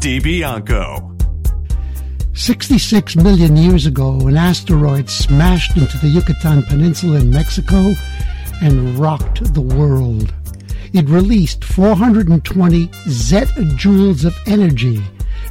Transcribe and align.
DiBianco. 0.00 1.06
66 2.32 3.16
million 3.16 3.54
years 3.54 3.84
ago, 3.84 4.26
an 4.28 4.38
asteroid 4.38 5.10
smashed 5.10 5.76
into 5.76 5.98
the 5.98 6.08
Yucatan 6.08 6.62
Peninsula 6.62 7.20
in 7.20 7.28
Mexico 7.28 7.92
and 8.62 8.98
rocked 8.98 9.52
the 9.52 9.60
world. 9.60 10.32
It 10.94 11.06
released 11.06 11.64
420 11.64 12.86
zettajoules 12.86 14.24
of 14.24 14.34
energy. 14.46 15.02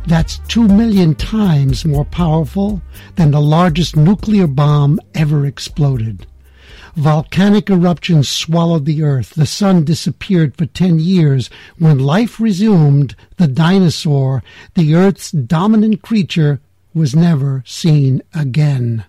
That's 0.08 0.40
2 0.48 0.68
million 0.68 1.14
times 1.14 1.86
more 1.86 2.06
powerful 2.06 2.82
than 3.18 3.30
the 3.30 3.40
largest 3.42 3.96
nuclear 3.96 4.48
bomb 4.48 5.00
ever 5.14 5.46
exploded. 5.46 6.26
Volcanic 7.00 7.70
eruptions 7.70 8.28
swallowed 8.28 8.84
the 8.84 9.04
earth. 9.04 9.34
The 9.34 9.46
sun 9.46 9.86
disappeared 9.86 10.58
for 10.58 10.66
10 10.66 11.00
years. 11.00 11.50
When 11.78 11.98
life 11.98 12.42
resumed, 12.42 13.16
the 13.38 13.48
dinosaur, 13.48 14.44
the 14.76 14.96
earth's 14.96 15.32
dominant 15.32 16.02
creature, 16.02 16.60
was 16.94 17.16
never 17.16 17.64
seen 17.66 18.22
again. 18.34 19.06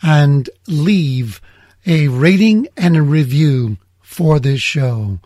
and 0.00 0.48
leave 0.68 1.40
a 1.86 2.08
rating 2.08 2.68
and 2.76 2.96
a 2.96 3.02
review 3.02 3.78
for 4.00 4.38
this 4.38 4.60
show. 4.60 5.18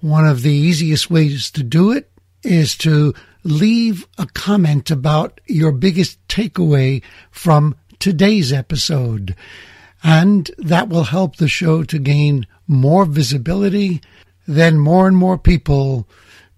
One 0.00 0.26
of 0.26 0.42
the 0.42 0.52
easiest 0.52 1.10
ways 1.10 1.50
to 1.52 1.62
do 1.62 1.90
it 1.90 2.10
is 2.42 2.76
to 2.78 3.14
leave 3.42 4.06
a 4.16 4.26
comment 4.26 4.90
about 4.90 5.40
your 5.46 5.72
biggest 5.72 6.26
takeaway 6.28 7.02
from 7.30 7.76
today's 7.98 8.52
episode. 8.52 9.34
And 10.02 10.50
that 10.58 10.88
will 10.88 11.04
help 11.04 11.36
the 11.36 11.48
show 11.48 11.84
to 11.84 11.98
gain 11.98 12.46
more 12.66 13.04
visibility. 13.04 14.00
Then 14.46 14.78
more 14.78 15.06
and 15.06 15.16
more 15.16 15.38
people 15.38 16.08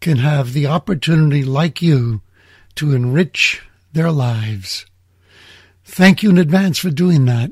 can 0.00 0.18
have 0.18 0.52
the 0.52 0.66
opportunity, 0.66 1.44
like 1.44 1.82
you, 1.82 2.20
to 2.76 2.94
enrich 2.94 3.62
their 3.92 4.10
lives. 4.10 4.86
Thank 5.84 6.22
you 6.22 6.30
in 6.30 6.38
advance 6.38 6.78
for 6.78 6.90
doing 6.90 7.24
that. 7.26 7.50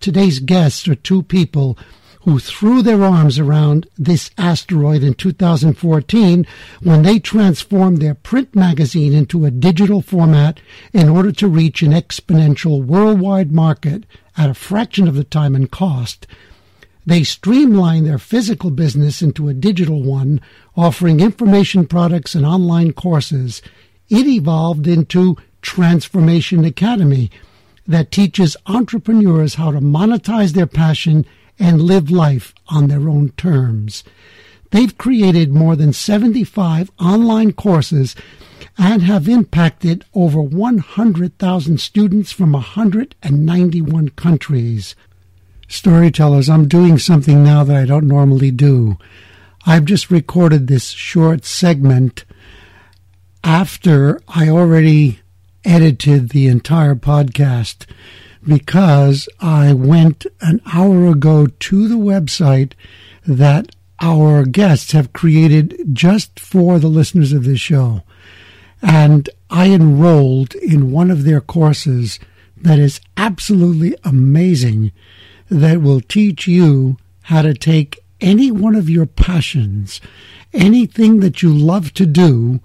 Today's 0.00 0.38
guests 0.40 0.86
are 0.88 0.94
two 0.94 1.22
people 1.22 1.78
who 2.22 2.38
threw 2.38 2.82
their 2.82 3.02
arms 3.02 3.38
around 3.38 3.88
this 3.98 4.30
asteroid 4.38 5.02
in 5.02 5.14
2014 5.14 6.46
when 6.80 7.02
they 7.02 7.18
transformed 7.18 7.98
their 8.00 8.14
print 8.14 8.54
magazine 8.54 9.12
into 9.12 9.44
a 9.44 9.50
digital 9.50 10.00
format 10.00 10.60
in 10.92 11.08
order 11.08 11.32
to 11.32 11.48
reach 11.48 11.82
an 11.82 11.90
exponential 11.90 12.84
worldwide 12.84 13.50
market 13.50 14.04
at 14.36 14.50
a 14.50 14.54
fraction 14.54 15.08
of 15.08 15.14
the 15.14 15.24
time 15.24 15.56
and 15.56 15.70
cost. 15.72 16.26
They 17.04 17.24
streamlined 17.24 18.06
their 18.06 18.18
physical 18.18 18.70
business 18.70 19.20
into 19.20 19.48
a 19.48 19.54
digital 19.54 20.02
one, 20.02 20.40
offering 20.76 21.18
information 21.18 21.86
products 21.86 22.36
and 22.36 22.46
online 22.46 22.92
courses 22.92 23.60
it 24.08 24.26
evolved 24.26 24.86
into 24.86 25.36
Transformation 25.62 26.64
Academy 26.64 27.30
that 27.86 28.10
teaches 28.10 28.56
entrepreneurs 28.66 29.54
how 29.54 29.70
to 29.70 29.80
monetize 29.80 30.52
their 30.52 30.66
passion 30.66 31.26
and 31.58 31.82
live 31.82 32.10
life 32.10 32.54
on 32.68 32.88
their 32.88 33.08
own 33.08 33.30
terms. 33.30 34.04
They've 34.70 34.96
created 34.96 35.52
more 35.52 35.76
than 35.76 35.92
75 35.92 36.90
online 36.98 37.52
courses 37.52 38.16
and 38.78 39.02
have 39.02 39.28
impacted 39.28 40.04
over 40.14 40.40
100,000 40.40 41.80
students 41.80 42.32
from 42.32 42.52
191 42.52 44.08
countries. 44.10 44.94
Storytellers, 45.68 46.48
I'm 46.48 46.68
doing 46.68 46.98
something 46.98 47.44
now 47.44 47.64
that 47.64 47.76
I 47.76 47.84
don't 47.84 48.08
normally 48.08 48.50
do. 48.50 48.96
I've 49.66 49.84
just 49.84 50.10
recorded 50.10 50.66
this 50.66 50.90
short 50.90 51.44
segment 51.44 52.24
after 53.44 54.20
I 54.28 54.48
already 54.48 55.20
edited 55.64 56.30
the 56.30 56.46
entire 56.46 56.94
podcast 56.94 57.86
because 58.46 59.28
I 59.40 59.72
went 59.72 60.26
an 60.40 60.60
hour 60.72 61.06
ago 61.06 61.46
to 61.46 61.88
the 61.88 61.96
website 61.96 62.72
that 63.26 63.74
our 64.00 64.44
guests 64.44 64.92
have 64.92 65.12
created 65.12 65.76
just 65.92 66.40
for 66.40 66.78
the 66.78 66.88
listeners 66.88 67.32
of 67.32 67.44
this 67.44 67.60
show. 67.60 68.02
And 68.80 69.30
I 69.48 69.70
enrolled 69.70 70.56
in 70.56 70.90
one 70.90 71.10
of 71.10 71.22
their 71.22 71.40
courses 71.40 72.18
that 72.56 72.78
is 72.80 73.00
absolutely 73.16 73.94
amazing 74.02 74.92
that 75.48 75.82
will 75.82 76.00
teach 76.00 76.48
you 76.48 76.96
how 77.22 77.42
to 77.42 77.54
take 77.54 78.00
any 78.20 78.50
one 78.50 78.74
of 78.74 78.88
your 78.88 79.06
passions, 79.06 80.00
anything 80.52 81.20
that 81.20 81.42
you 81.42 81.52
love 81.52 81.92
to 81.94 82.06
do, 82.06 82.60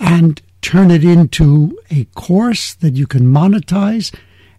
and 0.00 0.40
turn 0.62 0.90
it 0.90 1.04
into 1.04 1.78
a 1.90 2.04
course 2.14 2.74
that 2.74 2.94
you 2.94 3.06
can 3.06 3.26
monetize 3.26 4.14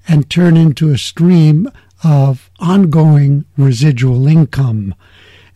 and 0.08 0.30
turn 0.30 0.56
into 0.56 0.90
a 0.90 0.98
stream 0.98 1.70
of 2.04 2.50
ongoing 2.60 3.46
residual 3.58 4.28
income. 4.28 4.96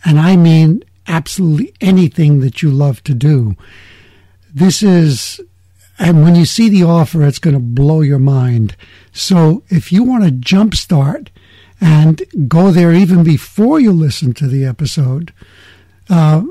And 0.03 0.19
I 0.19 0.35
mean 0.35 0.83
absolutely 1.07 1.73
anything 1.81 2.39
that 2.39 2.61
you 2.61 2.69
love 2.69 3.03
to 3.03 3.13
do. 3.13 3.55
This 4.53 4.81
is, 4.81 5.39
and 5.99 6.23
when 6.23 6.35
you 6.35 6.45
see 6.45 6.69
the 6.69 6.83
offer, 6.83 7.23
it's 7.23 7.39
going 7.39 7.53
to 7.55 7.59
blow 7.59 8.01
your 8.01 8.19
mind. 8.19 8.75
So 9.11 9.63
if 9.69 9.91
you 9.91 10.03
want 10.03 10.23
to 10.23 10.31
jumpstart 10.31 11.29
and 11.81 12.21
go 12.47 12.71
there 12.71 12.93
even 12.93 13.23
before 13.23 13.79
you 13.79 13.91
listen 13.91 14.33
to 14.35 14.47
the 14.47 14.65
episode, 14.65 15.33
uh, 16.09 16.43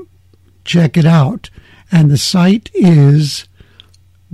check 0.63 0.97
it 0.97 1.05
out 1.05 1.49
and 1.91 2.09
the 2.09 2.17
site 2.17 2.71
is 2.73 3.47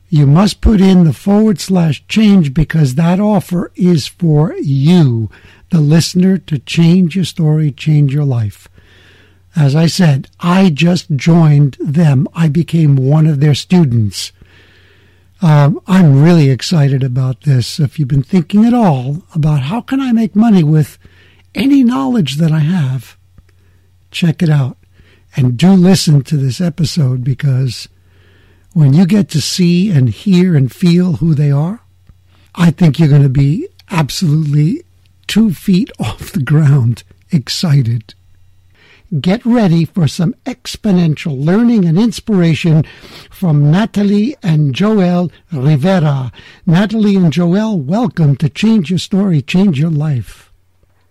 You 0.10 0.26
must 0.26 0.62
put 0.62 0.80
in 0.80 1.04
the 1.04 1.12
forward 1.12 1.60
slash 1.60 2.08
change 2.08 2.54
because 2.54 2.96
that 2.96 3.20
offer 3.20 3.74
is 3.76 4.08
for 4.08 4.54
you, 4.54 5.30
the 5.70 5.82
listener, 5.82 6.38
to 6.38 6.60
change 6.60 7.18
your 7.18 7.26
story, 7.26 7.72
change 7.72 8.14
your 8.14 8.24
life. 8.24 8.70
As 9.56 9.76
I 9.76 9.88
said, 9.88 10.30
I 10.40 10.70
just 10.70 11.14
joined 11.16 11.76
them. 11.80 12.28
I 12.34 12.48
became 12.48 12.96
one 12.96 13.28
of 13.28 13.42
their 13.42 13.56
students. 13.56 14.32
Um, 15.42 15.80
I'm 15.86 16.24
really 16.24 16.50
excited 16.50 17.04
about 17.04 17.42
this. 17.42 17.80
If 17.80 18.00
you've 18.00 18.08
been 18.08 18.24
thinking 18.24 18.66
at 18.66 18.74
all 18.74 19.24
about 19.36 19.64
how 19.64 19.82
can 19.82 20.02
I 20.02 20.12
make 20.12 20.36
money 20.36 20.64
with 20.64 20.98
any 21.54 21.84
knowledge 21.84 22.38
that 22.38 22.52
I 22.52 22.60
have, 22.60 23.18
check 24.10 24.42
it 24.42 24.50
out. 24.50 24.78
And 25.36 25.58
do 25.58 25.72
listen 25.74 26.24
to 26.24 26.38
this 26.38 26.60
episode 26.60 27.24
because 27.24 27.88
when 28.74 28.94
you 28.94 29.06
get 29.06 29.30
to 29.30 29.42
see 29.42 29.92
and 29.92 30.10
hear 30.10 30.56
and 30.56 30.74
feel 30.74 31.14
who 31.14 31.36
they 31.36 31.52
are, 31.52 31.82
I 32.56 32.72
think 32.72 32.98
you're 32.98 33.08
going 33.08 33.22
to 33.24 33.30
be 33.30 33.68
absolutely 33.92 34.84
two 35.28 35.54
feet 35.54 35.92
off 36.00 36.32
the 36.32 36.42
ground 36.42 37.04
excited. 37.32 38.16
Get 39.22 39.46
ready 39.46 39.86
for 39.86 40.06
some 40.10 40.36
exponential 40.46 41.42
learning 41.42 41.86
and 41.86 41.98
inspiration 41.98 42.84
from 43.32 43.72
Natalie 43.72 44.36
and 44.44 44.76
Joel 44.76 45.32
Rivera. 45.50 46.34
Natalie 46.66 47.16
and 47.16 47.32
Joel, 47.32 47.80
welcome 47.80 48.36
to 48.36 48.50
Change 48.50 48.90
Your 48.90 49.00
Story, 49.00 49.42
Change 49.42 49.80
Your 49.80 49.92
Life. 49.92 50.52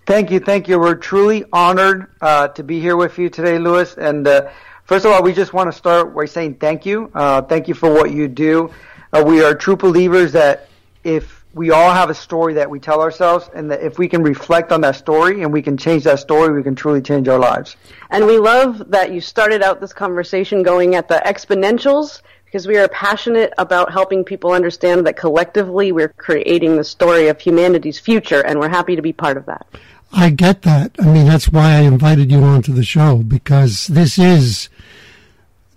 Thank 0.05 0.31
you, 0.31 0.41
thank 0.41 0.69
you. 0.69 0.79
We're 0.79 0.97
truly 0.97 1.47
honored 1.55 2.09
uh, 2.21 2.49
to 2.49 2.63
be 2.63 2.81
here 2.81 2.99
with 2.99 3.17
you 3.19 3.31
today, 3.31 3.59
Louis. 3.59 3.97
And 3.97 4.29
uh, 4.29 4.51
first 4.85 5.07
of 5.07 5.13
all, 5.13 5.23
we 5.23 5.33
just 5.33 5.55
want 5.55 5.73
to 5.73 5.77
start 5.77 6.15
by 6.15 6.27
saying 6.27 6.57
thank 6.57 6.85
you. 6.85 7.11
Uh, 7.15 7.41
thank 7.41 7.67
you 7.67 7.73
for 7.73 7.91
what 7.91 8.11
you 8.11 8.29
do. 8.29 8.71
Uh, 9.15 9.25
we 9.27 9.43
are 9.43 9.55
true 9.55 9.75
believers 9.75 10.33
that 10.33 10.69
if 11.03 11.36
we 11.57 11.71
all 11.71 11.91
have 11.91 12.11
a 12.11 12.15
story 12.15 12.53
that 12.53 12.69
we 12.69 12.79
tell 12.79 13.01
ourselves, 13.01 13.49
and 13.55 13.71
that 13.71 13.81
if 13.81 13.99
we 13.99 14.09
can 14.09 14.23
reflect 14.23 14.73
on 14.73 14.83
that 14.83 14.95
story 14.95 15.43
and 15.43 15.51
we 15.51 15.63
can 15.63 15.79
change 15.79 16.05
that 16.05 16.19
story, 16.19 16.55
we 16.55 16.63
can 16.63 16.75
truly 16.75 17.01
change 17.01 17.29
our 17.29 17.39
lives. 17.39 17.77
And 18.11 18.27
we 18.27 18.37
love 18.37 18.91
that 18.91 19.11
you 19.11 19.23
started 19.23 19.63
out 19.63 19.81
this 19.81 19.95
conversation 19.95 20.63
going 20.63 20.97
at 20.97 21.09
the 21.09 21.23
exponentials 21.25 22.21
because 22.45 22.67
we 22.67 22.77
are 22.77 22.89
passionate 22.89 23.55
about 23.57 23.91
helping 23.91 24.23
people 24.23 24.53
understand 24.53 25.07
that 25.07 25.17
collectively 25.17 25.93
we're 25.93 26.11
creating 26.11 26.77
the 26.77 26.85
story 26.85 27.29
of 27.29 27.41
humanity's 27.41 27.99
future, 27.99 28.45
and 28.45 28.61
we're 28.61 28.69
happy 28.69 28.95
to 28.95 29.01
be 29.01 29.15
part 29.15 29.39
of 29.39 29.47
that. 29.47 29.67
I 30.13 30.29
get 30.29 30.61
that. 30.63 30.93
I 31.01 31.07
mean, 31.07 31.25
that's 31.25 31.49
why 31.49 31.77
I 31.77 31.81
invited 31.81 32.31
you 32.31 32.43
onto 32.43 32.75
the 32.75 32.85
show 32.85 33.23
because 33.23 33.87
this 33.87 34.19
is 34.19 34.69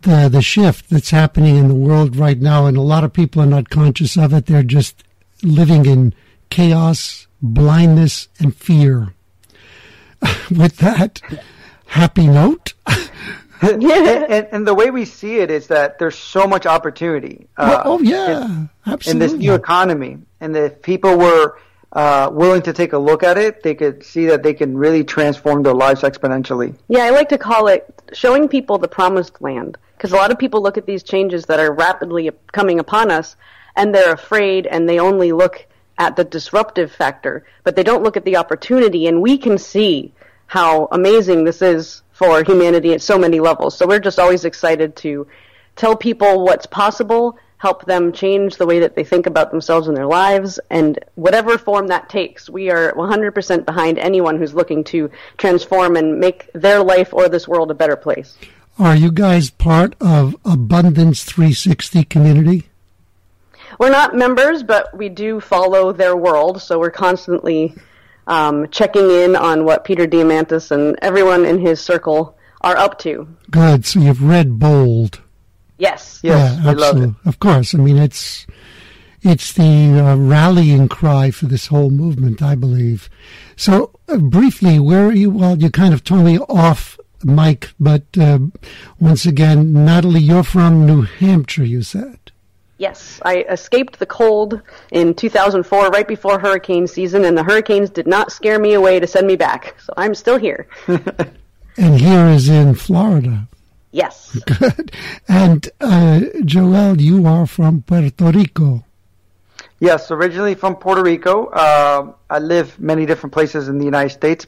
the 0.02 0.28
the 0.30 0.42
shift 0.42 0.90
that's 0.90 1.12
happening 1.12 1.56
in 1.56 1.70
the 1.70 1.74
world 1.74 2.18
right 2.18 2.40
now, 2.40 2.66
and 2.66 2.76
a 2.76 2.82
lot 2.82 3.06
of 3.06 3.14
people 3.14 3.42
are 3.42 3.46
not 3.46 3.70
conscious 3.70 4.18
of 4.18 4.34
it. 4.34 4.46
They're 4.46 4.62
just 4.62 5.06
living 5.44 5.86
in 5.86 6.14
chaos, 6.50 7.28
blindness, 7.42 8.28
and 8.40 8.56
fear. 8.56 9.14
With 10.52 10.78
that 10.78 11.22
happy 11.86 12.28
note. 12.28 12.74
and, 13.62 13.84
and, 13.84 14.48
and, 14.52 14.68
the 14.68 14.74
way 14.74 14.92
we 14.92 15.06
see 15.06 15.38
it 15.38 15.50
is 15.50 15.68
that 15.68 16.00
there's 16.00 16.18
so 16.18 16.48
much 16.48 16.66
opportunity. 16.66 17.48
Uh, 17.58 17.82
well, 17.84 17.94
oh 17.94 18.00
yeah, 18.02 18.46
in, 18.46 18.70
absolutely. 18.86 19.12
In 19.12 19.20
this 19.20 19.40
new 19.40 19.54
economy, 19.54 20.18
and 20.42 20.56
if 20.56 20.82
people 20.82 21.18
were 21.18 21.58
uh, 21.94 22.30
willing 22.32 22.62
to 22.64 22.74
take 22.74 22.94
a 22.94 22.98
look 22.98 23.24
at 23.24 23.38
it, 23.38 23.64
they 23.64 23.76
could 23.76 24.04
see 24.04 24.26
that 24.28 24.44
they 24.44 24.54
can 24.54 24.78
really 24.78 25.04
transform 25.04 25.64
their 25.64 25.74
lives 25.74 26.02
exponentially. 26.02 26.76
Yeah, 26.88 27.04
I 27.04 27.10
like 27.10 27.30
to 27.30 27.38
call 27.38 27.68
it 27.68 27.92
showing 28.14 28.48
people 28.48 28.78
the 28.78 28.88
promised 28.88 29.42
land. 29.42 29.78
Because 29.98 30.14
a 30.14 30.16
lot 30.16 30.32
of 30.32 30.40
people 30.40 30.62
look 30.62 30.78
at 30.78 30.86
these 30.86 31.04
changes 31.04 31.46
that 31.48 31.60
are 31.60 31.74
rapidly 31.74 32.32
coming 32.54 32.80
upon 32.80 33.12
us 33.12 33.36
and 33.80 33.96
they're 33.96 34.14
afraid 34.14 34.68
and 34.68 34.88
they 34.88 35.00
only 35.00 35.32
look 35.32 35.66
at 35.98 36.16
the 36.16 36.24
disruptive 36.24 36.92
factor, 36.92 37.46
but 37.64 37.76
they 37.76 37.84
don't 37.84 38.04
look 38.04 38.18
at 38.18 38.26
the 38.26 38.36
opportunity. 38.36 39.08
And 39.08 39.22
we 39.22 39.38
can 39.38 39.58
see 39.58 40.14
how 40.48 40.88
amazing 40.92 41.46
this 41.46 41.62
is 41.62 42.04
for 42.12 42.44
humanity 42.44 42.94
at 42.94 43.02
so 43.02 43.18
many 43.18 43.40
levels. 43.40 43.78
So 43.78 43.88
we're 43.88 44.00
just 44.00 44.20
always 44.20 44.46
excited 44.46 44.96
to 44.98 45.26
tell 45.76 45.96
people 45.96 46.44
what's 46.44 46.66
possible 46.66 47.40
help 47.60 47.86
them 47.86 48.12
change 48.14 48.56
the 48.56 48.66
way 48.66 48.80
that 48.80 48.96
they 48.96 49.04
think 49.04 49.26
about 49.26 49.52
themselves 49.52 49.88
and 49.88 49.96
their 49.96 50.08
lives, 50.08 50.60
and 50.70 50.98
whatever 51.16 51.58
form 51.58 51.88
that 51.88 52.08
takes, 52.08 52.50
we 52.50 52.72
are 52.72 52.94
100% 52.94 53.66
behind 53.66 54.00
anyone 54.00 54.38
who's 54.38 54.54
looking 54.54 54.82
to 54.82 55.12
transform 55.38 55.98
and 55.98 56.20
make 56.20 56.50
their 56.54 56.82
life 56.82 57.14
or 57.14 57.28
this 57.28 57.50
world 57.50 57.70
a 57.70 57.74
better 57.74 57.98
place. 57.98 58.38
Are 58.80 58.96
you 58.96 59.12
guys 59.12 59.50
part 59.50 59.94
of 60.00 60.38
Abundance 60.46 61.26
360 61.26 62.06
community? 62.06 62.69
We're 63.80 63.90
not 63.90 64.14
members, 64.14 64.62
but 64.62 64.96
we 64.96 65.10
do 65.10 65.40
follow 65.40 65.92
their 65.94 66.16
world, 66.16 66.62
so 66.62 66.78
we're 66.78 66.92
constantly 66.92 67.74
um, 68.28 68.70
checking 68.70 69.10
in 69.10 69.36
on 69.36 69.66
what 69.66 69.86
Peter 69.86 70.06
Diamandis 70.06 70.70
and 70.72 70.98
everyone 71.02 71.46
in 71.46 71.60
his 71.60 71.80
circle 71.80 72.38
are 72.62 72.78
up 72.78 73.00
to. 73.00 73.28
Good. 73.50 73.86
So 73.86 74.02
you've 74.02 74.22
read 74.22 74.60
Bold. 74.60 75.22
Yes. 75.78 76.20
Yes. 76.22 76.60
Yeah, 76.62 76.72
absolutely. 76.72 77.16
Of 77.26 77.40
course. 77.40 77.74
I 77.74 77.78
mean, 77.78 77.98
it's 77.98 78.46
it's 79.22 79.54
the 79.54 80.00
uh, 80.00 80.16
rallying 80.18 80.90
cry 80.90 81.32
for 81.32 81.46
this 81.46 81.68
whole 81.68 81.90
movement, 81.90 82.42
I 82.42 82.56
believe. 82.56 83.10
So, 83.56 83.98
uh, 84.08 84.18
briefly, 84.18 84.80
where 84.80 85.08
are 85.08 85.14
you? 85.14 85.30
Well, 85.30 85.58
you 85.58 85.70
kind 85.70 85.94
of 85.94 86.04
told 86.04 86.26
me 86.26 86.38
off 86.38 87.00
mic. 87.24 87.74
but 87.80 88.04
uh, 88.18 88.40
once 89.00 89.26
again, 89.26 89.74
Natalie, 89.74 90.22
you're 90.22 90.44
from 90.44 90.86
New 90.86 91.02
Hampshire, 91.02 91.66
you 91.66 91.82
said. 91.82 92.32
Yes, 92.80 93.20
I 93.26 93.42
escaped 93.50 94.00
the 94.00 94.06
cold 94.06 94.62
in 94.90 95.14
2004, 95.14 95.90
right 95.90 96.08
before 96.08 96.40
hurricane 96.40 96.88
season, 96.88 97.26
and 97.26 97.38
the 97.38 97.44
hurricanes 97.44 97.90
did 97.90 98.08
not 98.08 98.32
scare 98.32 98.58
me 98.58 98.74
away 98.74 99.02
to 99.02 99.06
send 99.06 99.28
me 99.28 99.36
back. 99.36 99.76
So 99.82 99.94
I'm 99.98 100.16
still 100.16 100.38
here. 100.38 100.66
and 100.88 102.00
here 102.00 102.28
is 102.28 102.48
in 102.48 102.76
Florida. 102.76 103.50
Yes. 103.92 104.34
Good. 104.60 104.94
And 105.28 105.70
uh, 105.82 106.22
Joel, 106.46 107.02
you 107.02 107.28
are 107.28 107.46
from 107.46 107.82
Puerto 107.82 108.32
Rico. 108.32 108.86
Yes, 109.82 110.10
originally 110.10 110.56
from 110.56 110.78
Puerto 110.78 111.04
Rico. 111.04 111.48
Uh, 111.48 112.14
I 112.30 112.40
live 112.40 112.80
many 112.80 113.06
different 113.06 113.34
places 113.34 113.68
in 113.68 113.78
the 113.78 113.86
United 113.86 114.12
States, 114.12 114.48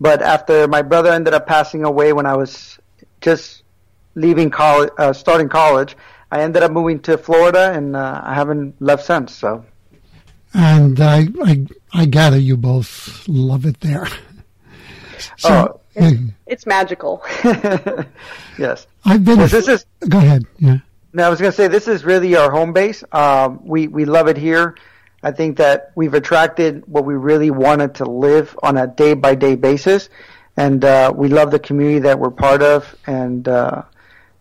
but 0.00 0.22
after 0.22 0.66
my 0.68 0.80
brother 0.80 1.12
ended 1.12 1.34
up 1.34 1.46
passing 1.46 1.84
away 1.84 2.14
when 2.14 2.24
I 2.24 2.34
was 2.34 2.78
just 3.20 3.62
leaving 4.14 4.48
college, 4.48 4.90
uh, 4.96 5.12
starting 5.12 5.50
college, 5.50 5.96
I 6.30 6.42
ended 6.42 6.62
up 6.62 6.70
moving 6.70 7.00
to 7.00 7.16
Florida, 7.16 7.72
and 7.72 7.96
uh, 7.96 8.20
I 8.24 8.34
haven't 8.34 8.80
left 8.80 9.04
since. 9.04 9.34
So. 9.34 9.64
And 10.54 11.00
I, 11.00 11.28
I, 11.42 11.66
I 11.92 12.04
gather 12.06 12.38
you 12.38 12.56
both 12.56 13.26
love 13.28 13.64
it 13.66 13.80
there. 13.80 14.06
so, 15.36 15.48
oh, 15.48 15.80
it's, 15.94 16.32
it's 16.46 16.66
magical. 16.66 17.22
yes. 18.58 18.86
I've 19.04 19.24
been. 19.24 19.38
Yes, 19.38 19.52
this 19.52 19.68
is. 19.68 19.86
Go 20.08 20.18
ahead. 20.18 20.44
Yeah. 20.58 20.78
Now 21.12 21.26
I 21.26 21.30
was 21.30 21.40
going 21.40 21.50
to 21.50 21.56
say 21.56 21.68
this 21.68 21.88
is 21.88 22.04
really 22.04 22.36
our 22.36 22.50
home 22.50 22.72
base. 22.72 23.02
Um, 23.12 23.60
we 23.64 23.88
we 23.88 24.04
love 24.04 24.28
it 24.28 24.36
here. 24.36 24.76
I 25.22 25.32
think 25.32 25.56
that 25.56 25.90
we've 25.96 26.14
attracted 26.14 26.86
what 26.86 27.04
we 27.04 27.14
really 27.14 27.50
wanted 27.50 27.96
to 27.96 28.04
live 28.04 28.56
on 28.62 28.76
a 28.76 28.86
day 28.86 29.14
by 29.14 29.34
day 29.34 29.56
basis, 29.56 30.10
and 30.56 30.84
uh, 30.84 31.12
we 31.14 31.28
love 31.28 31.50
the 31.50 31.58
community 31.58 32.00
that 32.00 32.18
we're 32.18 32.30
part 32.30 32.62
of. 32.62 32.94
And 33.06 33.48
uh, 33.48 33.82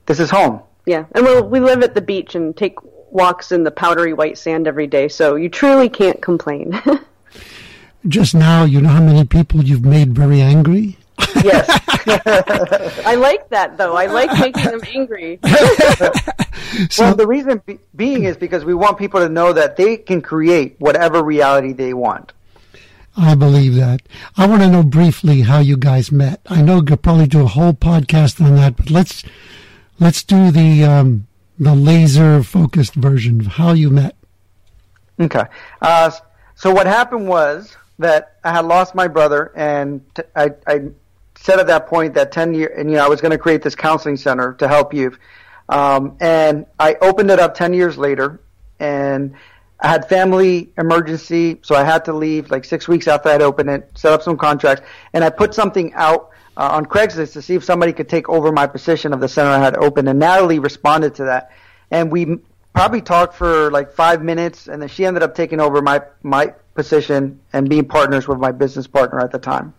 this 0.06 0.20
is 0.20 0.30
home. 0.30 0.62
Yeah, 0.88 1.06
and 1.12 1.24
we 1.24 1.41
we 1.41 1.60
live 1.60 1.84
at 1.84 1.94
the 1.94 2.01
beach 2.01 2.34
and 2.34 2.58
take 2.58 2.75
walks 3.12 3.51
in 3.51 3.63
the 3.63 3.72
powdery 3.72 4.13
white 4.13 4.39
sand 4.39 4.67
every 4.67 4.88
day, 4.88 5.08
so 5.08 5.36
you 5.36 5.50
truly 5.50 5.89
can't 5.89 6.22
complain. 6.22 6.82
Just 8.08 8.34
now, 8.34 8.63
you 8.63 8.82
know 8.82 8.89
how 8.89 9.03
many 9.03 9.25
people 9.25 9.63
you've 9.63 9.86
made 9.86 10.15
very 10.15 10.41
angry 10.41 10.98
yes. 11.44 11.67
I 13.06 13.15
like 13.15 13.50
that 13.50 13.77
though. 13.77 13.96
I 13.96 14.06
like 14.08 14.32
making 14.39 14.63
them 14.63 14.82
angry. 14.88 15.39
so, 16.89 17.03
well, 17.03 17.15
the 17.15 17.27
reason 17.27 17.62
be- 17.65 17.79
being 17.96 18.24
is 18.24 18.38
because 18.38 18.65
we 18.65 18.74
want 18.74 18.98
people 18.98 19.20
to 19.20 19.29
know 19.29 19.53
that 19.53 19.75
they 19.75 19.98
can 19.98 20.22
create 20.22 20.75
whatever 20.79 21.24
reality 21.24 21.74
they 21.74 21.94
want. 21.94 22.34
I 23.15 23.34
believe 23.34 23.74
that. 23.75 24.01
I 24.36 24.46
want 24.46 24.62
to 24.62 24.70
know 24.70 24.84
briefly 24.84 25.41
how 25.41 25.60
you 25.60 25.75
guys 25.75 26.12
met. 26.12 26.39
I 26.46 26.62
know 26.62 26.84
you'll 26.88 26.98
probably 26.98 27.25
do 27.25 27.44
a 27.44 27.48
whole 27.48 27.74
podcast 27.74 28.44
on 28.44 28.56
that, 28.56 28.77
but 28.77 28.91
let's 28.91 29.24
let's 30.00 30.24
do 30.24 30.51
the 30.51 30.84
um, 30.84 31.27
the 31.60 31.75
laser 31.75 32.44
focused 32.44 32.96
version 32.96 33.39
of 33.39 33.48
how 33.48 33.74
you 33.74 33.89
met. 33.89 34.16
Okay. 35.20 35.44
Uh, 35.82 36.12
so 36.56 36.72
what 36.72 36.88
happened 36.88 37.27
was 37.27 37.75
that 38.00 38.38
I 38.44 38.51
had 38.51 38.66
lost 38.66 38.94
my 38.94 39.08
brother, 39.08 39.51
and 39.56 40.01
t- 40.16 40.24
I, 40.36 40.51
I 40.68 40.82
said 41.36 41.60
at 41.60 41.68
that 41.68 41.88
point 41.88 42.13
that 42.16 42.32
10 42.32 42.54
year, 42.54 42.74
and 42.77 42.89
you 42.89 42.98
know, 42.98 43.06
I 43.06 43.08
was 43.08 43.22
going 43.22 43.32
to 43.32 43.38
create 43.38 43.62
this 43.62 43.75
counseling 43.75 44.18
center 44.18 44.54
to 44.54 44.68
help 44.68 44.94
youth. 44.94 45.18
Um, 45.70 46.18
and 46.20 46.66
I 46.80 46.96
opened 47.01 47.30
it 47.30 47.39
up 47.39 47.54
10 47.56 47.74
years 47.74 47.98
later 47.98 48.39
and 48.80 49.34
I 49.80 49.89
had 49.89 50.08
family 50.08 50.70
emergency. 50.77 51.60
So 51.62 51.75
I 51.75 51.84
had 51.84 52.06
to 52.06 52.13
leave 52.13 52.50
like 52.51 52.63
six 52.63 52.88
weeks 52.88 53.08
after 53.08 53.30
I'd 53.30 53.42
opened 53.42 53.70
it, 53.70 53.92
set 53.96 54.13
up 54.13 54.22
some 54.22 54.38
contracts 54.38 54.86
and 55.13 55.24
I 55.24 55.30
put 55.30 55.54
something 55.54 55.94
out 55.94 56.30
uh, 56.58 56.70
on 56.74 56.86
Craigslist 56.86 57.34
to 57.34 57.42
see 57.42 57.56
if 57.56 57.64
somebody 57.64 57.94
could 57.94 58.10
take 58.10 58.28
over 58.28 58.52
my 58.52 58.68
position 58.68 59.14
of 59.14 59.20
the 59.20 59.30
center 59.30 59.52
I 59.52 59.60
had 59.60 59.78
open, 59.78 60.08
and 60.08 60.20
Natalie 60.20 60.60
responded 60.60 61.16
to 61.16 61.26
that, 61.26 61.52
and 61.92 62.12
we 62.12 62.40
probably 62.74 63.02
talked 63.02 63.36
for 63.36 63.72
like 63.72 63.92
five 63.92 64.24
minutes, 64.24 64.68
and 64.68 64.82
then 64.82 64.90
she 64.90 65.06
ended 65.06 65.24
up 65.24 65.36
taking 65.36 65.62
over 65.62 65.82
my 65.82 66.02
my 66.24 66.54
position 66.74 67.40
and 67.54 67.70
being 67.70 67.86
partners 67.86 68.28
with 68.28 68.40
my 68.40 68.52
business 68.52 68.88
partner 68.88 69.20
at 69.20 69.32
the 69.32 69.40
time. 69.40 69.74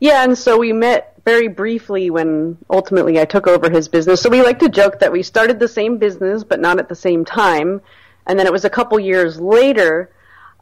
Yeah, 0.00 0.24
and 0.24 0.36
so 0.36 0.58
we 0.58 0.72
met 0.72 1.14
very 1.24 1.48
briefly 1.48 2.10
when 2.10 2.56
ultimately 2.70 3.20
I 3.20 3.24
took 3.24 3.46
over 3.46 3.68
his 3.68 3.88
business. 3.88 4.20
So 4.22 4.30
we 4.30 4.42
like 4.42 4.58
to 4.60 4.68
joke 4.68 4.98
that 5.00 5.12
we 5.12 5.22
started 5.22 5.58
the 5.58 5.68
same 5.68 5.98
business, 5.98 6.42
but 6.42 6.60
not 6.60 6.78
at 6.78 6.88
the 6.88 6.94
same 6.94 7.24
time. 7.24 7.80
And 8.26 8.38
then 8.38 8.46
it 8.46 8.52
was 8.52 8.64
a 8.64 8.70
couple 8.70 8.98
years 8.98 9.38
later 9.40 10.10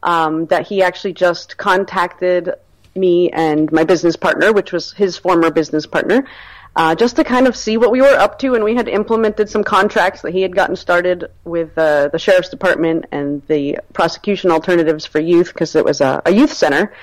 um, 0.03 0.45
that 0.47 0.67
he 0.67 0.81
actually 0.81 1.13
just 1.13 1.57
contacted 1.57 2.53
me 2.95 3.29
and 3.31 3.71
my 3.71 3.83
business 3.83 4.15
partner, 4.15 4.51
which 4.53 4.71
was 4.71 4.91
his 4.93 5.17
former 5.17 5.51
business 5.51 5.85
partner, 5.85 6.25
uh, 6.75 6.95
just 6.95 7.15
to 7.15 7.23
kind 7.23 7.47
of 7.47 7.55
see 7.55 7.77
what 7.77 7.91
we 7.91 8.01
were 8.01 8.17
up 8.17 8.39
to. 8.39 8.55
And 8.55 8.63
we 8.63 8.75
had 8.75 8.87
implemented 8.87 9.49
some 9.49 9.63
contracts 9.63 10.21
that 10.21 10.33
he 10.33 10.41
had 10.41 10.55
gotten 10.55 10.75
started 10.75 11.25
with 11.43 11.77
uh, 11.77 12.09
the 12.09 12.19
sheriff's 12.19 12.49
department 12.49 13.05
and 13.11 13.41
the 13.47 13.79
prosecution 13.93 14.51
alternatives 14.51 15.05
for 15.05 15.19
youth 15.19 15.53
because 15.53 15.75
it 15.75 15.83
was 15.83 16.01
a, 16.01 16.21
a 16.25 16.31
youth 16.31 16.53
center. 16.53 16.93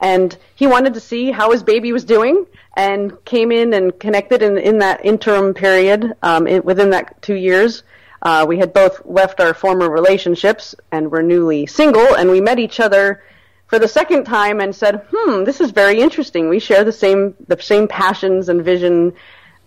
And 0.00 0.36
he 0.54 0.66
wanted 0.66 0.94
to 0.94 1.00
see 1.00 1.30
how 1.30 1.52
his 1.52 1.62
baby 1.62 1.92
was 1.92 2.04
doing 2.04 2.46
and 2.76 3.24
came 3.24 3.50
in 3.50 3.72
and 3.72 3.98
connected 3.98 4.42
in, 4.42 4.58
in 4.58 4.78
that 4.78 5.04
interim 5.04 5.54
period 5.54 6.12
um, 6.22 6.46
in, 6.46 6.62
within 6.62 6.90
that 6.90 7.20
two 7.22 7.34
years. 7.34 7.82
Uh, 8.22 8.44
we 8.46 8.58
had 8.58 8.72
both 8.72 9.02
left 9.04 9.40
our 9.40 9.54
former 9.54 9.88
relationships 9.88 10.74
and 10.92 11.10
were 11.10 11.22
newly 11.22 11.66
single, 11.66 12.16
and 12.16 12.30
we 12.30 12.40
met 12.40 12.58
each 12.58 12.80
other 12.80 13.22
for 13.66 13.78
the 13.78 13.88
second 13.88 14.24
time 14.24 14.60
and 14.60 14.74
said, 14.74 15.06
"Hmm, 15.12 15.44
this 15.44 15.60
is 15.60 15.70
very 15.70 16.00
interesting. 16.00 16.48
We 16.48 16.58
share 16.58 16.84
the 16.84 16.92
same 16.92 17.34
the 17.48 17.60
same 17.60 17.88
passions 17.88 18.48
and 18.48 18.64
vision 18.64 19.12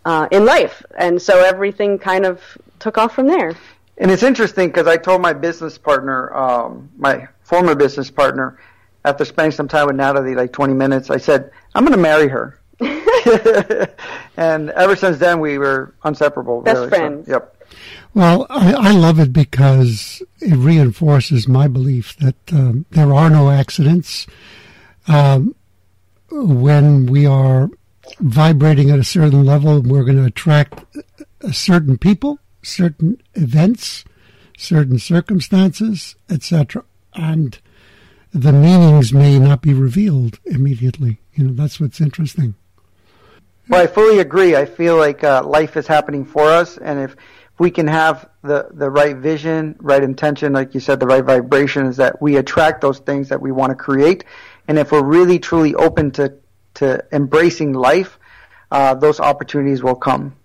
uh, 0.05 0.27
in 0.31 0.45
life," 0.45 0.83
and 0.97 1.21
so 1.21 1.43
everything 1.43 1.99
kind 1.99 2.25
of 2.25 2.41
took 2.79 2.97
off 2.97 3.13
from 3.13 3.27
there. 3.27 3.55
And 3.97 4.09
it's 4.09 4.23
interesting 4.23 4.69
because 4.69 4.87
I 4.87 4.95
told 4.95 5.21
my 5.21 5.33
business 5.33 5.77
partner, 5.77 6.33
um, 6.33 6.89
my 6.97 7.27
former 7.43 7.75
business 7.75 8.09
partner, 8.09 8.57
after 9.03 9.25
spending 9.25 9.51
some 9.51 9.67
time 9.67 9.87
with 9.87 9.97
Natalie, 9.97 10.35
like 10.35 10.53
20 10.53 10.73
minutes, 10.73 11.09
I 11.09 11.17
said, 11.17 11.51
"I'm 11.75 11.83
going 11.83 11.95
to 11.95 12.01
marry 12.01 12.27
her." 12.29 12.59
and 14.37 14.69
ever 14.69 14.95
since 14.95 15.17
then, 15.17 15.39
we 15.39 15.57
were 15.57 15.93
inseparable. 16.05 16.61
Best 16.61 16.77
really. 16.77 16.89
friends. 16.89 17.27
So, 17.27 17.33
yep. 17.33 17.55
Well, 18.13 18.47
I, 18.49 18.73
I, 18.73 18.91
love 18.91 19.19
it 19.19 19.31
because 19.31 20.21
it 20.39 20.55
reinforces 20.55 21.47
my 21.47 21.67
belief 21.67 22.17
that 22.17 22.35
um, 22.51 22.85
there 22.89 23.13
are 23.13 23.29
no 23.29 23.51
accidents. 23.51 24.25
Um, 25.07 25.55
when 26.31 27.05
we 27.05 27.25
are 27.25 27.69
vibrating 28.19 28.89
at 28.89 28.99
a 28.99 29.03
certain 29.03 29.45
level, 29.45 29.81
we're 29.81 30.03
going 30.03 30.17
to 30.17 30.25
attract 30.25 30.83
certain 31.51 31.97
people, 31.97 32.39
certain 32.63 33.21
events, 33.35 34.05
certain 34.57 34.99
circumstances, 34.99 36.15
etc. 36.29 36.83
And 37.13 37.59
the 38.33 38.51
meanings 38.51 39.13
may 39.13 39.39
not 39.39 39.61
be 39.61 39.73
revealed 39.73 40.39
immediately. 40.45 41.19
You 41.33 41.45
know, 41.45 41.53
that's 41.53 41.79
what's 41.79 42.01
interesting. 42.01 42.55
Well, 43.69 43.83
I 43.83 43.87
fully 43.87 44.19
agree. 44.19 44.55
I 44.55 44.65
feel 44.65 44.97
like 44.97 45.23
uh, 45.23 45.43
life 45.43 45.77
is 45.77 45.85
happening 45.85 46.25
for 46.25 46.43
us, 46.49 46.77
and 46.77 46.99
if 46.99 47.15
we 47.59 47.69
can 47.69 47.87
have 47.87 48.29
the, 48.41 48.69
the 48.71 48.89
right 48.89 49.17
vision, 49.17 49.75
right 49.79 50.01
intention, 50.01 50.53
like 50.53 50.73
you 50.73 50.79
said, 50.79 50.99
the 50.99 51.05
right 51.05 51.23
vibrations, 51.23 51.97
that 51.97 52.21
we 52.21 52.37
attract 52.37 52.81
those 52.81 52.99
things 52.99 53.29
that 53.29 53.41
we 53.41 53.51
want 53.51 53.69
to 53.71 53.75
create. 53.75 54.23
And 54.67 54.79
if 54.79 54.91
we're 54.91 55.03
really 55.03 55.39
truly 55.39 55.75
open 55.75 56.11
to, 56.11 56.33
to 56.75 57.03
embracing 57.11 57.73
life, 57.73 58.17
uh, 58.71 58.95
those 58.95 59.19
opportunities 59.19 59.83
will 59.83 59.95
come. 59.95 60.35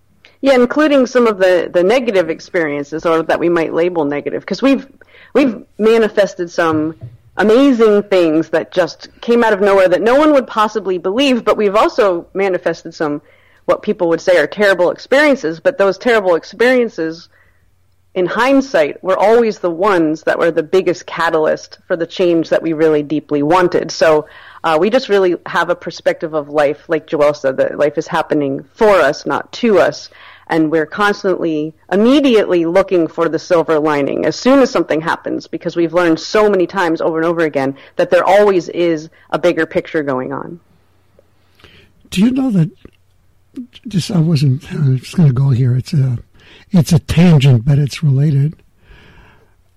Yeah, 0.41 0.55
including 0.55 1.07
some 1.07 1.25
of 1.25 1.37
the, 1.37 1.69
the 1.73 1.83
negative 1.83 2.29
experiences, 2.29 3.05
or 3.05 3.23
that 3.23 3.39
we 3.39 3.49
might 3.49 3.73
label 3.73 4.05
negative, 4.05 4.41
because 4.41 4.61
we've 4.61 4.85
we've 5.33 5.65
manifested 5.79 6.51
some 6.51 6.95
amazing 7.37 8.03
things 8.03 8.49
that 8.49 8.71
just 8.71 9.09
came 9.21 9.43
out 9.43 9.53
of 9.53 9.61
nowhere 9.61 9.87
that 9.87 10.01
no 10.01 10.15
one 10.19 10.33
would 10.33 10.47
possibly 10.47 10.97
believe, 10.97 11.43
but 11.43 11.57
we've 11.57 11.75
also 11.75 12.27
manifested 12.33 12.93
some 12.93 13.21
what 13.65 13.81
people 13.81 14.09
would 14.09 14.21
say 14.21 14.37
are 14.37 14.47
terrible 14.47 14.91
experiences, 14.91 15.59
but 15.59 15.77
those 15.77 15.97
terrible 15.97 16.35
experiences 16.35 17.29
in 18.13 18.25
hindsight 18.25 19.03
were 19.03 19.17
always 19.17 19.59
the 19.59 19.69
ones 19.69 20.23
that 20.23 20.39
were 20.39 20.51
the 20.51 20.63
biggest 20.63 21.05
catalyst 21.05 21.79
for 21.87 21.97
the 21.97 22.07
change 22.07 22.49
that 22.49 22.61
we 22.61 22.71
really 22.71 23.03
deeply 23.03 23.43
wanted. 23.43 23.91
So 23.91 24.27
uh, 24.63 24.77
we 24.79 24.89
just 24.89 25.09
really 25.09 25.35
have 25.45 25.69
a 25.69 25.75
perspective 25.75 26.33
of 26.33 26.47
life, 26.47 26.87
like 26.87 27.07
Joel 27.07 27.33
said, 27.33 27.57
that 27.57 27.77
life 27.77 27.97
is 27.97 28.07
happening 28.07 28.63
for 28.73 28.89
us, 28.89 29.25
not 29.25 29.51
to 29.53 29.79
us 29.79 30.09
and 30.47 30.71
we're 30.71 30.85
constantly 30.85 31.73
immediately 31.91 32.65
looking 32.65 33.07
for 33.07 33.29
the 33.29 33.39
silver 33.39 33.79
lining 33.79 34.25
as 34.25 34.35
soon 34.35 34.59
as 34.59 34.69
something 34.69 35.01
happens 35.01 35.47
because 35.47 35.75
we've 35.75 35.93
learned 35.93 36.19
so 36.19 36.49
many 36.49 36.67
times 36.67 37.01
over 37.01 37.17
and 37.17 37.25
over 37.25 37.41
again 37.41 37.75
that 37.95 38.09
there 38.09 38.23
always 38.23 38.69
is 38.69 39.09
a 39.31 39.39
bigger 39.39 39.65
picture 39.65 40.03
going 40.03 40.31
on. 40.31 40.59
Do 42.09 42.21
you 42.21 42.31
know 42.31 42.51
that 42.51 42.69
just 43.87 44.11
I 44.11 44.19
wasn't 44.19 44.71
I'm 44.73 44.97
just 44.97 45.15
going 45.15 45.27
to 45.27 45.33
go 45.33 45.49
here 45.49 45.75
it's 45.75 45.93
a 45.93 46.19
it's 46.71 46.93
a 46.93 46.99
tangent 46.99 47.65
but 47.65 47.79
it's 47.79 48.03
related. 48.03 48.61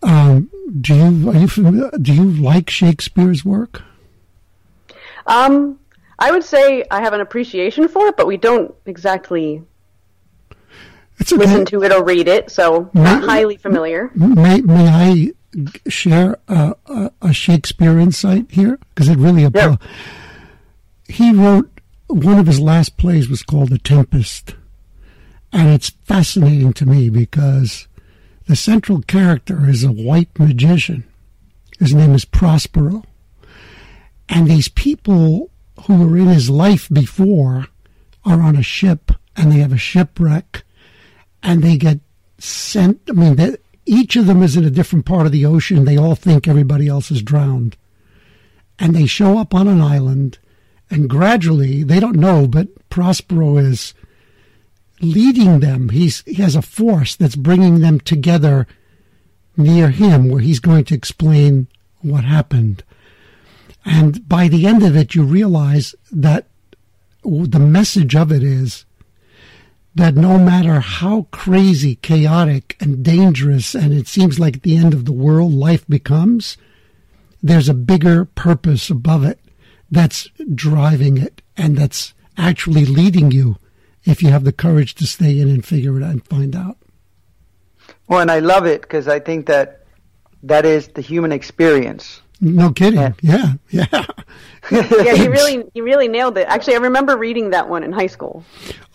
Um, 0.02 0.50
do 0.80 0.94
you 0.94 1.30
are 1.30 1.36
you 1.36 1.48
familiar, 1.48 1.90
do 2.00 2.14
you 2.14 2.30
like 2.30 2.70
Shakespeare's 2.70 3.44
work? 3.44 3.82
Um, 5.26 5.78
I 6.18 6.30
would 6.30 6.44
say 6.44 6.84
I 6.90 7.00
have 7.00 7.12
an 7.12 7.20
appreciation 7.20 7.88
for 7.88 8.06
it, 8.06 8.16
but 8.16 8.26
we 8.26 8.36
don't 8.36 8.74
exactly 8.86 9.62
it's 11.18 11.32
okay. 11.32 11.44
listen 11.44 11.64
to 11.66 11.82
it 11.82 11.92
or 11.92 12.04
read 12.04 12.28
it, 12.28 12.50
so 12.50 12.90
may, 12.94 13.02
not 13.02 13.24
highly 13.24 13.56
familiar. 13.56 14.10
May, 14.14 14.60
may 14.60 14.88
I 14.88 15.32
share 15.88 16.38
a, 16.48 16.74
a, 16.86 17.10
a 17.22 17.32
Shakespeare 17.32 17.98
insight 17.98 18.50
here? 18.50 18.78
Because 18.94 19.08
it 19.08 19.18
really 19.18 19.44
applies. 19.44 19.76
Yeah. 19.80 21.14
He 21.14 21.32
wrote, 21.32 21.77
one 22.08 22.38
of 22.38 22.46
his 22.46 22.60
last 22.60 22.96
plays 22.96 23.28
was 23.28 23.42
called 23.42 23.70
The 23.70 23.78
Tempest. 23.78 24.56
And 25.52 25.68
it's 25.68 25.90
fascinating 25.90 26.72
to 26.74 26.86
me 26.86 27.08
because 27.10 27.86
the 28.46 28.56
central 28.56 29.02
character 29.02 29.68
is 29.68 29.84
a 29.84 29.92
white 29.92 30.38
magician. 30.38 31.04
His 31.78 31.94
name 31.94 32.14
is 32.14 32.24
Prospero. 32.24 33.04
And 34.28 34.46
these 34.46 34.68
people 34.68 35.50
who 35.86 36.04
were 36.04 36.16
in 36.16 36.26
his 36.26 36.50
life 36.50 36.88
before 36.92 37.66
are 38.24 38.40
on 38.40 38.56
a 38.56 38.62
ship 38.62 39.12
and 39.36 39.52
they 39.52 39.58
have 39.58 39.72
a 39.72 39.78
shipwreck 39.78 40.64
and 41.42 41.62
they 41.62 41.76
get 41.76 42.00
sent. 42.38 43.00
I 43.08 43.12
mean, 43.12 43.56
each 43.86 44.16
of 44.16 44.26
them 44.26 44.42
is 44.42 44.56
in 44.56 44.64
a 44.64 44.70
different 44.70 45.06
part 45.06 45.26
of 45.26 45.32
the 45.32 45.46
ocean. 45.46 45.84
They 45.84 45.96
all 45.96 46.14
think 46.14 46.46
everybody 46.46 46.88
else 46.88 47.10
is 47.10 47.22
drowned. 47.22 47.76
And 48.78 48.94
they 48.94 49.06
show 49.06 49.38
up 49.38 49.54
on 49.54 49.66
an 49.66 49.80
island, 49.80 50.38
and 50.90 51.08
gradually, 51.08 51.82
they 51.82 52.00
don't 52.00 52.16
know, 52.16 52.46
but 52.46 52.88
Prospero 52.88 53.58
is 53.58 53.94
leading 55.00 55.60
them. 55.60 55.90
He's, 55.90 56.22
he 56.22 56.34
has 56.34 56.56
a 56.56 56.62
force 56.62 57.14
that's 57.14 57.36
bringing 57.36 57.80
them 57.80 58.00
together 58.00 58.66
near 59.56 59.90
him 59.90 60.28
where 60.28 60.40
he's 60.40 60.60
going 60.60 60.84
to 60.84 60.94
explain 60.94 61.68
what 62.00 62.24
happened. 62.24 62.82
And 63.84 64.28
by 64.28 64.48
the 64.48 64.66
end 64.66 64.82
of 64.82 64.96
it, 64.96 65.14
you 65.14 65.24
realize 65.24 65.94
that 66.10 66.46
the 67.22 67.60
message 67.60 68.14
of 68.14 68.32
it 68.32 68.42
is 68.42 68.84
that 69.94 70.14
no 70.14 70.38
matter 70.38 70.80
how 70.80 71.26
crazy, 71.30 71.96
chaotic, 71.96 72.76
and 72.80 73.04
dangerous, 73.04 73.74
and 73.74 73.92
it 73.92 74.06
seems 74.06 74.38
like 74.38 74.62
the 74.62 74.76
end 74.76 74.94
of 74.94 75.04
the 75.04 75.12
world 75.12 75.52
life 75.52 75.86
becomes, 75.88 76.56
there's 77.42 77.68
a 77.68 77.74
bigger 77.74 78.24
purpose 78.24 78.90
above 78.90 79.24
it 79.24 79.40
that's 79.90 80.28
driving 80.54 81.16
it 81.16 81.42
and 81.56 81.76
that's 81.76 82.14
actually 82.36 82.84
leading 82.84 83.30
you 83.30 83.56
if 84.04 84.22
you 84.22 84.30
have 84.30 84.44
the 84.44 84.52
courage 84.52 84.94
to 84.96 85.06
stay 85.06 85.38
in 85.38 85.48
and 85.48 85.64
figure 85.64 85.98
it 85.98 86.02
out 86.02 86.10
and 86.10 86.26
find 86.26 86.54
out. 86.54 86.76
Well, 88.08 88.20
and 88.20 88.30
I 88.30 88.38
love 88.38 88.66
it 88.66 88.82
because 88.82 89.08
I 89.08 89.18
think 89.18 89.46
that 89.46 89.84
that 90.42 90.64
is 90.64 90.88
the 90.88 91.00
human 91.00 91.32
experience. 91.32 92.20
No 92.40 92.72
kidding. 92.72 93.00
Yeah, 93.00 93.14
yeah. 93.20 93.54
Yeah, 93.70 94.04
yeah 95.02 95.14
he 95.14 95.28
really 95.28 95.64
he 95.74 95.80
really 95.80 96.08
nailed 96.08 96.38
it. 96.38 96.46
Actually, 96.46 96.74
I 96.74 96.78
remember 96.78 97.16
reading 97.16 97.50
that 97.50 97.68
one 97.68 97.82
in 97.82 97.92
high 97.92 98.06
school. 98.06 98.44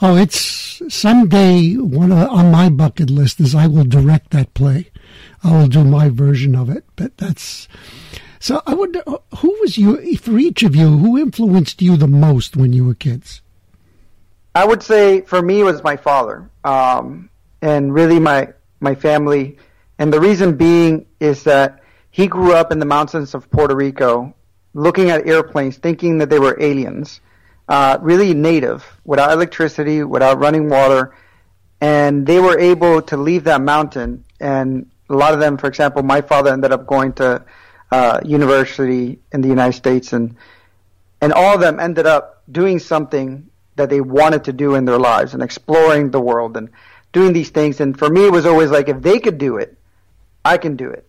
Oh, 0.01 0.15
it's 0.15 0.81
someday 0.87 1.73
one 1.75 2.11
of, 2.11 2.29
on 2.29 2.51
my 2.51 2.69
bucket 2.69 3.09
list 3.09 3.39
is 3.39 3.53
I 3.53 3.67
will 3.67 3.83
direct 3.83 4.31
that 4.31 4.53
play. 4.53 4.91
I 5.43 5.57
will 5.57 5.67
do 5.67 5.83
my 5.83 6.09
version 6.09 6.55
of 6.55 6.69
it. 6.69 6.85
But 6.95 7.17
that's 7.17 7.67
so. 8.43 8.61
I 8.65 8.73
wonder 8.81 9.01
who 9.39 9.49
was 9.61 9.77
you 9.77 10.17
for 10.17 10.37
each 10.47 10.61
of 10.67 10.75
you. 10.75 10.87
Who 11.03 11.17
influenced 11.17 11.81
you 11.81 11.97
the 11.97 12.13
most 12.27 12.57
when 12.59 12.71
you 12.77 12.83
were 12.87 12.99
kids? 13.07 13.41
I 14.55 14.63
would 14.69 14.83
say 14.83 15.21
for 15.31 15.41
me 15.41 15.61
it 15.61 15.67
was 15.71 15.81
my 15.91 15.97
father, 15.97 16.37
um, 16.63 17.29
and 17.61 17.93
really 17.99 18.19
my 18.19 18.41
my 18.79 18.95
family. 18.95 19.57
And 19.99 20.11
the 20.13 20.19
reason 20.19 20.57
being 20.57 21.05
is 21.19 21.43
that 21.43 21.67
he 22.11 22.25
grew 22.27 22.53
up 22.53 22.71
in 22.73 22.79
the 22.79 22.89
mountains 22.97 23.33
of 23.35 23.49
Puerto 23.49 23.75
Rico, 23.75 24.33
looking 24.73 25.09
at 25.09 25.27
airplanes, 25.27 25.77
thinking 25.77 26.19
that 26.19 26.29
they 26.29 26.39
were 26.39 26.55
aliens. 26.59 27.21
uh, 27.67 27.97
really 28.01 28.33
native, 28.33 28.85
without 29.05 29.31
electricity, 29.31 30.03
without 30.03 30.39
running 30.39 30.69
water, 30.69 31.15
and 31.81 32.25
they 32.27 32.39
were 32.39 32.59
able 32.59 33.01
to 33.01 33.17
leave 33.17 33.43
that 33.45 33.61
mountain. 33.61 34.23
And 34.39 34.89
a 35.09 35.15
lot 35.15 35.33
of 35.33 35.39
them, 35.39 35.57
for 35.57 35.67
example, 35.67 36.03
my 36.03 36.21
father 36.21 36.51
ended 36.51 36.71
up 36.71 36.85
going 36.85 37.13
to 37.13 37.43
uh, 37.93 38.19
university 38.25 39.19
in 39.33 39.41
the 39.41 39.47
United 39.57 39.77
States, 39.83 40.13
and 40.13 40.35
and 41.21 41.31
all 41.31 41.53
of 41.55 41.61
them 41.61 41.79
ended 41.79 42.07
up 42.15 42.41
doing 42.51 42.79
something 42.79 43.25
that 43.75 43.89
they 43.89 44.01
wanted 44.01 44.43
to 44.45 44.53
do 44.53 44.75
in 44.75 44.85
their 44.85 44.97
lives 44.97 45.33
and 45.33 45.43
exploring 45.43 46.11
the 46.11 46.19
world 46.19 46.57
and 46.57 46.69
doing 47.11 47.33
these 47.33 47.51
things. 47.51 47.79
And 47.79 47.97
for 47.97 48.09
me, 48.09 48.25
it 48.25 48.31
was 48.31 48.45
always 48.45 48.71
like, 48.71 48.89
if 48.89 48.99
they 49.01 49.19
could 49.19 49.37
do 49.37 49.57
it, 49.57 49.77
I 50.43 50.57
can 50.57 50.75
do 50.75 50.89
it, 50.89 51.07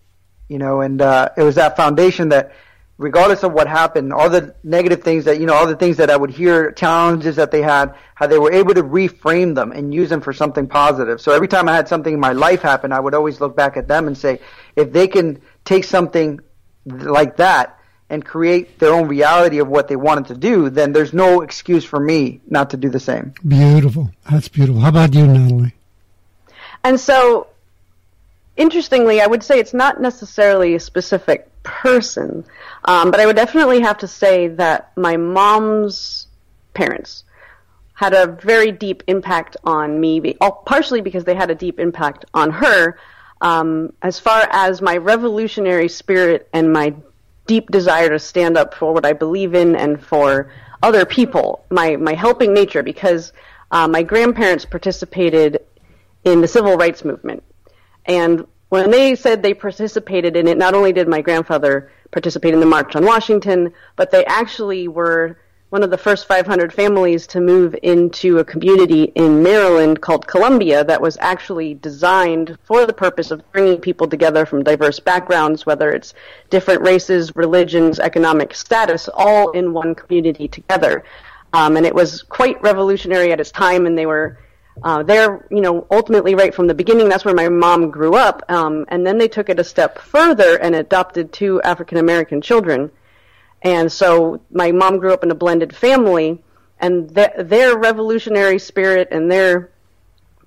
you 0.49 0.59
know. 0.59 0.83
And 0.83 1.01
uh, 1.01 1.31
it 1.37 1.43
was 1.43 1.55
that 1.57 1.77
foundation 1.77 2.29
that 2.29 2.53
regardless 2.99 3.43
of 3.43 3.53
what 3.53 3.67
happened, 3.67 4.13
all 4.13 4.31
the 4.31 4.55
negative 4.63 5.03
things 5.03 5.25
that, 5.25 5.41
you 5.41 5.47
know, 5.47 5.55
all 5.55 5.67
the 5.67 5.77
things 5.77 5.97
that 5.97 6.11
I 6.11 6.17
would 6.17 6.31
hear, 6.31 6.71
challenges 6.73 7.37
that 7.37 7.51
they 7.51 7.63
had, 7.63 7.95
how 8.15 8.27
they 8.27 8.39
were 8.39 8.53
able 8.53 8.75
to 8.75 8.83
reframe 8.83 9.55
them 9.55 9.73
and 9.73 9.93
use 9.93 10.09
them 10.09 10.21
for 10.21 10.33
something 10.33 10.69
positive. 10.69 11.21
So 11.21 11.33
every 11.33 11.49
time 11.49 11.69
I 11.69 11.75
had 11.75 11.89
something 11.89 12.15
in 12.15 12.21
my 12.21 12.33
life 12.33 12.63
happen, 12.63 12.93
I 12.93 13.01
would 13.01 13.15
always 13.15 13.41
look 13.41 13.57
back 13.57 13.77
at 13.77 13.89
them 13.89 14.07
and 14.07 14.17
say, 14.17 14.39
if 14.77 14.93
they 14.93 15.09
can 15.09 15.41
take 15.65 15.85
something 15.85 16.41
like 16.87 17.37
that 17.37 17.79
and 18.11 18.25
create 18.25 18.79
their 18.79 18.93
own 18.93 19.09
reality 19.09 19.59
of 19.59 19.69
what 19.69 19.89
they 19.89 19.97
wanted 19.97 20.27
to 20.27 20.35
do, 20.35 20.71
then 20.71 20.93
there's 20.93 21.13
no 21.13 21.41
excuse 21.41 21.85
for 21.85 21.99
me 21.99 22.41
not 22.49 22.71
to 22.71 22.77
do 22.77 22.89
the 22.89 23.01
same. 23.01 23.35
Beautiful. 23.47 24.11
That's 24.31 24.49
beautiful. 24.49 24.83
How 24.83 24.91
about 24.91 25.15
you, 25.15 25.27
Natalie? 25.27 25.75
And 26.83 27.01
so, 27.01 27.47
interestingly, 28.57 29.21
I 29.21 29.27
would 29.27 29.43
say 29.43 29.59
it's 29.59 29.75
not 29.75 30.01
necessarily 30.01 30.75
a 30.75 30.81
specific 30.81 31.49
person. 31.63 32.45
Um, 32.85 33.11
but 33.11 33.19
I 33.19 33.27
would 33.27 33.37
definitely 33.37 33.81
have 33.81 33.99
to 33.99 34.09
say 34.09 34.49
that 34.49 34.93
my 34.97 35.17
mom's 35.17 36.29
parents 36.75 37.25
had 37.95 38.13
a 38.13 38.27
very 38.27 38.71
deep 38.71 39.03
impact 39.07 39.57
on 39.65 40.01
me, 40.01 40.35
partially 40.67 41.01
because 41.01 41.25
they 41.25 41.35
had 41.35 41.51
a 41.51 41.55
deep 41.55 41.81
impact 41.81 42.25
on 42.35 42.51
her. 42.51 42.99
Um, 43.45 43.93
as 44.01 44.19
far 44.19 44.49
as 44.51 44.81
my 44.81 44.97
revolutionary 44.97 45.91
spirit 45.91 46.49
and 46.55 46.73
my 46.73 46.95
deep 47.47 47.71
desire 47.71 48.09
to 48.09 48.19
stand 48.19 48.57
up 48.57 48.73
for 48.73 48.95
what 48.95 49.05
I 49.05 49.13
believe 49.13 49.55
in 49.55 49.77
and 49.77 50.03
for 50.03 50.51
other 50.83 51.05
people, 51.05 51.67
my, 51.71 51.97
my 51.97 52.15
helping 52.15 52.55
nature, 52.55 52.83
because 52.83 53.35
uh, 53.71 53.87
my 53.87 54.03
grandparents 54.03 54.65
participated 54.65 55.59
in 56.25 56.41
the 56.41 56.49
civil 56.49 56.79
rights 56.79 57.05
movement. 57.05 57.43
And 58.07 58.47
when 58.71 58.91
they 58.91 59.15
said 59.15 59.43
they 59.43 59.53
participated 59.53 60.37
in 60.37 60.49
it, 60.49 60.57
not 60.57 60.73
only 60.73 60.95
did 60.95 61.07
my 61.07 61.21
grandfather 61.21 61.93
participate 62.13 62.55
in 62.55 62.61
the 62.61 62.67
March 62.67 62.97
on 62.97 63.05
Washington, 63.05 63.75
but 63.97 64.11
they 64.11 64.25
actually 64.25 64.89
were 64.89 65.39
one 65.75 65.83
of 65.83 65.91
the 65.91 65.99
first 65.99 66.29
500 66.29 66.73
families 66.73 67.27
to 67.27 67.41
move 67.41 67.75
into 67.83 68.39
a 68.39 68.45
community 68.45 69.11
in 69.17 69.43
Maryland 69.43 70.01
called 70.01 70.25
Columbia 70.25 70.85
that 70.85 71.03
was 71.03 71.19
actually 71.21 71.75
designed 71.75 72.57
for 72.63 72.87
the 72.87 72.93
purpose 72.93 73.33
of 73.33 73.43
bringing 73.51 73.81
people 73.81 74.07
together 74.07 74.47
from 74.47 74.63
diverse 74.63 75.01
backgrounds, 75.01 75.67
whether 75.67 75.91
it's 75.91 76.15
different 76.49 76.81
races, 76.83 77.35
religions, 77.35 77.99
economic 77.99 78.55
status, 78.55 79.09
all 79.15 79.51
in 79.51 79.73
one 79.73 79.97
community 79.97 80.47
together. 80.47 81.03
Um, 81.53 81.77
and 81.77 81.85
it 81.85 81.93
was 81.93 82.23
quite 82.23 82.63
revolutionary 82.63 83.33
at 83.33 83.41
its 83.41 83.51
time, 83.51 83.87
and 83.87 83.99
they 83.99 84.07
were 84.07 84.39
uh, 84.85 85.03
they're, 85.03 85.45
you 85.51 85.61
know, 85.61 85.89
ultimately 85.91 86.37
right 86.37 86.55
from 86.55 86.69
the 86.69 86.75
beginning, 86.75 87.09
that's 87.09 87.25
where 87.25 87.35
my 87.35 87.49
mom 87.49 87.91
grew 87.91 88.15
up. 88.15 88.45
Um, 88.49 88.85
and 88.91 89.05
then 89.05 89.19
they 89.19 89.29
took 89.29 89.49
it 89.49 89.59
a 89.59 89.65
step 89.65 89.99
further 89.99 90.57
and 90.57 90.77
adopted 90.77 91.33
two 91.33 91.61
African 91.63 91.99
American 91.99 92.41
children. 92.41 92.93
And 93.65 93.91
so 93.91 94.41
my 94.51 94.71
mom 94.73 94.99
grew 94.99 95.13
up 95.13 95.25
in 95.25 95.31
a 95.31 95.35
blended 95.35 95.75
family, 95.75 96.43
and 96.81 97.15
th- 97.15 97.33
their 97.39 97.77
revolutionary 97.79 98.59
spirit 98.59 99.09
and 99.11 99.31
their 99.31 99.71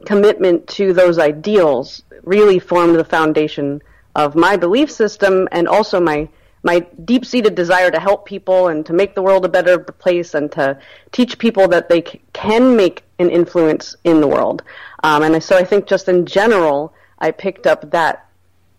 commitment 0.05 0.67
to 0.67 0.93
those 0.93 1.17
ideals 1.17 2.03
really 2.23 2.59
formed 2.59 2.95
the 2.95 3.03
foundation 3.03 3.81
of 4.15 4.35
my 4.35 4.55
belief 4.55 4.91
system 4.91 5.47
and 5.51 5.67
also 5.67 5.99
my 5.99 6.29
my 6.63 6.79
deep 7.05 7.25
seated 7.25 7.55
desire 7.55 7.89
to 7.89 7.99
help 7.99 8.25
people 8.25 8.67
and 8.67 8.85
to 8.85 8.91
make 8.91 9.15
the 9.15 9.21
world 9.21 9.45
a 9.45 9.49
better 9.49 9.77
place 9.79 10.33
and 10.33 10.51
to 10.51 10.77
teach 11.11 11.37
people 11.37 11.67
that 11.67 11.87
they 11.87 12.03
c- 12.03 12.19
can 12.33 12.75
make 12.75 13.03
an 13.19 13.29
influence 13.29 13.95
in 14.03 14.19
the 14.19 14.27
world. 14.27 14.63
Um, 15.03 15.23
and 15.23 15.41
so 15.41 15.55
I 15.55 15.63
think 15.63 15.87
just 15.87 16.09
in 16.09 16.25
general, 16.25 16.93
I 17.19 17.31
picked 17.31 17.67
up 17.67 17.91
that 17.91 18.27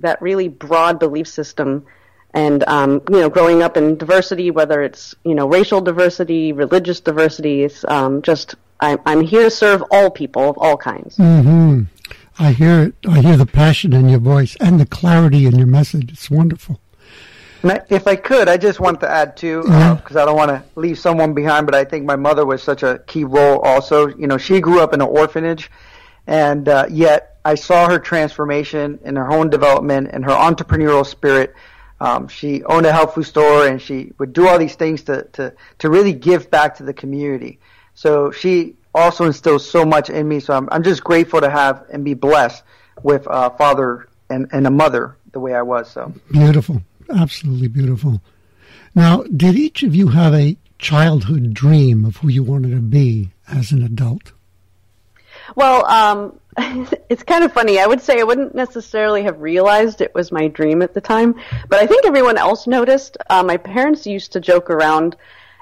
that 0.01 0.21
really 0.21 0.49
broad 0.49 0.99
belief 0.99 1.27
system. 1.29 1.87
And 2.35 2.63
um, 2.69 3.03
you 3.11 3.21
know, 3.21 3.31
growing 3.31 3.63
up 3.63 3.77
in 3.77 3.97
diversity, 3.97 4.51
whether 4.51 4.83
it's 4.83 5.15
you 5.25 5.35
know 5.35 5.49
racial 5.49 5.81
diversity, 5.81 6.53
religious 6.53 7.01
diversity, 7.01 7.65
it's 7.65 7.85
um, 7.89 8.23
just 8.23 8.55
I'm, 8.81 8.99
I'm 9.07 9.23
here 9.23 9.45
to 9.45 9.51
serve 9.51 9.83
all 9.91 10.11
people 10.11 10.51
of 10.51 10.59
all 10.59 10.77
kinds. 10.77 11.17
Mm-hmm. 11.17 11.83
I 12.39 12.53
hear 12.53 12.83
it. 12.83 12.95
I 13.09 13.21
hear 13.21 13.37
the 13.37 13.47
passion 13.47 13.93
in 13.93 14.09
your 14.09 14.21
voice 14.21 14.57
and 14.61 14.79
the 14.79 14.87
clarity 14.87 15.47
in 15.47 15.57
your 15.57 15.67
message. 15.67 16.13
It's 16.13 16.31
wonderful. 16.31 16.81
If 17.65 18.07
I 18.07 18.15
could, 18.15 18.49
I 18.49 18.57
just 18.57 18.79
want 18.79 19.01
to 19.01 19.11
add 19.11 19.37
too, 19.37 19.63
because 19.63 20.17
uh. 20.17 20.23
I 20.23 20.25
don't 20.25 20.37
want 20.37 20.51
to 20.51 20.63
leave 20.77 20.99
someone 20.99 21.35
behind. 21.35 21.67
But 21.67 21.75
I 21.75 21.85
think 21.85 22.05
my 22.05 22.15
mother 22.15 22.47
was 22.47 22.63
such 22.63 22.83
a 22.83 23.01
key 23.07 23.25
role. 23.25 23.59
Also, 23.61 24.09
you 24.09 24.27
know, 24.27 24.39
she 24.39 24.61
grew 24.61 24.81
up 24.81 24.95
in 24.95 25.01
an 25.01 25.09
orphanage, 25.09 25.71
and 26.27 26.69
uh, 26.69 26.87
yet 26.89 27.39
I 27.45 27.57
saw 27.57 27.89
her 27.89 27.99
transformation 27.99 29.01
in 29.05 29.17
her 29.17 29.33
own 29.33 29.51
development 29.51 30.11
and 30.13 30.25
her 30.25 30.31
entrepreneurial 30.31 31.05
spirit. 31.05 31.55
Um, 32.01 32.29
she 32.29 32.63
owned 32.65 32.87
a 32.87 32.93
health 32.93 33.15
food 33.15 33.25
store, 33.25 33.67
and 33.67 33.81
she 33.81 34.13
would 34.19 34.33
do 34.33 34.47
all 34.47 34.59
these 34.59 34.77
things 34.77 35.03
to 35.05 35.25
to 35.33 35.55
to 35.79 35.91
really 35.91 36.13
give 36.13 36.51
back 36.51 36.77
to 36.77 36.85
the 36.85 36.95
community. 36.95 37.59
So 37.95 38.31
she 38.31 38.77
also 38.95 39.25
instills 39.25 39.69
so 39.69 39.85
much 39.85 40.11
in 40.11 40.29
me. 40.29 40.41
So 40.41 40.55
I'm 40.55 40.69
I'm 40.71 40.83
just 40.83 41.03
grateful 41.03 41.41
to 41.41 41.51
have 41.51 41.87
and 41.93 42.05
be 42.05 42.15
blessed 42.15 42.63
with 43.03 43.27
a 43.29 43.51
father 43.51 44.09
and 44.31 44.49
and 44.53 44.67
a 44.67 44.71
mother 44.71 45.17
the 45.33 45.41
way 45.41 45.55
I 45.55 45.63
was. 45.63 45.91
So 45.91 46.13
beautiful 46.31 46.83
absolutely 47.11 47.69
beautiful. 47.69 48.21
Now, 48.95 49.23
did 49.25 49.57
each 49.57 49.83
of 49.83 49.95
you 49.95 50.09
have 50.09 50.35
a 50.35 50.57
childhood 50.79 51.55
dream 51.55 52.05
of 52.05 52.19
who 52.19 52.29
you 52.29 52.43
wanted 52.43 52.71
to 52.71 52.81
be 52.81 53.31
as 53.49 53.73
an 53.73 53.83
adult? 53.83 54.33
Well, 55.57 55.87
um, 55.87 56.39
it's 57.09 57.23
kind 57.23 57.45
of 57.45 57.53
funny. 57.53 57.79
I 57.79 57.87
would 57.87 58.01
say 58.01 58.21
I 58.21 58.25
wouldn't 58.25 58.55
necessarily 58.55 59.23
have 59.23 59.41
realized 59.41 60.01
it 60.01 60.15
was 60.15 60.33
my 60.33 60.49
dream 60.49 60.83
at 60.83 60.95
the 60.95 61.01
time, 61.01 61.35
but 61.69 61.79
I 61.79 61.87
think 61.87 62.05
everyone 62.05 62.39
else 62.39 62.67
noticed. 62.67 63.17
Uh, 63.31 63.43
my 63.43 63.57
parents 63.57 64.07
used 64.07 64.33
to 64.33 64.41
joke 64.41 64.71
around 64.71 65.17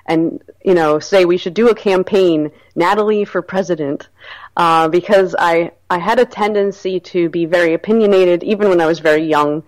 and 0.06 0.42
you 0.64 0.74
know 0.74 1.00
say 1.00 1.24
we 1.24 1.36
should 1.36 1.54
do 1.54 1.68
a 1.68 1.74
campaign, 1.74 2.50
Natalie 2.74 3.24
for 3.24 3.42
president, 3.42 4.08
uh, 4.56 4.88
because 4.88 5.34
I 5.38 5.72
I 5.90 5.98
had 5.98 6.18
a 6.18 6.24
tendency 6.24 7.00
to 7.00 7.28
be 7.28 7.44
very 7.44 7.74
opinionated 7.74 8.42
even 8.42 8.68
when 8.68 8.80
I 8.80 8.86
was 8.86 9.00
very 9.00 9.24
young 9.24 9.62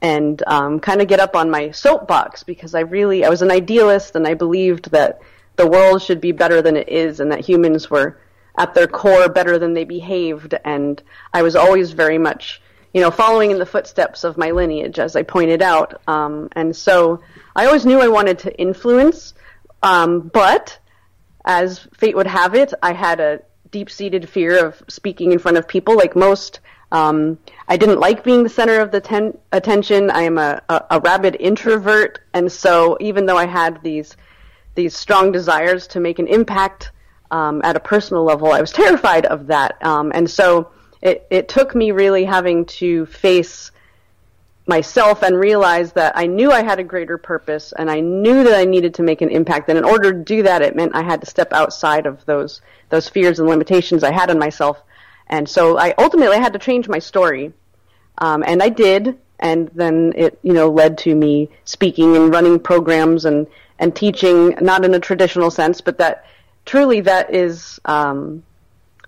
and 0.00 0.42
um, 0.46 0.78
kind 0.78 1.02
of 1.02 1.08
get 1.08 1.18
up 1.18 1.34
on 1.34 1.50
my 1.50 1.70
soapbox 1.72 2.44
because 2.44 2.74
I 2.74 2.80
really 2.80 3.24
I 3.24 3.28
was 3.30 3.42
an 3.42 3.50
idealist 3.50 4.14
and 4.14 4.26
I 4.26 4.34
believed 4.34 4.90
that 4.92 5.20
the 5.56 5.66
world 5.66 6.02
should 6.02 6.20
be 6.20 6.30
better 6.30 6.62
than 6.62 6.76
it 6.76 6.88
is 6.88 7.18
and 7.18 7.32
that 7.32 7.40
humans 7.40 7.90
were 7.90 8.16
at 8.58 8.74
their 8.74 8.86
core 8.86 9.28
better 9.28 9.58
than 9.58 9.72
they 9.72 9.84
behaved. 9.84 10.54
And 10.64 11.02
I 11.32 11.42
was 11.42 11.56
always 11.56 11.92
very 11.92 12.18
much 12.18 12.60
you 12.92 13.00
know 13.00 13.10
following 13.10 13.50
in 13.50 13.58
the 13.58 13.66
footsteps 13.66 14.24
of 14.24 14.36
my 14.36 14.50
lineage 14.50 14.98
as 14.98 15.16
I 15.16 15.22
pointed 15.22 15.62
out. 15.62 16.00
Um, 16.06 16.48
and 16.52 16.74
so 16.76 17.20
I 17.56 17.66
always 17.66 17.86
knew 17.86 18.00
I 18.00 18.08
wanted 18.08 18.38
to 18.40 18.60
influence 18.60 19.34
um, 19.82 20.28
but 20.28 20.78
as 21.44 21.86
fate 21.96 22.16
would 22.16 22.26
have 22.26 22.54
it 22.54 22.74
I 22.82 22.92
had 22.92 23.20
a 23.20 23.40
deep 23.70 23.90
seated 23.90 24.28
fear 24.28 24.64
of 24.64 24.82
speaking 24.88 25.32
in 25.32 25.38
front 25.38 25.56
of 25.56 25.68
people. 25.68 25.96
Like 25.96 26.16
most 26.16 26.60
um, 26.90 27.38
I 27.68 27.76
didn't 27.76 28.00
like 28.00 28.24
being 28.24 28.42
the 28.42 28.48
center 28.48 28.80
of 28.80 28.90
the 28.90 29.00
ten- 29.00 29.36
attention. 29.52 30.10
I 30.10 30.22
am 30.22 30.38
a, 30.38 30.62
a, 30.70 30.84
a, 30.92 31.00
rabid 31.00 31.36
introvert, 31.38 32.20
and 32.32 32.50
so 32.50 32.96
even 32.98 33.26
though 33.26 33.36
I 33.36 33.44
had 33.44 33.82
these 33.82 34.16
these 34.74 34.96
strong 34.96 35.30
desires 35.30 35.86
to 35.88 36.00
make 36.00 36.18
an 36.18 36.26
impact 36.28 36.92
um, 37.30 37.60
at 37.64 37.76
a 37.76 37.80
personal 37.80 38.24
level, 38.24 38.52
I 38.52 38.60
was 38.60 38.72
terrified 38.84 39.26
of 39.26 39.46
that. 39.48 39.84
Um, 39.84 40.12
and 40.14 40.30
so 40.30 40.70
it, 41.02 41.26
it 41.30 41.48
took 41.48 41.74
me 41.74 41.92
really 41.92 42.24
having 42.24 42.64
to 42.66 43.06
face 43.06 43.70
myself 44.66 45.22
and 45.22 45.38
realize 45.38 45.92
that 45.92 46.12
I 46.14 46.26
knew 46.26 46.52
I 46.52 46.62
had 46.62 46.78
a 46.78 46.84
greater 46.84 47.16
purpose, 47.16 47.72
and 47.78 47.90
I 47.90 48.00
knew 48.00 48.44
that 48.44 48.54
I 48.54 48.64
needed 48.64 48.94
to 48.94 49.02
make 49.02 49.22
an 49.22 49.30
impact. 49.30 49.70
And 49.70 49.78
in 49.78 49.84
order 49.84 50.12
to 50.12 50.18
do 50.18 50.42
that, 50.42 50.60
it 50.60 50.76
meant 50.76 50.94
I 50.94 51.02
had 51.02 51.20
to 51.20 51.26
step 51.26 51.52
outside 51.52 52.06
of 52.06 52.24
those 52.26 52.60
those 52.90 53.08
fears 53.08 53.38
and 53.38 53.48
limitations 53.48 54.04
I 54.04 54.12
had 54.12 54.30
on 54.30 54.38
myself 54.38 54.82
and 55.28 55.48
so 55.48 55.78
I 55.78 55.94
ultimately 55.98 56.38
had 56.38 56.52
to 56.54 56.58
change 56.58 56.88
my 56.88 56.98
story, 56.98 57.52
um, 58.18 58.42
and 58.46 58.62
I 58.62 58.68
did. 58.68 59.18
And 59.40 59.70
then 59.72 60.14
it, 60.16 60.36
you 60.42 60.52
know, 60.52 60.68
led 60.68 60.98
to 60.98 61.14
me 61.14 61.48
speaking 61.64 62.16
and 62.16 62.32
running 62.32 62.58
programs 62.58 63.24
and 63.24 63.46
and 63.78 63.94
teaching, 63.94 64.56
not 64.60 64.84
in 64.84 64.92
a 64.94 64.98
traditional 64.98 65.52
sense, 65.52 65.80
but 65.80 65.98
that 65.98 66.24
truly 66.68 67.00
that 67.00 67.34
is 67.34 67.80
um, 67.86 68.44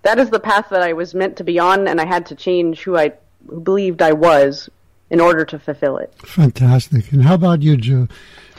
that 0.03 0.18
is 0.18 0.31
the 0.31 0.40
path 0.40 0.70
that 0.70 0.83
I 0.83 0.94
was 0.94 1.14
meant 1.14 1.37
to 1.37 1.44
be 1.44 1.59
on, 1.59 1.87
and 1.87 2.01
I 2.01 2.07
had 2.07 2.27
to 2.27 2.35
change 2.35 2.83
who 2.83 2.96
I 2.96 3.12
who 3.49 3.61
believed 3.61 4.03
I 4.03 4.12
was 4.12 4.68
in 5.11 5.20
order 5.20 5.44
to 5.44 5.59
fulfill 5.59 5.99
it. 5.99 6.12
Fantastic. 6.25 7.12
And 7.12 7.23
how 7.23 7.35
about 7.35 7.62
you, 7.62 7.77
jo- 7.77 8.09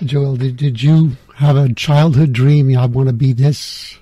Joel? 0.03 0.35
Did, 0.35 0.57
did 0.57 0.81
you 0.81 1.17
have 1.35 1.57
a 1.57 1.73
childhood 1.73 2.33
dream? 2.33 2.77
I 2.77 2.85
want 2.85 3.07
to 3.07 3.13
be 3.13 3.33
this. 3.33 3.97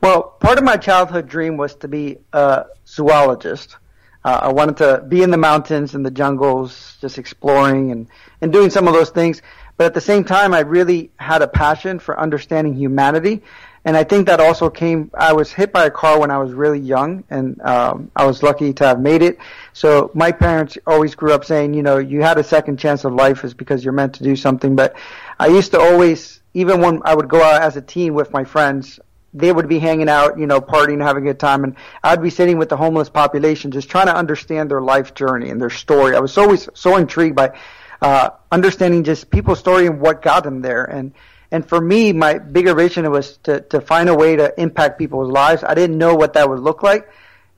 Well, 0.00 0.22
part 0.22 0.58
of 0.58 0.64
my 0.64 0.76
childhood 0.76 1.28
dream 1.28 1.56
was 1.56 1.74
to 1.76 1.88
be 1.88 2.18
a 2.32 2.66
zoologist. 2.86 3.76
Uh, 4.24 4.40
I 4.42 4.52
wanted 4.52 4.76
to 4.78 5.04
be 5.08 5.22
in 5.22 5.30
the 5.30 5.36
mountains 5.36 5.94
and 5.94 6.04
the 6.04 6.10
jungles, 6.10 6.96
just 7.00 7.18
exploring 7.18 7.92
and, 7.92 8.08
and 8.40 8.52
doing 8.52 8.70
some 8.70 8.88
of 8.88 8.94
those 8.94 9.10
things. 9.10 9.42
But 9.76 9.86
at 9.86 9.94
the 9.94 10.00
same 10.00 10.24
time, 10.24 10.54
I 10.54 10.60
really 10.60 11.10
had 11.16 11.42
a 11.42 11.48
passion 11.48 11.98
for 11.98 12.18
understanding 12.18 12.74
humanity. 12.74 13.42
And 13.86 13.96
I 13.96 14.04
think 14.04 14.26
that 14.26 14.40
also 14.40 14.68
came, 14.68 15.10
I 15.14 15.32
was 15.32 15.52
hit 15.52 15.72
by 15.72 15.86
a 15.86 15.90
car 15.90 16.18
when 16.18 16.30
I 16.30 16.38
was 16.38 16.52
really 16.52 16.80
young 16.80 17.22
and, 17.30 17.58
um, 17.62 18.10
I 18.16 18.26
was 18.26 18.42
lucky 18.42 18.72
to 18.74 18.84
have 18.84 19.00
made 19.00 19.22
it. 19.22 19.38
So 19.72 20.10
my 20.12 20.32
parents 20.32 20.76
always 20.88 21.14
grew 21.14 21.32
up 21.32 21.44
saying, 21.44 21.72
you 21.72 21.84
know, 21.84 21.98
you 21.98 22.20
had 22.20 22.36
a 22.36 22.42
second 22.44 22.78
chance 22.78 23.04
of 23.04 23.14
life 23.14 23.44
is 23.44 23.54
because 23.54 23.84
you're 23.84 23.92
meant 23.94 24.14
to 24.16 24.24
do 24.24 24.34
something. 24.34 24.74
But 24.74 24.96
I 25.38 25.46
used 25.46 25.70
to 25.70 25.80
always, 25.80 26.40
even 26.52 26.80
when 26.80 27.00
I 27.04 27.14
would 27.14 27.28
go 27.28 27.40
out 27.40 27.62
as 27.62 27.76
a 27.76 27.80
teen 27.80 28.12
with 28.12 28.32
my 28.32 28.42
friends, 28.42 28.98
they 29.32 29.52
would 29.52 29.68
be 29.68 29.78
hanging 29.78 30.08
out, 30.08 30.38
you 30.38 30.46
know, 30.46 30.60
partying, 30.60 31.00
having 31.00 31.22
a 31.22 31.26
good 31.26 31.38
time, 31.38 31.62
and 31.62 31.76
I'd 32.02 32.22
be 32.22 32.30
sitting 32.30 32.58
with 32.58 32.70
the 32.70 32.76
homeless 32.76 33.10
population, 33.10 33.70
just 33.70 33.88
trying 33.88 34.06
to 34.06 34.16
understand 34.16 34.70
their 34.70 34.80
life 34.80 35.14
journey 35.14 35.50
and 35.50 35.60
their 35.60 35.70
story. 35.70 36.16
I 36.16 36.20
was 36.20 36.38
always 36.38 36.68
so 36.74 36.96
intrigued 36.96 37.36
by 37.36 37.56
uh, 38.00 38.30
understanding 38.50 39.04
just 39.04 39.30
people's 39.30 39.58
story 39.58 39.86
and 39.86 40.00
what 40.00 40.22
got 40.22 40.42
them 40.42 40.62
there. 40.62 40.84
And 40.84 41.12
and 41.50 41.66
for 41.66 41.80
me, 41.80 42.12
my 42.12 42.38
bigger 42.38 42.74
vision 42.74 43.10
was 43.10 43.36
to 43.44 43.60
to 43.60 43.80
find 43.80 44.08
a 44.08 44.14
way 44.14 44.36
to 44.36 44.52
impact 44.60 44.98
people's 44.98 45.30
lives. 45.30 45.62
I 45.64 45.74
didn't 45.74 45.98
know 45.98 46.14
what 46.14 46.32
that 46.34 46.48
would 46.48 46.60
look 46.60 46.82
like. 46.82 47.08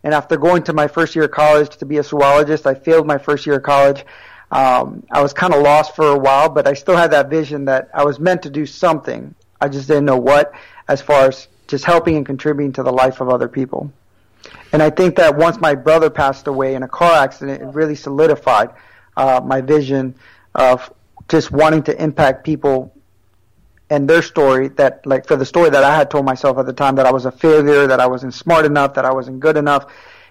And 0.05 0.15
after 0.15 0.37
going 0.37 0.63
to 0.65 0.73
my 0.73 0.87
first 0.87 1.17
year 1.17 1.25
of 1.25 1.33
college 1.33 1.77
to 1.79 1.87
be 1.87 1.99
a 1.99 2.03
zoologist, 2.03 2.67
I 2.67 2.75
failed 2.75 3.07
my 3.07 3.19
first 3.19 3.47
year 3.47 3.57
of 3.57 3.63
college. 3.63 4.05
Um, 4.51 5.03
I 5.11 5.23
was 5.23 5.33
kind 5.33 5.53
of 5.53 5.63
lost 5.63 5.97
for 5.97 6.07
a 6.07 6.19
while, 6.19 6.49
but 6.49 6.67
I 6.67 6.75
still 6.75 6.97
had 6.97 7.11
that 7.11 7.29
vision 7.29 7.67
that 7.67 7.91
I 7.93 8.05
was 8.05 8.19
meant 8.19 8.43
to 8.43 8.51
do 8.51 8.65
something. 8.65 9.35
I 9.61 9.69
just 9.69 9.89
didn't 9.89 10.05
know 10.05 10.17
what, 10.17 10.53
as 10.87 11.03
far 11.03 11.27
as 11.27 11.49
just 11.67 11.85
helping 11.85 12.17
and 12.17 12.25
contributing 12.25 12.73
to 12.75 12.83
the 12.83 12.93
life 12.93 13.21
of 13.21 13.29
other 13.29 13.49
people. 13.49 13.93
And 14.73 14.83
I 14.83 14.91
think 14.91 15.17
that 15.17 15.37
once 15.37 15.61
my 15.61 15.75
brother 15.75 16.11
passed 16.11 16.47
away 16.47 16.75
in 16.75 16.83
a 16.83 16.89
car 16.89 17.13
accident, 17.23 17.61
it 17.61 17.67
really 17.67 17.95
solidified 17.95 18.71
uh, 19.17 19.41
my 19.45 19.61
vision 19.61 20.15
of 20.55 20.91
just 21.29 21.51
wanting 21.51 21.83
to 21.83 22.03
impact 22.03 22.45
people 22.45 22.95
and 23.91 24.09
their 24.09 24.23
story 24.23 24.69
that 24.69 25.05
like 25.07 25.27
for 25.27 25.37
the 25.37 25.47
story 25.47 25.71
that 25.71 25.85
I 25.85 25.95
had 25.95 26.11
told 26.11 26.25
myself 26.25 26.59
at 26.59 26.67
the 26.67 26.73
time 26.73 26.97
that 26.97 27.07
I 27.07 27.13
was 27.13 27.25
a 27.25 27.33
failure, 27.33 27.87
that 27.87 28.01
I 28.01 28.07
wasn't 28.07 28.35
smart 28.35 28.65
enough, 28.65 28.95
that 28.95 29.05
I 29.05 29.13
wasn't 29.13 29.41
good 29.41 29.57
enough, 29.57 29.91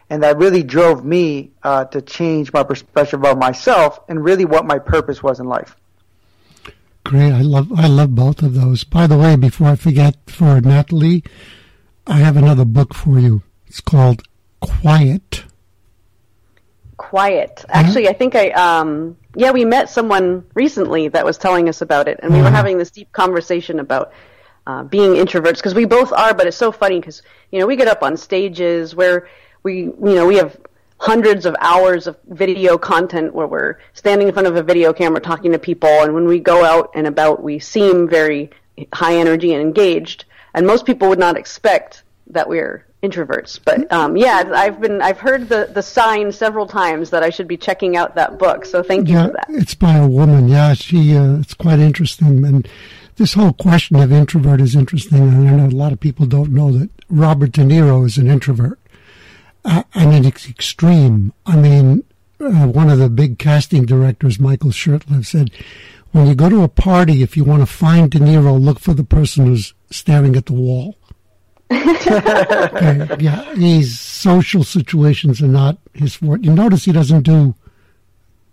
and 0.09 0.23
that 0.23 0.37
really 0.37 0.63
drove 0.63 1.03
me 1.03 1.51
uh, 1.63 1.85
to 1.85 2.01
change 2.01 2.53
my 2.53 2.63
perspective 2.63 3.23
of 3.25 3.37
myself 3.37 3.99
and 4.07 4.23
really 4.23 4.45
what 4.45 4.65
my 4.65 4.79
purpose 4.79 5.23
was 5.23 5.39
in 5.39 5.47
life. 5.47 5.75
Great, 7.03 7.31
I 7.31 7.41
love 7.41 7.71
I 7.77 7.87
love 7.87 8.13
both 8.15 8.41
of 8.41 8.53
those. 8.53 8.83
By 8.83 9.07
the 9.07 9.17
way, 9.17 9.35
before 9.35 9.67
I 9.69 9.75
forget, 9.75 10.15
for 10.27 10.59
Natalie, 10.61 11.23
I 12.05 12.17
have 12.17 12.37
another 12.37 12.65
book 12.65 12.93
for 12.93 13.19
you. 13.19 13.43
It's 13.65 13.81
called 13.81 14.23
Quiet. 14.59 15.45
Quiet. 16.97 17.63
Actually, 17.69 18.09
I 18.09 18.13
think 18.13 18.35
I 18.35 18.49
um 18.51 19.15
yeah, 19.37 19.51
we 19.51 19.65
met 19.65 19.87
someone 19.87 20.43
recently 20.55 21.09
that 21.09 21.23
was 21.23 21.37
telling 21.37 21.69
us 21.69 21.81
about 21.81 22.07
it, 22.07 22.19
and 22.23 22.33
we 22.33 22.41
were 22.41 22.49
having 22.49 22.79
this 22.79 22.89
deep 22.89 23.11
conversation 23.11 23.79
about 23.79 24.11
uh, 24.65 24.81
being 24.81 25.11
introverts 25.13 25.57
because 25.57 25.75
we 25.75 25.85
both 25.85 26.11
are. 26.11 26.33
But 26.33 26.47
it's 26.47 26.57
so 26.57 26.71
funny 26.71 26.99
because 26.99 27.21
you 27.51 27.59
know 27.59 27.67
we 27.67 27.75
get 27.75 27.87
up 27.87 28.01
on 28.01 28.17
stages 28.17 28.95
where 28.95 29.29
we 29.61 29.81
you 29.81 29.95
know 29.99 30.25
we 30.25 30.37
have 30.37 30.57
hundreds 30.97 31.45
of 31.45 31.55
hours 31.59 32.07
of 32.07 32.17
video 32.29 32.79
content 32.79 33.31
where 33.31 33.45
we're 33.45 33.77
standing 33.93 34.27
in 34.27 34.33
front 34.33 34.47
of 34.47 34.55
a 34.55 34.63
video 34.63 34.91
camera 34.91 35.21
talking 35.21 35.51
to 35.51 35.59
people, 35.59 35.87
and 35.87 36.15
when 36.15 36.25
we 36.25 36.39
go 36.39 36.65
out 36.65 36.89
and 36.95 37.05
about, 37.05 37.43
we 37.43 37.59
seem 37.59 38.09
very 38.09 38.49
high 38.91 39.17
energy 39.17 39.53
and 39.53 39.61
engaged. 39.61 40.25
And 40.55 40.65
most 40.65 40.83
people 40.83 41.09
would 41.09 41.19
not 41.19 41.37
expect 41.37 42.01
that 42.25 42.49
we're 42.49 42.87
introverts. 43.07 43.59
But 43.63 43.91
um, 43.91 44.17
yeah, 44.17 44.43
I've 44.53 44.79
been 44.81 45.01
I've 45.01 45.19
heard 45.19 45.49
the 45.49 45.69
the 45.71 45.81
sign 45.81 46.31
several 46.31 46.67
times 46.67 47.09
that 47.11 47.23
I 47.23 47.29
should 47.29 47.47
be 47.47 47.57
checking 47.57 47.95
out 47.95 48.15
that 48.15 48.37
book. 48.37 48.65
So 48.65 48.83
thank 48.83 49.07
you 49.07 49.15
yeah, 49.15 49.27
for 49.27 49.33
that. 49.33 49.45
It's 49.49 49.75
by 49.75 49.95
a 49.95 50.07
woman. 50.07 50.47
Yeah, 50.47 50.73
she. 50.73 51.15
Uh, 51.15 51.39
it's 51.39 51.53
quite 51.53 51.79
interesting, 51.79 52.45
and 52.45 52.67
this 53.15 53.33
whole 53.33 53.53
question 53.53 53.97
of 53.97 54.11
introvert 54.11 54.61
is 54.61 54.75
interesting. 54.75 55.19
And 55.19 55.47
I 55.47 55.51
know 55.51 55.67
a 55.67 55.69
lot 55.69 55.91
of 55.91 55.99
people 55.99 56.25
don't 56.25 56.51
know 56.51 56.71
that 56.71 56.89
Robert 57.09 57.51
De 57.51 57.61
Niro 57.61 58.05
is 58.05 58.17
an 58.17 58.27
introvert. 58.27 58.79
Uh, 59.65 59.83
I 59.93 60.05
mean, 60.05 60.25
it's 60.25 60.47
extreme. 60.47 61.33
I 61.45 61.57
mean, 61.57 62.03
uh, 62.39 62.67
one 62.67 62.89
of 62.89 62.99
the 62.99 63.09
big 63.09 63.39
casting 63.39 63.85
directors, 63.85 64.39
Michael 64.39 64.69
Shurtleff, 64.71 65.25
said, 65.25 65.51
"When 66.11 66.27
you 66.27 66.35
go 66.35 66.49
to 66.49 66.63
a 66.63 66.69
party, 66.69 67.21
if 67.21 67.35
you 67.35 67.43
want 67.43 67.61
to 67.61 67.65
find 67.65 68.09
De 68.09 68.19
Niro, 68.19 68.59
look 68.59 68.79
for 68.79 68.93
the 68.93 69.03
person 69.03 69.45
who's 69.45 69.73
staring 69.89 70.35
at 70.35 70.45
the 70.45 70.53
wall." 70.53 70.95
Okay, 71.71 73.15
yeah, 73.19 73.53
his 73.55 73.99
social 73.99 74.63
situations 74.63 75.41
are 75.41 75.47
not 75.47 75.77
his 75.93 76.15
forte. 76.15 76.43
You 76.43 76.53
notice 76.53 76.85
he 76.85 76.91
doesn't 76.91 77.23
do 77.23 77.55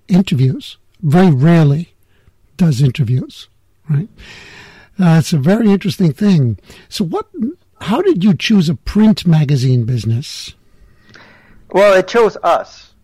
interviews. 0.09 0.79
Very 1.03 1.31
rarely 1.31 1.95
does 2.57 2.83
interviews, 2.83 3.49
right? 3.89 4.09
Uh, 4.99 5.23
a 5.33 5.37
very 5.37 5.71
interesting 5.71 6.13
thing. 6.13 6.59
So, 6.89 7.05
what? 7.05 7.27
How 7.81 8.01
did 8.01 8.25
you 8.25 8.35
choose 8.35 8.69
a 8.69 8.75
print 8.75 9.27
magazine 9.27 9.85
business? 9.85 10.55
Well, 11.71 11.95
it 11.99 12.07
chose 12.07 12.37
us, 12.43 12.95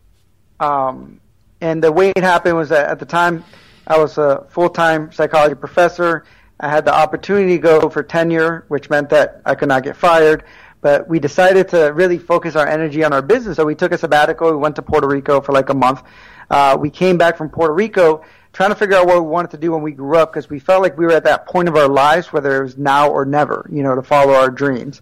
um, 0.60 1.20
and 1.60 1.82
the 1.82 1.92
way 1.92 2.10
it 2.10 2.22
happened 2.22 2.56
was 2.56 2.68
that 2.68 2.88
at 2.88 3.00
the 3.00 3.06
time 3.06 3.44
I 3.86 3.98
was 3.98 4.16
a 4.18 4.46
full-time 4.50 5.10
psychology 5.10 5.56
professor 5.56 6.24
I 6.60 6.68
had 6.68 6.84
the 6.84 6.94
opportunity 6.94 7.56
to 7.56 7.58
go 7.58 7.88
for 7.88 8.02
tenure, 8.02 8.64
which 8.68 8.90
meant 8.90 9.08
that 9.10 9.40
I 9.46 9.54
could 9.54 9.68
not 9.68 9.82
get 9.82 9.96
fired. 9.96 10.44
But 10.82 11.08
we 11.08 11.18
decided 11.18 11.68
to 11.70 11.92
really 11.92 12.18
focus 12.18 12.56
our 12.56 12.66
energy 12.66 13.02
on 13.04 13.12
our 13.12 13.22
business. 13.22 13.56
So 13.56 13.64
we 13.64 13.74
took 13.74 13.92
a 13.92 13.98
sabbatical. 13.98 14.50
We 14.50 14.56
went 14.56 14.76
to 14.76 14.82
Puerto 14.82 15.08
Rico 15.08 15.40
for 15.40 15.52
like 15.52 15.68
a 15.68 15.74
month. 15.74 16.02
Uh, 16.50 16.76
we 16.78 16.90
came 16.90 17.18
back 17.18 17.36
from 17.36 17.48
Puerto 17.48 17.74
Rico 17.74 18.24
trying 18.52 18.70
to 18.70 18.74
figure 18.74 18.96
out 18.96 19.06
what 19.06 19.22
we 19.22 19.28
wanted 19.28 19.50
to 19.52 19.58
do 19.58 19.72
when 19.72 19.82
we 19.82 19.92
grew 19.92 20.16
up 20.16 20.32
because 20.32 20.50
we 20.50 20.58
felt 20.58 20.82
like 20.82 20.98
we 20.98 21.04
were 21.04 21.12
at 21.12 21.24
that 21.24 21.46
point 21.46 21.68
of 21.68 21.76
our 21.76 21.88
lives, 21.88 22.32
whether 22.32 22.60
it 22.60 22.64
was 22.64 22.76
now 22.76 23.08
or 23.08 23.24
never, 23.24 23.66
you 23.70 23.82
know, 23.82 23.94
to 23.94 24.02
follow 24.02 24.32
our 24.32 24.50
dreams. 24.50 25.00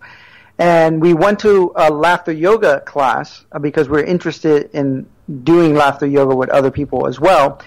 And 0.59 1.01
we 1.01 1.15
went 1.15 1.39
to 1.41 1.73
a 1.77 1.91
laughter 1.91 2.33
yoga 2.33 2.81
class 2.81 3.45
uh, 3.53 3.59
because 3.59 3.89
we 3.89 4.01
are 4.01 4.05
interested 4.05 4.71
in 4.75 5.07
doing 5.45 5.75
laughter 5.75 6.07
yoga 6.07 6.35
with 6.35 6.51
other 6.51 6.71
people 6.71 7.07
as 7.07 7.21
well 7.21 7.61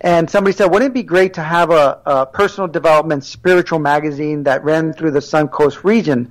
and 0.00 0.30
somebody 0.30 0.54
said, 0.56 0.66
wouldn't 0.66 0.92
it 0.92 0.94
be 0.94 1.02
great 1.02 1.34
to 1.34 1.42
have 1.42 1.70
a, 1.70 2.00
a, 2.06 2.26
personal 2.26 2.68
development 2.68 3.24
spiritual 3.24 3.80
magazine 3.80 4.44
that 4.44 4.62
ran 4.62 4.92
through 4.92 5.10
the 5.10 5.18
Suncoast 5.20 5.82
region? 5.82 6.30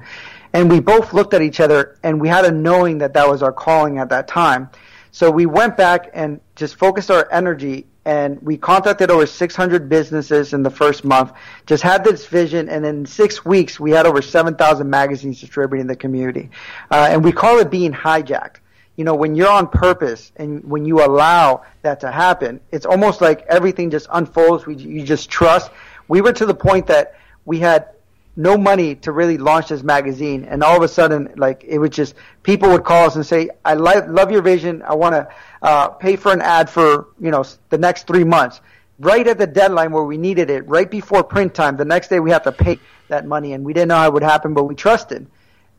And 0.53 0.71
we 0.71 0.80
both 0.80 1.13
looked 1.13 1.34
at 1.34 1.41
each 1.41 1.60
other 1.60 1.97
and 2.03 2.21
we 2.21 2.30
had 2.30 2.45
a 2.45 2.51
knowing 2.51 2.99
that 2.99 3.13
that 3.13 3.27
was 3.27 3.43
our 3.43 3.51
calling 3.51 3.97
at 3.97 4.10
that 4.10 4.27
time. 4.27 4.69
So 5.12 5.30
we 5.30 5.45
went 5.45 5.75
back 5.75 6.10
and 6.13 6.39
just 6.56 6.75
focused 6.75 7.12
our 7.12 7.27
energy 7.32 7.88
and 8.06 8.41
we 8.41 8.56
contacted 8.56 9.12
over 9.12 9.25
600 9.25 9.89
businesses 9.89 10.53
in 10.53 10.63
the 10.63 10.69
first 10.69 11.03
month, 11.03 11.34
just 11.65 11.84
had 11.84 12.06
this 12.06 12.25
vision, 12.25 12.69
and 12.69 12.86
in 12.86 13.06
six 13.06 13.43
weeks 13.43 13.82
we 13.82 13.91
had 13.91 14.06
over 14.06 14.21
7,000 14.21 14.89
magazines 14.89 15.41
distributed 15.41 15.82
in 15.82 15.88
the 15.88 15.95
community. 15.95 16.49
Uh, 16.89 17.10
and 17.12 17.21
we 17.21 17.34
call 17.34 17.60
it 17.60 17.69
being 17.69 17.91
hijacked 17.91 18.60
you 18.97 19.03
know, 19.03 19.15
when 19.15 19.36
you're 19.36 19.49
on 19.49 19.67
purpose 19.67 20.31
and 20.36 20.63
when 20.65 20.83
you 20.83 21.05
allow 21.05 21.63
that 21.83 21.99
to 22.01 22.12
happen, 22.12 22.60
it's 22.71 22.86
almost 22.86 23.21
like 23.21 23.45
everything 23.47 23.91
just 23.91 24.07
unfolds. 24.12 24.65
We, 24.65 24.75
you 24.75 25.03
just 25.03 25.29
trust. 25.29 25.71
We 26.07 26.19
were 26.21 26.33
to 26.33 26.45
the 26.45 26.55
point 26.55 26.88
that 26.88 27.15
we 27.45 27.60
had 27.60 27.89
no 28.36 28.57
money 28.57 28.95
to 28.95 29.12
really 29.12 29.38
launch 29.38 29.69
this 29.69 29.83
magazine, 29.83 30.45
and 30.45 30.63
all 30.63 30.75
of 30.75 30.83
a 30.83 30.88
sudden, 30.88 31.33
like 31.38 31.63
it 31.63 31.79
was 31.79 31.91
just 31.91 32.15
people 32.43 32.69
would 32.69 32.83
call 32.83 33.05
us 33.05 33.15
and 33.15 33.25
say, 33.25 33.49
"I 33.65 33.75
li- 33.75 34.07
love 34.07 34.31
your 34.31 34.41
vision. 34.41 34.83
I 34.83 34.95
want 34.95 35.13
to 35.13 35.27
uh, 35.62 35.89
pay 35.89 36.15
for 36.15 36.31
an 36.31 36.41
ad 36.41 36.69
for 36.69 37.07
you 37.19 37.31
know 37.31 37.43
the 37.69 37.77
next 37.77 38.07
three 38.07 38.23
months." 38.23 38.62
Right 38.99 39.27
at 39.27 39.38
the 39.38 39.45
deadline 39.45 39.91
where 39.91 40.03
we 40.03 40.17
needed 40.17 40.49
it, 40.49 40.67
right 40.67 40.89
before 40.89 41.23
print 41.23 41.53
time, 41.53 41.77
the 41.77 41.86
next 41.86 42.07
day 42.07 42.19
we 42.19 42.31
have 42.31 42.43
to 42.43 42.51
pay 42.51 42.79
that 43.10 43.27
money, 43.27 43.53
and 43.53 43.63
we 43.63 43.73
didn't 43.73 43.89
know 43.89 43.97
how 43.97 44.07
it 44.07 44.13
would 44.13 44.23
happen, 44.23 44.53
but 44.55 44.63
we 44.63 44.75
trusted, 44.75 45.27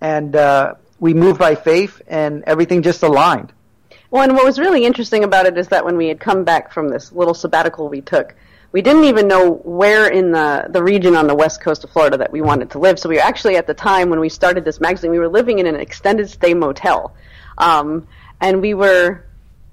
and 0.00 0.36
uh, 0.36 0.74
we 1.00 1.14
moved 1.14 1.38
by 1.38 1.54
faith 1.54 2.00
and 2.08 2.42
everything 2.44 2.82
just 2.82 3.02
aligned. 3.02 3.52
Well, 4.10 4.22
and 4.22 4.34
what 4.34 4.44
was 4.44 4.58
really 4.58 4.84
interesting 4.84 5.24
about 5.24 5.46
it 5.46 5.58
is 5.58 5.68
that 5.68 5.84
when 5.84 5.96
we 5.96 6.08
had 6.08 6.18
come 6.18 6.44
back 6.44 6.72
from 6.72 6.88
this 6.88 7.12
little 7.12 7.34
sabbatical 7.34 7.88
we 7.88 8.00
took, 8.00 8.34
we 8.72 8.82
didn't 8.82 9.04
even 9.04 9.28
know 9.28 9.54
where 9.64 10.08
in 10.08 10.32
the, 10.32 10.66
the 10.70 10.82
region 10.82 11.14
on 11.14 11.26
the 11.26 11.34
west 11.34 11.60
coast 11.60 11.84
of 11.84 11.90
Florida 11.90 12.16
that 12.18 12.32
we 12.32 12.40
wanted 12.40 12.70
to 12.70 12.78
live. 12.78 12.98
So 12.98 13.08
we 13.08 13.16
were 13.16 13.22
actually 13.22 13.56
at 13.56 13.66
the 13.66 13.74
time 13.74 14.10
when 14.10 14.20
we 14.20 14.28
started 14.28 14.64
this 14.64 14.80
magazine, 14.80 15.10
we 15.10 15.18
were 15.18 15.28
living 15.28 15.58
in 15.58 15.66
an 15.66 15.76
extended 15.76 16.28
stay 16.28 16.54
motel. 16.54 17.14
Um, 17.56 18.06
and 18.40 18.60
we 18.60 18.74
were, 18.74 19.24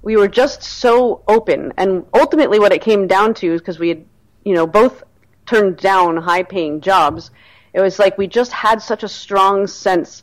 we 0.02 0.16
were 0.16 0.28
just 0.28 0.62
so 0.62 1.22
open. 1.28 1.72
And 1.76 2.06
ultimately 2.14 2.58
what 2.58 2.72
it 2.72 2.82
came 2.82 3.06
down 3.06 3.34
to 3.34 3.54
is 3.54 3.60
because 3.60 3.78
we 3.78 3.88
had, 3.88 4.04
you 4.44 4.54
know, 4.54 4.66
both 4.66 5.02
turned 5.46 5.76
down 5.78 6.16
high 6.16 6.42
paying 6.42 6.80
jobs. 6.80 7.30
It 7.72 7.80
was 7.80 7.98
like 7.98 8.16
we 8.16 8.26
just 8.26 8.52
had 8.52 8.80
such 8.80 9.02
a 9.02 9.08
strong 9.08 9.66
sense 9.66 10.22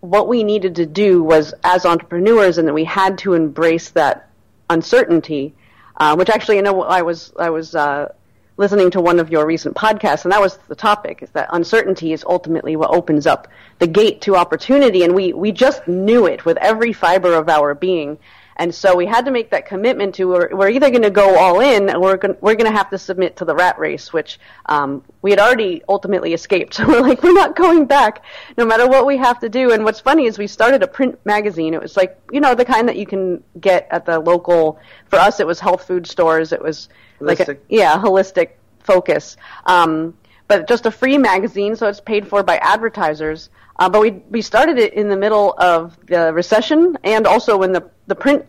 what 0.00 0.28
we 0.28 0.42
needed 0.42 0.76
to 0.76 0.86
do 0.86 1.22
was 1.22 1.54
as 1.64 1.84
entrepreneurs 1.84 2.58
and 2.58 2.66
that 2.66 2.74
we 2.74 2.84
had 2.84 3.18
to 3.18 3.34
embrace 3.34 3.90
that 3.90 4.28
uncertainty 4.68 5.54
uh, 6.00 6.16
which 6.16 6.30
actually 6.30 6.58
I 6.58 6.62
know 6.62 6.82
I 6.82 7.02
was 7.02 7.32
I 7.38 7.50
was 7.50 7.74
uh, 7.74 8.12
listening 8.56 8.90
to 8.92 9.00
one 9.00 9.20
of 9.20 9.30
your 9.30 9.46
recent 9.46 9.76
podcasts, 9.76 10.24
and 10.24 10.32
that 10.32 10.40
was 10.40 10.56
the 10.66 10.74
topic: 10.74 11.22
is 11.22 11.30
that 11.30 11.50
uncertainty 11.52 12.12
is 12.14 12.24
ultimately 12.26 12.74
what 12.74 12.90
opens 12.90 13.26
up 13.26 13.48
the 13.78 13.86
gate 13.86 14.22
to 14.22 14.34
opportunity, 14.34 15.04
and 15.04 15.14
we 15.14 15.34
we 15.34 15.52
just 15.52 15.86
knew 15.86 16.26
it 16.26 16.46
with 16.46 16.56
every 16.56 16.94
fiber 16.94 17.34
of 17.34 17.50
our 17.50 17.74
being. 17.74 18.18
And 18.60 18.74
so 18.74 18.94
we 18.94 19.06
had 19.06 19.24
to 19.24 19.30
make 19.30 19.50
that 19.52 19.64
commitment 19.64 20.16
to 20.16 20.28
we're, 20.28 20.54
we're 20.54 20.68
either 20.68 20.90
going 20.90 21.00
to 21.00 21.10
go 21.10 21.38
all 21.38 21.60
in 21.60 21.88
or 21.88 21.98
we're 21.98 22.16
going 22.18 22.36
we're 22.42 22.56
going 22.56 22.70
to 22.70 22.76
have 22.76 22.90
to 22.90 22.98
submit 22.98 23.36
to 23.36 23.46
the 23.46 23.54
rat 23.54 23.78
race, 23.78 24.12
which 24.12 24.38
um, 24.66 25.02
we 25.22 25.30
had 25.30 25.40
already 25.40 25.82
ultimately 25.88 26.34
escaped. 26.34 26.74
So 26.80 26.86
we're 26.86 27.00
like, 27.00 27.22
we're 27.22 27.32
not 27.32 27.56
going 27.56 27.86
back, 27.86 28.22
no 28.58 28.66
matter 28.66 28.86
what 28.86 29.06
we 29.06 29.16
have 29.16 29.38
to 29.40 29.48
do. 29.48 29.72
And 29.72 29.82
what's 29.82 30.00
funny 30.00 30.26
is 30.26 30.38
we 30.38 30.46
started 30.46 30.82
a 30.82 30.86
print 30.86 31.18
magazine. 31.24 31.72
It 31.72 31.80
was 31.80 31.96
like 31.96 32.20
you 32.30 32.40
know 32.40 32.54
the 32.54 32.66
kind 32.66 32.86
that 32.88 32.96
you 32.96 33.06
can 33.06 33.42
get 33.60 33.88
at 33.90 34.04
the 34.04 34.18
local. 34.18 34.78
For 35.08 35.16
us, 35.16 35.40
it 35.40 35.46
was 35.46 35.58
health 35.58 35.86
food 35.86 36.06
stores. 36.06 36.52
It 36.52 36.62
was 36.62 36.90
Holistic. 37.18 37.26
like 37.26 37.48
a, 37.48 37.56
yeah, 37.70 37.98
holistic 37.98 38.50
focus. 38.80 39.38
Um, 39.64 40.14
but 40.50 40.66
just 40.66 40.84
a 40.84 40.90
free 40.90 41.16
magazine, 41.16 41.76
so 41.76 41.86
it's 41.86 42.00
paid 42.00 42.26
for 42.26 42.42
by 42.42 42.56
advertisers. 42.58 43.50
Uh, 43.78 43.88
but 43.88 44.00
we 44.00 44.10
we 44.30 44.42
started 44.42 44.78
it 44.78 44.94
in 44.94 45.08
the 45.08 45.16
middle 45.16 45.54
of 45.56 45.96
the 46.06 46.32
recession 46.34 46.98
and 47.04 47.24
also 47.24 47.56
when 47.56 47.70
the 47.70 47.88
the 48.08 48.16
print 48.16 48.44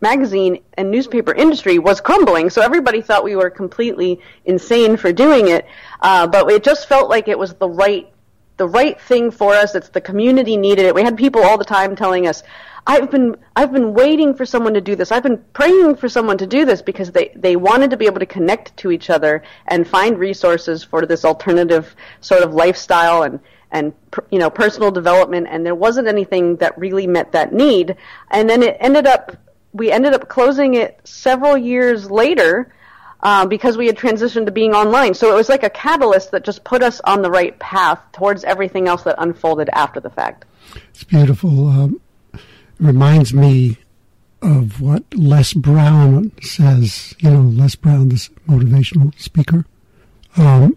magazine 0.00 0.62
and 0.74 0.88
newspaper 0.88 1.34
industry 1.34 1.80
was 1.80 2.00
crumbling. 2.00 2.48
So 2.48 2.62
everybody 2.62 3.02
thought 3.02 3.24
we 3.24 3.34
were 3.34 3.50
completely 3.50 4.20
insane 4.44 4.96
for 4.96 5.12
doing 5.12 5.48
it. 5.48 5.66
Uh, 6.00 6.28
but 6.28 6.48
it 6.48 6.62
just 6.62 6.86
felt 6.86 7.10
like 7.10 7.26
it 7.26 7.36
was 7.36 7.54
the 7.54 7.68
right 7.68 8.06
the 8.56 8.68
right 8.68 9.00
thing 9.00 9.32
for 9.32 9.52
us. 9.52 9.74
It's 9.74 9.88
the 9.88 10.00
community 10.00 10.56
needed 10.56 10.86
it. 10.86 10.94
We 10.94 11.02
had 11.02 11.16
people 11.16 11.42
all 11.42 11.58
the 11.58 11.64
time 11.64 11.96
telling 11.96 12.28
us, 12.28 12.44
"I've 12.86 13.10
been 13.10 13.36
I've 13.54 13.72
been 13.72 13.94
waiting 13.94 14.34
for 14.34 14.46
someone 14.46 14.74
to 14.74 14.80
do 14.80 14.96
this. 14.96 15.10
I've 15.12 15.22
been 15.22 15.42
praying 15.52 15.96
for 15.96 16.08
someone 16.08 16.38
to 16.38 16.46
do 16.46 16.64
this 16.64 16.82
because 16.82 17.10
they 17.10 17.32
they 17.34 17.56
wanted 17.56 17.90
to 17.90 17.96
be 17.96 18.06
able 18.06 18.20
to 18.20 18.26
connect 18.26 18.76
to 18.78 18.90
each 18.90 19.10
other 19.10 19.42
and 19.68 19.86
find 19.86 20.18
resources 20.18 20.84
for 20.84 21.06
this 21.06 21.24
alternative 21.24 21.94
sort 22.20 22.42
of 22.42 22.54
lifestyle 22.54 23.22
and 23.22 23.40
and 23.72 23.92
you 24.30 24.38
know 24.38 24.50
personal 24.50 24.90
development 24.90 25.48
and 25.50 25.66
there 25.66 25.74
wasn't 25.74 26.06
anything 26.06 26.56
that 26.56 26.78
really 26.78 27.06
met 27.06 27.32
that 27.32 27.52
need 27.52 27.96
and 28.30 28.48
then 28.48 28.62
it 28.62 28.76
ended 28.80 29.06
up 29.06 29.36
we 29.72 29.90
ended 29.90 30.14
up 30.14 30.28
closing 30.28 30.74
it 30.74 31.00
several 31.04 31.56
years 31.58 32.10
later 32.10 32.72
uh, 33.22 33.44
because 33.46 33.76
we 33.76 33.86
had 33.86 33.96
transitioned 33.96 34.46
to 34.46 34.52
being 34.52 34.72
online. 34.72 35.12
So 35.14 35.32
it 35.32 35.34
was 35.34 35.48
like 35.48 35.64
a 35.64 35.70
catalyst 35.70 36.30
that 36.30 36.44
just 36.44 36.64
put 36.64 36.82
us 36.82 37.00
on 37.04 37.22
the 37.22 37.30
right 37.30 37.58
path 37.58 38.00
towards 38.12 38.44
everything 38.44 38.88
else 38.88 39.02
that 39.02 39.16
unfolded 39.18 39.68
after 39.72 40.00
the 40.00 40.10
fact. 40.10 40.44
It's 40.90 41.04
beautiful. 41.04 41.68
Um, 41.68 42.00
reminds 42.78 43.32
me 43.34 43.78
of 44.42 44.80
what 44.80 45.02
Les 45.14 45.52
Brown 45.54 46.30
says. 46.42 47.14
You 47.20 47.30
know, 47.30 47.42
Les 47.42 47.74
Brown, 47.74 48.08
this 48.10 48.28
motivational 48.48 49.18
speaker. 49.20 49.64
Um, 50.36 50.76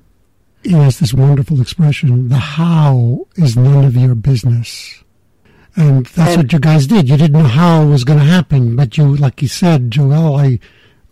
he 0.64 0.72
has 0.72 1.00
this 1.00 1.14
wonderful 1.14 1.62
expression: 1.62 2.30
"The 2.30 2.38
how 2.38 3.28
is 3.36 3.56
none 3.58 3.86
of 3.86 3.96
your 3.96 4.16
business." 4.16 5.04
And 5.76 6.06
that's 6.08 6.32
And- 6.32 6.38
what 6.44 6.54
you 6.54 6.60
guys 6.60 6.88
did. 6.88 7.08
You 7.10 7.16
didn't 7.18 7.40
know 7.42 7.48
how 7.48 7.84
it 7.84 7.90
was 7.90 8.04
going 8.04 8.20
to 8.20 8.26
happen, 8.26 8.76
but 8.76 8.98
you, 8.98 9.16
like 9.16 9.42
you 9.42 9.48
said, 9.48 9.92
Joel, 9.92 10.36
I 10.36 10.60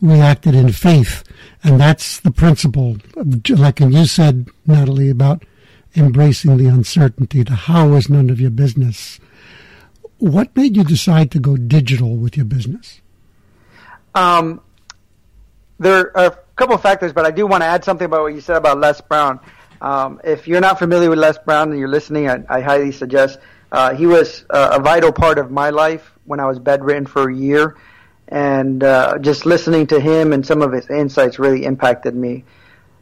reacted 0.02 0.56
in 0.56 0.72
faith. 0.72 1.24
And 1.64 1.80
that's 1.80 2.20
the 2.20 2.32
principle. 2.32 2.98
of- 3.16 3.50
Like 3.50 3.80
you 3.80 4.06
said, 4.06 4.48
Natalie, 4.66 5.10
about 5.10 5.44
embracing 5.96 6.58
the 6.58 6.68
uncertainty. 6.68 7.44
The 7.44 7.56
how 7.56 7.94
is 7.94 8.10
none 8.10 8.30
of 8.30 8.42
your 8.42 8.50
business. 8.52 9.20
What 10.20 10.56
made 10.56 10.76
you 10.76 10.84
decide 10.84 11.32
to 11.32 11.40
go 11.40 11.58
digital 11.58 12.16
with 12.16 12.36
your 12.36 12.46
business? 12.46 13.02
Um, 14.16 14.62
there 15.80 16.16
are 16.18 16.26
a 16.28 16.38
couple 16.56 16.76
of 16.76 16.82
factors, 16.82 17.14
but 17.14 17.26
I 17.26 17.32
do 17.32 17.46
want 17.46 17.62
to 17.62 17.68
add 17.68 17.84
something 17.84 18.06
about 18.06 18.22
what 18.22 18.34
you 18.34 18.42
said 18.42 18.58
about 18.58 18.80
Les 18.80 19.00
Brown. 19.02 19.40
Um, 19.80 20.20
if 20.24 20.48
you're 20.48 20.62
not 20.62 20.80
familiar 20.80 21.10
with 21.10 21.20
Les 21.20 21.38
Brown 21.38 21.70
and 21.70 21.80
you're 21.80 21.88
listening, 21.88 22.30
I, 22.30 22.44
I 22.50 22.62
highly 22.62 22.92
suggest. 22.92 23.40
Uh, 23.72 23.94
he 23.94 24.08
was 24.08 24.46
uh, 24.50 24.70
a 24.74 24.80
vital 24.80 25.12
part 25.12 25.38
of 25.38 25.52
my 25.52 25.70
life 25.70 26.12
when 26.26 26.40
I 26.40 26.46
was 26.46 26.58
bedridden 26.58 27.06
for 27.06 27.30
a 27.30 27.36
year, 27.36 27.78
and 28.28 28.84
uh, 28.84 29.20
just 29.20 29.46
listening 29.46 29.88
to 29.88 30.00
him 30.00 30.34
and 30.34 30.46
some 30.46 30.62
of 30.62 30.72
his 30.72 30.90
insights 30.90 31.38
really 31.38 31.64
impacted 31.64 32.16
me. 32.16 32.44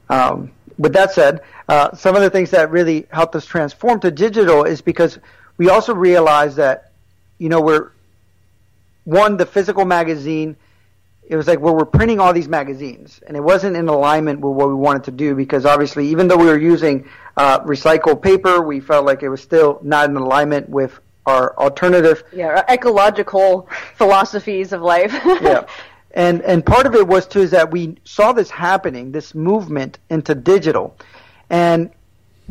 Um, 0.09 0.51
with 0.77 0.93
that 0.93 1.13
said, 1.13 1.41
uh, 1.69 1.95
some 1.95 2.15
of 2.15 2.21
the 2.21 2.29
things 2.29 2.51
that 2.51 2.69
really 2.71 3.07
helped 3.09 3.35
us 3.35 3.45
transform 3.45 3.99
to 4.01 4.11
digital 4.11 4.65
is 4.65 4.81
because 4.81 5.17
we 5.57 5.69
also 5.69 5.95
realized 5.95 6.57
that, 6.57 6.91
you 7.37 7.49
know, 7.49 7.61
we're 7.61 7.91
one 9.03 9.37
the 9.37 9.45
physical 9.45 9.85
magazine 9.85 10.55
it 11.27 11.35
was 11.35 11.47
like 11.47 11.59
well 11.59 11.75
we're 11.75 11.85
printing 11.85 12.19
all 12.19 12.33
these 12.33 12.47
magazines. 12.47 13.21
And 13.27 13.35
it 13.35 13.41
wasn't 13.41 13.75
in 13.75 13.87
alignment 13.87 14.39
with 14.39 14.53
what 14.53 14.67
we 14.67 14.75
wanted 14.75 15.03
to 15.05 15.11
do 15.11 15.35
because 15.35 15.65
obviously 15.65 16.07
even 16.07 16.27
though 16.27 16.37
we 16.37 16.45
were 16.45 16.57
using 16.57 17.07
uh, 17.37 17.59
recycled 17.61 18.21
paper 18.21 18.61
we 18.61 18.79
felt 18.79 19.05
like 19.05 19.23
it 19.23 19.29
was 19.29 19.41
still 19.41 19.79
not 19.81 20.09
in 20.09 20.15
alignment 20.15 20.69
with 20.69 20.99
our 21.25 21.57
alternative. 21.57 22.23
Yeah, 22.31 22.47
our 22.47 22.65
ecological 22.69 23.67
philosophies 23.95 24.73
of 24.73 24.81
life. 24.81 25.11
yeah. 25.41 25.65
And 26.11 26.41
and 26.43 26.65
part 26.65 26.85
of 26.85 26.93
it 26.95 27.07
was 27.07 27.25
too 27.27 27.41
is 27.41 27.51
that 27.51 27.71
we 27.71 27.97
saw 28.03 28.31
this 28.31 28.49
happening 28.49 29.11
this 29.11 29.33
movement 29.33 29.97
into 30.09 30.35
digital. 30.35 30.95
And 31.49 31.89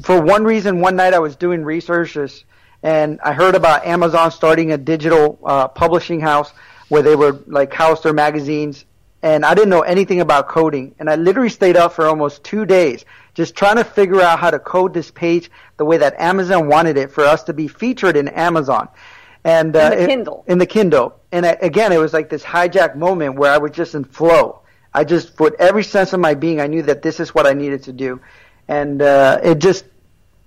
for 0.03 0.21
one 0.21 0.43
reason 0.43 0.81
one 0.81 0.97
night 0.97 1.15
i 1.15 1.19
was 1.21 1.37
doing 1.37 1.65
research 1.65 2.17
is- 2.17 2.45
and 2.85 3.19
i 3.25 3.33
heard 3.33 3.55
about 3.57 3.85
amazon 3.85 4.31
starting 4.31 4.73
a 4.73 4.79
digital 4.79 5.39
uh, 5.45 5.67
publishing 5.67 6.21
house 6.21 6.53
where 6.89 7.03
they 7.03 7.17
would 7.17 7.47
like 7.49 7.73
house 7.73 8.01
their 8.03 8.13
magazines 8.13 8.85
and 9.23 9.45
i 9.45 9.53
didn't 9.55 9.71
know 9.71 9.81
anything 9.83 10.21
about 10.21 10.49
coding 10.49 10.95
and 11.01 11.11
i 11.11 11.17
literally 11.17 11.49
stayed 11.49 11.77
up 11.77 11.93
for 11.93 12.07
almost 12.07 12.45
two 12.45 12.65
days 12.65 13.05
just 13.35 13.57
trying 13.57 13.77
to 13.77 13.85
figure 13.85 14.21
out 14.21 14.39
how 14.39 14.51
to 14.51 14.59
code 14.61 14.95
this 14.95 15.11
page 15.11 15.51
the 15.79 15.85
way 15.85 15.97
that 15.99 16.15
amazon 16.21 16.69
wanted 16.69 16.97
it 16.97 17.11
for 17.11 17.25
us 17.25 17.43
to 17.43 17.53
be 17.53 17.67
featured 17.67 18.17
in 18.17 18.29
amazon 18.29 18.89
and 19.45 19.77
uh, 19.77 19.91
the 19.91 20.03
it- 20.03 20.07
Kindle. 20.09 20.45
in 20.47 20.59
the 20.59 20.67
Kindle. 20.67 21.21
And 21.33 21.45
I, 21.45 21.51
again, 21.61 21.93
it 21.93 21.99
was 21.99 22.13
like 22.15 22.31
this 22.31 22.43
hijack 22.43 22.97
moment 22.97 23.37
where 23.37 23.53
I 23.53 23.59
was 23.59 23.73
just 23.73 23.95
in 23.95 24.05
flow. 24.05 24.61
I 24.95 25.05
just, 25.05 25.39
with 25.39 25.55
every 25.59 25.83
sense 25.85 26.13
of 26.15 26.21
my 26.21 26.35
being, 26.35 26.61
I 26.61 26.67
knew 26.67 26.83
that 26.83 27.03
this 27.03 27.21
is 27.21 27.35
what 27.35 27.47
I 27.47 27.53
needed 27.53 27.83
to 27.83 27.93
do. 27.93 28.21
And 28.69 29.03
uh, 29.03 29.41
it 29.43 29.59
just, 29.59 29.85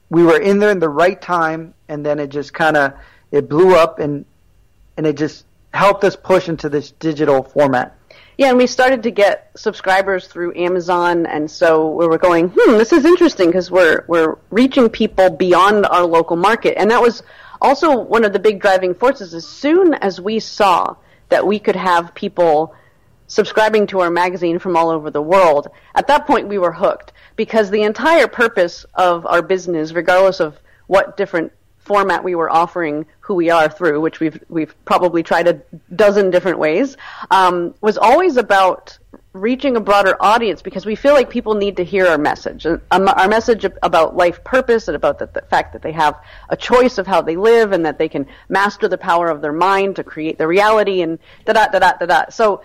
we 0.10 0.24
were 0.24 0.40
in 0.40 0.58
there 0.60 0.72
in 0.72 0.80
the 0.80 0.90
right 0.90 1.22
time, 1.22 1.74
and 1.90 2.06
then 2.06 2.20
it 2.20 2.28
just 2.28 2.54
kind 2.54 2.78
of, 2.78 2.94
it 3.32 3.50
blew 3.50 3.76
up, 3.76 4.00
and 4.00 4.26
and 4.98 5.06
it 5.06 5.18
just 5.18 5.46
helped 5.74 6.04
us 6.04 6.16
push 6.16 6.50
into 6.50 6.70
this 6.70 6.92
digital 6.92 7.44
format. 7.44 7.96
Yeah, 8.38 8.50
and 8.50 8.58
we 8.58 8.68
started 8.68 9.02
to 9.04 9.12
get 9.12 9.50
subscribers 9.56 10.28
through 10.28 10.56
Amazon, 10.56 11.26
and 11.26 11.50
so 11.50 11.90
we 11.90 12.08
were 12.08 12.20
going, 12.20 12.54
hmm, 12.56 12.78
this 12.78 12.94
is 12.94 13.04
interesting 13.04 13.48
because 13.48 13.72
we're 13.72 14.06
we're 14.08 14.38
reaching 14.52 14.90
people 14.90 15.30
beyond 15.30 15.86
our 15.88 16.06
local 16.06 16.36
market, 16.36 16.78
and 16.78 16.92
that 16.92 17.02
was 17.02 17.24
also 17.62 18.00
one 18.00 18.24
of 18.24 18.34
the 18.34 18.40
big 18.40 18.62
driving 18.62 18.94
forces. 18.94 19.34
As 19.34 19.48
soon 19.48 19.96
as 19.96 20.22
we 20.22 20.40
saw 20.40 20.96
that 21.30 21.46
we 21.46 21.60
could 21.60 21.76
have 21.76 22.14
people 22.14 22.76
subscribing 23.26 23.88
to 23.88 24.00
our 24.00 24.12
magazine 24.12 24.60
from 24.60 24.78
all 24.78 24.90
over 24.90 25.10
the 25.10 25.22
world, 25.22 25.70
at 25.96 26.08
that 26.08 26.28
point 26.28 26.48
we 26.48 26.60
were 26.60 26.72
hooked 26.72 27.14
because 27.36 27.70
the 27.72 27.82
entire 27.84 28.28
purpose 28.28 28.86
of 28.94 29.26
our 29.26 29.42
business, 29.42 29.94
regardless 29.94 30.40
of 30.40 30.60
what 30.86 31.18
different 31.18 31.52
format 31.88 32.24
we 32.24 32.36
were 32.36 32.50
offering 32.50 33.06
who 33.22 33.34
we 33.34 33.50
are 33.50 33.70
through, 33.70 34.00
which 34.02 34.20
we've 34.20 34.40
we've 34.50 34.74
probably 34.86 35.24
tried 35.24 35.48
a 35.48 35.62
dozen 35.96 36.30
different 36.30 36.60
ways, 36.60 36.98
um, 37.32 37.74
was 37.82 37.98
always 37.98 38.38
about 38.38 38.98
reaching 39.34 39.76
a 39.78 39.80
broader 39.80 40.16
audience 40.20 40.62
because 40.62 40.86
we 40.86 40.96
feel 40.96 41.14
like 41.14 41.30
people 41.30 41.54
need 41.54 41.78
to 41.78 41.84
hear 41.84 42.08
our 42.08 42.18
message, 42.18 42.66
um, 42.66 43.08
our 43.08 43.28
message 43.28 43.66
about 43.84 44.16
life 44.16 44.44
purpose 44.44 44.88
and 44.88 44.96
about 44.96 45.20
the, 45.20 45.28
the 45.28 45.42
fact 45.44 45.74
that 45.74 45.82
they 45.82 45.92
have 45.92 46.16
a 46.50 46.58
choice 46.58 46.98
of 46.98 47.08
how 47.08 47.22
they 47.22 47.36
live 47.36 47.72
and 47.72 47.86
that 47.86 47.98
they 47.98 48.10
can 48.10 48.26
master 48.50 48.88
the 48.88 48.98
power 48.98 49.30
of 49.30 49.42
their 49.42 49.54
mind 49.54 49.96
to 49.96 50.04
create 50.04 50.38
the 50.38 50.48
reality 50.48 51.02
and 51.02 51.20
da 51.46 51.54
da 51.54 51.68
da 51.68 51.80
da 51.80 52.06
da. 52.06 52.30
So 52.30 52.62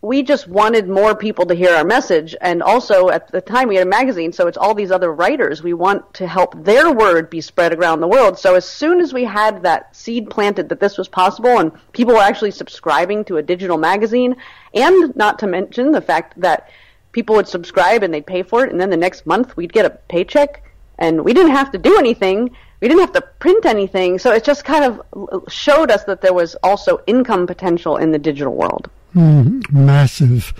we 0.00 0.22
just 0.22 0.46
wanted 0.48 0.88
more 0.88 1.14
people 1.14 1.46
to 1.46 1.54
hear 1.54 1.74
our 1.74 1.84
message. 1.84 2.34
And 2.40 2.62
also 2.62 3.08
at 3.08 3.30
the 3.30 3.40
time 3.40 3.68
we 3.68 3.76
had 3.76 3.86
a 3.86 3.90
magazine 3.90 4.32
so 4.32 4.46
it's 4.46 4.56
all 4.56 4.74
these 4.74 4.90
other 4.90 5.12
writers. 5.12 5.62
We 5.62 5.72
want 5.72 6.14
to 6.14 6.26
help 6.26 6.62
their 6.62 6.92
word 6.92 7.30
be 7.30 7.40
spread 7.40 7.74
around 7.74 8.00
the 8.00 8.08
world. 8.08 8.38
So 8.38 8.54
as 8.54 8.64
soon 8.64 9.00
as 9.00 9.12
we 9.12 9.24
had 9.24 9.62
that 9.62 9.94
seed 9.94 10.30
planted 10.30 10.68
that 10.68 10.80
this 10.80 10.98
was 10.98 11.08
possible 11.08 11.58
and 11.58 11.72
people 11.92 12.14
were 12.14 12.20
actually 12.20 12.50
subscribing 12.50 13.24
to 13.24 13.38
a 13.38 13.42
digital 13.42 13.78
magazine 13.78 14.36
and 14.74 15.14
not 15.16 15.38
to 15.38 15.46
mention 15.46 15.92
the 15.92 16.00
fact 16.00 16.38
that 16.40 16.70
people 17.12 17.36
would 17.36 17.48
subscribe 17.48 18.02
and 18.02 18.12
they'd 18.12 18.26
pay 18.26 18.42
for 18.42 18.64
it 18.64 18.70
and 18.70 18.80
then 18.80 18.90
the 18.90 18.96
next 18.96 19.26
month 19.26 19.56
we'd 19.56 19.72
get 19.72 19.86
a 19.86 19.90
paycheck 19.90 20.62
and 20.98 21.24
we 21.24 21.32
didn't 21.32 21.52
have 21.52 21.72
to 21.72 21.78
do 21.78 21.98
anything. 21.98 22.54
We 22.80 22.88
didn't 22.88 23.00
have 23.00 23.12
to 23.12 23.22
print 23.38 23.64
anything. 23.64 24.18
So 24.18 24.32
it 24.32 24.44
just 24.44 24.64
kind 24.64 24.84
of 24.84 25.44
showed 25.48 25.90
us 25.90 26.04
that 26.04 26.20
there 26.20 26.34
was 26.34 26.54
also 26.62 27.00
income 27.06 27.46
potential 27.46 27.96
in 27.96 28.12
the 28.12 28.18
digital 28.18 28.54
world 28.54 28.90
Hmm, 29.14 29.60
massive. 29.70 30.52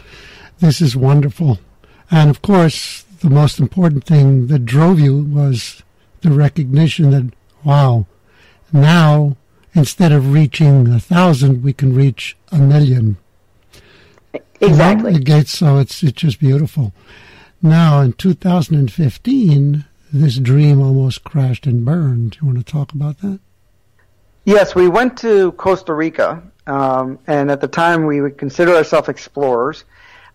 This 0.60 0.80
is 0.80 0.96
wonderful. 0.96 1.58
And 2.10 2.30
of 2.30 2.40
course, 2.40 3.02
the 3.20 3.30
most 3.30 3.58
important 3.58 4.04
thing 4.04 4.46
that 4.46 4.64
drove 4.64 4.98
you 4.98 5.22
was 5.22 5.82
the 6.22 6.30
recognition 6.30 7.10
that, 7.10 7.34
wow, 7.64 8.06
now 8.72 9.36
instead 9.74 10.12
of 10.12 10.32
reaching 10.32 10.88
a 10.88 11.00
thousand, 11.00 11.62
we 11.62 11.72
can 11.72 11.94
reach 11.94 12.36
a 12.52 12.58
million. 12.58 13.16
Exactly. 14.60 15.16
It 15.16 15.24
gets 15.24 15.50
so 15.50 15.78
it's 15.78 16.02
it's 16.02 16.20
just 16.20 16.38
beautiful. 16.38 16.94
Now, 17.60 18.00
in 18.00 18.12
2015, 18.12 19.84
this 20.12 20.36
dream 20.36 20.80
almost 20.80 21.24
crashed 21.24 21.66
and 21.66 21.84
burned. 21.84 22.38
You 22.40 22.46
want 22.46 22.58
to 22.58 22.64
talk 22.64 22.92
about 22.92 23.18
that? 23.18 23.40
Yes, 24.44 24.74
we 24.74 24.88
went 24.88 25.16
to 25.18 25.52
Costa 25.52 25.94
Rica, 25.94 26.42
um, 26.66 27.18
and 27.26 27.50
at 27.50 27.60
the 27.60 27.68
time 27.68 28.06
we 28.06 28.20
would 28.20 28.38
consider 28.38 28.74
ourselves 28.74 29.08
explorers. 29.08 29.84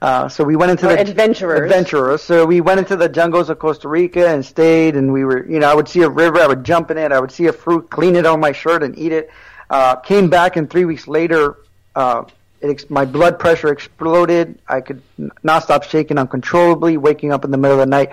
Uh, 0.02 0.30
so 0.30 0.44
we 0.46 0.56
went 0.56 0.72
into 0.72 0.88
or 0.88 0.96
the 0.96 1.02
adventurers. 1.02 1.70
Adventurers. 1.70 2.22
So 2.22 2.46
we 2.46 2.62
went 2.62 2.80
into 2.80 2.96
the 2.96 3.10
jungles 3.10 3.50
of 3.50 3.60
Costa 3.60 3.90
Rica 3.90 4.30
and 4.30 4.46
stayed. 4.46 4.96
And 4.96 5.12
we 5.12 5.26
were, 5.26 5.46
you 5.46 5.60
know, 5.60 5.70
I 5.70 5.76
would 5.76 5.90
see 5.90 6.04
a 6.04 6.10
river, 6.10 6.40
I 6.40 6.48
would 6.48 6.64
jump 6.64 6.90
in 6.92 6.98
it. 6.98 7.12
I 7.12 7.20
would 7.20 7.32
see 7.32 7.48
a 7.48 7.54
fruit, 7.54 7.90
clean 7.90 8.16
it 8.16 8.26
on 8.26 8.40
my 8.40 8.54
shirt, 8.54 8.82
and 8.82 8.98
eat 8.98 9.12
it. 9.12 9.30
Uh, 9.70 9.98
came 9.98 10.30
back, 10.30 10.56
and 10.56 10.70
three 10.70 10.86
weeks 10.86 11.08
later, 11.08 11.58
uh, 11.96 12.24
it, 12.62 12.90
my 12.90 13.06
blood 13.06 13.38
pressure 13.38 13.72
exploded. 13.72 14.58
I 14.68 14.82
could 14.82 15.02
not 15.44 15.64
stop 15.64 15.84
shaking 15.84 16.18
uncontrollably, 16.18 16.98
waking 16.98 17.32
up 17.32 17.46
in 17.46 17.52
the 17.52 17.58
middle 17.58 17.80
of 17.80 17.86
the 17.86 17.86
night. 17.86 18.12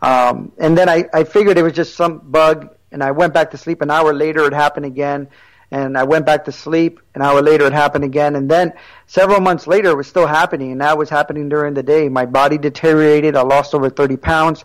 Um, 0.00 0.52
and 0.58 0.78
then 0.78 0.88
I, 0.88 1.04
I 1.12 1.24
figured 1.24 1.58
it 1.58 1.62
was 1.62 1.74
just 1.74 1.94
some 1.94 2.18
bug, 2.18 2.74
and 2.92 3.02
I 3.02 3.10
went 3.10 3.34
back 3.34 3.50
to 3.50 3.58
sleep. 3.58 3.82
An 3.82 3.90
hour 3.90 4.14
later, 4.14 4.46
it 4.46 4.52
happened 4.52 4.86
again 4.86 5.28
and 5.74 5.98
I 5.98 6.04
went 6.04 6.24
back 6.24 6.44
to 6.44 6.52
sleep. 6.52 7.00
An 7.16 7.22
hour 7.22 7.42
later, 7.42 7.66
it 7.66 7.72
happened 7.72 8.04
again, 8.04 8.36
and 8.36 8.48
then 8.48 8.72
several 9.08 9.40
months 9.40 9.66
later, 9.66 9.90
it 9.90 9.96
was 9.96 10.06
still 10.06 10.26
happening, 10.26 10.70
and 10.70 10.80
that 10.80 10.96
was 10.96 11.10
happening 11.10 11.48
during 11.48 11.74
the 11.74 11.82
day. 11.82 12.08
My 12.08 12.26
body 12.26 12.58
deteriorated. 12.58 13.34
I 13.34 13.42
lost 13.42 13.74
over 13.74 13.90
30 13.90 14.16
pounds. 14.16 14.64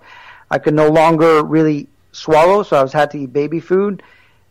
I 0.51 0.59
could 0.59 0.75
no 0.75 0.87
longer 0.87 1.43
really 1.43 1.87
swallow, 2.11 2.61
so 2.61 2.77
I 2.77 2.83
was 2.83 2.93
had 2.93 3.09
to 3.11 3.17
eat 3.17 3.33
baby 3.33 3.59
food, 3.59 4.03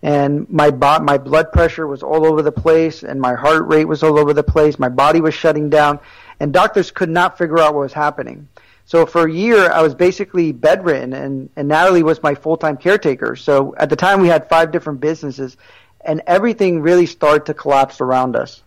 and 0.03 0.51
my 0.51 0.71
bo- 0.71 0.99
my 0.99 1.16
blood 1.16 1.53
pressure 1.53 1.87
was 1.87 2.03
all 2.03 2.27
over 2.27 2.42
the 2.42 2.53
place, 2.53 3.05
and 3.05 3.21
my 3.21 3.35
heart 3.35 3.68
rate 3.68 3.85
was 3.85 4.03
all 4.03 4.18
over 4.18 4.33
the 4.35 4.42
place. 4.42 4.81
My 4.81 4.88
body 4.88 5.21
was 5.21 5.35
shutting 5.35 5.71
down, 5.71 6.01
and 6.40 6.53
doctors 6.53 6.90
could 6.90 7.11
not 7.11 7.38
figure 7.38 7.61
out 7.61 7.73
what 7.73 7.83
was 7.83 7.92
happening. 7.92 8.49
So 8.85 9.05
for 9.05 9.27
a 9.27 9.33
year, 9.33 9.71
I 9.71 9.83
was 9.83 9.94
basically 9.94 10.51
bedridden, 10.51 11.12
and, 11.12 11.51
and 11.57 11.68
Natalie 11.68 12.03
was 12.03 12.23
my 12.23 12.35
full-time 12.35 12.79
caretaker. 12.79 13.37
So 13.37 13.75
at 13.77 13.90
the 13.90 13.97
time, 13.97 14.23
we 14.23 14.29
had 14.29 14.49
five 14.49 14.73
different 14.73 14.99
businesses, 14.99 15.59
and 16.05 16.23
everything 16.27 16.81
really 16.81 17.07
started 17.07 17.47
to 17.47 17.55
collapse 17.55 18.01
around 18.01 18.37
us. 18.37 18.63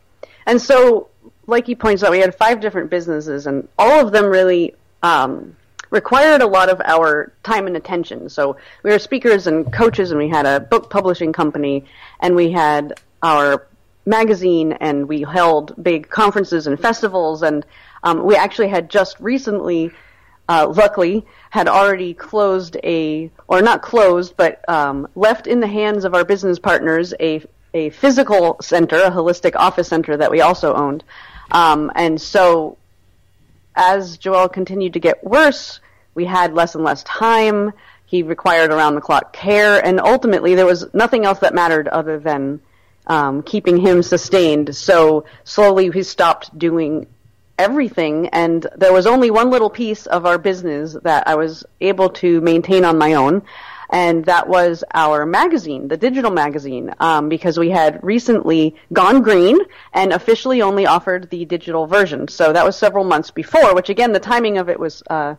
And 0.46 0.62
so, 0.62 1.10
like 1.48 1.66
he 1.66 1.76
points 1.76 2.04
out, 2.04 2.12
we 2.12 2.20
had 2.20 2.36
five 2.36 2.60
different 2.60 2.90
businesses, 2.90 3.48
and 3.48 3.68
all 3.78 4.06
of 4.06 4.12
them 4.12 4.26
really 4.26 4.76
um, 5.04 5.56
required 5.90 6.42
a 6.42 6.48
lot 6.48 6.70
of 6.70 6.82
our 6.84 7.32
time 7.44 7.68
and 7.68 7.78
attention. 7.78 8.30
So 8.30 8.58
we 8.84 8.92
were 8.92 9.00
speakers 9.00 9.48
and 9.48 9.72
coaches, 9.72 10.12
and 10.12 10.20
we 10.20 10.30
had 10.30 10.46
a 10.46 10.60
book 10.60 10.90
publishing 10.90 11.34
company, 11.34 11.86
and 12.20 12.36
we 12.36 12.52
had 12.52 13.00
our 13.22 13.68
magazine, 14.06 14.74
and 14.74 15.08
we 15.08 15.22
held 15.22 15.82
big 15.84 16.10
conferences 16.10 16.66
and 16.66 16.80
festivals, 16.80 17.44
and 17.44 17.66
um, 18.04 18.24
we 18.24 18.36
actually 18.36 18.70
had 18.70 18.90
just 18.90 19.20
recently, 19.20 19.92
uh, 20.52 20.68
luckily, 20.68 21.26
had 21.50 21.70
already 21.70 22.14
closed 22.14 22.76
a, 22.84 23.32
or 23.48 23.62
not 23.62 23.82
closed, 23.82 24.36
but 24.36 24.68
um, 24.68 25.08
left 25.16 25.48
in 25.48 25.62
the 25.62 25.68
hands 25.68 26.04
of 26.04 26.14
our 26.14 26.26
business 26.26 26.60
partners 26.60 27.14
a 27.22 27.42
a 27.74 27.90
physical 27.92 28.58
center, 28.62 28.98
a 28.98 29.10
holistic 29.10 29.56
office 29.56 29.88
center 29.88 30.18
that 30.18 30.30
we 30.30 30.42
also 30.42 30.74
owned. 30.74 31.06
Um, 31.52 31.90
and 31.96 32.20
so, 32.20 32.78
as 33.78 34.18
Joel 34.18 34.50
continued 34.50 34.92
to 34.92 35.00
get 35.00 35.24
worse, 35.24 35.80
we 36.16 36.26
had 36.26 36.54
less 36.54 36.76
and 36.76 36.84
less 36.84 37.02
time. 37.04 37.72
He 38.06 38.24
required 38.24 38.72
around 38.72 38.96
the 38.96 39.02
clock 39.02 39.32
care, 39.32 39.80
and 39.86 40.02
ultimately, 40.02 40.54
there 40.56 40.66
was 40.66 40.94
nothing 40.94 41.24
else 41.24 41.40
that 41.40 41.54
mattered 41.54 41.88
other 41.88 42.20
than 42.20 42.60
um, 43.08 43.42
keeping 43.44 43.78
him 43.78 44.04
sustained. 44.04 44.76
So, 44.76 45.24
slowly, 45.46 45.90
we 45.90 46.04
stopped 46.04 46.58
doing 46.60 47.08
everything, 47.62 48.28
and 48.30 48.68
there 48.76 48.92
was 48.92 49.06
only 49.08 49.32
one 49.32 49.50
little 49.50 49.70
piece 49.70 50.06
of 50.08 50.26
our 50.26 50.38
business 50.38 50.98
that 51.04 51.28
I 51.28 51.36
was 51.36 51.64
able 51.80 52.10
to 52.22 52.42
maintain 52.42 52.84
on 52.84 52.98
my 52.98 53.14
own, 53.14 53.44
and 53.92 54.26
that 54.26 54.48
was 54.48 54.84
our 54.94 55.26
magazine, 55.26 55.88
the 55.88 55.98
digital 55.98 56.32
magazine, 56.32 56.94
um, 57.00 57.30
because 57.30 57.60
we 57.60 57.70
had 57.70 58.04
recently 58.04 58.76
gone 58.94 59.22
green 59.22 59.60
and 59.94 60.14
officially 60.14 60.62
only 60.62 60.86
offered 60.86 61.30
the 61.30 61.46
digital 61.46 61.86
version. 61.86 62.28
So 62.28 62.54
that 62.54 62.66
was 62.66 62.76
several 62.78 63.04
months 63.04 63.32
before, 63.32 63.76
which 63.76 63.90
again, 63.90 64.14
the 64.14 64.20
timing 64.20 64.58
of 64.58 64.70
it 64.70 64.80
was 64.80 65.04
uh, 65.10 65.36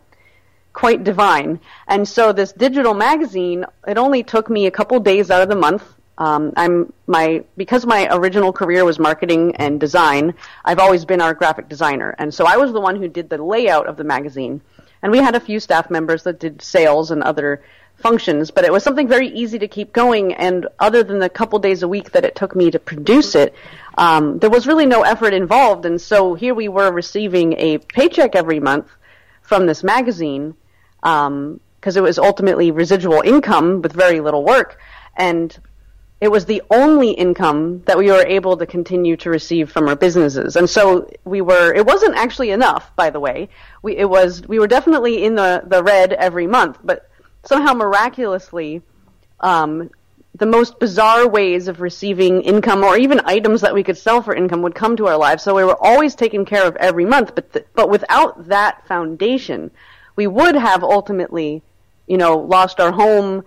quite 0.71 1.03
divine. 1.03 1.59
And 1.87 2.07
so 2.07 2.31
this 2.31 2.51
digital 2.51 2.93
magazine, 2.93 3.65
it 3.87 3.97
only 3.97 4.23
took 4.23 4.49
me 4.49 4.67
a 4.67 4.71
couple 4.71 4.99
days 4.99 5.31
out 5.31 5.41
of 5.41 5.49
the 5.49 5.55
month 5.55 5.83
um, 6.17 6.53
I'm 6.55 6.93
my 7.07 7.43
because 7.57 7.85
my 7.85 8.07
original 8.11 8.53
career 8.53 8.85
was 8.85 8.99
marketing 8.99 9.55
and 9.55 9.79
design. 9.79 10.33
I've 10.63 10.79
always 10.79 11.05
been 11.05 11.21
our 11.21 11.33
graphic 11.33 11.69
designer, 11.69 12.15
and 12.19 12.33
so 12.33 12.45
I 12.45 12.57
was 12.57 12.71
the 12.71 12.81
one 12.81 12.95
who 12.95 13.07
did 13.07 13.29
the 13.29 13.43
layout 13.43 13.87
of 13.87 13.97
the 13.97 14.03
magazine. 14.03 14.61
And 15.01 15.11
we 15.11 15.17
had 15.17 15.35
a 15.35 15.39
few 15.39 15.59
staff 15.59 15.89
members 15.89 16.23
that 16.23 16.39
did 16.39 16.61
sales 16.61 17.11
and 17.11 17.21
other 17.23 17.61
functions, 17.97 18.51
but 18.51 18.63
it 18.63 18.71
was 18.71 18.83
something 18.83 19.07
very 19.07 19.27
easy 19.27 19.59
to 19.59 19.67
keep 19.67 19.91
going. 19.91 20.33
And 20.33 20.67
other 20.79 21.03
than 21.03 21.19
the 21.19 21.29
couple 21.29 21.59
days 21.59 21.83
a 21.83 21.87
week 21.87 22.11
that 22.11 22.23
it 22.23 22.35
took 22.35 22.55
me 22.55 22.71
to 22.71 22.79
produce 22.79 23.35
it, 23.35 23.53
um, 23.97 24.39
there 24.39 24.49
was 24.49 24.65
really 24.65 24.85
no 24.85 25.01
effort 25.01 25.33
involved. 25.33 25.85
And 25.85 25.99
so 25.99 26.35
here 26.35 26.53
we 26.53 26.69
were 26.69 26.91
receiving 26.91 27.53
a 27.57 27.79
paycheck 27.79 28.33
every 28.35 28.61
month 28.61 28.87
from 29.41 29.65
this 29.67 29.83
magazine 29.83 30.55
because 31.01 31.27
um, 31.27 31.59
it 31.83 32.01
was 32.01 32.17
ultimately 32.17 32.71
residual 32.71 33.21
income 33.21 33.81
with 33.81 33.91
very 33.91 34.21
little 34.21 34.43
work. 34.43 34.79
And 35.17 35.55
it 36.23 36.31
was 36.31 36.45
the 36.45 36.61
only 36.71 37.11
income 37.11 37.83
that 37.85 37.97
we 37.97 38.09
were 38.09 38.25
able 38.25 38.55
to 38.55 38.65
continue 38.65 39.17
to 39.17 39.29
receive 39.29 39.69
from 39.69 39.89
our 39.89 39.95
businesses. 39.95 40.55
And 40.55 40.69
so 40.69 41.09
we 41.25 41.41
were, 41.41 41.73
it 41.73 41.85
wasn't 41.85 42.15
actually 42.15 42.51
enough, 42.51 42.95
by 42.95 43.09
the 43.09 43.19
way. 43.19 43.49
We, 43.81 43.97
it 43.97 44.09
was, 44.09 44.47
we 44.47 44.57
were 44.57 44.67
definitely 44.67 45.25
in 45.25 45.35
the, 45.35 45.63
the 45.67 45.83
red 45.83 46.13
every 46.13 46.47
month, 46.47 46.79
but 46.81 47.09
somehow 47.43 47.73
miraculously, 47.73 48.81
um, 49.41 49.89
the 50.35 50.45
most 50.45 50.79
bizarre 50.79 51.27
ways 51.27 51.67
of 51.67 51.81
receiving 51.81 52.41
income 52.41 52.85
or 52.85 52.97
even 52.97 53.19
items 53.25 53.59
that 53.59 53.73
we 53.73 53.83
could 53.83 53.97
sell 53.97 54.21
for 54.21 54.33
income 54.33 54.61
would 54.61 54.75
come 54.75 54.95
to 54.95 55.07
our 55.07 55.17
lives. 55.17 55.43
So 55.43 55.53
we 55.53 55.65
were 55.65 55.83
always 55.83 56.15
taken 56.15 56.45
care 56.45 56.65
of 56.65 56.77
every 56.77 57.05
month, 57.05 57.35
but, 57.35 57.51
th- 57.51 57.65
but 57.75 57.89
without 57.89 58.47
that 58.47 58.87
foundation, 58.87 59.71
we 60.15 60.27
would 60.27 60.55
have 60.55 60.83
ultimately, 60.83 61.61
you 62.07 62.17
know, 62.17 62.37
lost 62.37 62.79
our 62.79 62.93
home, 62.93 63.43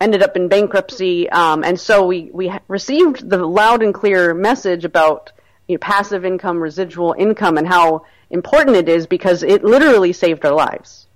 ended 0.00 0.22
up 0.22 0.36
in 0.36 0.48
bankruptcy, 0.48 1.28
um, 1.30 1.64
and 1.64 1.78
so 1.78 2.06
we 2.06 2.30
we 2.32 2.52
received 2.68 3.28
the 3.28 3.38
loud 3.38 3.82
and 3.82 3.94
clear 3.94 4.34
message 4.34 4.84
about 4.84 5.32
you 5.68 5.74
know, 5.74 5.78
passive 5.78 6.24
income, 6.24 6.58
residual 6.58 7.14
income, 7.18 7.56
and 7.56 7.66
how 7.66 8.04
important 8.30 8.76
it 8.76 8.88
is 8.88 9.06
because 9.06 9.42
it 9.42 9.64
literally 9.64 10.12
saved 10.12 10.44
our 10.44 10.54
lives. 10.54 11.06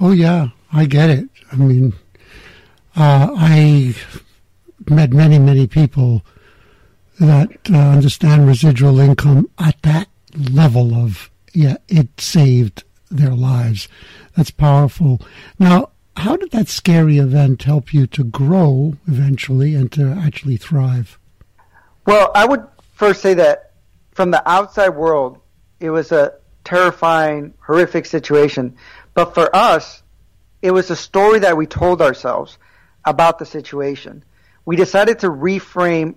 Oh 0.00 0.12
yeah, 0.12 0.48
I 0.72 0.86
get 0.86 1.10
it. 1.10 1.28
I 1.50 1.56
mean, 1.56 1.92
uh, 2.96 3.28
I 3.36 3.94
met 4.88 5.12
many 5.12 5.38
many 5.38 5.66
people 5.66 6.22
that 7.20 7.50
uh, 7.70 7.76
understand 7.76 8.46
residual 8.46 8.98
income 8.98 9.48
at 9.58 9.80
that 9.82 10.08
level 10.50 10.94
of 10.94 11.30
yeah, 11.52 11.76
it 11.88 12.20
saved 12.20 12.84
their 13.10 13.34
lives. 13.34 13.88
That's 14.36 14.50
powerful. 14.50 15.20
Now, 15.58 15.91
how 16.16 16.36
did 16.36 16.50
that 16.50 16.68
scary 16.68 17.18
event 17.18 17.62
help 17.62 17.92
you 17.92 18.06
to 18.08 18.24
grow 18.24 18.96
eventually 19.06 19.74
and 19.74 19.90
to 19.92 20.08
actually 20.08 20.56
thrive? 20.56 21.18
Well, 22.06 22.30
I 22.34 22.46
would 22.46 22.66
first 22.94 23.22
say 23.22 23.34
that 23.34 23.72
from 24.12 24.30
the 24.30 24.48
outside 24.48 24.90
world, 24.90 25.38
it 25.80 25.90
was 25.90 26.12
a 26.12 26.34
terrifying, 26.64 27.54
horrific 27.60 28.06
situation. 28.06 28.76
But 29.14 29.34
for 29.34 29.54
us, 29.54 30.02
it 30.60 30.70
was 30.70 30.90
a 30.90 30.96
story 30.96 31.40
that 31.40 31.56
we 31.56 31.66
told 31.66 32.00
ourselves 32.00 32.58
about 33.04 33.38
the 33.38 33.46
situation. 33.46 34.24
We 34.64 34.76
decided 34.76 35.18
to 35.20 35.28
reframe 35.28 36.14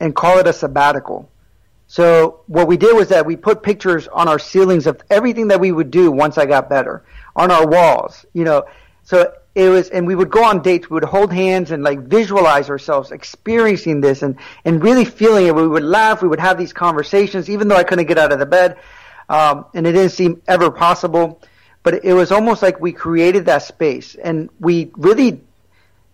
and 0.00 0.14
call 0.14 0.38
it 0.38 0.46
a 0.46 0.52
sabbatical. 0.52 1.30
So 1.86 2.42
what 2.46 2.68
we 2.68 2.76
did 2.76 2.94
was 2.94 3.08
that 3.08 3.24
we 3.24 3.34
put 3.36 3.62
pictures 3.62 4.08
on 4.08 4.28
our 4.28 4.38
ceilings 4.38 4.86
of 4.86 5.00
everything 5.08 5.48
that 5.48 5.60
we 5.60 5.72
would 5.72 5.90
do 5.90 6.10
once 6.10 6.36
I 6.36 6.44
got 6.44 6.68
better, 6.68 7.02
on 7.34 7.50
our 7.50 7.66
walls, 7.66 8.26
you 8.34 8.44
know, 8.44 8.64
so 9.08 9.32
it 9.54 9.70
was, 9.70 9.88
and 9.88 10.06
we 10.06 10.14
would 10.14 10.28
go 10.28 10.44
on 10.44 10.60
dates. 10.60 10.90
We 10.90 10.94
would 10.96 11.04
hold 11.04 11.32
hands 11.32 11.70
and 11.70 11.82
like 11.82 12.00
visualize 12.00 12.68
ourselves 12.68 13.10
experiencing 13.10 14.02
this 14.02 14.20
and 14.20 14.36
and 14.66 14.82
really 14.82 15.06
feeling 15.06 15.46
it. 15.46 15.54
We 15.54 15.66
would 15.66 15.82
laugh. 15.82 16.20
We 16.20 16.28
would 16.28 16.40
have 16.40 16.58
these 16.58 16.74
conversations, 16.74 17.48
even 17.48 17.68
though 17.68 17.76
I 17.76 17.84
couldn't 17.84 18.04
get 18.04 18.18
out 18.18 18.32
of 18.32 18.38
the 18.38 18.44
bed, 18.44 18.76
um, 19.30 19.64
and 19.72 19.86
it 19.86 19.92
didn't 19.92 20.10
seem 20.10 20.42
ever 20.46 20.70
possible. 20.70 21.40
But 21.84 22.04
it 22.04 22.12
was 22.12 22.30
almost 22.30 22.60
like 22.60 22.80
we 22.82 22.92
created 22.92 23.46
that 23.46 23.62
space, 23.62 24.14
and 24.14 24.50
we 24.60 24.90
really 24.94 25.40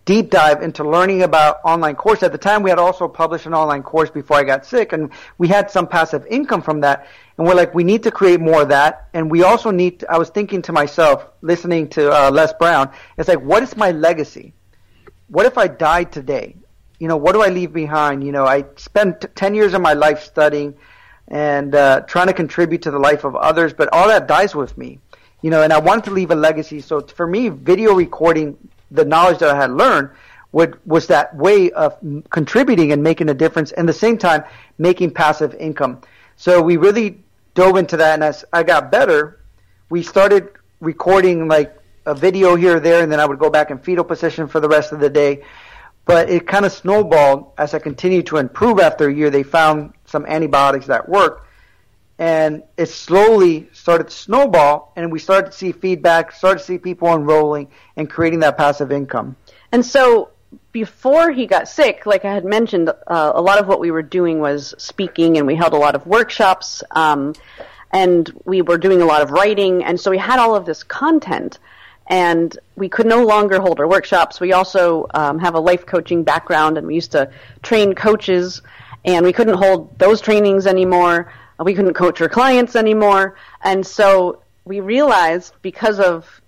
deep 0.04 0.30
dive 0.30 0.62
into 0.62 0.88
learning 0.88 1.22
about 1.22 1.58
online 1.64 1.94
course. 1.94 2.22
At 2.22 2.32
the 2.32 2.38
time, 2.38 2.62
we 2.62 2.70
had 2.70 2.78
also 2.78 3.08
published 3.08 3.46
an 3.46 3.54
online 3.54 3.82
course 3.82 4.10
before 4.10 4.36
I 4.36 4.44
got 4.44 4.66
sick, 4.66 4.92
and 4.92 5.10
we 5.38 5.48
had 5.48 5.70
some 5.70 5.86
passive 5.86 6.26
income 6.26 6.62
from 6.62 6.80
that. 6.80 7.06
And 7.38 7.46
we're 7.46 7.54
like, 7.54 7.74
we 7.74 7.84
need 7.84 8.02
to 8.02 8.10
create 8.10 8.40
more 8.40 8.62
of 8.62 8.68
that. 8.68 9.08
And 9.14 9.30
we 9.30 9.42
also 9.42 9.70
need, 9.70 10.00
to, 10.00 10.10
I 10.10 10.18
was 10.18 10.28
thinking 10.28 10.62
to 10.62 10.72
myself, 10.72 11.26
listening 11.40 11.88
to 11.90 12.10
uh, 12.10 12.30
Les 12.30 12.52
Brown, 12.52 12.90
it's 13.16 13.28
like, 13.28 13.40
what 13.40 13.62
is 13.62 13.76
my 13.76 13.92
legacy? 13.92 14.52
What 15.28 15.46
if 15.46 15.56
I 15.56 15.68
died 15.68 16.12
today? 16.12 16.56
You 16.98 17.08
know, 17.08 17.16
what 17.16 17.32
do 17.32 17.42
I 17.42 17.48
leave 17.48 17.72
behind? 17.72 18.24
You 18.24 18.32
know, 18.32 18.46
I 18.46 18.64
spent 18.76 19.24
10 19.34 19.54
years 19.54 19.74
of 19.74 19.80
my 19.80 19.94
life 19.94 20.22
studying 20.22 20.74
and 21.28 21.74
uh, 21.74 22.00
trying 22.02 22.26
to 22.26 22.34
contribute 22.34 22.82
to 22.82 22.90
the 22.90 22.98
life 22.98 23.24
of 23.24 23.34
others, 23.34 23.72
but 23.72 23.88
all 23.92 24.08
that 24.08 24.26
dies 24.28 24.54
with 24.54 24.76
me. 24.76 25.00
you 25.44 25.50
know, 25.50 25.62
and 25.62 25.74
I 25.74 25.78
wanted 25.78 26.04
to 26.04 26.10
leave 26.10 26.30
a 26.30 26.34
legacy. 26.34 26.80
So 26.80 27.02
for 27.02 27.26
me, 27.26 27.50
video 27.50 27.92
recording 27.92 28.56
the 28.94 29.04
knowledge 29.04 29.38
that 29.38 29.50
I 29.50 29.56
had 29.56 29.72
learned 29.72 30.10
would, 30.52 30.78
was 30.86 31.08
that 31.08 31.34
way 31.36 31.70
of 31.72 31.98
contributing 32.30 32.92
and 32.92 33.02
making 33.02 33.28
a 33.28 33.34
difference, 33.34 33.72
and 33.72 33.88
at 33.88 33.92
the 33.92 33.98
same 33.98 34.16
time 34.16 34.44
making 34.78 35.10
passive 35.10 35.54
income. 35.56 36.00
So 36.36 36.62
we 36.62 36.76
really 36.76 37.22
dove 37.54 37.76
into 37.76 37.96
that, 37.96 38.14
and 38.14 38.24
as 38.24 38.44
I 38.52 38.62
got 38.62 38.90
better, 38.90 39.40
we 39.90 40.02
started 40.02 40.50
recording 40.80 41.48
like 41.48 41.76
a 42.06 42.14
video 42.14 42.54
here 42.54 42.76
or 42.76 42.80
there, 42.80 43.02
and 43.02 43.10
then 43.10 43.20
I 43.20 43.26
would 43.26 43.38
go 43.38 43.50
back 43.50 43.70
in 43.70 43.78
fetal 43.78 44.04
position 44.04 44.46
for 44.46 44.60
the 44.60 44.68
rest 44.68 44.92
of 44.92 45.00
the 45.00 45.10
day. 45.10 45.44
But 46.06 46.28
it 46.28 46.46
kind 46.46 46.64
of 46.64 46.72
snowballed 46.72 47.52
as 47.56 47.72
I 47.72 47.78
continued 47.78 48.26
to 48.26 48.36
improve 48.36 48.78
after 48.78 49.08
a 49.08 49.14
year. 49.14 49.30
They 49.30 49.42
found 49.42 49.94
some 50.04 50.26
antibiotics 50.26 50.86
that 50.86 51.08
worked, 51.08 51.43
and 52.18 52.62
it 52.76 52.86
slowly 52.86 53.68
started 53.72 54.08
to 54.08 54.14
snowball, 54.14 54.92
and 54.96 55.10
we 55.10 55.18
started 55.18 55.50
to 55.50 55.56
see 55.56 55.72
feedback, 55.72 56.32
started 56.32 56.60
to 56.60 56.64
see 56.64 56.78
people 56.78 57.08
enrolling 57.08 57.68
and 57.96 58.08
creating 58.08 58.40
that 58.40 58.56
passive 58.56 58.92
income. 58.92 59.36
And 59.72 59.84
so 59.84 60.30
before 60.70 61.32
he 61.32 61.46
got 61.46 61.68
sick, 61.68 62.06
like 62.06 62.24
I 62.24 62.32
had 62.32 62.44
mentioned, 62.44 62.88
uh, 62.88 63.32
a 63.34 63.42
lot 63.42 63.58
of 63.58 63.66
what 63.66 63.80
we 63.80 63.90
were 63.90 64.02
doing 64.02 64.38
was 64.38 64.74
speaking, 64.78 65.38
and 65.38 65.46
we 65.46 65.56
held 65.56 65.72
a 65.72 65.78
lot 65.78 65.94
of 65.94 66.06
workshops, 66.06 66.82
um, 66.92 67.34
and 67.90 68.30
we 68.44 68.62
were 68.62 68.78
doing 68.78 69.02
a 69.02 69.06
lot 69.06 69.22
of 69.22 69.30
writing, 69.30 69.84
and 69.84 69.98
so 69.98 70.10
we 70.10 70.18
had 70.18 70.38
all 70.38 70.54
of 70.54 70.66
this 70.66 70.82
content 70.82 71.58
and 72.06 72.58
we 72.76 72.88
could 72.88 73.06
no 73.06 73.24
longer 73.24 73.60
hold 73.60 73.80
our 73.80 73.88
workshops. 73.88 74.40
We 74.40 74.52
also 74.52 75.06
um, 75.14 75.38
have 75.38 75.54
a 75.54 75.60
life 75.60 75.86
coaching 75.86 76.22
background, 76.22 76.76
and 76.76 76.86
we 76.86 76.94
used 76.94 77.12
to 77.12 77.30
train 77.62 77.94
coaches, 77.94 78.62
and 79.04 79.24
we 79.24 79.32
couldn't 79.32 79.56
hold 79.56 79.98
those 79.98 80.20
trainings 80.20 80.66
anymore. 80.66 81.32
We 81.58 81.74
couldn't 81.74 81.94
coach 81.94 82.20
our 82.20 82.28
clients 82.28 82.76
anymore, 82.76 83.36
and 83.62 83.86
so 83.86 84.42
we 84.64 84.80
realized 84.80 85.54
because 85.62 86.00
of 86.00 86.40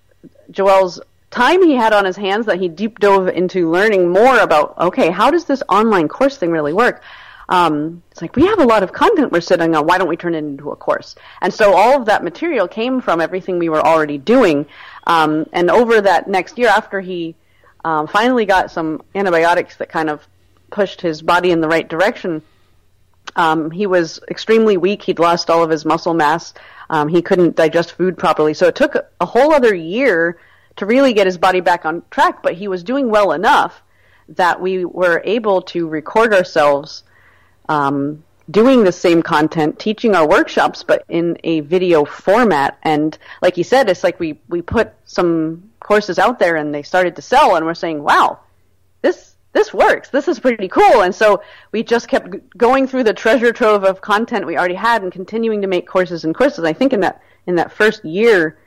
Joel's 0.50 1.00
time 1.30 1.62
he 1.62 1.74
had 1.74 1.92
on 1.92 2.04
his 2.04 2.16
hands 2.16 2.46
that 2.46 2.58
he 2.58 2.68
deep 2.68 2.98
dove 2.98 3.28
into 3.28 3.70
learning 3.70 4.08
more 4.08 4.38
about 4.38 4.76
okay, 4.78 5.10
how 5.10 5.30
does 5.30 5.44
this 5.44 5.62
online 5.68 6.08
course 6.08 6.36
thing 6.36 6.50
really 6.50 6.72
work? 6.72 7.02
um, 7.48 8.02
it's 8.10 8.20
like 8.22 8.34
we 8.34 8.46
have 8.46 8.58
a 8.58 8.64
lot 8.64 8.82
of 8.82 8.92
content 8.92 9.30
we're 9.30 9.40
sitting 9.40 9.74
on. 9.74 9.86
Why 9.86 9.98
don't 9.98 10.08
we 10.08 10.16
turn 10.16 10.34
it 10.34 10.38
into 10.38 10.70
a 10.70 10.76
course? 10.76 11.14
And 11.40 11.52
so 11.52 11.74
all 11.74 11.96
of 11.96 12.06
that 12.06 12.24
material 12.24 12.66
came 12.66 13.00
from 13.00 13.20
everything 13.20 13.58
we 13.58 13.68
were 13.68 13.84
already 13.84 14.18
doing. 14.18 14.66
Um, 15.06 15.46
and 15.52 15.70
over 15.70 16.00
that 16.00 16.28
next 16.28 16.58
year, 16.58 16.68
after 16.68 17.00
he 17.00 17.36
um, 17.84 18.08
finally 18.08 18.46
got 18.46 18.70
some 18.70 19.02
antibiotics 19.14 19.76
that 19.76 19.88
kind 19.88 20.10
of 20.10 20.26
pushed 20.70 21.00
his 21.00 21.22
body 21.22 21.52
in 21.52 21.60
the 21.60 21.68
right 21.68 21.88
direction, 21.88 22.42
um, 23.34 23.70
he 23.70 23.86
was 23.86 24.20
extremely 24.28 24.76
weak. 24.76 25.02
He'd 25.02 25.18
lost 25.18 25.50
all 25.50 25.62
of 25.62 25.70
his 25.70 25.84
muscle 25.84 26.14
mass. 26.14 26.54
Um, 26.88 27.08
he 27.08 27.22
couldn't 27.22 27.56
digest 27.56 27.92
food 27.92 28.16
properly. 28.16 28.54
So 28.54 28.66
it 28.68 28.76
took 28.76 28.94
a 29.20 29.26
whole 29.26 29.52
other 29.52 29.74
year 29.74 30.38
to 30.76 30.86
really 30.86 31.12
get 31.12 31.26
his 31.26 31.38
body 31.38 31.60
back 31.60 31.84
on 31.84 32.02
track. 32.10 32.42
But 32.42 32.54
he 32.54 32.68
was 32.68 32.84
doing 32.84 33.10
well 33.10 33.32
enough 33.32 33.82
that 34.28 34.60
we 34.60 34.84
were 34.84 35.22
able 35.24 35.62
to 35.62 35.88
record 35.88 36.32
ourselves 36.32 37.04
um, 37.68 38.22
doing 38.50 38.84
the 38.84 38.92
same 38.92 39.22
content, 39.22 39.78
teaching 39.78 40.14
our 40.14 40.26
workshops, 40.28 40.82
but 40.82 41.04
in 41.08 41.36
a 41.44 41.60
video 41.60 42.04
format. 42.04 42.78
And 42.82 43.16
like 43.42 43.56
you 43.56 43.64
said, 43.64 43.88
it's 43.88 44.04
like 44.04 44.20
we, 44.20 44.38
we 44.48 44.62
put 44.62 44.92
some 45.04 45.70
courses 45.80 46.18
out 46.18 46.38
there 46.38 46.56
and 46.56 46.74
they 46.74 46.82
started 46.82 47.16
to 47.16 47.22
sell 47.22 47.56
and 47.56 47.66
we're 47.66 47.74
saying, 47.74 48.02
wow, 48.02 48.40
this, 49.02 49.35
this 49.56 49.72
works. 49.72 50.10
This 50.10 50.28
is 50.28 50.38
pretty 50.38 50.68
cool. 50.68 51.00
And 51.00 51.14
so 51.14 51.42
we 51.72 51.82
just 51.82 52.08
kept 52.08 52.28
going 52.58 52.86
through 52.86 53.04
the 53.04 53.14
treasure 53.14 53.52
trove 53.52 53.84
of 53.84 54.02
content 54.02 54.46
we 54.46 54.58
already 54.58 54.74
had 54.74 55.02
and 55.02 55.10
continuing 55.10 55.62
to 55.62 55.66
make 55.66 55.88
courses 55.88 56.24
and 56.24 56.34
courses. 56.34 56.64
I 56.64 56.74
think 56.74 56.92
in 56.92 57.00
that, 57.00 57.22
in 57.46 57.54
that 57.54 57.72
first 57.72 58.04
year, 58.04 58.58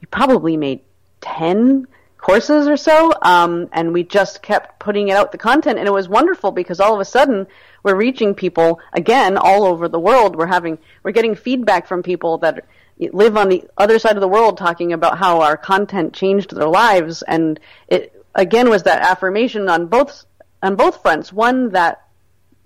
we 0.00 0.06
probably 0.06 0.56
made 0.56 0.80
10 1.20 1.86
courses 2.18 2.66
or 2.66 2.76
so. 2.76 3.12
Um, 3.22 3.68
and 3.72 3.92
we 3.92 4.02
just 4.02 4.42
kept 4.42 4.80
putting 4.80 5.12
out 5.12 5.30
the 5.30 5.38
content 5.38 5.78
and 5.78 5.86
it 5.86 5.92
was 5.92 6.08
wonderful 6.08 6.50
because 6.50 6.80
all 6.80 6.94
of 6.94 7.00
a 7.00 7.04
sudden 7.04 7.46
we're 7.84 7.94
reaching 7.94 8.34
people 8.34 8.80
again 8.92 9.36
all 9.36 9.62
over 9.62 9.88
the 9.88 10.00
world. 10.00 10.34
We're 10.34 10.46
having, 10.46 10.78
we're 11.04 11.12
getting 11.12 11.36
feedback 11.36 11.86
from 11.86 12.02
people 12.02 12.38
that 12.38 12.64
live 12.98 13.36
on 13.36 13.50
the 13.50 13.64
other 13.78 14.00
side 14.00 14.16
of 14.16 14.20
the 14.20 14.26
world 14.26 14.58
talking 14.58 14.92
about 14.92 15.16
how 15.16 15.42
our 15.42 15.56
content 15.56 16.12
changed 16.12 16.56
their 16.56 16.66
lives. 16.66 17.22
And 17.22 17.60
it 17.86 18.13
again 18.34 18.68
was 18.68 18.82
that 18.84 19.02
affirmation 19.02 19.68
on 19.68 19.86
both, 19.86 20.24
on 20.62 20.76
both 20.76 21.02
fronts. 21.02 21.32
One 21.32 21.70
that, 21.70 22.06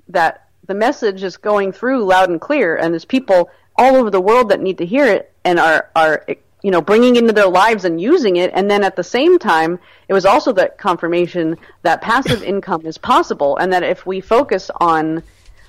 that 0.08 0.48
the 0.66 0.74
message 0.74 1.22
is 1.22 1.36
going 1.36 1.72
through 1.72 2.04
loud 2.04 2.30
and 2.30 2.40
clear 2.40 2.76
and 2.76 2.92
there's 2.92 3.04
people 3.04 3.50
all 3.76 3.96
over 3.96 4.10
the 4.10 4.20
world 4.20 4.50
that 4.50 4.60
need 4.60 4.78
to 4.78 4.86
hear 4.86 5.06
it 5.06 5.32
and 5.44 5.58
are, 5.58 5.90
are 5.94 6.24
you 6.62 6.70
know, 6.70 6.80
bringing 6.80 7.16
into 7.16 7.32
their 7.32 7.48
lives 7.48 7.84
and 7.84 8.00
using 8.00 8.36
it. 8.36 8.50
And 8.52 8.70
then 8.70 8.82
at 8.82 8.96
the 8.96 9.04
same 9.04 9.38
time, 9.38 9.78
it 10.08 10.12
was 10.12 10.26
also 10.26 10.52
that 10.54 10.78
confirmation 10.78 11.56
that 11.82 12.02
passive 12.02 12.42
income 12.52 12.84
is 12.84 12.98
possible, 12.98 13.56
and 13.56 13.72
that 13.72 13.82
if 13.82 14.06
we 14.06 14.20
focus 14.20 14.70
on 14.80 15.22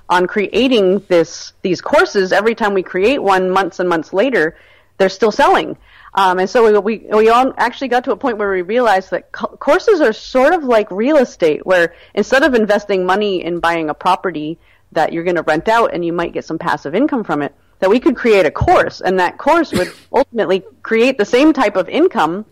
on 0.10 0.26
creating 0.26 1.00
this 1.08 1.54
these 1.62 1.82
courses, 1.82 2.32
every 2.32 2.56
time 2.56 2.74
we 2.74 2.82
create 2.82 3.22
one, 3.22 3.50
months 3.52 3.80
and 3.80 3.88
months 3.88 4.12
later, 4.14 4.58
they're 4.97 5.10
still 5.10 5.32
selling. 5.32 5.78
Um, 6.14 6.39
and 6.39 6.49
so 6.49 6.82
we, 6.82 6.99
we 6.99 7.07
we 7.10 7.30
all 7.30 7.53
actually 7.57 7.89
got 7.89 8.03
to 8.05 8.12
a 8.12 8.18
point 8.18 8.38
where 8.38 8.51
we 8.51 8.62
realized 8.62 9.12
that 9.12 9.32
co- 9.32 9.55
courses 9.57 10.01
are 10.01 10.14
sort 10.14 10.53
of 10.53 10.64
like 10.64 10.89
real 10.89 11.18
estate, 11.18 11.66
where 11.66 11.93
instead 12.14 12.43
of 12.43 12.55
investing 12.55 13.05
money 13.05 13.43
in 13.43 13.60
buying 13.60 13.89
a 13.89 13.93
property 13.93 14.57
that 14.91 15.14
you're 15.14 15.24
going 15.24 15.36
to 15.36 15.43
rent 15.43 15.68
out 15.68 15.93
and 15.93 16.03
you 16.03 16.12
might 16.12 16.34
get 16.34 16.45
some 16.45 16.57
passive 16.57 16.95
income 16.95 17.24
from 17.24 17.43
it 17.43 17.53
that 17.80 17.89
we 17.89 17.99
could 17.99 18.16
create 18.16 18.45
a 18.45 18.51
course, 18.51 19.01
and 19.01 19.20
that 19.20 19.38
course 19.38 19.72
would 19.72 19.91
ultimately 20.14 20.64
create 20.84 21.18
the 21.18 21.26
same 21.26 21.53
type 21.53 21.76
of 21.76 21.88
income, 21.89 22.45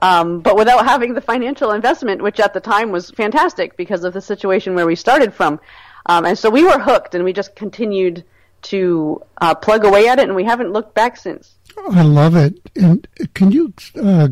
um, 0.00 0.40
but 0.40 0.56
without 0.56 0.84
having 0.84 1.14
the 1.14 1.20
financial 1.20 1.72
investment, 1.72 2.22
which 2.22 2.40
at 2.40 2.54
the 2.54 2.60
time 2.60 2.90
was 2.90 3.10
fantastic 3.10 3.76
because 3.76 4.04
of 4.04 4.12
the 4.12 4.20
situation 4.20 4.74
where 4.74 4.86
we 4.86 4.94
started 4.94 5.34
from. 5.34 5.60
Um, 6.06 6.24
and 6.24 6.38
so 6.38 6.50
we 6.50 6.64
were 6.64 6.78
hooked, 6.78 7.14
and 7.14 7.24
we 7.24 7.32
just 7.32 7.54
continued 7.56 8.24
to 8.62 9.22
uh, 9.40 9.54
plug 9.54 9.84
away 9.84 10.08
at 10.08 10.18
it, 10.18 10.28
and 10.28 10.36
we 10.36 10.44
haven't 10.44 10.72
looked 10.72 10.94
back 10.94 11.16
since. 11.16 11.54
I 11.90 12.02
love 12.02 12.36
it. 12.36 12.58
And 12.76 13.06
can 13.34 13.52
you 13.52 13.72
uh, 14.00 14.28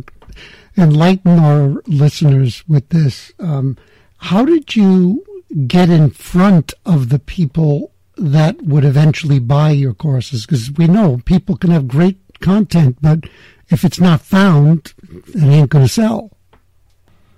enlighten 0.76 1.38
our 1.38 1.82
listeners 1.86 2.64
with 2.68 2.88
this? 2.91 3.32
Um, 3.38 3.76
how 4.18 4.45
did 4.45 4.76
you 4.76 5.24
get 5.66 5.91
in 5.91 6.11
front 6.11 6.74
of 6.84 7.09
the 7.09 7.18
people 7.18 7.93
that 8.16 8.62
would 8.62 8.84
eventually 8.84 9.38
buy 9.38 9.70
your 9.70 9.95
courses? 9.95 10.47
Because 10.47 10.70
we 10.72 10.86
know 10.86 11.20
people 11.24 11.57
can 11.57 11.70
have 11.70 11.88
great 11.88 12.18
content, 12.41 12.99
but 13.01 13.20
if 13.68 13.84
it's 13.84 14.01
not 14.01 14.20
found, 14.20 14.93
it 15.28 15.43
ain't 15.43 15.70
going 15.70 15.84
to 15.84 15.93
sell. 15.93 16.30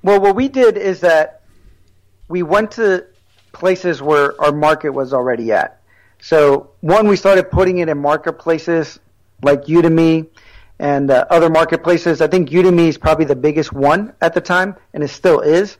Well, 0.02 0.20
what 0.20 0.34
we 0.34 0.48
did 0.48 0.76
is 0.76 1.00
that 1.00 1.42
we 2.28 2.42
went 2.42 2.72
to 2.72 3.06
places 3.52 4.02
where 4.02 4.40
our 4.40 4.52
market 4.52 4.90
was 4.90 5.12
already 5.12 5.52
at. 5.52 5.80
So, 6.20 6.70
one, 6.80 7.06
we 7.08 7.16
started 7.16 7.50
putting 7.50 7.78
it 7.78 7.88
in 7.88 7.98
marketplaces 7.98 8.98
like 9.42 9.64
Udemy 9.64 10.28
and 10.78 11.10
uh, 11.10 11.26
other 11.30 11.50
marketplaces. 11.50 12.20
I 12.20 12.26
think 12.26 12.50
Udemy 12.50 12.88
is 12.88 12.98
probably 12.98 13.24
the 13.24 13.36
biggest 13.36 13.72
one 13.72 14.12
at 14.20 14.34
the 14.34 14.40
time, 14.40 14.76
and 14.94 15.02
it 15.02 15.08
still 15.08 15.40
is. 15.40 15.78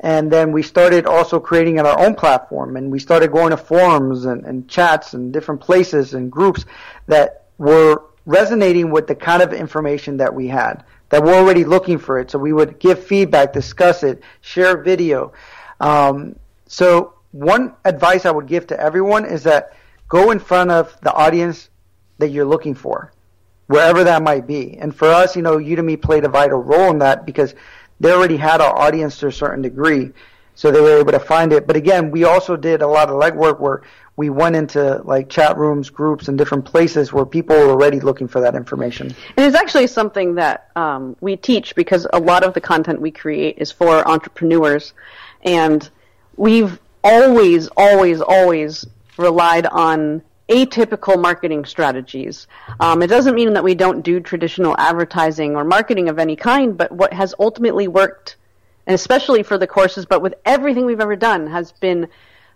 And 0.00 0.30
then 0.30 0.52
we 0.52 0.62
started 0.62 1.06
also 1.06 1.40
creating 1.40 1.80
our 1.80 1.98
own 1.98 2.14
platform 2.14 2.76
and 2.76 2.90
we 2.90 2.98
started 2.98 3.32
going 3.32 3.50
to 3.50 3.56
forums 3.56 4.26
and, 4.26 4.44
and 4.44 4.68
chats 4.68 5.14
and 5.14 5.32
different 5.32 5.62
places 5.62 6.12
and 6.12 6.30
groups 6.30 6.66
that 7.06 7.46
were 7.56 8.02
resonating 8.26 8.90
with 8.90 9.06
the 9.06 9.14
kind 9.14 9.42
of 9.42 9.54
information 9.54 10.18
that 10.18 10.34
we 10.34 10.46
had, 10.46 10.84
that 11.08 11.22
were 11.22 11.32
already 11.32 11.64
looking 11.64 11.96
for 11.96 12.18
it. 12.18 12.30
So 12.30 12.38
we 12.38 12.52
would 12.52 12.78
give 12.78 13.02
feedback, 13.02 13.54
discuss 13.54 14.02
it, 14.02 14.22
share 14.42 14.82
video. 14.82 15.32
Um, 15.80 16.36
so 16.66 17.14
one 17.32 17.74
advice 17.86 18.26
I 18.26 18.30
would 18.30 18.46
give 18.46 18.66
to 18.68 18.78
everyone 18.78 19.24
is 19.24 19.42
that 19.44 19.72
go 20.08 20.32
in 20.32 20.38
front 20.38 20.70
of 20.70 20.94
the 21.00 21.14
audience 21.14 21.70
that 22.18 22.28
you're 22.28 22.44
looking 22.44 22.74
for, 22.74 23.12
wherever 23.66 24.04
that 24.04 24.22
might 24.22 24.46
be. 24.46 24.76
And 24.78 24.94
for 24.94 25.08
us, 25.08 25.36
you 25.36 25.42
know, 25.42 25.58
Udemy 25.58 26.00
played 26.00 26.24
a 26.24 26.28
vital 26.28 26.62
role 26.62 26.90
in 26.90 26.98
that 27.00 27.26
because 27.26 27.54
they 28.00 28.12
already 28.12 28.36
had 28.36 28.60
our 28.60 28.76
audience 28.76 29.18
to 29.18 29.28
a 29.28 29.32
certain 29.32 29.62
degree, 29.62 30.12
so 30.54 30.70
they 30.70 30.80
were 30.80 30.98
able 30.98 31.12
to 31.12 31.18
find 31.18 31.52
it. 31.52 31.66
But 31.66 31.76
again, 31.76 32.10
we 32.10 32.24
also 32.24 32.56
did 32.56 32.82
a 32.82 32.86
lot 32.86 33.08
of 33.08 33.20
legwork 33.20 33.58
where 33.58 33.82
we 34.16 34.30
went 34.30 34.54
into 34.54 35.02
like 35.04 35.28
chat 35.28 35.56
rooms, 35.56 35.90
groups, 35.90 36.28
and 36.28 36.38
different 36.38 36.64
places 36.64 37.12
where 37.12 37.26
people 37.26 37.56
were 37.56 37.70
already 37.70 37.98
looking 37.98 38.28
for 38.28 38.40
that 38.40 38.54
information. 38.54 39.08
And 39.36 39.46
it's 39.46 39.56
actually 39.56 39.88
something 39.88 40.36
that 40.36 40.70
um, 40.76 41.16
we 41.20 41.36
teach 41.36 41.74
because 41.74 42.06
a 42.12 42.20
lot 42.20 42.44
of 42.44 42.54
the 42.54 42.60
content 42.60 43.00
we 43.00 43.10
create 43.10 43.58
is 43.58 43.72
for 43.72 44.06
entrepreneurs, 44.06 44.92
and 45.42 45.88
we've 46.36 46.78
always, 47.02 47.68
always, 47.76 48.20
always 48.20 48.86
relied 49.16 49.66
on 49.66 50.22
atypical 50.48 51.20
marketing 51.20 51.64
strategies. 51.64 52.46
Um, 52.80 53.02
it 53.02 53.06
doesn't 53.06 53.34
mean 53.34 53.54
that 53.54 53.64
we 53.64 53.74
don't 53.74 54.02
do 54.02 54.20
traditional 54.20 54.76
advertising 54.78 55.56
or 55.56 55.64
marketing 55.64 56.08
of 56.08 56.18
any 56.18 56.36
kind, 56.36 56.76
but 56.76 56.92
what 56.92 57.12
has 57.12 57.34
ultimately 57.38 57.88
worked, 57.88 58.36
and 58.86 58.94
especially 58.94 59.42
for 59.42 59.56
the 59.56 59.66
courses, 59.66 60.04
but 60.04 60.22
with 60.22 60.34
everything 60.44 60.84
we've 60.84 61.00
ever 61.00 61.16
done, 61.16 61.46
has 61.46 61.72
been 61.72 62.08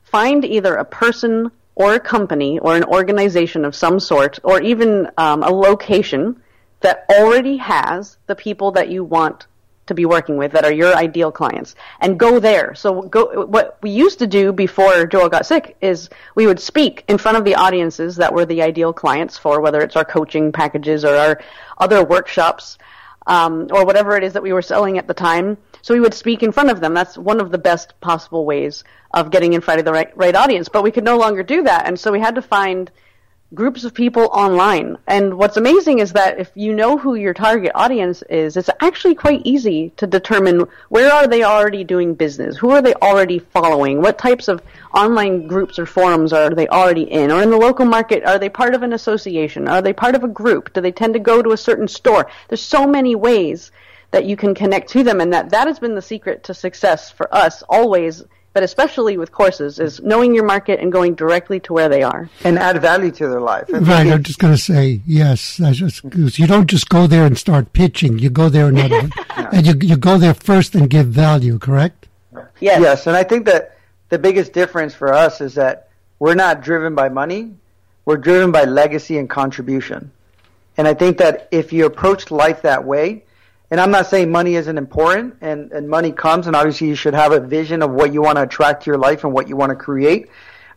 find 0.02 0.44
either 0.44 0.74
a 0.74 0.84
person 0.84 1.50
or 1.74 1.94
a 1.94 2.00
company 2.00 2.58
or 2.58 2.76
an 2.76 2.84
organization 2.84 3.64
of 3.64 3.74
some 3.74 4.00
sort, 4.00 4.38
or 4.42 4.60
even 4.60 5.08
um, 5.16 5.42
a 5.42 5.50
location 5.50 6.42
that 6.80 7.04
already 7.10 7.56
has 7.56 8.18
the 8.26 8.34
people 8.34 8.72
that 8.72 8.88
you 8.88 9.04
want 9.04 9.46
to 9.88 9.94
be 9.94 10.06
working 10.06 10.36
with 10.36 10.52
that 10.52 10.64
are 10.64 10.72
your 10.72 10.94
ideal 10.94 11.32
clients 11.32 11.74
and 12.00 12.18
go 12.18 12.38
there. 12.38 12.74
So 12.74 13.02
go, 13.02 13.46
what 13.46 13.78
we 13.82 13.90
used 13.90 14.18
to 14.20 14.26
do 14.26 14.52
before 14.52 15.06
Joel 15.06 15.28
got 15.28 15.46
sick 15.46 15.76
is 15.80 16.08
we 16.34 16.46
would 16.46 16.60
speak 16.60 17.04
in 17.08 17.18
front 17.18 17.36
of 17.36 17.44
the 17.44 17.54
audiences 17.54 18.16
that 18.16 18.32
were 18.32 18.46
the 18.46 18.62
ideal 18.62 18.92
clients 18.92 19.36
for 19.36 19.60
whether 19.60 19.80
it's 19.80 19.96
our 19.96 20.04
coaching 20.04 20.52
packages 20.52 21.04
or 21.04 21.14
our 21.14 21.40
other 21.78 22.04
workshops 22.04 22.78
um, 23.26 23.68
or 23.70 23.84
whatever 23.84 24.16
it 24.16 24.24
is 24.24 24.32
that 24.32 24.42
we 24.42 24.52
were 24.52 24.62
selling 24.62 24.98
at 24.98 25.06
the 25.06 25.14
time. 25.14 25.58
So 25.82 25.94
we 25.94 26.00
would 26.00 26.14
speak 26.14 26.42
in 26.42 26.50
front 26.50 26.70
of 26.70 26.80
them. 26.80 26.94
That's 26.94 27.16
one 27.16 27.40
of 27.40 27.50
the 27.50 27.58
best 27.58 27.98
possible 28.00 28.44
ways 28.44 28.84
of 29.12 29.30
getting 29.30 29.52
in 29.52 29.60
front 29.60 29.78
of 29.78 29.84
the 29.84 29.92
right, 29.92 30.16
right 30.16 30.34
audience. 30.34 30.68
But 30.68 30.82
we 30.82 30.90
could 30.90 31.04
no 31.04 31.18
longer 31.18 31.42
do 31.42 31.62
that. 31.62 31.86
And 31.86 31.98
so 31.98 32.10
we 32.10 32.20
had 32.20 32.34
to 32.34 32.42
find 32.42 32.90
groups 33.54 33.84
of 33.84 33.94
people 33.94 34.24
online. 34.24 34.98
And 35.06 35.38
what's 35.38 35.56
amazing 35.56 36.00
is 36.00 36.12
that 36.12 36.38
if 36.38 36.50
you 36.54 36.74
know 36.74 36.98
who 36.98 37.14
your 37.14 37.32
target 37.32 37.72
audience 37.74 38.22
is, 38.28 38.58
it's 38.58 38.68
actually 38.80 39.14
quite 39.14 39.40
easy 39.44 39.90
to 39.96 40.06
determine 40.06 40.64
where 40.90 41.10
are 41.10 41.26
they 41.26 41.42
already 41.44 41.82
doing 41.82 42.14
business? 42.14 42.58
Who 42.58 42.70
are 42.70 42.82
they 42.82 42.92
already 42.94 43.38
following? 43.38 44.02
What 44.02 44.18
types 44.18 44.48
of 44.48 44.62
online 44.94 45.46
groups 45.46 45.78
or 45.78 45.86
forums 45.86 46.32
are 46.34 46.50
they 46.50 46.68
already 46.68 47.10
in? 47.10 47.32
Or 47.32 47.42
in 47.42 47.50
the 47.50 47.56
local 47.56 47.86
market, 47.86 48.22
are 48.24 48.38
they 48.38 48.50
part 48.50 48.74
of 48.74 48.82
an 48.82 48.92
association? 48.92 49.66
Are 49.66 49.80
they 49.80 49.94
part 49.94 50.14
of 50.14 50.24
a 50.24 50.28
group? 50.28 50.74
Do 50.74 50.82
they 50.82 50.92
tend 50.92 51.14
to 51.14 51.20
go 51.20 51.40
to 51.40 51.52
a 51.52 51.56
certain 51.56 51.88
store? 51.88 52.30
There's 52.48 52.62
so 52.62 52.86
many 52.86 53.14
ways 53.14 53.70
that 54.10 54.26
you 54.26 54.36
can 54.36 54.54
connect 54.54 54.90
to 54.90 55.02
them 55.02 55.20
and 55.20 55.32
that 55.32 55.50
that 55.50 55.66
has 55.68 55.78
been 55.78 55.94
the 55.94 56.02
secret 56.02 56.44
to 56.44 56.54
success 56.54 57.10
for 57.10 57.34
us 57.34 57.62
always 57.68 58.24
but 58.52 58.62
especially 58.62 59.16
with 59.16 59.30
courses, 59.30 59.78
is 59.78 60.00
knowing 60.00 60.34
your 60.34 60.44
market 60.44 60.80
and 60.80 60.90
going 60.90 61.14
directly 61.14 61.60
to 61.60 61.72
where 61.72 61.88
they 61.88 62.02
are 62.02 62.28
and 62.44 62.58
add 62.58 62.80
value 62.80 63.10
to 63.12 63.28
their 63.28 63.40
life. 63.40 63.66
Right. 63.68 64.06
I'm 64.06 64.22
just 64.22 64.38
going 64.38 64.54
to 64.54 64.60
say 64.60 65.00
yes. 65.06 65.60
Just, 65.72 66.02
you 66.38 66.46
don't 66.46 66.68
just 66.68 66.88
go 66.88 67.06
there 67.06 67.24
and 67.24 67.36
start 67.38 67.72
pitching. 67.72 68.18
You 68.18 68.30
go 68.30 68.48
there 68.48 68.66
and, 68.66 68.78
yeah. 68.78 69.08
and 69.52 69.66
you 69.66 69.74
you 69.80 69.96
go 69.96 70.18
there 70.18 70.34
first 70.34 70.74
and 70.74 70.88
give 70.88 71.06
value. 71.06 71.58
Correct? 71.58 72.08
Yes. 72.60 72.80
Yes. 72.80 73.06
And 73.06 73.16
I 73.16 73.22
think 73.22 73.46
that 73.46 73.76
the 74.08 74.18
biggest 74.18 74.52
difference 74.52 74.94
for 74.94 75.12
us 75.12 75.40
is 75.40 75.54
that 75.54 75.88
we're 76.18 76.34
not 76.34 76.62
driven 76.62 76.94
by 76.94 77.08
money. 77.08 77.54
We're 78.04 78.16
driven 78.16 78.50
by 78.50 78.64
legacy 78.64 79.18
and 79.18 79.28
contribution. 79.28 80.10
And 80.78 80.88
I 80.88 80.94
think 80.94 81.18
that 81.18 81.48
if 81.50 81.72
you 81.72 81.86
approach 81.86 82.30
life 82.30 82.62
that 82.62 82.84
way, 82.84 83.24
and 83.70 83.80
I'm 83.80 83.90
not 83.90 84.06
saying 84.06 84.30
money 84.30 84.54
isn't 84.54 84.78
important 84.78 85.36
and, 85.40 85.70
and 85.72 85.88
money 85.88 86.12
comes 86.12 86.46
and 86.46 86.56
obviously 86.56 86.88
you 86.88 86.94
should 86.94 87.14
have 87.14 87.32
a 87.32 87.40
vision 87.40 87.82
of 87.82 87.90
what 87.90 88.12
you 88.12 88.22
want 88.22 88.36
to 88.36 88.42
attract 88.42 88.84
to 88.84 88.90
your 88.90 88.98
life 88.98 89.24
and 89.24 89.32
what 89.32 89.48
you 89.48 89.56
want 89.56 89.70
to 89.70 89.76
create. 89.76 90.28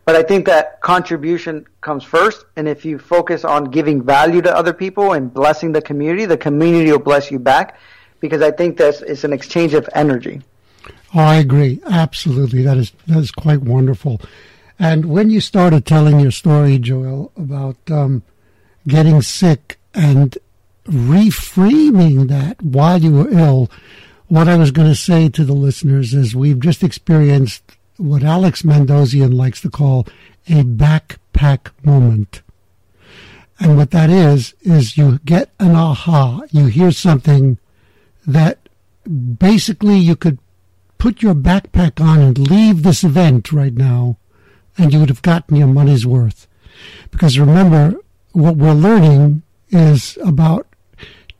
But 0.04 0.16
I 0.16 0.22
think 0.22 0.46
that 0.46 0.80
contribution 0.80 1.66
comes 1.80 2.02
first. 2.04 2.44
And 2.56 2.68
if 2.68 2.84
you 2.84 2.98
focus 2.98 3.44
on 3.44 3.64
giving 3.64 4.02
value 4.02 4.42
to 4.42 4.54
other 4.54 4.72
people 4.72 5.12
and 5.12 5.32
blessing 5.32 5.72
the 5.72 5.80
community, 5.80 6.26
the 6.26 6.36
community 6.36 6.90
will 6.90 6.98
bless 6.98 7.30
you 7.30 7.38
back 7.38 7.78
because 8.20 8.42
I 8.42 8.50
think 8.50 8.76
that 8.78 9.00
it's 9.02 9.24
an 9.24 9.32
exchange 9.32 9.74
of 9.74 9.88
energy. 9.94 10.42
Oh, 11.14 11.20
I 11.20 11.36
agree. 11.36 11.80
Absolutely. 11.88 12.62
That 12.62 12.78
is, 12.78 12.92
that 13.06 13.18
is 13.18 13.30
quite 13.30 13.60
wonderful. 13.60 14.20
And 14.78 15.06
when 15.06 15.30
you 15.30 15.40
started 15.40 15.86
telling 15.86 16.18
your 16.18 16.30
story, 16.32 16.78
Joel, 16.78 17.30
about 17.36 17.76
um, 17.90 18.22
getting 18.88 19.22
sick 19.22 19.78
and 19.94 20.36
reframing 20.84 22.28
that 22.28 22.60
while 22.62 23.02
you 23.02 23.12
were 23.12 23.30
ill, 23.30 23.70
what 24.28 24.48
I 24.48 24.56
was 24.56 24.70
going 24.70 24.88
to 24.88 24.94
say 24.94 25.28
to 25.28 25.44
the 25.44 25.52
listeners 25.52 26.14
is 26.14 26.34
we've 26.34 26.60
just 26.60 26.82
experienced 26.82 27.62
what 27.96 28.22
Alex 28.22 28.62
Mandossian 28.62 29.34
likes 29.34 29.60
to 29.60 29.70
call 29.70 30.06
a 30.48 30.64
backpack 30.64 31.70
moment. 31.84 32.42
And 33.60 33.76
what 33.76 33.92
that 33.92 34.10
is, 34.10 34.54
is 34.62 34.96
you 34.96 35.20
get 35.24 35.50
an 35.60 35.76
aha. 35.76 36.42
You 36.50 36.66
hear 36.66 36.90
something 36.90 37.58
that 38.26 38.68
basically 39.38 39.98
you 39.98 40.16
could 40.16 40.38
put 40.98 41.22
your 41.22 41.34
backpack 41.34 42.00
on 42.00 42.20
and 42.20 42.38
leave 42.38 42.82
this 42.82 43.04
event 43.04 43.52
right 43.52 43.74
now, 43.74 44.16
and 44.78 44.92
you 44.92 45.00
would 45.00 45.10
have 45.10 45.22
gotten 45.22 45.56
your 45.56 45.68
money's 45.68 46.06
worth. 46.06 46.48
Because 47.10 47.38
remember, 47.38 47.96
what 48.32 48.56
we're 48.56 48.72
learning 48.72 49.42
is 49.68 50.18
about 50.24 50.66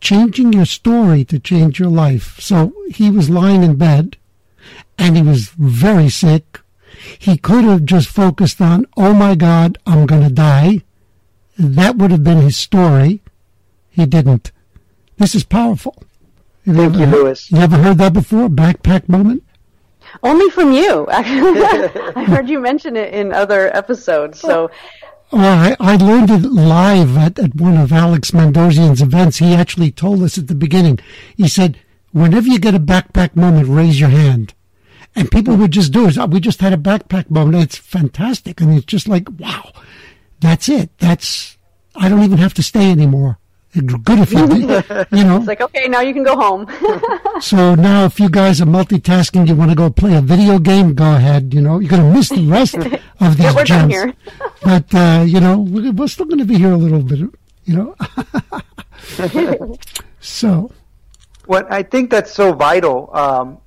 changing 0.03 0.53
your 0.53 0.67
story 0.67 1.25
to 1.25 1.39
change 1.39 1.79
your 1.79 1.89
life. 1.89 2.39
So 2.41 2.75
he 2.91 3.09
was 3.09 3.31
lying 3.31 3.63
in 3.63 3.77
bed 3.77 4.19
and 4.99 5.17
he 5.17 5.23
was 5.23 5.49
very 5.51 6.11
sick. 6.11 6.61
He 7.19 7.39
could 7.39 7.65
have 7.65 7.85
just 7.85 8.09
focused 8.09 8.61
on, 8.61 8.87
oh 8.97 9.15
my 9.15 9.35
God, 9.37 9.79
I'm 9.87 10.07
going 10.07 10.23
to 10.23 10.35
die. 10.35 10.83
That 11.57 11.97
would 11.97 12.11
have 12.11 12.25
been 12.25 12.39
his 12.39 12.57
story. 12.57 13.23
He 13.91 14.05
didn't. 14.05 14.51
This 15.19 15.35
is 15.35 15.45
powerful. 15.45 15.95
Have 16.67 16.77
Thank 16.77 16.97
you, 16.97 17.07
Louis. 17.07 17.51
You 17.51 17.59
ever 17.59 17.77
heard 17.77 17.99
that 17.99 18.13
before? 18.13 18.49
Backpack 18.49 19.09
moment? 19.09 19.45
Only 20.23 20.51
from 20.51 20.73
you. 20.73 21.07
I 21.11 21.23
heard 22.27 22.49
you 22.49 22.59
mention 22.59 22.97
it 22.97 23.15
in 23.15 23.33
other 23.33 23.75
episodes. 23.75 24.41
So 24.41 24.71
well, 25.33 25.77
I, 25.81 25.95
I 25.95 25.97
learned 25.97 26.31
it 26.31 26.43
live 26.43 27.17
at, 27.17 27.39
at 27.39 27.57
one 27.57 27.77
of 27.77 27.93
Alex 27.93 28.33
Mandossian's 28.33 29.01
events. 29.01 29.39
He 29.39 29.55
actually 29.55 29.91
told 29.91 30.23
us 30.23 30.37
at 30.37 30.47
the 30.47 30.55
beginning. 30.55 30.99
He 31.37 31.49
said, 31.49 31.79
whenever 32.13 32.49
you 32.49 32.59
get 32.59 32.75
a 32.75 32.81
backpack 32.81 33.35
moment, 33.35 33.69
raise 33.69 33.99
your 33.99 34.11
hand. 34.11 34.55
And 35.15 35.31
people 35.31 35.57
would 35.57 35.73
just 35.73 35.93
do 35.93 36.07
it. 36.07 36.17
We 36.31 36.41
just 36.41 36.61
had 36.61 36.73
a 36.73 36.79
backpack 36.79 37.31
moment. 37.31 37.65
It's 37.65 37.77
fantastic. 37.77 38.61
And 38.61 38.75
it's 38.75 38.87
just 38.87 39.09
like, 39.09 39.29
wow, 39.39 39.73
that's 40.41 40.69
it. 40.69 40.91
That's, 40.99 41.57
I 41.95 42.09
don't 42.09 42.23
even 42.23 42.39
have 42.39 42.55
to 42.55 42.63
stay 42.63 42.91
anymore. 42.91 43.39
Good 43.73 44.19
if 44.19 44.33
you, 44.33 44.41
you 45.19 45.25
know. 45.25 45.39
It's 45.39 45.47
like, 45.47 45.63
okay, 45.63 45.89
now 45.89 46.01
you 46.01 46.13
can 46.13 46.25
go 46.25 46.37
home. 46.37 46.69
so 47.41 47.75
now 47.75 48.05
if 48.05 48.21
you 48.21 48.29
guys 48.29 48.61
are 48.61 48.67
multitasking, 48.67 49.49
you 49.49 49.57
want 49.57 49.71
to 49.71 49.77
go 49.77 49.89
play 49.89 50.15
a 50.15 50.21
video 50.21 50.59
game, 50.59 50.95
go 50.95 51.15
ahead. 51.15 51.55
You 51.55 51.63
know, 51.63 51.79
you're 51.79 51.89
going 51.89 52.03
to 52.03 52.13
miss 52.13 52.29
the 52.29 52.47
rest 52.47 52.75
of 52.75 53.37
these 53.39 53.47
yeah, 53.47 53.55
we're 53.55 53.65
gems. 53.65 53.69
Done 53.69 53.91
here. 53.91 54.15
but, 54.63 54.95
uh, 54.95 55.25
you 55.27 55.41
know, 55.41 55.59
we're 55.59 56.07
still 56.07 56.27
going 56.27 56.41
to 56.41 56.45
be 56.45 56.59
here 56.59 56.73
a 56.73 56.77
little 56.77 57.03
bit, 57.03 57.21
you 57.65 57.77
know. 57.77 57.97
so. 60.21 60.71
What 61.47 61.73
I 61.73 61.83
think 61.83 62.11
that's 62.11 62.31
so 62.31 62.53
vital, 62.53 63.09
um, 63.17 63.59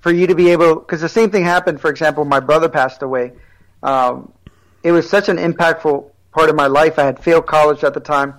for 0.00 0.12
you 0.12 0.26
to 0.26 0.34
be 0.34 0.50
able, 0.50 0.74
because 0.74 1.00
the 1.00 1.08
same 1.08 1.30
thing 1.30 1.44
happened, 1.44 1.80
for 1.80 1.88
example, 1.88 2.26
my 2.26 2.40
brother 2.40 2.68
passed 2.68 3.00
away. 3.00 3.32
Um, 3.82 4.30
it 4.82 4.92
was 4.92 5.08
such 5.08 5.30
an 5.30 5.38
impactful 5.38 6.10
part 6.32 6.50
of 6.50 6.54
my 6.54 6.66
life. 6.66 6.98
I 6.98 7.04
had 7.04 7.18
failed 7.18 7.46
college 7.46 7.82
at 7.82 7.94
the 7.94 8.00
time 8.00 8.34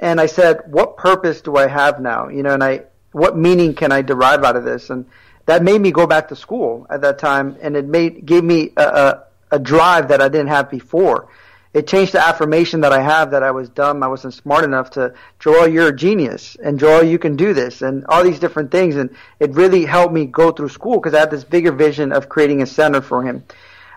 and 0.00 0.20
I 0.20 0.26
said, 0.26 0.62
what 0.66 0.96
purpose 0.96 1.40
do 1.40 1.56
I 1.56 1.66
have 1.66 2.00
now? 2.00 2.28
You 2.28 2.42
know, 2.42 2.54
and 2.54 2.62
I, 2.62 2.84
what 3.12 3.36
meaning 3.36 3.74
can 3.74 3.90
I 3.90 4.02
derive 4.02 4.44
out 4.44 4.56
of 4.56 4.64
this? 4.64 4.90
And 4.90 5.06
that 5.46 5.62
made 5.62 5.80
me 5.80 5.90
go 5.90 6.06
back 6.06 6.28
to 6.28 6.36
school 6.36 6.86
at 6.90 7.00
that 7.00 7.18
time, 7.18 7.56
and 7.60 7.76
it 7.76 7.86
made 7.86 8.26
gave 8.26 8.44
me 8.44 8.72
a, 8.76 8.82
a, 8.82 9.24
a 9.52 9.58
drive 9.58 10.08
that 10.08 10.20
I 10.20 10.28
didn't 10.28 10.48
have 10.48 10.70
before. 10.70 11.28
It 11.74 11.86
changed 11.86 12.12
the 12.12 12.26
affirmation 12.26 12.80
that 12.80 12.92
I 12.92 13.00
have 13.00 13.30
that 13.32 13.42
I 13.42 13.50
was 13.50 13.68
dumb, 13.68 14.02
I 14.02 14.08
wasn't 14.08 14.34
smart 14.34 14.64
enough 14.64 14.90
to, 14.90 15.14
Joel, 15.38 15.68
you're 15.68 15.88
a 15.88 15.96
genius, 15.96 16.56
and 16.62 16.78
Joel, 16.78 17.02
you 17.02 17.18
can 17.18 17.36
do 17.36 17.52
this, 17.52 17.82
and 17.82 18.06
all 18.06 18.22
these 18.22 18.38
different 18.38 18.70
things. 18.70 18.96
And 18.96 19.10
it 19.40 19.52
really 19.52 19.84
helped 19.84 20.14
me 20.14 20.26
go 20.26 20.50
through 20.50 20.70
school 20.70 20.98
because 20.98 21.14
I 21.14 21.20
had 21.20 21.30
this 21.30 21.44
bigger 21.44 21.72
vision 21.72 22.12
of 22.12 22.28
creating 22.28 22.62
a 22.62 22.66
center 22.66 23.02
for 23.02 23.22
him. 23.22 23.44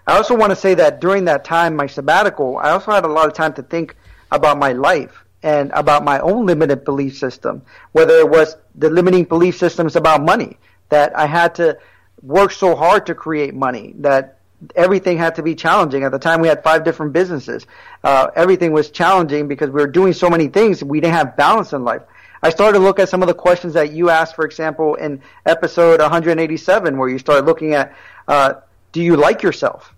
I 0.08 0.18
also 0.18 0.36
want 0.36 0.50
to 0.50 0.56
say 0.56 0.74
that 0.76 1.00
during 1.00 1.26
that 1.26 1.46
time, 1.46 1.76
my 1.76 1.88
sabbatical, 1.88 2.58
I 2.58 2.72
also 2.72 2.92
had 2.92 3.06
a 3.06 3.08
lot 3.08 3.28
of 3.28 3.34
time 3.34 3.54
to 3.54 3.64
think 3.64 3.96
about 4.32 4.58
my 4.58 4.74
life 4.74 5.26
and 5.44 5.72
about 5.74 6.04
my 6.04 6.20
own 6.20 6.46
limited 6.46 6.86
belief 6.86 7.18
system, 7.18 7.62
whether 7.92 8.16
it 8.16 8.30
was 8.30 8.58
the 8.76 8.90
limiting 8.90 9.24
belief 9.24 9.58
systems 9.58 9.96
about 9.96 10.22
money, 10.22 10.58
that 10.90 11.18
I 11.18 11.26
had 11.26 11.56
to 11.56 11.78
work 12.22 12.52
so 12.52 12.76
hard 12.76 13.06
to 13.08 13.16
create 13.16 13.56
money, 13.56 13.94
that 14.00 14.38
everything 14.76 15.18
had 15.18 15.36
to 15.36 15.44
be 15.44 15.56
challenging. 15.56 16.04
At 16.04 16.12
the 16.12 16.20
time, 16.20 16.42
we 16.42 16.48
had 16.48 16.64
five 16.64 16.84
different 16.84 17.14
businesses. 17.14 17.66
Uh, 18.04 18.28
everything 18.36 18.72
was 18.72 18.92
challenging 18.92 19.48
because 19.48 19.70
we 19.70 19.82
were 19.82 19.88
doing 19.88 20.14
so 20.14 20.30
many 20.30 20.48
things. 20.48 20.84
We 20.84 21.00
didn't 21.00 21.16
have 21.16 21.36
balance 21.36 21.74
in 21.74 21.84
life. 21.84 22.04
I 22.44 22.50
started 22.50 22.80
to 22.80 22.84
look 22.84 23.00
at 23.00 23.10
some 23.10 23.22
of 23.22 23.28
the 23.28 23.34
questions 23.34 23.74
that 23.74 23.92
you 23.92 24.10
asked, 24.10 24.36
for 24.36 24.46
example, 24.46 24.96
in 24.96 25.22
episode 25.46 26.00
187, 26.00 26.98
where 26.98 27.10
you 27.10 27.20
started 27.20 27.46
looking 27.46 27.74
at, 27.74 27.96
uh, 28.28 28.56
do 28.92 29.02
you 29.02 29.16
like 29.16 29.44
yourself? 29.44 29.94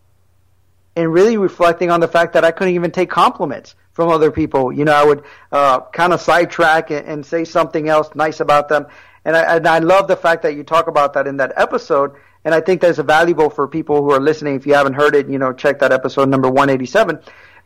And 0.95 1.11
really 1.11 1.37
reflecting 1.37 1.89
on 1.89 1.99
the 1.99 2.07
fact 2.07 2.33
that 2.33 2.45
I 2.45 2.51
couldn't 2.51 2.75
even 2.75 2.91
take 2.91 3.09
compliments 3.09 3.75
from 3.93 4.09
other 4.09 4.31
people. 4.31 4.71
You 4.71 4.85
know, 4.85 4.93
I 4.93 5.03
would 5.03 5.23
uh, 5.51 5.81
kind 5.91 6.13
of 6.13 6.21
sidetrack 6.21 6.91
and, 6.91 7.07
and, 7.07 7.25
say 7.25 7.45
something 7.45 7.87
else 7.89 8.09
nice 8.15 8.39
about 8.39 8.69
them. 8.69 8.87
And 9.25 9.35
I, 9.35 9.55
and 9.55 9.67
I 9.67 9.79
love 9.79 10.07
the 10.07 10.15
fact 10.15 10.43
that 10.43 10.55
you 10.55 10.63
talk 10.63 10.87
about 10.87 11.13
that 11.13 11.27
in 11.27 11.37
that 11.37 11.53
episode. 11.55 12.11
And 12.45 12.53
I 12.53 12.59
think 12.59 12.81
that's 12.81 12.99
valuable 12.99 13.49
for 13.49 13.67
people 13.67 14.03
who 14.03 14.11
are 14.11 14.19
listening. 14.19 14.55
If 14.55 14.67
you 14.67 14.73
haven't 14.73 14.93
heard 14.93 15.15
it, 15.15 15.29
you 15.29 15.39
know, 15.39 15.53
check 15.53 15.79
that 15.79 15.93
episode 15.93 16.27
number 16.27 16.49
187. 16.49 17.19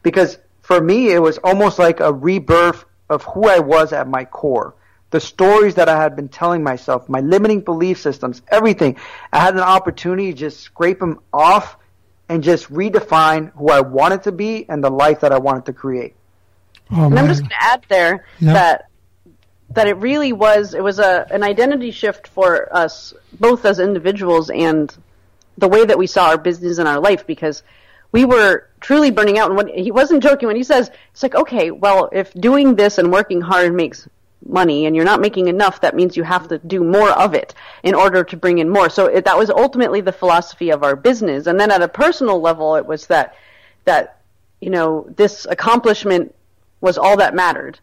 Because 0.04 0.38
for 0.62 0.80
me, 0.80 1.12
it 1.12 1.20
was 1.20 1.38
almost 1.40 1.80
like 1.80 2.00
a 2.00 2.14
rebirth 2.14 2.86
of 3.10 3.24
who 3.24 3.48
I 3.48 3.60
was 3.60 3.94
at 3.94 4.08
my 4.08 4.26
core. 4.26 4.76
The 5.10 5.20
stories 5.22 5.76
that 5.76 5.88
I 5.88 5.96
had 5.96 6.16
been 6.16 6.28
telling 6.28 6.62
myself, 6.62 7.08
my 7.08 7.22
limiting 7.22 7.62
belief 7.62 8.02
systems, 8.02 8.42
everything. 8.50 8.98
I 9.32 9.40
had 9.40 9.54
an 9.54 9.62
opportunity 9.62 10.34
to 10.34 10.38
just 10.38 10.60
scrape 10.60 11.00
them 11.00 11.22
off 11.32 11.78
and 12.30 12.44
just 12.44 12.72
redefine 12.72 13.52
who 13.54 13.70
I 13.70 13.82
wanted 13.82 14.24
to 14.24 14.32
be 14.32 14.68
and 14.70 14.84
the 14.84 14.90
life 14.90 15.22
that 15.22 15.32
I 15.32 15.38
wanted 15.38 15.66
to 15.66 15.74
create. 15.74 16.16
Oh, 16.92 17.06
and 17.06 17.20
I'm 17.20 17.28
just 17.28 17.42
going 17.42 17.50
to 17.50 17.64
add 17.64 17.86
there 17.90 18.26
that 18.42 18.90
that 19.72 19.88
it 19.88 19.98
really 19.98 20.32
was 20.32 20.74
it 20.74 20.84
was 20.84 21.00
a 21.00 21.28
an 21.32 21.44
identity 21.44 21.92
shift 21.92 22.28
for 22.28 22.74
us 22.76 23.14
both 23.40 23.66
as 23.66 23.80
individuals 23.80 24.50
and 24.50 24.96
the 25.58 25.68
way 25.68 25.84
that 25.84 25.98
we 25.98 26.08
saw 26.08 26.30
our 26.30 26.38
business 26.38 26.78
and 26.78 26.88
our 26.88 27.00
life 27.00 27.28
because 27.28 27.64
we 28.12 28.24
were 28.24 28.70
truly 28.80 29.12
burning 29.12 29.38
out. 29.38 29.50
And 29.50 29.58
when 29.58 29.68
he 29.68 29.92
wasn't 29.92 30.24
joking 30.24 30.48
when 30.48 30.56
he 30.56 30.64
says 30.64 30.90
it's 31.12 31.24
like 31.24 31.36
okay 31.36 31.72
well 31.72 32.10
if 32.14 32.34
doing 32.34 32.76
this 32.76 32.98
and 32.98 33.12
working 33.12 33.42
hard 33.42 33.74
makes 33.74 34.08
money 34.46 34.86
and 34.86 34.96
you're 34.96 35.06
not 35.06 35.22
making 35.22 35.48
enough 35.48 35.82
that 35.82 35.96
means 35.96 36.16
you 36.16 36.24
have 36.24 36.48
to 36.48 36.58
do 36.60 36.84
more 36.84 37.10
of 37.12 37.34
it 37.34 37.54
in 37.84 37.96
order 37.96 38.24
to 38.24 38.38
bring 38.38 38.60
in 38.60 38.70
more. 38.70 38.90
So 38.90 39.08
it, 39.08 39.26
that 39.26 39.38
was 39.38 39.50
ultimately 39.50 40.02
the 40.02 40.12
philosophy 40.12 40.70
of 40.70 40.84
our 40.84 40.96
business. 40.96 41.48
And 41.48 41.60
then 41.60 41.72
at 41.72 41.82
a 41.82 41.88
personal 41.88 42.40
level 42.40 42.76
it 42.76 42.86
was 42.86 43.08
that 43.08 43.36
that 43.86 44.22
you 44.62 44.70
know 44.70 45.08
this 45.16 45.46
accomplishment 45.50 46.34
was 46.82 46.98
all 46.98 47.18
that 47.18 47.36
mattered. 47.36 47.80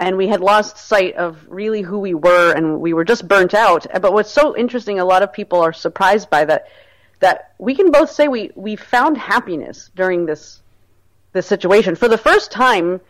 And 0.00 0.16
we 0.16 0.28
had 0.28 0.40
lost 0.40 0.76
sight 0.76 1.16
of 1.16 1.38
really 1.48 1.82
who 1.82 1.98
we 1.98 2.14
were 2.14 2.52
and 2.52 2.80
we 2.80 2.92
were 2.92 3.04
just 3.04 3.26
burnt 3.26 3.54
out. 3.54 3.86
But 4.00 4.12
what's 4.12 4.30
so 4.30 4.56
interesting 4.56 5.00
a 5.00 5.04
lot 5.04 5.22
of 5.22 5.32
people 5.32 5.60
are 5.60 5.72
surprised 5.72 6.30
by 6.30 6.44
that 6.44 6.68
that 7.20 7.54
we 7.58 7.74
can 7.74 7.90
both 7.90 8.10
say 8.10 8.28
we 8.28 8.52
we 8.54 8.76
found 8.76 9.16
happiness 9.16 9.90
during 9.96 10.26
this 10.26 10.60
this 11.32 11.46
situation. 11.46 11.96
For 11.96 12.08
the 12.08 12.18
first 12.18 12.52
time 12.52 13.00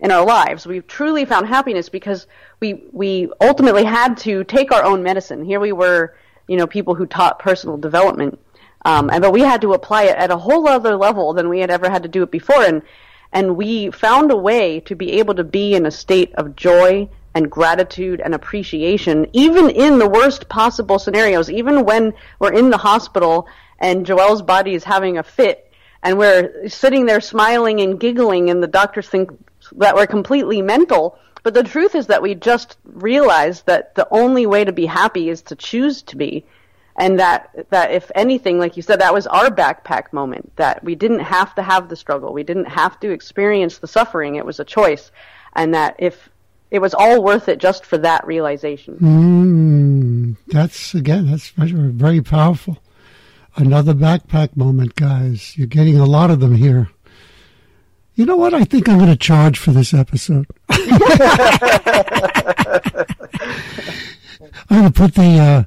in 0.00 0.10
our 0.10 0.24
lives. 0.24 0.66
We've 0.66 0.86
truly 0.86 1.24
found 1.24 1.46
happiness 1.46 1.88
because 1.88 2.26
we 2.60 2.84
we 2.92 3.30
ultimately 3.40 3.84
had 3.84 4.16
to 4.18 4.44
take 4.44 4.72
our 4.72 4.84
own 4.84 5.02
medicine. 5.02 5.44
Here 5.44 5.60
we 5.60 5.72
were, 5.72 6.14
you 6.48 6.56
know, 6.56 6.66
people 6.66 6.94
who 6.94 7.06
taught 7.06 7.38
personal 7.38 7.76
development, 7.76 8.38
um, 8.84 9.10
and 9.10 9.22
but 9.22 9.32
we 9.32 9.40
had 9.40 9.60
to 9.62 9.72
apply 9.72 10.04
it 10.04 10.16
at 10.16 10.30
a 10.30 10.36
whole 10.36 10.68
other 10.68 10.96
level 10.96 11.32
than 11.32 11.48
we 11.48 11.60
had 11.60 11.70
ever 11.70 11.88
had 11.88 12.02
to 12.02 12.08
do 12.08 12.22
it 12.22 12.30
before, 12.30 12.62
and 12.62 12.82
and 13.32 13.56
we 13.56 13.90
found 13.90 14.30
a 14.30 14.36
way 14.36 14.80
to 14.80 14.94
be 14.94 15.12
able 15.12 15.34
to 15.34 15.44
be 15.44 15.74
in 15.74 15.86
a 15.86 15.90
state 15.90 16.34
of 16.34 16.56
joy 16.56 17.08
and 17.34 17.50
gratitude 17.50 18.20
and 18.24 18.34
appreciation, 18.34 19.26
even 19.32 19.68
in 19.68 19.98
the 19.98 20.08
worst 20.08 20.48
possible 20.48 20.98
scenarios, 20.98 21.50
even 21.50 21.84
when 21.84 22.14
we're 22.38 22.52
in 22.52 22.70
the 22.70 22.78
hospital 22.78 23.46
and 23.78 24.06
Joel's 24.06 24.40
body 24.40 24.72
is 24.72 24.84
having 24.84 25.18
a 25.18 25.22
fit 25.22 25.70
and 26.02 26.18
we're 26.18 26.68
sitting 26.68 27.04
there 27.04 27.20
smiling 27.20 27.80
and 27.80 27.98
giggling 27.98 28.48
and 28.48 28.62
the 28.62 28.68
doctors 28.68 29.08
think 29.08 29.30
that 29.76 29.94
we're 29.94 30.06
completely 30.06 30.62
mental. 30.62 31.18
But 31.42 31.54
the 31.54 31.62
truth 31.62 31.94
is 31.94 32.08
that 32.08 32.22
we 32.22 32.34
just 32.34 32.76
realized 32.84 33.66
that 33.66 33.94
the 33.94 34.08
only 34.10 34.46
way 34.46 34.64
to 34.64 34.72
be 34.72 34.86
happy 34.86 35.28
is 35.28 35.42
to 35.42 35.56
choose 35.56 36.02
to 36.02 36.16
be. 36.16 36.44
And 36.96 37.20
that, 37.20 37.66
that 37.70 37.92
if 37.92 38.10
anything, 38.14 38.58
like 38.58 38.76
you 38.76 38.82
said, 38.82 39.00
that 39.00 39.12
was 39.12 39.26
our 39.26 39.50
backpack 39.50 40.12
moment, 40.12 40.50
that 40.56 40.82
we 40.82 40.94
didn't 40.94 41.20
have 41.20 41.54
to 41.56 41.62
have 41.62 41.88
the 41.88 41.96
struggle. 41.96 42.32
We 42.32 42.42
didn't 42.42 42.66
have 42.66 42.98
to 43.00 43.10
experience 43.10 43.78
the 43.78 43.86
suffering. 43.86 44.36
It 44.36 44.46
was 44.46 44.60
a 44.60 44.64
choice. 44.64 45.12
And 45.54 45.74
that 45.74 45.96
if 45.98 46.30
it 46.70 46.80
was 46.80 46.94
all 46.94 47.22
worth 47.22 47.48
it 47.48 47.58
just 47.58 47.84
for 47.84 47.98
that 47.98 48.26
realization. 48.26 48.96
Mm, 48.96 50.36
that's 50.48 50.94
again, 50.94 51.30
that's 51.30 51.50
very, 51.50 51.72
very 51.72 52.20
powerful. 52.22 52.78
Another 53.56 53.94
backpack 53.94 54.56
moment, 54.56 54.96
guys. 54.96 55.56
You're 55.56 55.66
getting 55.66 55.98
a 55.98 56.04
lot 56.04 56.30
of 56.30 56.40
them 56.40 56.54
here. 56.56 56.90
You 58.16 58.24
know 58.24 58.36
what? 58.36 58.54
I 58.54 58.64
think 58.64 58.88
I'm 58.88 58.96
going 58.96 59.10
to 59.10 59.16
charge 59.16 59.58
for 59.58 59.72
this 59.72 59.92
episode. 59.92 60.46
I'm 60.70 60.88
going 64.70 64.84
to 64.84 64.92
put 64.92 65.14
the, 65.14 65.38
uh, 65.38 65.64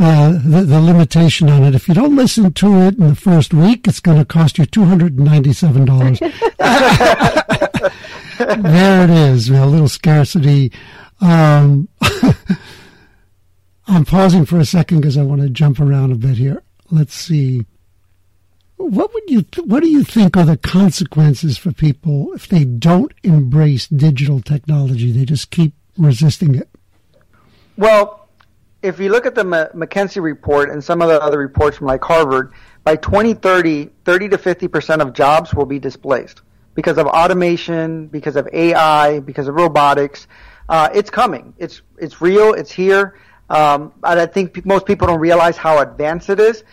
uh, 0.00 0.32
the, 0.32 0.64
the 0.66 0.80
limitation 0.80 1.48
on 1.48 1.62
it. 1.62 1.76
If 1.76 1.86
you 1.86 1.94
don't 1.94 2.16
listen 2.16 2.52
to 2.52 2.82
it 2.82 2.98
in 2.98 3.06
the 3.06 3.14
first 3.14 3.54
week, 3.54 3.86
it's 3.86 4.00
going 4.00 4.18
to 4.18 4.24
cost 4.24 4.58
you 4.58 4.66
two 4.66 4.84
hundred 4.84 5.16
and 5.16 5.24
ninety-seven 5.24 5.84
dollars. 5.84 6.18
there 6.18 6.32
it 9.04 9.10
is, 9.10 9.48
a 9.48 9.64
little 9.64 9.88
scarcity. 9.88 10.72
Um, 11.20 11.88
I'm 13.86 14.04
pausing 14.04 14.46
for 14.46 14.58
a 14.58 14.64
second 14.64 15.00
because 15.00 15.16
I 15.16 15.22
want 15.22 15.42
to 15.42 15.48
jump 15.48 15.78
around 15.78 16.10
a 16.10 16.16
bit 16.16 16.38
here. 16.38 16.64
Let's 16.90 17.14
see. 17.14 17.66
What 18.76 19.14
would 19.14 19.22
you? 19.28 19.42
Th- 19.42 19.66
what 19.66 19.82
do 19.82 19.88
you 19.88 20.04
think 20.04 20.36
are 20.36 20.44
the 20.44 20.56
consequences 20.56 21.56
for 21.56 21.72
people 21.72 22.32
if 22.34 22.48
they 22.48 22.64
don't 22.64 23.12
embrace 23.22 23.86
digital 23.86 24.40
technology? 24.40 25.12
They 25.12 25.24
just 25.24 25.50
keep 25.50 25.74
resisting 25.96 26.54
it. 26.54 26.68
Well, 27.76 28.28
if 28.82 28.98
you 28.98 29.10
look 29.10 29.26
at 29.26 29.34
the 29.34 29.42
M- 29.42 29.80
McKinsey 29.80 30.20
report 30.20 30.70
and 30.70 30.82
some 30.82 31.00
of 31.02 31.08
the 31.08 31.20
other 31.22 31.38
reports 31.38 31.78
from 31.78 31.86
like 31.86 32.02
Harvard, 32.02 32.52
by 32.82 32.96
2030, 32.96 33.90
30 34.04 34.28
to 34.30 34.38
50 34.38 34.68
percent 34.68 35.02
of 35.02 35.12
jobs 35.12 35.54
will 35.54 35.66
be 35.66 35.78
displaced 35.78 36.42
because 36.74 36.98
of 36.98 37.06
automation, 37.06 38.08
because 38.08 38.36
of 38.36 38.48
AI, 38.52 39.20
because 39.20 39.48
of 39.48 39.54
robotics. 39.54 40.26
Uh, 40.68 40.88
it's 40.92 41.10
coming. 41.10 41.54
It's 41.58 41.82
it's 41.98 42.20
real. 42.20 42.52
It's 42.54 42.72
here. 42.72 43.18
Um, 43.50 43.92
I 44.02 44.26
think 44.26 44.64
most 44.66 44.86
people 44.86 45.06
don't 45.06 45.20
realize 45.20 45.56
how 45.56 45.78
advanced 45.78 46.30
it 46.30 46.40
is. 46.40 46.64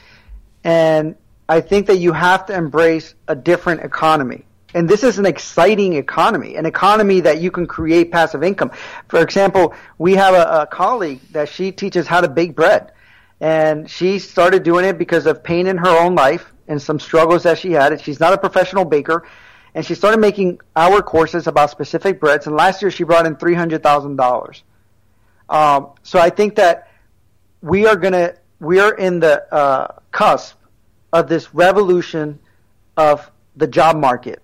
And 0.64 1.16
I 1.52 1.60
think 1.60 1.88
that 1.88 1.98
you 1.98 2.14
have 2.14 2.46
to 2.46 2.54
embrace 2.54 3.14
a 3.28 3.36
different 3.36 3.82
economy. 3.82 4.46
And 4.74 4.88
this 4.88 5.04
is 5.04 5.20
an 5.20 5.26
exciting 5.26 5.96
economy, 5.96 6.56
an 6.56 6.66
economy 6.66 7.20
that 7.20 7.42
you 7.42 7.52
can 7.52 7.68
create 7.68 8.10
passive 8.10 8.42
income. 8.42 8.72
For 9.10 9.20
example, 9.20 9.74
we 9.98 10.16
have 10.16 10.34
a, 10.34 10.62
a 10.62 10.68
colleague 10.68 11.20
that 11.32 11.50
she 11.50 11.74
teaches 11.74 12.08
how 12.08 12.22
to 12.22 12.30
bake 12.30 12.56
bread. 12.56 12.94
And 13.42 13.90
she 13.90 14.18
started 14.18 14.64
doing 14.64 14.86
it 14.86 14.98
because 14.98 15.26
of 15.26 15.44
pain 15.44 15.68
in 15.68 15.78
her 15.78 15.90
own 15.90 16.16
life 16.16 16.54
and 16.70 16.82
some 16.82 17.02
struggles 17.02 17.44
that 17.44 17.58
she 17.58 17.74
had. 17.74 18.00
She's 18.00 18.22
not 18.22 18.32
a 18.32 18.38
professional 18.38 18.86
baker 18.86 19.28
and 19.76 19.86
she 19.86 19.94
started 19.94 20.22
making 20.22 20.62
our 20.78 21.02
courses 21.02 21.48
about 21.48 21.70
specific 21.70 22.22
breads. 22.22 22.48
And 22.48 22.56
last 22.56 22.82
year 22.82 22.92
she 22.92 23.04
brought 23.04 23.26
in 23.26 23.36
three 23.36 23.56
hundred 23.56 23.84
thousand 23.84 24.12
um, 24.12 24.16
dollars. 24.16 24.64
So 26.04 26.18
I 26.18 26.30
think 26.30 26.56
that 26.56 26.88
we 27.62 27.88
are 27.88 27.98
gonna 27.98 28.36
we 28.62 28.80
are 28.80 28.94
in 28.94 29.20
the 29.20 29.54
uh, 29.54 30.00
cusp 30.14 30.56
of 31.14 31.28
this 31.28 31.54
revolution 31.54 32.40
of 32.98 33.30
the 33.56 33.68
job 33.68 33.98
market, 33.98 34.42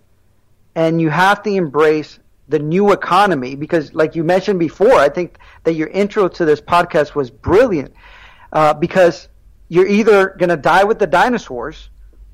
and 0.75 1.01
you 1.01 1.09
have 1.09 1.41
to 1.43 1.49
embrace 1.49 2.19
the 2.49 2.59
new 2.59 2.91
economy 2.91 3.55
because, 3.55 3.93
like 3.93 4.15
you 4.15 4.23
mentioned 4.23 4.59
before, 4.59 4.93
I 4.93 5.09
think 5.09 5.37
that 5.63 5.73
your 5.73 5.87
intro 5.87 6.27
to 6.29 6.45
this 6.45 6.61
podcast 6.61 7.15
was 7.15 7.29
brilliant 7.29 7.93
uh, 8.53 8.73
because 8.73 9.27
you're 9.69 9.87
either 9.87 10.29
going 10.37 10.49
to 10.49 10.57
die 10.57 10.83
with 10.83 10.99
the 10.99 11.07
dinosaurs 11.07 11.89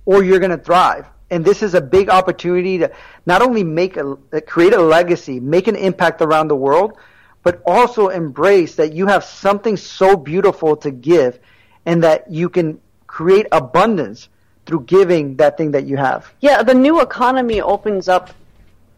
or 0.05 0.23
you're 0.23 0.39
going 0.39 0.51
to 0.51 0.57
thrive. 0.57 1.07
And 1.31 1.43
this 1.43 1.63
is 1.63 1.73
a 1.73 1.81
big 1.81 2.09
opportunity 2.09 2.77
to 2.77 2.91
not 3.25 3.41
only 3.41 3.63
make 3.63 3.97
a 3.97 4.17
create 4.45 4.73
a 4.73 4.81
legacy, 4.81 5.39
make 5.39 5.67
an 5.67 5.75
impact 5.75 6.21
around 6.21 6.47
the 6.47 6.55
world, 6.55 6.97
but 7.41 7.61
also 7.65 8.09
embrace 8.09 8.75
that 8.75 8.93
you 8.93 9.07
have 9.07 9.23
something 9.23 9.75
so 9.75 10.15
beautiful 10.15 10.75
to 10.77 10.91
give, 10.91 11.39
and 11.85 12.03
that 12.03 12.29
you 12.31 12.49
can 12.49 12.79
create 13.13 13.45
abundance 13.51 14.27
through 14.65 14.81
giving 14.85 15.35
that 15.35 15.55
thing 15.55 15.69
that 15.69 15.85
you 15.85 15.95
have. 15.97 16.33
Yeah, 16.39 16.63
the 16.63 16.73
new 16.73 16.99
economy 16.99 17.61
opens 17.61 18.09
up 18.09 18.31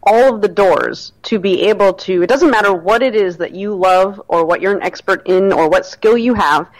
all 0.02 0.34
of 0.34 0.40
the 0.40 0.48
doors 0.48 1.12
to 1.24 1.38
be 1.38 1.64
able 1.68 1.92
to 1.92 2.22
it 2.22 2.28
doesn't 2.28 2.50
matter 2.50 2.72
what 2.72 3.02
it 3.02 3.14
is 3.14 3.36
that 3.36 3.52
you 3.52 3.74
love 3.74 4.22
or 4.28 4.46
what 4.46 4.62
you're 4.62 4.74
an 4.74 4.82
expert 4.82 5.26
in 5.26 5.52
or 5.52 5.68
what 5.68 5.84
skill 5.84 6.16
you 6.16 6.32
have 6.32 6.70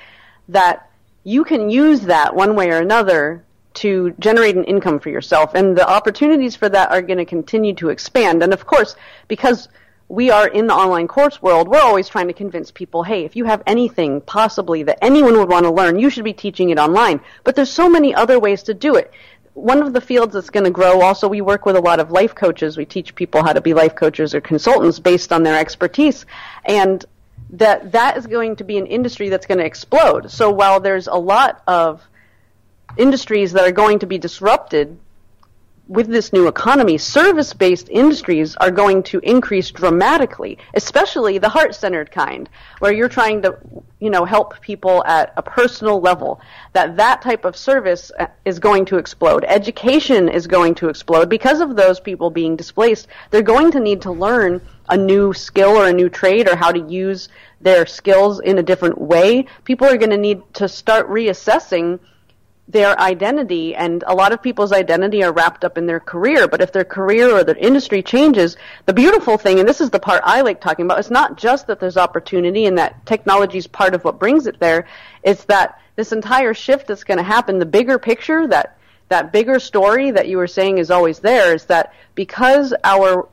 that 0.48 0.88
you 1.24 1.44
can 1.44 1.68
use 1.68 2.00
that 2.02 2.34
one 2.34 2.54
way 2.56 2.70
or 2.70 2.78
another 2.78 3.44
to 3.74 4.14
generate 4.18 4.56
an 4.56 4.64
income 4.64 4.98
for 4.98 5.10
yourself. 5.10 5.52
And 5.54 5.76
the 5.76 5.86
opportunities 5.86 6.56
for 6.56 6.70
that 6.70 6.90
are 6.90 7.02
going 7.02 7.18
to 7.18 7.26
continue 7.26 7.74
to 7.74 7.90
expand. 7.90 8.42
And 8.42 8.54
of 8.54 8.64
course, 8.64 8.96
because 9.28 9.68
we 10.08 10.30
are 10.30 10.46
in 10.46 10.66
the 10.66 10.74
online 10.74 11.08
course 11.08 11.42
world, 11.42 11.68
we're 11.68 11.80
always 11.80 12.08
trying 12.08 12.28
to 12.28 12.32
convince 12.32 12.70
people, 12.70 13.02
hey, 13.02 13.24
if 13.24 13.34
you 13.34 13.44
have 13.44 13.62
anything 13.66 14.20
possibly 14.20 14.82
that 14.84 14.98
anyone 15.02 15.36
would 15.38 15.48
want 15.48 15.64
to 15.64 15.70
learn, 15.70 15.98
you 15.98 16.10
should 16.10 16.24
be 16.24 16.32
teaching 16.32 16.70
it 16.70 16.78
online. 16.78 17.20
But 17.42 17.56
there's 17.56 17.70
so 17.70 17.88
many 17.88 18.14
other 18.14 18.38
ways 18.38 18.62
to 18.64 18.74
do 18.74 18.94
it. 18.94 19.10
One 19.54 19.82
of 19.82 19.92
the 19.92 20.00
fields 20.00 20.34
that's 20.34 20.50
going 20.50 20.64
to 20.64 20.70
grow, 20.70 21.00
also, 21.00 21.28
we 21.28 21.40
work 21.40 21.64
with 21.64 21.76
a 21.76 21.80
lot 21.80 21.98
of 21.98 22.10
life 22.10 22.34
coaches. 22.34 22.76
We 22.76 22.84
teach 22.84 23.14
people 23.14 23.42
how 23.42 23.52
to 23.52 23.60
be 23.60 23.74
life 23.74 23.94
coaches 23.94 24.34
or 24.34 24.40
consultants 24.40 24.98
based 24.98 25.32
on 25.32 25.42
their 25.42 25.58
expertise. 25.58 26.26
And 26.66 27.04
that 27.50 27.92
that 27.92 28.16
is 28.16 28.26
going 28.26 28.56
to 28.56 28.64
be 28.64 28.76
an 28.76 28.86
industry 28.86 29.28
that's 29.28 29.46
going 29.46 29.58
to 29.58 29.64
explode. 29.64 30.30
So 30.30 30.50
while 30.50 30.78
there's 30.78 31.06
a 31.06 31.14
lot 31.14 31.62
of 31.66 32.02
industries 32.96 33.52
that 33.52 33.66
are 33.66 33.72
going 33.72 34.00
to 34.00 34.06
be 34.06 34.18
disrupted 34.18 34.98
with 35.88 36.08
this 36.08 36.32
new 36.32 36.48
economy, 36.48 36.98
service 36.98 37.52
based 37.52 37.88
industries 37.90 38.56
are 38.56 38.70
going 38.70 39.02
to 39.04 39.20
increase 39.20 39.70
dramatically, 39.70 40.58
especially 40.74 41.38
the 41.38 41.48
heart 41.48 41.74
centered 41.74 42.10
kind, 42.10 42.48
where 42.80 42.92
you're 42.92 43.08
trying 43.08 43.40
to, 43.42 43.56
you 44.00 44.10
know, 44.10 44.24
help 44.24 44.60
people 44.60 45.04
at 45.04 45.32
a 45.36 45.42
personal 45.42 46.00
level. 46.00 46.40
That 46.72 46.96
that 46.96 47.22
type 47.22 47.44
of 47.44 47.56
service 47.56 48.10
uh, 48.18 48.26
is 48.44 48.58
going 48.58 48.84
to 48.86 48.98
explode. 48.98 49.44
Education 49.44 50.28
is 50.28 50.46
going 50.46 50.74
to 50.76 50.88
explode 50.88 51.28
because 51.28 51.60
of 51.60 51.76
those 51.76 52.00
people 52.00 52.30
being 52.30 52.56
displaced. 52.56 53.06
They're 53.30 53.42
going 53.42 53.70
to 53.72 53.80
need 53.80 54.02
to 54.02 54.12
learn 54.12 54.60
a 54.88 54.96
new 54.96 55.32
skill 55.32 55.70
or 55.70 55.86
a 55.88 55.92
new 55.92 56.08
trade 56.08 56.48
or 56.48 56.56
how 56.56 56.72
to 56.72 56.80
use 56.80 57.28
their 57.60 57.86
skills 57.86 58.40
in 58.40 58.58
a 58.58 58.62
different 58.62 58.98
way. 58.98 59.46
People 59.64 59.86
are 59.86 59.96
going 59.96 60.10
to 60.10 60.16
need 60.16 60.42
to 60.54 60.68
start 60.68 61.08
reassessing 61.08 62.00
their 62.68 62.98
identity 62.98 63.76
and 63.76 64.02
a 64.06 64.14
lot 64.14 64.32
of 64.32 64.42
people's 64.42 64.72
identity 64.72 65.22
are 65.22 65.32
wrapped 65.32 65.64
up 65.64 65.78
in 65.78 65.86
their 65.86 66.00
career 66.00 66.48
but 66.48 66.60
if 66.60 66.72
their 66.72 66.84
career 66.84 67.30
or 67.30 67.44
their 67.44 67.56
industry 67.56 68.02
changes 68.02 68.56
the 68.86 68.92
beautiful 68.92 69.38
thing 69.38 69.60
and 69.60 69.68
this 69.68 69.80
is 69.80 69.90
the 69.90 70.00
part 70.00 70.20
i 70.24 70.40
like 70.40 70.60
talking 70.60 70.84
about 70.84 70.98
it's 70.98 71.10
not 71.10 71.36
just 71.36 71.66
that 71.68 71.78
there's 71.78 71.96
opportunity 71.96 72.66
and 72.66 72.76
that 72.76 73.04
technology 73.06 73.58
is 73.58 73.68
part 73.68 73.94
of 73.94 74.02
what 74.04 74.18
brings 74.18 74.48
it 74.48 74.58
there 74.58 74.86
it's 75.22 75.44
that 75.44 75.80
this 75.94 76.12
entire 76.12 76.52
shift 76.52 76.88
that's 76.88 77.04
going 77.04 77.18
to 77.18 77.24
happen 77.24 77.58
the 77.58 77.66
bigger 77.66 77.98
picture 77.98 78.48
that 78.48 78.76
that 79.08 79.32
bigger 79.32 79.60
story 79.60 80.10
that 80.10 80.26
you 80.26 80.36
were 80.36 80.48
saying 80.48 80.78
is 80.78 80.90
always 80.90 81.20
there 81.20 81.54
is 81.54 81.66
that 81.66 81.92
because 82.16 82.74
our 82.82 83.28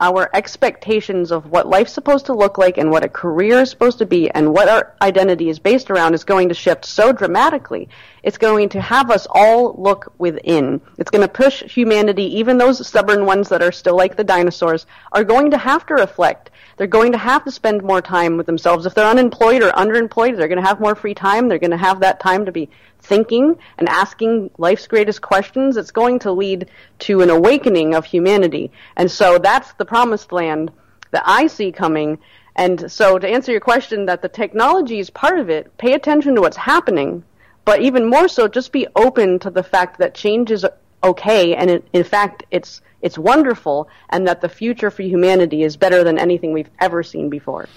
our 0.00 0.30
expectations 0.34 1.30
of 1.30 1.50
what 1.50 1.66
life's 1.66 1.92
supposed 1.92 2.26
to 2.26 2.32
look 2.32 2.56
like 2.56 2.78
and 2.78 2.90
what 2.90 3.04
a 3.04 3.08
career 3.08 3.60
is 3.60 3.70
supposed 3.70 3.98
to 3.98 4.06
be 4.06 4.30
and 4.30 4.52
what 4.52 4.68
our 4.68 4.94
identity 5.02 5.50
is 5.50 5.58
based 5.58 5.90
around 5.90 6.14
is 6.14 6.24
going 6.24 6.48
to 6.48 6.54
shift 6.54 6.86
so 6.86 7.12
dramatically. 7.12 7.88
It's 8.22 8.38
going 8.38 8.68
to 8.70 8.80
have 8.80 9.10
us 9.10 9.26
all 9.30 9.74
look 9.78 10.12
within. 10.18 10.80
It's 10.98 11.10
going 11.10 11.26
to 11.26 11.32
push 11.32 11.62
humanity, 11.62 12.24
even 12.38 12.58
those 12.58 12.86
stubborn 12.86 13.26
ones 13.26 13.48
that 13.48 13.62
are 13.62 13.72
still 13.72 13.96
like 13.96 14.16
the 14.16 14.24
dinosaurs, 14.24 14.86
are 15.12 15.24
going 15.24 15.50
to 15.50 15.58
have 15.58 15.86
to 15.86 15.94
reflect. 15.94 16.50
They're 16.76 16.86
going 16.86 17.12
to 17.12 17.18
have 17.18 17.44
to 17.44 17.50
spend 17.50 17.82
more 17.82 18.00
time 18.00 18.36
with 18.36 18.46
themselves. 18.46 18.86
If 18.86 18.94
they're 18.94 19.06
unemployed 19.06 19.62
or 19.62 19.70
underemployed, 19.72 20.36
they're 20.36 20.48
going 20.48 20.62
to 20.62 20.68
have 20.68 20.80
more 20.80 20.94
free 20.94 21.14
time. 21.14 21.48
They're 21.48 21.58
going 21.58 21.70
to 21.70 21.76
have 21.76 22.00
that 22.00 22.20
time 22.20 22.46
to 22.46 22.52
be 22.52 22.70
thinking 23.02 23.56
and 23.78 23.88
asking 23.88 24.50
life's 24.58 24.86
greatest 24.86 25.22
questions, 25.22 25.76
it's 25.76 25.90
going 25.90 26.18
to 26.20 26.32
lead 26.32 26.70
to 27.00 27.22
an 27.22 27.30
awakening 27.30 27.94
of 27.94 28.04
humanity. 28.04 28.70
And 28.96 29.10
so 29.10 29.38
that's 29.38 29.72
the 29.74 29.84
promised 29.84 30.32
land 30.32 30.70
that 31.10 31.22
I 31.26 31.46
see 31.46 31.72
coming. 31.72 32.18
And 32.56 32.90
so 32.90 33.18
to 33.18 33.28
answer 33.28 33.52
your 33.52 33.60
question 33.60 34.06
that 34.06 34.22
the 34.22 34.28
technology 34.28 34.98
is 34.98 35.10
part 35.10 35.38
of 35.38 35.48
it, 35.48 35.76
pay 35.78 35.94
attention 35.94 36.34
to 36.34 36.40
what's 36.40 36.56
happening, 36.56 37.24
but 37.70 37.82
even 37.82 38.10
more 38.10 38.26
so 38.26 38.48
just 38.48 38.72
be 38.72 38.84
open 38.96 39.38
to 39.38 39.48
the 39.48 39.62
fact 39.62 39.96
that 40.00 40.12
change 40.12 40.50
is 40.50 40.66
okay 41.04 41.54
and 41.54 41.70
it, 41.70 41.86
in 41.92 42.02
fact 42.02 42.42
it's 42.50 42.82
it's 43.00 43.16
wonderful 43.16 43.88
and 44.08 44.26
that 44.26 44.40
the 44.40 44.48
future 44.48 44.90
for 44.90 45.02
humanity 45.02 45.62
is 45.62 45.76
better 45.76 46.02
than 46.02 46.18
anything 46.18 46.52
we've 46.52 46.74
ever 46.80 47.04
seen 47.04 47.30
before. 47.30 47.68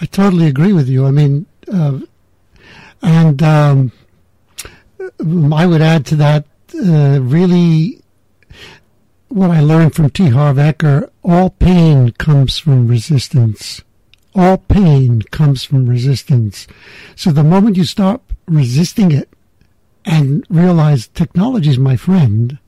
I 0.00 0.06
totally 0.06 0.48
agree 0.48 0.72
with 0.72 0.88
you. 0.88 1.06
I 1.06 1.12
mean, 1.12 1.46
uh, 1.72 2.00
and 3.00 3.40
um, 3.40 3.92
I 5.54 5.66
would 5.66 5.82
add 5.82 6.04
to 6.06 6.16
that 6.16 6.44
uh, 6.74 7.20
really 7.22 8.02
what 9.28 9.52
I 9.52 9.60
learned 9.60 9.94
from 9.94 10.10
T. 10.10 10.30
Harv 10.30 10.56
Eker 10.56 11.08
all 11.22 11.50
pain 11.50 12.10
comes 12.10 12.58
from 12.58 12.88
resistance. 12.88 13.82
All 14.34 14.58
pain 14.58 15.22
comes 15.30 15.62
from 15.62 15.86
resistance. 15.86 16.66
So 17.14 17.30
the 17.30 17.44
moment 17.44 17.76
you 17.76 17.84
stop 17.84 18.28
resisting 18.50 19.12
it 19.12 19.28
and 20.04 20.44
realize 20.48 21.08
technology 21.08 21.70
is 21.70 21.78
my 21.78 21.96
friend, 21.96 22.58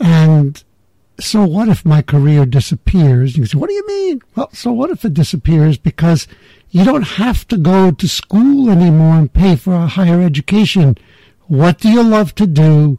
and 0.00 0.62
so 1.18 1.44
what 1.44 1.68
if 1.68 1.84
my 1.84 2.02
career 2.02 2.44
disappears? 2.44 3.36
You 3.36 3.46
say, 3.46 3.56
what 3.58 3.68
do 3.68 3.74
you 3.74 3.86
mean? 3.86 4.20
Well, 4.34 4.50
so 4.52 4.72
what 4.72 4.90
if 4.90 5.04
it 5.04 5.14
disappears? 5.14 5.78
Because 5.78 6.28
you 6.70 6.84
don't 6.84 7.02
have 7.02 7.48
to 7.48 7.56
go 7.56 7.90
to 7.90 8.08
school 8.08 8.68
anymore 8.68 9.16
and 9.16 9.32
pay 9.32 9.56
for 9.56 9.74
a 9.74 9.86
higher 9.86 10.20
education. 10.20 10.98
What 11.46 11.78
do 11.78 11.90
you 11.90 12.02
love 12.02 12.34
to 12.34 12.46
do? 12.46 12.98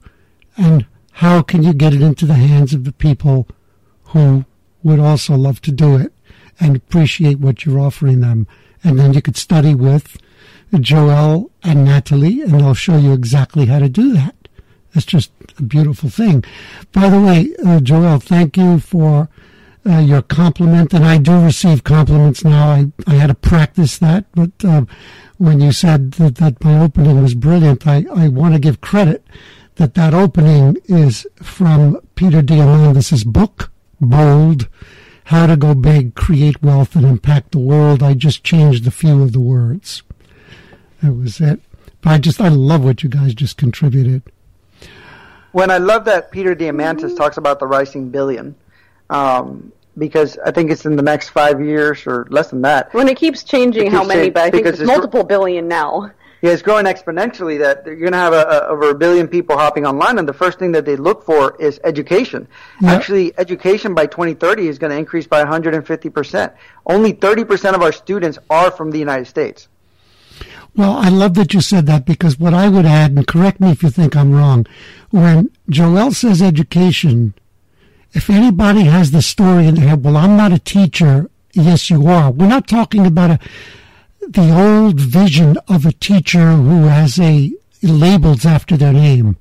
And 0.57 0.87
how 1.13 1.41
can 1.41 1.63
you 1.63 1.73
get 1.73 1.93
it 1.93 2.01
into 2.01 2.25
the 2.25 2.35
hands 2.35 2.73
of 2.73 2.85
the 2.85 2.91
people 2.91 3.47
who 4.05 4.45
would 4.83 4.99
also 4.99 5.35
love 5.35 5.61
to 5.61 5.71
do 5.71 5.95
it 5.97 6.11
and 6.59 6.75
appreciate 6.75 7.39
what 7.39 7.65
you're 7.65 7.79
offering 7.79 8.21
them? 8.21 8.47
And 8.83 8.97
then 8.97 9.13
you 9.13 9.21
could 9.21 9.37
study 9.37 9.75
with 9.75 10.17
Joel 10.79 11.51
and 11.63 11.85
Natalie, 11.85 12.41
and 12.41 12.59
they'll 12.59 12.73
show 12.73 12.97
you 12.97 13.13
exactly 13.13 13.65
how 13.65 13.79
to 13.79 13.89
do 13.89 14.13
that. 14.13 14.35
It's 14.93 15.05
just 15.05 15.31
a 15.57 15.63
beautiful 15.63 16.09
thing. 16.09 16.43
By 16.91 17.09
the 17.09 17.21
way, 17.21 17.53
uh, 17.65 17.79
Joel, 17.79 18.19
thank 18.19 18.57
you 18.57 18.79
for 18.79 19.29
uh, 19.85 19.99
your 19.99 20.21
compliment, 20.21 20.93
and 20.93 21.05
I 21.05 21.17
do 21.17 21.39
receive 21.39 21.83
compliments 21.83 22.43
now. 22.43 22.69
I, 22.69 22.91
I 23.05 23.13
had 23.15 23.27
to 23.27 23.35
practice 23.35 23.97
that, 23.99 24.25
but 24.33 24.51
uh, 24.65 24.85
when 25.37 25.61
you 25.61 25.71
said 25.71 26.13
that, 26.13 26.35
that 26.35 26.63
my 26.63 26.79
opening 26.79 27.21
was 27.21 27.35
brilliant, 27.35 27.87
I, 27.87 28.05
I 28.13 28.27
want 28.27 28.53
to 28.53 28.59
give 28.59 28.81
credit 28.81 29.25
that 29.75 29.93
that 29.93 30.13
opening 30.13 30.77
is 30.85 31.27
from 31.35 31.99
Peter 32.15 32.41
Diamandis' 32.41 33.25
book, 33.25 33.71
Bold, 34.01 34.67
How 35.25 35.45
to 35.47 35.55
Go 35.55 35.75
Big, 35.75 36.15
Create 36.15 36.61
Wealth, 36.61 36.95
and 36.95 37.05
Impact 37.05 37.51
the 37.51 37.59
World. 37.59 38.01
I 38.01 38.13
just 38.13 38.43
changed 38.43 38.87
a 38.87 38.91
few 38.91 39.21
of 39.21 39.33
the 39.33 39.39
words. 39.39 40.01
That 41.01 41.13
was 41.13 41.39
it. 41.39 41.59
But 42.01 42.09
I 42.11 42.17
just, 42.17 42.41
I 42.41 42.49
love 42.49 42.83
what 42.83 43.03
you 43.03 43.09
guys 43.09 43.33
just 43.33 43.57
contributed. 43.57 44.23
When 45.51 45.71
I 45.71 45.77
love 45.77 46.05
that 46.05 46.31
Peter 46.31 46.55
Diamandis 46.55 47.15
talks 47.15 47.37
about 47.37 47.59
the 47.59 47.67
rising 47.67 48.09
billion. 48.09 48.55
Um, 49.09 49.71
because 49.97 50.37
I 50.45 50.51
think 50.51 50.71
it's 50.71 50.85
in 50.85 50.95
the 50.95 51.01
next 51.01 51.29
five 51.29 51.61
years 51.61 52.05
or 52.05 52.27
less 52.29 52.49
than 52.49 52.61
that. 52.61 52.93
When 52.93 53.07
it 53.07 53.17
keeps 53.17 53.43
changing, 53.43 53.87
it 53.87 53.91
how 53.91 54.03
many? 54.03 54.29
but 54.29 54.43
I 54.43 54.51
think 54.51 54.65
it's, 54.65 54.79
it's 54.79 54.87
multiple 54.87 55.23
gr- 55.23 55.27
billion 55.27 55.67
now. 55.67 56.11
Yeah, 56.41 56.51
it's 56.51 56.61
growing 56.61 56.85
exponentially. 56.85 57.57
That 57.57 57.83
you're 57.85 57.95
going 57.95 58.11
to 58.11 58.17
have 58.17 58.33
a, 58.33 58.43
a, 58.43 58.67
over 58.67 58.91
a 58.91 58.95
billion 58.95 59.27
people 59.27 59.57
hopping 59.57 59.87
online, 59.87 60.19
and 60.19 60.29
the 60.29 60.33
first 60.33 60.59
thing 60.59 60.71
that 60.73 60.85
they 60.85 60.95
look 60.95 61.23
for 61.23 61.59
is 61.59 61.79
education. 61.83 62.47
Actually, 62.85 63.33
education 63.39 63.95
by 63.95 64.05
2030 64.05 64.67
is 64.67 64.77
going 64.77 64.91
to 64.91 64.97
increase 64.97 65.25
by 65.25 65.39
150 65.39 66.09
percent. 66.11 66.53
Only 66.85 67.13
30 67.13 67.43
percent 67.45 67.75
of 67.75 67.81
our 67.81 67.91
students 67.91 68.37
are 68.51 68.69
from 68.69 68.91
the 68.91 68.99
United 68.99 69.25
States. 69.25 69.67
Well, 70.77 70.91
I 70.91 71.09
love 71.09 71.33
that 71.33 71.55
you 71.55 71.61
said 71.61 71.87
that 71.87 72.05
because 72.05 72.39
what 72.39 72.53
I 72.53 72.69
would 72.69 72.85
add, 72.85 73.11
and 73.11 73.25
correct 73.25 73.59
me 73.59 73.71
if 73.71 73.81
you 73.81 73.89
think 73.89 74.15
I'm 74.15 74.31
wrong, 74.31 74.67
when 75.09 75.49
Joel 75.67 76.11
says 76.11 76.39
education, 76.39 77.33
if 78.13 78.29
anybody 78.29 78.83
has 78.83 79.09
the 79.09 79.23
story 79.23 79.65
in 79.65 79.73
their 79.73 79.87
head, 79.87 80.03
well, 80.03 80.15
I'm 80.15 80.37
not 80.37 80.51
a 80.51 80.59
teacher. 80.59 81.31
Yes, 81.53 81.89
you 81.89 82.05
are. 82.05 82.29
We're 82.29 82.47
not 82.47 82.67
talking 82.67 83.07
about 83.07 83.31
a, 83.31 83.39
the 84.21 84.55
old 84.55 84.99
vision 84.99 85.57
of 85.67 85.83
a 85.83 85.93
teacher 85.93 86.51
who 86.51 86.83
has 86.83 87.19
a 87.19 87.51
labels 87.81 88.45
after 88.45 88.77
their 88.77 88.93
name, 88.93 89.35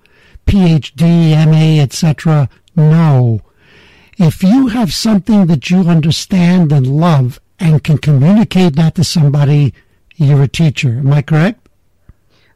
PhD, 0.46 1.32
MA, 1.46 1.82
etc. 1.82 2.48
No. 2.74 3.42
If 4.16 4.42
you 4.42 4.68
have 4.68 4.94
something 4.94 5.46
that 5.48 5.68
you 5.68 5.80
understand 5.80 6.72
and 6.72 6.86
love 6.86 7.40
and 7.60 7.84
can 7.84 7.98
communicate 7.98 8.76
that 8.76 8.94
to 8.94 9.04
somebody, 9.04 9.74
you're 10.16 10.42
a 10.42 10.48
teacher. 10.48 10.88
Am 10.88 11.12
I 11.12 11.22
correct? 11.22 11.68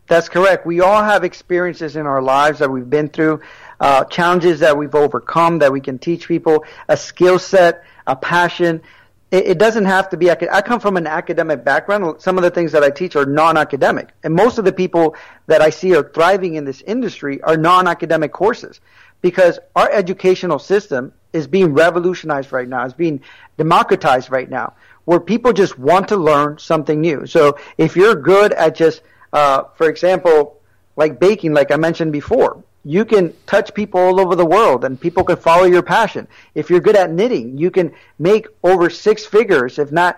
That's 0.07 0.29
correct. 0.29 0.67
We 0.67 0.81
all 0.81 1.05
have 1.05 1.23
experiences 1.23 1.95
in 1.95 2.05
our 2.07 2.21
lives 2.21 2.59
that 2.59 2.69
we've 2.69 2.91
been 2.91 3.09
through 3.09 3.41
uh, 3.79 4.05
challenges 4.05 4.59
that 4.61 4.77
we've 4.77 4.95
overcome 4.95 5.61
that 5.61 5.73
we 5.73 5.81
can 5.81 5.99
teach 5.99 6.27
people, 6.27 6.65
a 6.89 6.97
skill 6.97 7.39
set, 7.39 7.85
a 8.07 8.17
passion. 8.17 8.83
It, 9.31 9.47
it 9.47 9.59
doesn't 9.59 9.85
have 9.85 10.11
to 10.11 10.17
be. 10.17 10.31
I 10.31 10.63
come 10.63 10.81
from 10.81 10.97
an 10.97 11.07
academic 11.07 11.65
background. 11.65 12.21
Some 12.21 12.37
of 12.37 12.43
the 12.43 12.51
things 12.51 12.73
that 12.73 12.83
I 12.83 12.91
teach 12.91 13.15
are 13.15 13.25
non-academic, 13.25 14.09
and 14.25 14.35
most 14.35 14.59
of 14.59 14.65
the 14.65 14.73
people 14.73 15.15
that 15.47 15.63
I 15.63 15.71
see 15.71 15.95
are 15.95 16.03
thriving 16.03 16.57
in 16.57 16.65
this 16.65 16.83
industry 16.83 17.41
are 17.43 17.57
non-academic 17.57 18.33
courses 18.33 18.81
because 19.23 19.59
our 19.77 19.91
educational 19.93 20.59
system 20.59 21.13
is 21.33 21.47
being 21.47 21.73
revolutionized 21.73 22.53
right 22.53 22.69
now. 22.69 22.85
It's 22.85 22.95
being 22.95 23.23
democratized 23.57 24.31
right 24.31 24.51
now, 24.51 24.75
where 25.11 25.19
people 25.19 25.53
just 25.53 25.77
want 25.77 26.07
to 26.07 26.17
learn 26.17 26.57
something 26.57 27.01
new. 27.01 27.27
So 27.27 27.59
if 27.77 27.97
you're 27.97 28.15
good 28.15 28.53
at 28.53 28.77
just, 28.77 29.03
uh, 29.33 29.65
for 29.75 29.91
example, 29.91 30.61
like 30.95 31.19
baking, 31.19 31.53
like 31.53 31.73
I 31.73 31.77
mentioned 31.77 32.13
before, 32.13 32.63
you 32.85 33.05
can 33.05 33.35
touch 33.45 33.75
people 33.75 34.01
all 34.01 34.21
over 34.21 34.37
the 34.37 34.47
world 34.47 34.85
and 34.85 35.01
people 35.01 35.25
can 35.25 35.35
follow 35.35 35.65
your 35.65 35.83
passion. 35.83 36.29
If 36.55 36.71
you're 36.71 36.79
good 36.79 36.95
at 36.95 37.11
knitting, 37.11 37.59
you 37.59 37.73
can 37.73 37.93
make 38.21 38.47
over 38.63 38.89
six 38.89 39.27
figures, 39.27 39.81
if 39.81 39.91
not 39.91 40.17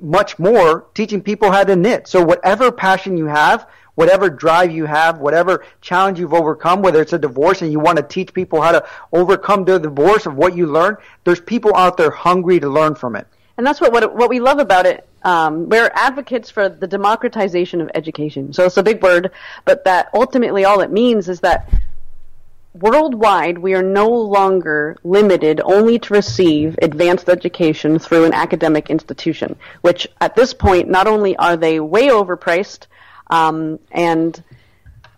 much 0.00 0.40
more, 0.40 0.86
teaching 0.92 1.22
people 1.22 1.52
how 1.52 1.62
to 1.62 1.76
knit. 1.76 2.08
So 2.08 2.20
whatever 2.20 2.72
passion 2.72 3.16
you 3.16 3.26
have, 3.26 3.68
whatever 3.94 4.28
drive 4.28 4.72
you 4.72 4.86
have, 4.86 5.20
whatever 5.20 5.64
challenge 5.82 6.18
you've 6.18 6.34
overcome, 6.34 6.82
whether 6.82 7.00
it's 7.00 7.12
a 7.12 7.18
divorce 7.18 7.62
and 7.62 7.70
you 7.70 7.78
want 7.78 7.98
to 7.98 8.02
teach 8.02 8.34
people 8.34 8.60
how 8.60 8.72
to 8.72 8.84
overcome 9.12 9.64
their 9.64 9.78
divorce 9.78 10.26
of 10.26 10.34
what 10.34 10.56
you 10.56 10.66
learned, 10.66 10.96
there's 11.22 11.40
people 11.40 11.76
out 11.76 11.96
there 11.96 12.10
hungry 12.10 12.58
to 12.58 12.68
learn 12.68 12.96
from 12.96 13.14
it. 13.14 13.28
And 13.56 13.66
that's 13.66 13.80
what, 13.80 13.92
what, 13.92 14.14
what 14.14 14.30
we 14.30 14.40
love 14.40 14.58
about 14.58 14.86
it. 14.86 15.08
Um, 15.22 15.68
we're 15.68 15.90
advocates 15.94 16.50
for 16.50 16.68
the 16.68 16.86
democratization 16.86 17.80
of 17.80 17.90
education. 17.94 18.52
So 18.52 18.64
it's 18.64 18.76
a 18.76 18.82
big 18.82 19.02
word, 19.02 19.30
but 19.64 19.84
that 19.84 20.08
ultimately 20.14 20.64
all 20.64 20.80
it 20.80 20.90
means 20.90 21.28
is 21.28 21.40
that 21.40 21.68
worldwide, 22.74 23.58
we 23.58 23.74
are 23.74 23.82
no 23.82 24.08
longer 24.08 24.96
limited 25.04 25.60
only 25.62 25.98
to 25.98 26.14
receive 26.14 26.78
advanced 26.80 27.28
education 27.28 27.98
through 27.98 28.24
an 28.24 28.32
academic 28.32 28.90
institution, 28.90 29.56
which 29.82 30.08
at 30.20 30.34
this 30.34 30.54
point, 30.54 30.88
not 30.88 31.06
only 31.06 31.36
are 31.36 31.56
they 31.56 31.78
way 31.80 32.08
overpriced 32.08 32.86
um, 33.28 33.78
and 33.90 34.42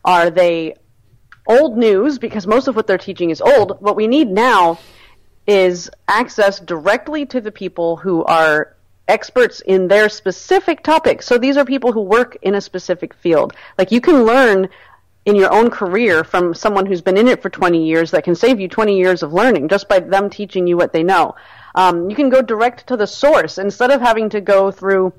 are 0.04 0.30
they 0.30 0.74
old 1.46 1.76
news 1.76 2.18
because 2.18 2.46
most 2.46 2.68
of 2.68 2.76
what 2.76 2.86
they're 2.86 2.98
teaching 2.98 3.30
is 3.30 3.40
old, 3.40 3.80
what 3.80 3.96
we 3.96 4.06
need 4.06 4.28
now 4.28 4.78
is 5.46 5.90
access 6.08 6.58
directly 6.60 7.26
to 7.26 7.40
the 7.40 7.52
people 7.52 7.96
who 7.96 8.24
are 8.24 8.74
experts 9.08 9.60
in 9.60 9.88
their 9.88 10.08
specific 10.08 10.82
topic. 10.82 11.22
So 11.22 11.36
these 11.36 11.56
are 11.56 11.64
people 11.64 11.92
who 11.92 12.00
work 12.00 12.36
in 12.42 12.54
a 12.54 12.60
specific 12.60 13.12
field. 13.14 13.52
Like 13.76 13.92
you 13.92 14.00
can 14.00 14.24
learn 14.24 14.68
in 15.26 15.36
your 15.36 15.52
own 15.52 15.70
career 15.70 16.22
from 16.22 16.54
someone 16.54 16.86
who's 16.86 17.00
been 17.00 17.16
in 17.16 17.28
it 17.28 17.40
for 17.42 17.48
20 17.50 17.84
years 17.84 18.10
that 18.10 18.24
can 18.24 18.34
save 18.34 18.60
you 18.60 18.68
20 18.68 18.96
years 18.96 19.22
of 19.22 19.32
learning 19.32 19.68
just 19.68 19.88
by 19.88 19.98
them 19.98 20.28
teaching 20.28 20.66
you 20.66 20.76
what 20.76 20.92
they 20.92 21.02
know. 21.02 21.34
Um, 21.74 22.08
you 22.10 22.16
can 22.16 22.28
go 22.28 22.42
direct 22.42 22.86
to 22.88 22.96
the 22.96 23.06
source 23.06 23.58
instead 23.58 23.90
of 23.90 24.00
having 24.00 24.28
to 24.30 24.40
go 24.40 24.70
through 24.70 25.12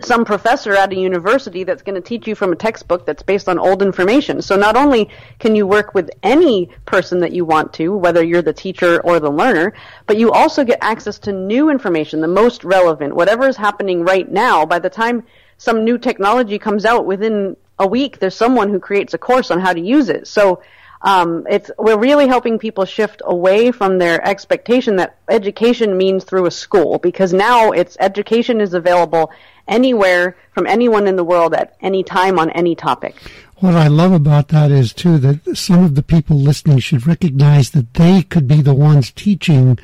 some 0.00 0.24
professor 0.24 0.72
at 0.72 0.92
a 0.92 0.96
university 0.96 1.64
that's 1.64 1.82
going 1.82 1.94
to 1.94 2.00
teach 2.00 2.26
you 2.26 2.34
from 2.34 2.52
a 2.52 2.56
textbook 2.56 3.04
that's 3.04 3.22
based 3.22 3.48
on 3.48 3.58
old 3.58 3.82
information. 3.82 4.40
So 4.40 4.56
not 4.56 4.74
only 4.74 5.10
can 5.38 5.54
you 5.54 5.66
work 5.66 5.94
with 5.94 6.10
any 6.22 6.70
person 6.86 7.18
that 7.20 7.32
you 7.32 7.44
want 7.44 7.74
to, 7.74 7.94
whether 7.94 8.24
you're 8.24 8.42
the 8.42 8.54
teacher 8.54 9.02
or 9.02 9.20
the 9.20 9.30
learner, 9.30 9.74
but 10.06 10.16
you 10.16 10.32
also 10.32 10.64
get 10.64 10.78
access 10.80 11.18
to 11.20 11.32
new 11.32 11.68
information, 11.68 12.20
the 12.20 12.28
most 12.28 12.64
relevant, 12.64 13.14
whatever 13.14 13.46
is 13.46 13.56
happening 13.56 14.02
right 14.02 14.30
now. 14.30 14.64
By 14.64 14.78
the 14.78 14.90
time 14.90 15.24
some 15.58 15.84
new 15.84 15.98
technology 15.98 16.58
comes 16.58 16.86
out 16.86 17.04
within 17.04 17.56
a 17.78 17.86
week, 17.86 18.18
there's 18.18 18.34
someone 18.34 18.70
who 18.70 18.80
creates 18.80 19.12
a 19.12 19.18
course 19.18 19.50
on 19.50 19.60
how 19.60 19.74
to 19.74 19.80
use 19.80 20.08
it. 20.08 20.26
So 20.26 20.62
um, 21.02 21.46
it's 21.50 21.70
we're 21.78 21.98
really 21.98 22.28
helping 22.28 22.58
people 22.58 22.84
shift 22.84 23.22
away 23.24 23.72
from 23.72 23.98
their 23.98 24.24
expectation 24.26 24.96
that 24.96 25.18
education 25.28 25.96
means 25.96 26.24
through 26.24 26.46
a 26.46 26.50
school 26.50 26.98
because 26.98 27.32
now 27.32 27.72
it's 27.72 27.96
education 27.98 28.60
is 28.60 28.72
available 28.72 29.32
anywhere 29.68 30.36
from 30.52 30.66
anyone 30.66 31.06
in 31.06 31.16
the 31.16 31.24
world 31.24 31.54
at 31.54 31.76
any 31.80 32.02
time 32.02 32.38
on 32.38 32.50
any 32.50 32.74
topic. 32.74 33.16
What 33.56 33.74
I 33.74 33.86
love 33.86 34.12
about 34.12 34.48
that 34.48 34.70
is 34.70 34.92
too 34.92 35.18
that 35.18 35.56
some 35.56 35.84
of 35.84 35.94
the 35.94 36.02
people 36.02 36.36
listening 36.36 36.80
should 36.80 37.06
recognize 37.06 37.70
that 37.70 37.94
they 37.94 38.22
could 38.22 38.48
be 38.48 38.60
the 38.60 38.74
ones 38.74 39.12
teaching 39.12 39.78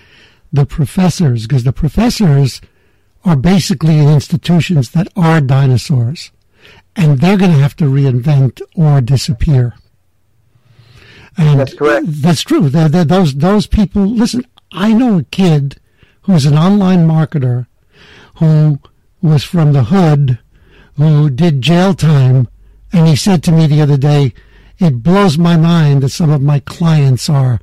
the 0.53 0.67
professors 0.67 1.47
because 1.47 1.65
the 1.65 1.73
professors 1.73 2.61
are 3.25 3.37
basically 3.37 3.99
in 3.99 4.09
institutions 4.09 4.91
that 4.91 5.09
are 5.17 5.41
dinosaurs 5.41 6.31
and 6.97 7.21
they're 7.21 7.37
going 7.37 7.53
to 7.53 7.59
have 7.59 7.77
to 7.77 7.85
reinvent 7.85 8.61
or 8.75 9.01
disappear. 9.01 9.75
And 11.37 11.61
that's 11.61 11.75
correct. 11.75 12.07
That's 12.09 12.43
true. 12.43 12.69
They're, 12.69 12.89
they're 12.89 13.05
those 13.05 13.35
those 13.37 13.69
people. 13.69 14.05
Listen, 14.07 14.45
I 14.73 14.93
know 14.93 15.19
a 15.19 15.23
kid 15.23 15.81
who's 16.23 16.47
an 16.47 16.59
online 16.59 17.07
marketer 17.07 17.69
who 18.37 18.81
was 19.23 19.45
from 19.45 19.73
the 19.73 19.85
hood, 19.85 20.39
who 20.97 21.31
did 21.31 21.63
jail 21.63 21.95
time, 21.95 22.49
and 22.93 23.07
he 23.07 23.17
said 23.17 23.43
to 23.45 23.53
me 23.53 23.67
the 23.67 23.83
other 23.83 23.97
day, 23.97 24.33
"It 24.79 25.03
blows 25.03 25.39
my 25.39 25.57
mind 25.57 26.03
that 26.03 26.11
some 26.11 26.31
of 26.31 26.43
my 26.43 26.61
clients 26.61 27.29
are 27.29 27.61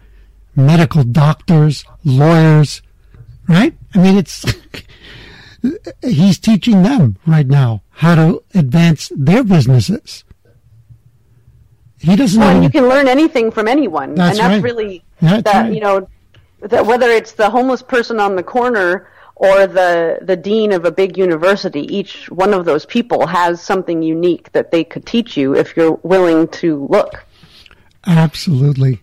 medical 0.55 1.03
doctors, 1.03 1.85
lawyers, 2.03 2.81
right? 3.47 3.75
I 3.93 3.97
mean, 3.99 4.17
it's." 4.17 4.45
he's 6.01 6.37
teaching 6.39 6.83
them 6.83 7.17
right 7.25 7.47
now 7.47 7.81
how 7.89 8.15
to 8.15 8.43
advance 8.53 9.11
their 9.15 9.43
businesses. 9.43 10.23
He 11.99 12.15
doesn't. 12.15 12.39
Well, 12.39 12.55
know. 12.55 12.61
you 12.61 12.69
can 12.69 12.87
learn 12.87 13.07
anything 13.07 13.51
from 13.51 13.67
anyone, 13.67 14.15
That's 14.15 14.37
and 14.37 14.39
that's 14.39 14.55
right. 14.55 14.63
really 14.63 15.03
That's 15.21 15.43
that 15.43 15.61
right. 15.63 15.73
you 15.73 15.79
know 15.79 16.07
that 16.61 16.85
whether 16.85 17.09
it's 17.09 17.33
the 17.33 17.49
homeless 17.49 17.81
person 17.81 18.19
on 18.19 18.35
the 18.35 18.43
corner 18.43 19.09
or 19.35 19.67
the 19.67 20.19
the 20.21 20.35
dean 20.35 20.71
of 20.71 20.85
a 20.85 20.91
big 20.91 21.17
university, 21.17 21.81
each 21.95 22.29
one 22.29 22.53
of 22.53 22.65
those 22.65 22.85
people 22.85 23.27
has 23.27 23.61
something 23.61 24.01
unique 24.01 24.51
that 24.53 24.71
they 24.71 24.83
could 24.83 25.05
teach 25.05 25.35
you 25.37 25.55
if 25.55 25.75
you're 25.75 25.99
willing 26.03 26.47
to 26.47 26.85
look. 26.89 27.25
Absolutely. 28.07 29.01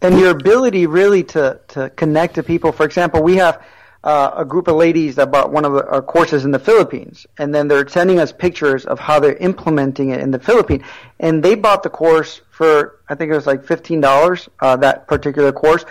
and 0.00 0.18
your 0.18 0.30
ability 0.30 0.86
really 0.86 1.22
to, 1.24 1.58
to 1.68 1.90
connect 1.90 2.34
to 2.34 2.42
people. 2.42 2.72
For 2.72 2.84
example, 2.84 3.22
we 3.22 3.36
have 3.36 3.62
uh, 4.04 4.32
a 4.36 4.44
group 4.44 4.68
of 4.68 4.76
ladies 4.76 5.16
that 5.16 5.30
bought 5.30 5.50
one 5.50 5.64
of 5.64 5.74
our 5.74 6.02
courses 6.02 6.44
in 6.44 6.50
the 6.50 6.58
Philippines, 6.58 7.26
and 7.38 7.54
then 7.54 7.68
they're 7.68 7.88
sending 7.88 8.18
us 8.20 8.32
pictures 8.32 8.84
of 8.84 8.98
how 9.00 9.18
they're 9.18 9.36
implementing 9.36 10.10
it 10.10 10.20
in 10.20 10.30
the 10.30 10.38
Philippines. 10.38 10.84
And 11.20 11.42
they 11.42 11.54
bought 11.54 11.82
the 11.82 11.90
course 11.90 12.42
for 12.50 13.00
I 13.08 13.14
think 13.14 13.32
it 13.32 13.34
was 13.34 13.46
like 13.46 13.64
fifteen 13.64 14.00
dollars 14.00 14.48
uh, 14.60 14.76
that 14.76 15.08
particular 15.08 15.52
course. 15.52 15.84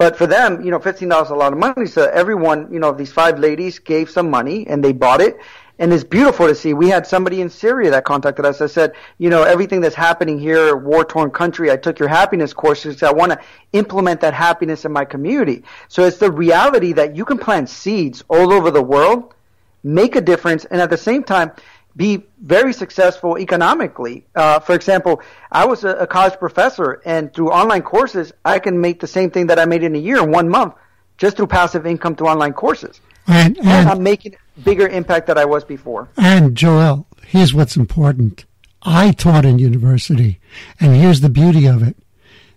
But 0.00 0.16
for 0.16 0.26
them, 0.26 0.64
you 0.64 0.70
know, 0.70 0.78
fifteen 0.78 1.10
dollars 1.10 1.26
is 1.26 1.32
a 1.32 1.34
lot 1.34 1.52
of 1.52 1.58
money. 1.58 1.84
So 1.84 2.08
everyone, 2.08 2.72
you 2.72 2.80
know, 2.80 2.90
these 2.90 3.12
five 3.12 3.38
ladies 3.38 3.78
gave 3.78 4.08
some 4.08 4.30
money 4.30 4.66
and 4.66 4.82
they 4.82 4.94
bought 4.94 5.20
it. 5.20 5.36
And 5.78 5.92
it's 5.92 6.04
beautiful 6.04 6.46
to 6.46 6.54
see. 6.54 6.72
We 6.72 6.88
had 6.88 7.06
somebody 7.06 7.42
in 7.42 7.50
Syria 7.50 7.90
that 7.90 8.04
contacted 8.06 8.46
us. 8.46 8.62
I 8.62 8.66
said, 8.66 8.94
you 9.18 9.28
know, 9.28 9.42
everything 9.42 9.82
that's 9.82 9.94
happening 9.94 10.38
here, 10.38 10.74
war 10.74 11.04
torn 11.04 11.30
country. 11.30 11.70
I 11.70 11.76
took 11.76 11.98
your 11.98 12.08
happiness 12.08 12.54
courses. 12.54 13.02
I 13.02 13.12
want 13.12 13.32
to 13.32 13.40
implement 13.74 14.22
that 14.22 14.32
happiness 14.32 14.86
in 14.86 14.92
my 14.92 15.04
community. 15.04 15.64
So 15.88 16.04
it's 16.04 16.16
the 16.16 16.32
reality 16.32 16.94
that 16.94 17.14
you 17.14 17.26
can 17.26 17.36
plant 17.36 17.68
seeds 17.68 18.24
all 18.28 18.54
over 18.54 18.70
the 18.70 18.82
world, 18.82 19.34
make 19.82 20.16
a 20.16 20.22
difference, 20.22 20.64
and 20.64 20.80
at 20.80 20.88
the 20.88 20.96
same 20.96 21.24
time, 21.24 21.52
be 21.96 22.24
very 22.40 22.72
successful 22.72 23.38
economically. 23.38 24.26
Uh, 24.34 24.60
for 24.60 24.74
example, 24.74 25.20
I 25.50 25.66
was 25.66 25.84
a, 25.84 25.90
a 25.96 26.06
college 26.06 26.38
professor, 26.38 27.02
and 27.04 27.32
through 27.32 27.50
online 27.50 27.82
courses, 27.82 28.32
I 28.44 28.58
can 28.58 28.80
make 28.80 29.00
the 29.00 29.06
same 29.06 29.30
thing 29.30 29.48
that 29.48 29.58
I 29.58 29.64
made 29.64 29.82
in 29.82 29.94
a 29.94 29.98
year 29.98 30.22
in 30.22 30.30
one 30.30 30.48
month, 30.48 30.74
just 31.18 31.36
through 31.36 31.48
passive 31.48 31.86
income 31.86 32.16
through 32.16 32.28
online 32.28 32.52
courses. 32.52 33.00
And 33.26 33.56
And 33.58 33.66
and 33.66 33.88
I'm 33.88 34.02
making 34.02 34.36
bigger 34.64 34.88
impact 34.88 35.26
than 35.26 35.38
I 35.38 35.44
was 35.44 35.64
before. 35.64 36.08
And 36.16 36.56
Joel, 36.56 37.06
here's 37.26 37.54
what's 37.54 37.76
important. 37.76 38.44
I 38.82 39.12
taught 39.12 39.44
in 39.44 39.58
university, 39.58 40.40
and 40.78 40.94
here's 40.94 41.20
the 41.20 41.28
beauty 41.28 41.66
of 41.66 41.82
it. 41.82 41.96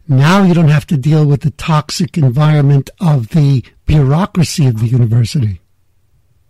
Now 0.07 0.43
you 0.43 0.53
don't 0.53 0.69
have 0.69 0.87
to 0.87 0.97
deal 0.97 1.25
with 1.25 1.41
the 1.41 1.51
toxic 1.51 2.17
environment 2.17 2.89
of 2.99 3.29
the 3.29 3.63
bureaucracy 3.85 4.67
of 4.67 4.79
the 4.79 4.87
university. 4.87 5.61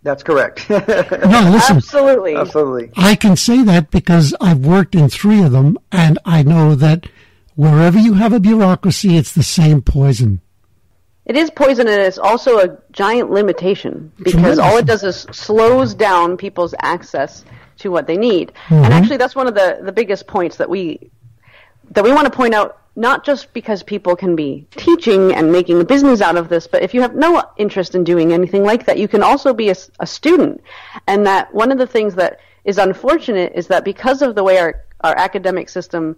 That's 0.04 0.22
correct. 0.22 0.68
No, 0.70 1.50
listen, 1.50 1.76
Absolutely. 1.76 2.36
Absolutely. 2.36 2.90
I 2.96 3.16
can 3.16 3.36
say 3.36 3.64
that 3.64 3.90
because 3.90 4.34
I've 4.40 4.64
worked 4.64 4.94
in 4.94 5.08
three 5.08 5.42
of 5.42 5.52
them, 5.52 5.78
and 5.90 6.18
I 6.24 6.42
know 6.42 6.74
that 6.74 7.08
wherever 7.56 7.98
you 7.98 8.14
have 8.14 8.32
a 8.32 8.38
bureaucracy, 8.38 9.16
it's 9.16 9.32
the 9.32 9.42
same 9.42 9.80
poison. 9.80 10.40
It 11.24 11.36
is 11.36 11.50
poison 11.50 11.88
and 11.88 12.02
it's 12.02 12.18
also 12.18 12.58
a 12.58 12.78
giant 12.92 13.30
limitation 13.30 14.12
because 14.22 14.58
all 14.58 14.76
it 14.76 14.84
does 14.84 15.02
is 15.02 15.26
slows 15.32 15.94
down 15.94 16.36
people's 16.36 16.74
access 16.80 17.44
to 17.78 17.90
what 17.90 18.06
they 18.06 18.18
need. 18.18 18.52
And 18.68 18.84
mm-hmm. 18.84 18.92
actually 18.92 19.16
that's 19.16 19.34
one 19.34 19.46
of 19.46 19.54
the, 19.54 19.80
the 19.82 19.92
biggest 19.92 20.26
points 20.26 20.58
that 20.58 20.68
we 20.68 21.10
that 21.92 22.04
we 22.04 22.12
want 22.12 22.26
to 22.26 22.30
point 22.30 22.52
out 22.52 22.78
not 22.96 23.24
just 23.24 23.52
because 23.52 23.82
people 23.82 24.14
can 24.14 24.36
be 24.36 24.66
teaching 24.76 25.34
and 25.34 25.50
making 25.50 25.80
a 25.80 25.84
business 25.84 26.20
out 26.20 26.36
of 26.36 26.48
this, 26.48 26.66
but 26.66 26.82
if 26.82 26.94
you 26.94 27.02
have 27.02 27.14
no 27.14 27.42
interest 27.56 27.94
in 27.94 28.04
doing 28.04 28.32
anything 28.32 28.62
like 28.62 28.86
that, 28.86 28.98
you 28.98 29.08
can 29.08 29.22
also 29.22 29.52
be 29.52 29.70
a 29.70 30.06
student. 30.06 30.62
And 31.06 31.26
that 31.26 31.52
one 31.52 31.72
of 31.72 31.78
the 31.78 31.86
things 31.86 32.14
that 32.14 32.38
is 32.64 32.78
unfortunate 32.78 33.52
is 33.54 33.66
that 33.68 33.84
because 33.84 34.22
of 34.22 34.34
the 34.34 34.44
way 34.44 34.58
our, 34.58 34.84
our 35.00 35.16
academic 35.18 35.68
system 35.68 36.16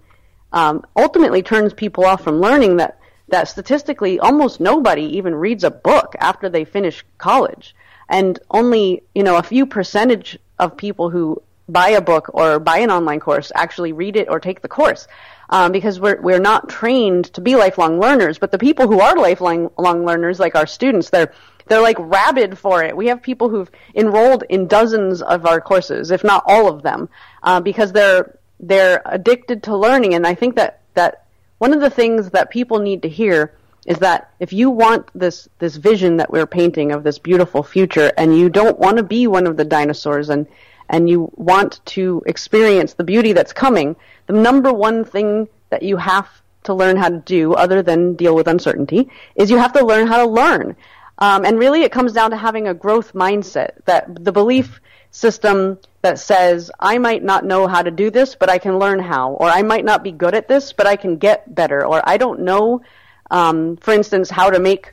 um, 0.53 0.85
ultimately 0.97 1.43
turns 1.43 1.73
people 1.73 2.05
off 2.05 2.23
from 2.23 2.41
learning, 2.41 2.77
that 2.77 2.99
that 3.29 3.49
statistically 3.49 4.21
almost 4.21 4.61
nobody 4.61 5.03
even 5.03 5.35
reads 5.35 5.65
a 5.65 5.71
book 5.71 6.15
after 6.21 6.49
they 6.49 6.65
finish 6.65 7.05
college, 7.19 7.75
and 8.09 8.39
only 8.51 9.03
you 9.15 9.23
know 9.23 9.37
a 9.37 9.43
few 9.43 9.67
percentage 9.67 10.39
of 10.59 10.77
people 10.77 11.11
who 11.11 11.43
buy 11.69 11.91
a 11.91 12.01
book 12.01 12.31
or 12.33 12.59
buy 12.59 12.79
an 12.79 12.91
online 12.91 13.21
course 13.21 13.51
actually 13.55 13.93
read 13.93 14.17
it 14.17 14.29
or 14.29 14.39
take 14.41 14.63
the 14.63 14.69
course. 14.69 15.09
Um, 15.49 15.71
because 15.71 16.01
we're 16.01 16.21
we're 16.21 16.41
not 16.41 16.69
trained 16.69 17.27
to 17.35 17.41
be 17.41 17.55
lifelong 17.55 18.01
learners, 18.01 18.37
but 18.37 18.51
the 18.51 18.59
people 18.59 18.89
who 18.89 19.01
are 19.01 19.17
lifelong 19.17 19.71
long 19.79 20.05
learners, 20.05 20.41
like 20.41 20.57
our 20.57 20.67
students, 20.67 21.11
they're 21.11 21.33
they're 21.69 21.81
like 21.81 21.97
rabid 22.01 22.59
for 22.59 22.83
it. 22.83 22.97
We 22.97 23.07
have 23.07 23.23
people 23.23 23.49
who've 23.49 23.71
enrolled 23.95 24.43
in 24.49 24.67
dozens 24.67 25.23
of 25.23 25.47
our 25.47 25.61
courses, 25.61 26.11
if 26.11 26.25
not 26.25 26.43
all 26.47 26.69
of 26.69 26.83
them, 26.83 27.09
uh, 27.45 27.61
because 27.61 27.93
they're 27.93 28.39
they're 28.59 29.03
addicted 29.05 29.63
to 29.65 29.77
learning. 29.77 30.15
And 30.15 30.27
I 30.27 30.35
think 30.35 30.57
that 30.57 30.81
that 30.95 31.27
one 31.59 31.73
of 31.73 31.81
the 31.81 31.91
things 31.91 32.31
that 32.31 32.51
people 32.51 32.81
need 32.81 33.03
to 33.03 33.09
hear 33.09 33.55
is 33.87 33.99
that 33.99 34.31
if 34.41 34.53
you 34.53 34.71
want 34.71 35.09
this 35.15 35.49
this 35.61 35.77
vision 35.77 36.17
that 36.17 36.31
we're 36.31 36.47
painting 36.47 36.91
of 36.91 37.05
this 37.05 37.19
beautiful 37.19 37.63
future, 37.63 38.13
and 38.17 38.37
you 38.37 38.49
don't 38.49 38.79
want 38.79 38.97
to 38.97 39.03
be 39.03 39.27
one 39.27 39.47
of 39.47 39.57
the 39.57 39.65
dinosaurs, 39.65 40.29
and 40.29 40.47
and 40.89 41.09
you 41.09 41.31
want 41.37 41.81
to 41.87 42.23
experience 42.27 42.95
the 42.95 43.05
beauty 43.05 43.33
that's 43.33 43.53
coming, 43.53 43.97
the 44.27 44.33
number 44.33 44.73
one 44.73 45.05
thing 45.05 45.49
that 45.71 45.83
you 45.83 45.97
have 45.97 46.29
to 46.65 46.75
learn 46.75 46.97
how 46.97 47.09
to 47.09 47.19
do, 47.19 47.55
other 47.55 47.83
than 47.83 48.15
deal 48.15 48.35
with 48.35 48.49
uncertainty, 48.49 49.09
is 49.35 49.51
you 49.51 49.59
have 49.59 49.73
to 49.73 49.85
learn 49.85 50.07
how 50.07 50.25
to 50.25 50.31
learn. 50.31 50.77
Um, 51.19 51.45
and 51.45 51.59
really, 51.59 51.83
it 51.83 51.93
comes 51.93 52.13
down 52.13 52.31
to 52.31 52.37
having 52.37 52.69
a 52.69 52.75
growth 52.75 53.13
mindset. 53.15 53.85
That 53.87 54.25
the 54.25 54.33
belief 54.33 54.81
system 55.11 55.79
that 56.03 56.19
says, 56.19 56.71
I 56.79 56.99
might 56.99 57.25
not 57.25 57.45
know 57.45 57.67
how 57.67 57.83
to 57.83 57.91
do 57.91 58.11
this, 58.11 58.35
but 58.35 58.51
I 58.51 58.59
can 58.59 58.79
learn 58.79 58.99
how, 58.99 59.33
or 59.33 59.49
I 59.49 59.63
might 59.63 59.85
not 59.85 60.05
be 60.05 60.13
good 60.13 60.35
at 60.35 60.47
this, 60.47 60.73
but 60.73 60.87
I 60.87 60.97
can 60.97 61.17
get 61.17 61.55
better, 61.55 61.87
or 61.87 62.03
I 62.05 62.17
don't 62.17 62.41
know, 62.41 62.83
um, 63.31 63.77
for 63.79 63.95
instance, 63.95 64.29
how 64.29 64.51
to 64.51 64.59
make 64.59 64.93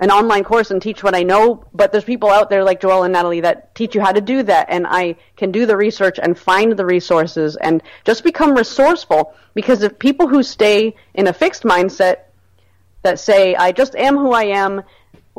an 0.00 0.10
online 0.10 0.44
course 0.44 0.70
and 0.70 0.80
teach 0.80 1.04
what 1.04 1.14
I 1.14 1.22
know, 1.22 1.64
but 1.74 1.92
there's 1.92 2.04
people 2.04 2.30
out 2.30 2.48
there 2.48 2.64
like 2.64 2.80
Joel 2.80 3.04
and 3.04 3.12
Natalie 3.12 3.42
that 3.42 3.74
teach 3.74 3.94
you 3.94 4.00
how 4.00 4.12
to 4.12 4.20
do 4.20 4.42
that, 4.42 4.66
and 4.70 4.86
I 4.86 5.16
can 5.36 5.52
do 5.52 5.66
the 5.66 5.76
research 5.76 6.18
and 6.20 6.38
find 6.38 6.72
the 6.72 6.86
resources 6.86 7.56
and 7.56 7.82
just 8.04 8.24
become 8.24 8.56
resourceful. 8.56 9.34
Because 9.52 9.82
if 9.82 9.98
people 9.98 10.26
who 10.26 10.42
stay 10.42 10.96
in 11.14 11.26
a 11.26 11.32
fixed 11.34 11.64
mindset 11.64 12.16
that 13.02 13.20
say, 13.20 13.54
I 13.54 13.72
just 13.72 13.94
am 13.94 14.16
who 14.16 14.32
I 14.32 14.44
am, 14.44 14.82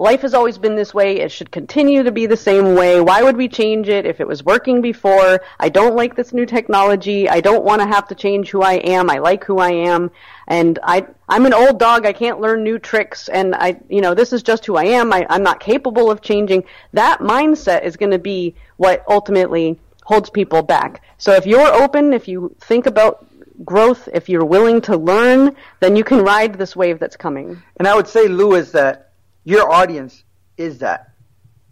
life 0.01 0.21
has 0.21 0.33
always 0.33 0.57
been 0.57 0.75
this 0.75 0.95
way. 0.95 1.19
It 1.19 1.31
should 1.31 1.51
continue 1.51 2.01
to 2.01 2.11
be 2.11 2.25
the 2.25 2.35
same 2.35 2.73
way. 2.73 2.99
Why 2.99 3.21
would 3.21 3.37
we 3.37 3.47
change 3.47 3.87
it 3.87 4.07
if 4.07 4.19
it 4.19 4.27
was 4.27 4.43
working 4.43 4.81
before? 4.81 5.41
I 5.59 5.69
don't 5.69 5.95
like 5.95 6.15
this 6.15 6.33
new 6.33 6.47
technology. 6.47 7.29
I 7.29 7.39
don't 7.39 7.63
want 7.63 7.81
to 7.81 7.87
have 7.87 8.07
to 8.07 8.15
change 8.15 8.49
who 8.49 8.63
I 8.63 8.73
am. 8.73 9.11
I 9.11 9.19
like 9.19 9.43
who 9.43 9.59
I 9.59 9.71
am. 9.71 10.09
And 10.47 10.79
I, 10.81 11.05
I'm 11.29 11.45
an 11.45 11.53
old 11.53 11.79
dog. 11.79 12.07
I 12.07 12.13
can't 12.13 12.41
learn 12.41 12.63
new 12.63 12.79
tricks. 12.79 13.29
And 13.29 13.53
I, 13.53 13.79
you 13.89 14.01
know, 14.01 14.15
this 14.15 14.33
is 14.33 14.41
just 14.41 14.65
who 14.65 14.75
I 14.75 14.85
am. 14.85 15.13
I, 15.13 15.27
I'm 15.29 15.43
not 15.43 15.59
capable 15.59 16.09
of 16.09 16.21
changing. 16.21 16.63
That 16.93 17.19
mindset 17.19 17.83
is 17.83 17.95
going 17.95 18.11
to 18.11 18.19
be 18.19 18.55
what 18.77 19.05
ultimately 19.07 19.79
holds 20.03 20.31
people 20.31 20.63
back. 20.63 21.03
So 21.19 21.33
if 21.33 21.45
you're 21.45 21.73
open, 21.73 22.11
if 22.11 22.27
you 22.27 22.55
think 22.59 22.87
about 22.87 23.27
growth, 23.63 24.09
if 24.11 24.29
you're 24.29 24.45
willing 24.45 24.81
to 24.81 24.97
learn, 24.97 25.55
then 25.79 25.95
you 25.95 26.03
can 26.03 26.23
ride 26.23 26.55
this 26.55 26.75
wave 26.75 26.97
that's 26.97 27.15
coming. 27.15 27.61
And 27.77 27.87
I 27.87 27.95
would 27.95 28.07
say, 28.07 28.27
Lou, 28.27 28.55
is 28.55 28.71
that 28.71 29.10
your 29.43 29.71
audience 29.71 30.23
is 30.57 30.79
that. 30.79 31.07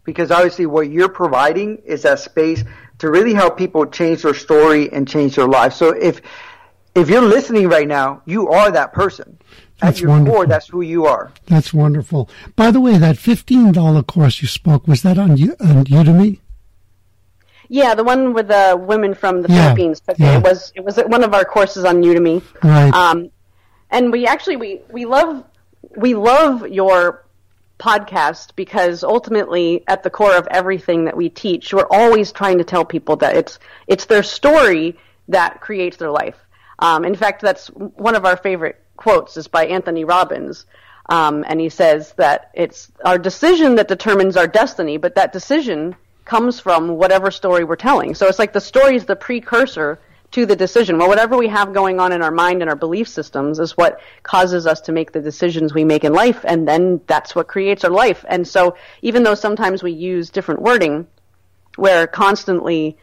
Because 0.03 0.31
obviously 0.31 0.65
what 0.65 0.89
you're 0.89 1.09
providing 1.09 1.77
is 1.85 2.01
that 2.03 2.19
space 2.19 2.63
to 2.99 3.09
really 3.11 3.33
help 3.33 3.57
people 3.57 3.85
change 3.85 4.23
their 4.23 4.33
story 4.33 4.91
and 4.91 5.07
change 5.07 5.35
their 5.35 5.47
life. 5.47 5.73
So 5.73 5.89
if 5.89 6.21
if 6.95 7.09
you're 7.09 7.21
listening 7.21 7.69
right 7.69 7.87
now, 7.87 8.21
you 8.25 8.49
are 8.49 8.71
that 8.71 8.93
person. 8.93 9.37
That's 9.79 9.97
At 9.97 10.01
your 10.01 10.09
wonderful. 10.09 10.33
core, 10.35 10.47
that's 10.47 10.67
who 10.67 10.81
you 10.81 11.05
are. 11.05 11.31
That's 11.45 11.73
wonderful. 11.73 12.29
By 12.55 12.71
the 12.71 12.81
way, 12.81 12.97
that 12.97 13.17
fifteen 13.17 13.71
dollar 13.71 14.01
course 14.03 14.41
you 14.41 14.47
spoke 14.47 14.87
was 14.87 15.03
that 15.03 15.17
on, 15.17 15.37
U- 15.37 15.55
on 15.61 15.85
Udemy? 15.85 16.39
Yeah, 17.69 17.93
the 17.93 18.03
one 18.03 18.33
with 18.33 18.47
the 18.47 18.75
women 18.79 19.13
from 19.13 19.43
the 19.43 19.49
Yeah, 19.49 19.65
Philippines. 19.65 19.99
took 19.99 20.19
it. 20.19 20.23
yeah. 20.23 20.37
It 20.37 20.43
was 20.43 20.71
it 20.75 20.83
was 20.83 20.97
one 20.97 21.23
of 21.23 21.33
our 21.33 21.45
courses 21.45 21.85
on 21.85 22.01
Udemy. 22.01 22.41
Right. 22.63 22.91
Um, 22.93 23.29
and 23.91 24.11
we 24.11 24.25
actually 24.25 24.55
we 24.57 24.81
we 24.91 25.05
love 25.05 25.43
we 25.95 26.15
love 26.15 26.67
your 26.67 27.25
podcast 27.79 28.55
because 28.55 29.03
ultimately 29.03 29.83
at 29.87 30.03
the 30.03 30.09
core 30.09 30.35
of 30.35 30.47
everything 30.51 31.05
that 31.05 31.15
we 31.15 31.29
teach 31.29 31.73
we're 31.73 31.87
always 31.89 32.31
trying 32.31 32.57
to 32.57 32.63
tell 32.63 32.83
people 32.83 33.15
that 33.15 33.35
it's 33.37 33.57
it's 33.87 34.05
their 34.05 34.21
story 34.21 34.97
that 35.29 35.61
creates 35.61 35.97
their 35.97 36.11
life. 36.11 36.35
Um, 36.79 37.05
in 37.05 37.15
fact 37.15 37.41
that's 37.41 37.67
one 37.67 38.15
of 38.15 38.25
our 38.25 38.37
favorite 38.37 38.83
quotes 38.97 39.37
is 39.37 39.47
by 39.47 39.65
anthony 39.65 40.03
robbins. 40.03 40.65
Um, 41.07 41.43
and 41.47 41.59
he 41.59 41.69
says 41.69 42.13
that 42.17 42.51
it's 42.53 42.91
our 43.03 43.17
decision 43.17 43.75
that 43.75 43.87
determines 43.87 44.35
our 44.35 44.47
destiny 44.47 44.97
but 44.97 45.15
that 45.15 45.33
decision 45.33 45.95
comes 46.25 46.59
from 46.59 46.89
whatever 46.89 47.31
story 47.31 47.63
we're 47.63 47.75
telling. 47.75 48.13
So 48.13 48.27
it's 48.27 48.37
like 48.37 48.53
the 48.53 48.61
story 48.61 48.95
is 48.95 49.05
the 49.05 49.15
precursor 49.15 49.99
to 50.31 50.45
the 50.45 50.55
decision. 50.55 50.97
Well, 50.97 51.07
whatever 51.07 51.37
we 51.37 51.47
have 51.47 51.73
going 51.73 51.99
on 51.99 52.11
in 52.11 52.21
our 52.21 52.31
mind 52.31 52.61
and 52.61 52.69
our 52.69 52.75
belief 52.75 53.07
systems 53.07 53.59
is 53.59 53.75
what 53.75 53.99
causes 54.23 54.67
us 54.67 54.81
to 54.81 54.91
make 54.91 55.11
the 55.11 55.21
decisions 55.21 55.73
we 55.73 55.83
make 55.83 56.03
in 56.03 56.13
life, 56.13 56.43
and 56.43 56.67
then 56.67 57.01
that's 57.07 57.35
what 57.35 57.47
creates 57.47 57.83
our 57.83 57.91
life. 57.91 58.23
And 58.27 58.47
so, 58.47 58.75
even 59.01 59.23
though 59.23 59.35
sometimes 59.35 59.81
we 59.81 59.91
use 59.91 60.29
different 60.29 60.61
wording, 60.61 61.07
we're 61.77 62.07
constantly 62.07 62.97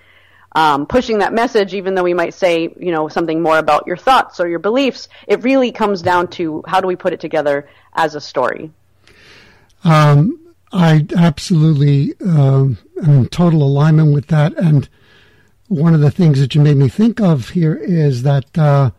um, 0.53 0.87
pushing 0.87 1.19
that 1.19 1.33
message, 1.33 1.75
even 1.75 1.95
though 1.95 2.03
we 2.03 2.15
might 2.15 2.33
say, 2.33 2.73
you 2.79 2.91
know, 2.91 3.09
something 3.09 3.43
more 3.43 3.59
about 3.59 3.87
your 3.87 3.97
thoughts 3.97 4.41
or 4.41 4.49
your 4.49 4.59
beliefs. 4.59 5.09
It 5.27 5.43
really 5.43 5.71
comes 5.71 6.03
down 6.03 6.29
to 6.29 6.63
how 6.67 6.81
do 6.81 6.87
we 6.87 6.97
put 6.97 7.13
it 7.13 7.21
together 7.21 7.69
as 7.93 8.15
a 8.15 8.21
story. 8.21 8.71
Um, 9.85 10.41
I 10.73 11.07
absolutely 11.17 12.15
um, 12.21 12.79
am 13.03 13.11
in 13.11 13.29
total 13.29 13.63
alignment 13.63 14.15
with 14.15 14.29
that. 14.29 14.57
And 14.57 14.89
one 15.69 15.95
of 15.95 16.01
the 16.01 16.11
things 16.11 16.39
that 16.41 16.55
you 16.55 16.61
made 16.61 16.77
me 16.77 16.89
think 16.89 17.21
of 17.21 17.51
here 17.51 17.75
is 17.75 18.23
that 18.23 18.57
uh, 18.57 18.91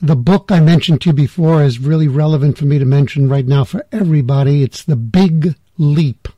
the 0.00 0.16
book 0.16 0.50
I 0.50 0.60
mentioned 0.60 1.00
to 1.02 1.10
you 1.10 1.12
before 1.14 1.62
is 1.62 1.78
really 1.78 2.08
relevant 2.08 2.58
for 2.58 2.66
me 2.66 2.78
to 2.78 2.84
mention 2.84 3.28
right 3.28 3.46
now 3.46 3.64
for 3.64 3.86
everybody. 3.90 4.62
It's 4.62 4.84
The 4.84 4.96
Big 4.96 5.54
Leap. 5.78 6.28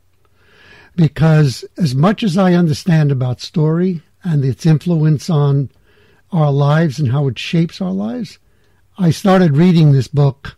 Because 0.95 1.65
as 1.77 1.95
much 1.95 2.23
as 2.23 2.37
I 2.37 2.53
understand 2.53 3.11
about 3.11 3.41
story 3.41 4.01
and 4.23 4.45
its 4.45 4.65
influence 4.65 5.29
on 5.29 5.69
our 6.31 6.51
lives 6.51 6.99
and 6.99 7.11
how 7.11 7.27
it 7.27 7.37
shapes 7.37 7.81
our 7.81 7.91
lives, 7.91 8.39
I 8.97 9.11
started 9.11 9.57
reading 9.57 9.91
this 9.91 10.07
book 10.07 10.55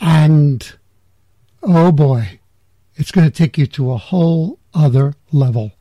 and 0.00 0.72
oh 1.62 1.92
boy, 1.92 2.40
it's 2.94 3.10
going 3.10 3.28
to 3.28 3.36
take 3.36 3.58
you 3.58 3.66
to 3.68 3.92
a 3.92 3.98
whole 3.98 4.58
other 4.72 5.14
level. 5.30 5.72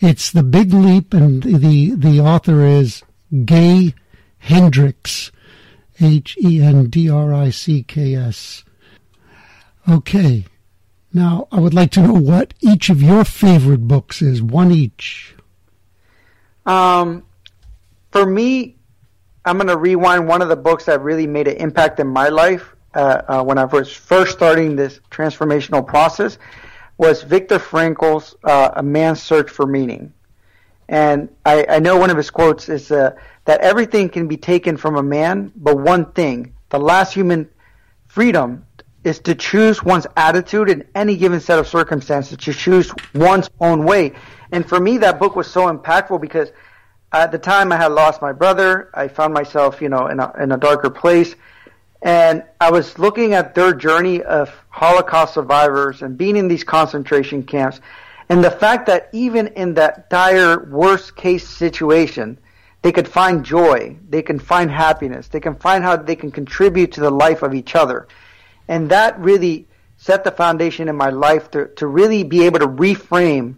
It's 0.00 0.30
the 0.30 0.42
big 0.44 0.72
leap, 0.72 1.12
and 1.12 1.42
the 1.42 1.94
the 1.94 2.20
author 2.20 2.64
is 2.64 3.02
Gay 3.44 3.94
Hendricks, 4.38 5.32
H 6.00 6.36
E 6.42 6.62
N 6.62 6.88
D 6.88 7.10
R 7.10 7.34
I 7.34 7.50
C 7.50 7.82
K 7.82 8.14
S. 8.14 8.64
Okay, 9.88 10.44
now 11.12 11.48
I 11.50 11.58
would 11.58 11.74
like 11.74 11.90
to 11.92 12.02
know 12.02 12.12
what 12.12 12.54
each 12.60 12.90
of 12.90 13.02
your 13.02 13.24
favorite 13.24 13.88
books 13.88 14.22
is. 14.22 14.40
One 14.40 14.70
each. 14.70 15.34
Um, 16.64 17.24
for 18.12 18.26
me, 18.26 18.76
I'm 19.44 19.56
going 19.56 19.68
to 19.68 19.76
rewind 19.76 20.28
one 20.28 20.42
of 20.42 20.48
the 20.48 20.56
books 20.56 20.84
that 20.84 21.00
really 21.00 21.26
made 21.26 21.48
an 21.48 21.56
impact 21.56 21.98
in 21.98 22.06
my 22.06 22.28
life 22.28 22.76
uh, 22.94 23.22
uh, 23.26 23.42
when 23.42 23.58
I 23.58 23.64
was 23.64 23.90
first 23.90 24.32
starting 24.32 24.76
this 24.76 25.00
transformational 25.10 25.86
process 25.86 26.38
was 26.98 27.22
Viktor 27.22 27.58
Frankl's 27.58 28.36
uh, 28.44 28.70
A 28.74 28.82
Man's 28.82 29.22
Search 29.22 29.50
for 29.50 29.66
Meaning. 29.66 30.12
And 30.88 31.28
I, 31.46 31.66
I 31.68 31.78
know 31.78 31.96
one 31.96 32.10
of 32.10 32.16
his 32.16 32.30
quotes 32.30 32.68
is 32.68 32.90
uh, 32.90 33.12
that 33.44 33.60
everything 33.60 34.08
can 34.08 34.26
be 34.26 34.36
taken 34.36 34.76
from 34.76 34.96
a 34.96 35.02
man, 35.02 35.52
but 35.56 35.78
one 35.78 36.12
thing, 36.12 36.54
the 36.70 36.78
last 36.78 37.14
human 37.14 37.48
freedom, 38.06 38.64
is 39.04 39.20
to 39.20 39.34
choose 39.34 39.82
one's 39.82 40.06
attitude 40.16 40.68
in 40.68 40.84
any 40.94 41.16
given 41.16 41.40
set 41.40 41.58
of 41.58 41.68
circumstances, 41.68 42.36
to 42.38 42.52
choose 42.52 42.92
one's 43.14 43.48
own 43.60 43.84
way. 43.84 44.12
And 44.50 44.68
for 44.68 44.80
me, 44.80 44.98
that 44.98 45.18
book 45.18 45.36
was 45.36 45.50
so 45.50 45.72
impactful 45.72 46.20
because 46.20 46.50
at 47.12 47.32
the 47.32 47.38
time 47.38 47.72
I 47.72 47.76
had 47.76 47.92
lost 47.92 48.20
my 48.20 48.32
brother. 48.32 48.90
I 48.94 49.08
found 49.08 49.32
myself, 49.32 49.80
you 49.80 49.88
know, 49.88 50.08
in 50.08 50.20
a, 50.20 50.32
in 50.40 50.52
a 50.52 50.56
darker 50.58 50.90
place. 50.90 51.34
And 52.02 52.44
I 52.60 52.70
was 52.70 52.98
looking 52.98 53.34
at 53.34 53.54
their 53.54 53.74
journey 53.74 54.22
of 54.22 54.50
Holocaust 54.68 55.34
survivors 55.34 56.02
and 56.02 56.16
being 56.16 56.36
in 56.36 56.46
these 56.48 56.62
concentration 56.62 57.42
camps. 57.42 57.80
And 58.28 58.44
the 58.44 58.50
fact 58.50 58.86
that 58.86 59.08
even 59.12 59.48
in 59.48 59.74
that 59.74 60.08
dire 60.10 60.64
worst 60.70 61.16
case 61.16 61.48
situation, 61.48 62.38
they 62.82 62.92
could 62.92 63.08
find 63.08 63.44
joy, 63.44 63.96
they 64.08 64.22
can 64.22 64.38
find 64.38 64.70
happiness, 64.70 65.28
they 65.28 65.40
can 65.40 65.56
find 65.56 65.82
how 65.82 65.96
they 65.96 66.14
can 66.14 66.30
contribute 66.30 66.92
to 66.92 67.00
the 67.00 67.10
life 67.10 67.42
of 67.42 67.54
each 67.54 67.74
other. 67.74 68.06
And 68.68 68.90
that 68.90 69.18
really 69.18 69.66
set 69.96 70.22
the 70.22 70.30
foundation 70.30 70.88
in 70.88 70.94
my 70.94 71.10
life 71.10 71.50
to, 71.50 71.66
to 71.76 71.86
really 71.88 72.22
be 72.22 72.44
able 72.44 72.60
to 72.60 72.68
reframe 72.68 73.54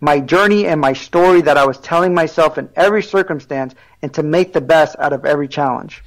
my 0.00 0.18
journey 0.18 0.66
and 0.66 0.80
my 0.80 0.94
story 0.94 1.42
that 1.42 1.56
I 1.56 1.64
was 1.64 1.78
telling 1.78 2.12
myself 2.14 2.58
in 2.58 2.68
every 2.74 3.02
circumstance 3.02 3.74
and 4.02 4.12
to 4.14 4.22
make 4.22 4.52
the 4.52 4.60
best 4.60 4.96
out 4.98 5.12
of 5.12 5.24
every 5.24 5.46
challenge. 5.46 6.02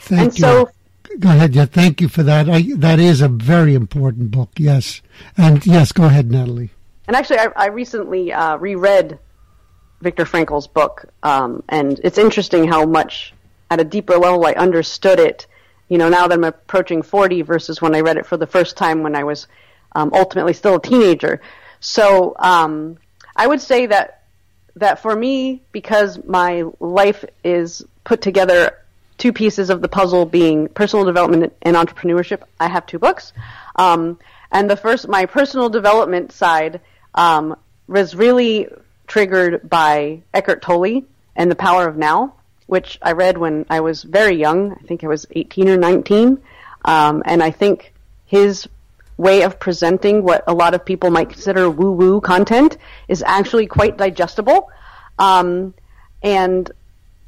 Thank 0.00 0.20
And 0.22 0.38
you. 0.38 0.44
so- 0.44 0.70
go 1.18 1.30
ahead. 1.30 1.54
Yeah, 1.54 1.66
thank 1.66 2.00
you 2.00 2.08
for 2.08 2.22
that. 2.22 2.48
I, 2.48 2.64
that 2.76 2.98
is 2.98 3.20
a 3.20 3.28
very 3.28 3.74
important 3.74 4.30
book. 4.30 4.50
Yes, 4.58 5.02
and 5.36 5.64
yes, 5.66 5.92
go 5.92 6.04
ahead, 6.04 6.30
Natalie. 6.30 6.70
And 7.06 7.16
actually, 7.16 7.38
I, 7.38 7.48
I 7.56 7.66
recently 7.66 8.32
uh, 8.32 8.56
reread 8.56 9.18
Viktor 10.00 10.24
Frankl's 10.24 10.66
book, 10.66 11.06
um, 11.22 11.62
and 11.68 12.00
it's 12.04 12.18
interesting 12.18 12.66
how 12.66 12.86
much, 12.86 13.32
at 13.70 13.80
a 13.80 13.84
deeper 13.84 14.16
level, 14.16 14.44
I 14.46 14.52
understood 14.52 15.18
it. 15.18 15.46
You 15.88 15.98
know, 15.98 16.08
now 16.08 16.26
that 16.26 16.34
I'm 16.34 16.44
approaching 16.44 17.02
40 17.02 17.42
versus 17.42 17.82
when 17.82 17.94
I 17.94 18.00
read 18.00 18.16
it 18.16 18.26
for 18.26 18.36
the 18.36 18.46
first 18.46 18.76
time 18.76 19.02
when 19.02 19.14
I 19.14 19.24
was 19.24 19.46
um, 19.94 20.10
ultimately 20.14 20.54
still 20.54 20.76
a 20.76 20.82
teenager. 20.82 21.40
So 21.80 22.34
um, 22.38 22.98
I 23.36 23.46
would 23.46 23.60
say 23.60 23.86
that 23.86 24.22
that 24.76 25.00
for 25.00 25.14
me, 25.14 25.62
because 25.72 26.22
my 26.24 26.64
life 26.80 27.24
is 27.44 27.84
put 28.04 28.22
together 28.22 28.78
two 29.22 29.32
pieces 29.32 29.70
of 29.70 29.80
the 29.80 29.88
puzzle 29.88 30.26
being 30.26 30.66
personal 30.66 31.04
development 31.04 31.52
and 31.62 31.76
entrepreneurship, 31.76 32.42
I 32.58 32.68
have 32.68 32.86
two 32.86 32.98
books. 32.98 33.32
Um, 33.76 34.18
and 34.50 34.68
the 34.68 34.76
first, 34.76 35.06
my 35.06 35.26
personal 35.26 35.68
development 35.68 36.32
side 36.32 36.80
um, 37.14 37.54
was 37.86 38.16
really 38.16 38.66
triggered 39.06 39.70
by 39.70 40.22
Eckhart 40.34 40.60
Tolle 40.60 41.02
and 41.36 41.48
The 41.48 41.54
Power 41.54 41.86
of 41.86 41.96
Now, 41.96 42.34
which 42.66 42.98
I 43.00 43.12
read 43.12 43.38
when 43.38 43.64
I 43.70 43.78
was 43.78 44.02
very 44.02 44.34
young. 44.34 44.72
I 44.72 44.82
think 44.88 45.04
I 45.04 45.06
was 45.06 45.24
18 45.30 45.68
or 45.68 45.76
19. 45.76 46.42
Um, 46.84 47.22
and 47.24 47.44
I 47.44 47.52
think 47.52 47.94
his 48.26 48.68
way 49.18 49.42
of 49.42 49.60
presenting 49.60 50.24
what 50.24 50.42
a 50.48 50.52
lot 50.52 50.74
of 50.74 50.84
people 50.84 51.10
might 51.10 51.30
consider 51.30 51.70
woo 51.70 51.92
woo 51.92 52.20
content 52.20 52.76
is 53.06 53.22
actually 53.24 53.68
quite 53.68 53.96
digestible. 53.96 54.68
Um, 55.16 55.74
and 56.24 56.68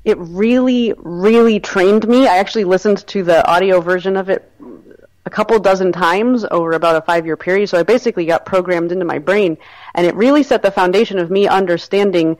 it 0.04 0.18
really, 0.18 0.92
really 0.98 1.60
trained 1.60 2.06
me. 2.06 2.26
I 2.26 2.38
actually 2.38 2.64
listened 2.64 3.06
to 3.08 3.22
the 3.22 3.46
audio 3.50 3.80
version 3.80 4.16
of 4.16 4.28
it 4.28 4.50
a 5.26 5.30
couple 5.30 5.58
dozen 5.58 5.90
times 5.92 6.44
over 6.50 6.72
about 6.72 6.96
a 6.96 7.00
five 7.00 7.24
year 7.24 7.36
period. 7.36 7.68
So 7.68 7.78
I 7.78 7.82
basically 7.82 8.26
got 8.26 8.44
programmed 8.44 8.92
into 8.92 9.06
my 9.06 9.18
brain. 9.18 9.56
And 9.94 10.06
it 10.06 10.14
really 10.14 10.42
set 10.42 10.62
the 10.62 10.70
foundation 10.70 11.18
of 11.18 11.30
me 11.30 11.48
understanding 11.48 12.36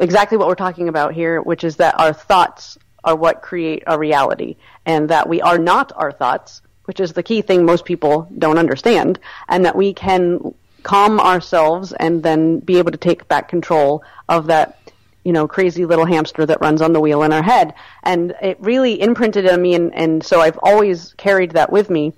exactly 0.00 0.36
what 0.36 0.48
we're 0.48 0.54
talking 0.56 0.88
about 0.88 1.14
here, 1.14 1.40
which 1.40 1.62
is 1.62 1.76
that 1.76 1.98
our 2.00 2.12
thoughts 2.12 2.78
are 3.04 3.16
what 3.16 3.42
create 3.42 3.82
our 3.86 3.98
reality, 3.98 4.56
and 4.84 5.08
that 5.08 5.28
we 5.28 5.40
are 5.40 5.58
not 5.58 5.92
our 5.96 6.12
thoughts. 6.12 6.62
which 6.90 6.98
is 6.98 7.12
the 7.12 7.22
key 7.22 7.40
thing 7.40 7.64
most 7.64 7.84
people 7.84 8.28
don't 8.36 8.58
understand, 8.58 9.20
and 9.48 9.64
that 9.64 9.76
we 9.76 9.94
can 9.94 10.52
calm 10.82 11.20
ourselves 11.20 11.92
and 11.92 12.20
then 12.20 12.58
be 12.58 12.78
able 12.78 12.90
to 12.90 12.98
take 12.98 13.28
back 13.28 13.48
control 13.48 14.02
of 14.28 14.48
that 14.48 14.79
you 15.24 15.32
know 15.32 15.46
crazy 15.46 15.84
little 15.84 16.06
hamster 16.06 16.46
that 16.46 16.60
runs 16.60 16.80
on 16.80 16.92
the 16.92 17.00
wheel 17.00 17.22
in 17.22 17.32
our 17.32 17.42
head. 17.42 17.74
And 18.02 18.34
it 18.40 18.58
really 18.60 19.00
imprinted 19.00 19.46
on 19.46 19.60
me 19.60 19.74
and, 19.74 19.94
and 19.94 20.24
so 20.24 20.40
i've 20.40 20.58
always 20.62 21.14
carried 21.14 21.52
that 21.52 21.70
with 21.70 21.90
me 21.90 22.14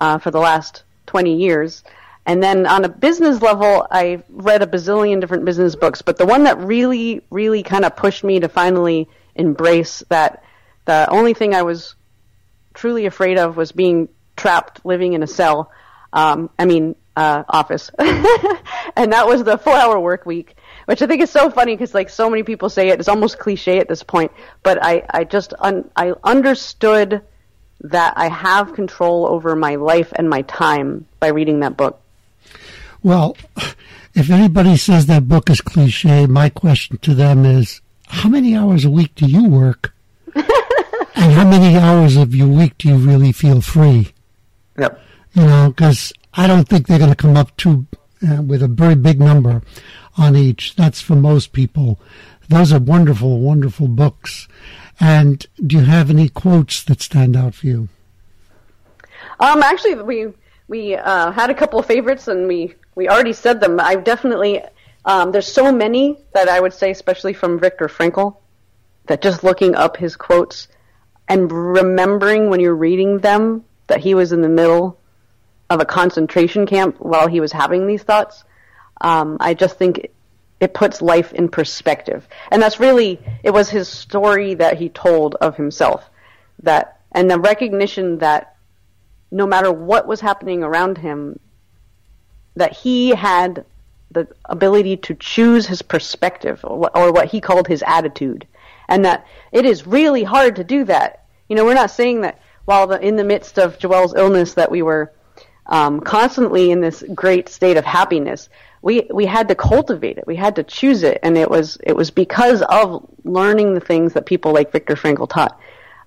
uh, 0.00 0.18
for 0.18 0.30
the 0.30 0.38
last 0.38 0.82
20 1.06 1.36
years. 1.36 1.84
And 2.28 2.42
then 2.42 2.66
on 2.66 2.84
a 2.84 2.88
business 2.88 3.40
level 3.42 3.86
i 3.90 4.22
read 4.28 4.62
a 4.62 4.66
bazillion 4.66 5.20
different 5.20 5.44
business 5.44 5.76
books 5.76 6.02
but 6.02 6.16
the 6.16 6.26
one 6.26 6.44
that 6.44 6.58
really 6.58 7.22
really 7.30 7.62
kind 7.62 7.84
of 7.84 7.94
pushed 7.96 8.24
me 8.24 8.40
to 8.40 8.48
finally 8.48 9.08
embrace 9.34 10.02
that 10.08 10.42
the 10.86 11.08
only 11.10 11.34
thing 11.34 11.54
i 11.54 11.62
was 11.62 11.94
truly 12.74 13.06
afraid 13.06 13.38
of 13.38 13.56
was 13.56 13.72
being 13.72 14.08
trapped 14.36 14.84
living 14.84 15.12
in 15.12 15.22
a 15.22 15.26
cell 15.26 15.70
um, 16.12 16.50
i 16.58 16.64
mean 16.64 16.96
uh, 17.16 17.44
office, 17.48 17.90
and 17.98 19.12
that 19.12 19.26
was 19.26 19.42
the 19.42 19.56
four-hour 19.56 19.98
work 19.98 20.26
week, 20.26 20.54
which 20.86 21.02
I 21.02 21.06
think 21.06 21.20
is 21.20 21.30
so 21.30 21.50
funny 21.50 21.74
because 21.74 21.94
like 21.94 22.08
so 22.08 22.30
many 22.30 22.42
people 22.42 22.68
say 22.68 22.88
it, 22.88 22.98
it's 22.98 23.08
almost 23.08 23.38
cliche 23.38 23.78
at 23.78 23.88
this 23.88 24.02
point. 24.02 24.32
But 24.62 24.78
I, 24.82 25.04
I 25.10 25.24
just 25.24 25.52
un- 25.58 25.90
I 25.94 26.14
understood 26.24 27.22
that 27.80 28.14
I 28.16 28.28
have 28.28 28.74
control 28.74 29.26
over 29.26 29.54
my 29.54 29.74
life 29.74 30.12
and 30.16 30.30
my 30.30 30.42
time 30.42 31.06
by 31.20 31.28
reading 31.28 31.60
that 31.60 31.76
book. 31.76 32.00
Well, 33.02 33.36
if 34.14 34.30
anybody 34.30 34.76
says 34.76 35.06
that 35.06 35.28
book 35.28 35.50
is 35.50 35.60
cliche, 35.60 36.26
my 36.26 36.48
question 36.48 36.98
to 36.98 37.14
them 37.14 37.44
is, 37.44 37.80
how 38.08 38.28
many 38.28 38.56
hours 38.56 38.84
a 38.84 38.90
week 38.90 39.14
do 39.14 39.26
you 39.26 39.48
work? 39.48 39.92
and 40.34 41.32
how 41.32 41.48
many 41.48 41.76
hours 41.76 42.16
of 42.16 42.34
your 42.34 42.48
week 42.48 42.78
do 42.78 42.88
you 42.88 42.96
really 42.96 43.32
feel 43.32 43.60
free? 43.60 44.12
Yep. 44.78 45.00
You 45.34 45.44
know, 45.44 45.68
because 45.68 46.12
I 46.34 46.46
don't 46.46 46.66
think 46.66 46.86
they're 46.86 46.98
going 46.98 47.10
to 47.10 47.16
come 47.16 47.36
up 47.36 47.54
to 47.58 47.86
uh, 48.26 48.42
with 48.42 48.62
a 48.62 48.68
very 48.68 48.94
big 48.94 49.20
number 49.20 49.62
on 50.16 50.36
each. 50.36 50.76
That's 50.76 51.00
for 51.00 51.16
most 51.16 51.52
people. 51.52 51.98
Those 52.48 52.72
are 52.72 52.78
wonderful, 52.78 53.40
wonderful 53.40 53.88
books. 53.88 54.48
And 55.00 55.44
do 55.64 55.76
you 55.76 55.84
have 55.84 56.10
any 56.10 56.28
quotes 56.28 56.82
that 56.84 57.02
stand 57.02 57.36
out 57.36 57.54
for 57.54 57.66
you? 57.66 57.88
Um, 59.40 59.62
actually, 59.62 59.96
we 59.96 60.32
we 60.68 60.96
uh, 60.96 61.30
had 61.32 61.50
a 61.50 61.54
couple 61.54 61.78
of 61.78 61.86
favorites, 61.86 62.28
and 62.28 62.48
we 62.48 62.74
we 62.94 63.08
already 63.08 63.32
said 63.32 63.60
them. 63.60 63.78
I 63.78 63.96
definitely 63.96 64.62
um, 65.04 65.32
there's 65.32 65.50
so 65.50 65.70
many 65.70 66.18
that 66.34 66.48
I 66.48 66.60
would 66.60 66.72
say, 66.72 66.90
especially 66.90 67.32
from 67.32 67.60
Viktor 67.60 67.88
Frankl, 67.88 68.36
that 69.06 69.22
just 69.22 69.44
looking 69.44 69.74
up 69.74 69.96
his 69.96 70.16
quotes 70.16 70.68
and 71.28 71.50
remembering 71.50 72.50
when 72.50 72.60
you're 72.60 72.74
reading 72.74 73.18
them 73.18 73.64
that 73.86 74.00
he 74.00 74.14
was 74.14 74.32
in 74.32 74.42
the 74.42 74.48
middle 74.48 74.98
of 75.70 75.80
a 75.80 75.84
concentration 75.84 76.66
camp 76.66 76.96
while 76.98 77.26
he 77.26 77.40
was 77.40 77.52
having 77.52 77.86
these 77.86 78.02
thoughts. 78.02 78.44
Um, 79.00 79.36
I 79.40 79.54
just 79.54 79.78
think 79.78 80.08
it 80.60 80.74
puts 80.74 81.02
life 81.02 81.32
in 81.32 81.48
perspective, 81.48 82.26
and 82.50 82.62
that's 82.62 82.80
really 82.80 83.20
it 83.42 83.50
was 83.50 83.68
his 83.68 83.88
story 83.88 84.54
that 84.54 84.78
he 84.78 84.88
told 84.88 85.34
of 85.36 85.56
himself 85.56 86.08
that, 86.62 87.00
and 87.12 87.30
the 87.30 87.38
recognition 87.38 88.18
that 88.18 88.56
no 89.30 89.46
matter 89.46 89.70
what 89.70 90.06
was 90.06 90.20
happening 90.20 90.62
around 90.62 90.98
him, 90.98 91.38
that 92.54 92.72
he 92.72 93.10
had 93.10 93.64
the 94.10 94.26
ability 94.46 94.96
to 94.96 95.14
choose 95.14 95.66
his 95.66 95.82
perspective 95.82 96.60
or, 96.62 97.12
what 97.12 97.28
he 97.28 97.40
called 97.40 97.68
his 97.68 97.82
attitude, 97.86 98.46
and 98.88 99.04
that 99.04 99.26
it 99.52 99.66
is 99.66 99.86
really 99.86 100.22
hard 100.22 100.56
to 100.56 100.64
do 100.64 100.84
that. 100.84 101.26
You 101.48 101.56
know, 101.56 101.64
we're 101.64 101.74
not 101.74 101.90
saying 101.90 102.22
that 102.22 102.40
while 102.64 102.86
the, 102.86 103.00
in 103.00 103.16
the 103.16 103.24
midst 103.24 103.58
of 103.58 103.78
Joel's 103.78 104.14
illness 104.14 104.54
that 104.54 104.70
we 104.70 104.82
were 104.82 105.12
um, 105.68 106.00
constantly 106.00 106.70
in 106.70 106.80
this 106.80 107.02
great 107.14 107.48
state 107.48 107.76
of 107.76 107.84
happiness. 107.84 108.48
We 108.82 109.08
we 109.12 109.26
had 109.26 109.48
to 109.48 109.54
cultivate 109.54 110.18
it. 110.18 110.26
We 110.26 110.36
had 110.36 110.56
to 110.56 110.62
choose 110.62 111.02
it, 111.02 111.18
and 111.22 111.36
it 111.36 111.50
was 111.50 111.76
it 111.82 111.96
was 111.96 112.10
because 112.10 112.62
of 112.62 113.08
learning 113.24 113.74
the 113.74 113.80
things 113.80 114.12
that 114.12 114.26
people 114.26 114.52
like 114.52 114.70
Viktor 114.70 114.94
Frankl 114.94 115.28
taught, 115.28 115.58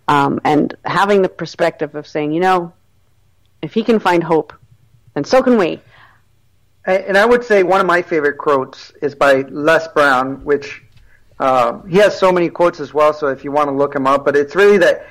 um, 0.07 0.39
and 0.45 0.75
having 0.85 1.21
the 1.21 1.29
perspective 1.29 1.95
of 1.95 2.07
saying, 2.07 2.31
you 2.31 2.39
know, 2.39 2.71
if 3.61 3.73
he 3.73 3.83
can 3.83 3.99
find 3.99 4.23
hope, 4.23 4.53
then 5.13 5.23
so 5.23 5.43
can 5.43 5.57
we. 5.57 5.81
And 6.85 7.17
I 7.17 7.25
would 7.25 7.43
say 7.43 7.63
one 7.63 7.81
of 7.81 7.87
my 7.87 8.01
favorite 8.01 8.37
quotes 8.37 8.91
is 9.01 9.13
by 9.13 9.41
Les 9.49 9.87
Brown, 9.89 10.43
which 10.45 10.81
uh, 11.39 11.81
he 11.83 11.97
has 11.97 12.17
so 12.17 12.31
many 12.31 12.49
quotes 12.49 12.79
as 12.79 12.93
well. 12.93 13.13
So 13.13 13.27
if 13.27 13.43
you 13.43 13.51
want 13.51 13.67
to 13.67 13.75
look 13.75 13.93
him 13.93 14.07
up, 14.07 14.25
but 14.25 14.35
it's 14.35 14.55
really 14.55 14.77
that 14.79 15.05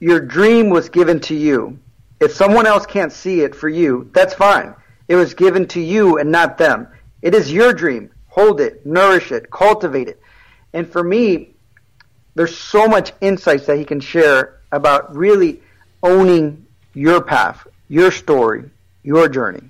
your 0.00 0.20
dream 0.20 0.68
was 0.68 0.88
given 0.88 1.20
to 1.20 1.34
you 1.34 1.78
if 2.20 2.32
someone 2.32 2.66
else 2.66 2.86
can't 2.86 3.12
see 3.12 3.40
it 3.42 3.54
for 3.54 3.68
you, 3.68 4.10
that's 4.12 4.34
fine. 4.34 4.74
It 5.06 5.16
was 5.16 5.34
given 5.34 5.66
to 5.68 5.80
you 5.80 6.18
and 6.18 6.30
not 6.30 6.58
them. 6.58 6.88
It 7.22 7.34
is 7.34 7.52
your 7.52 7.72
dream. 7.72 8.10
Hold 8.28 8.60
it, 8.60 8.84
nourish 8.84 9.32
it, 9.32 9.50
cultivate 9.50 10.08
it. 10.08 10.20
And 10.72 10.90
for 10.90 11.02
me, 11.02 11.54
there's 12.34 12.56
so 12.56 12.86
much 12.86 13.12
insights 13.20 13.66
that 13.66 13.78
he 13.78 13.84
can 13.84 14.00
share 14.00 14.60
about 14.70 15.16
really 15.16 15.62
owning 16.02 16.66
your 16.94 17.20
path, 17.20 17.66
your 17.88 18.10
story, 18.10 18.64
your 19.02 19.28
journey. 19.28 19.62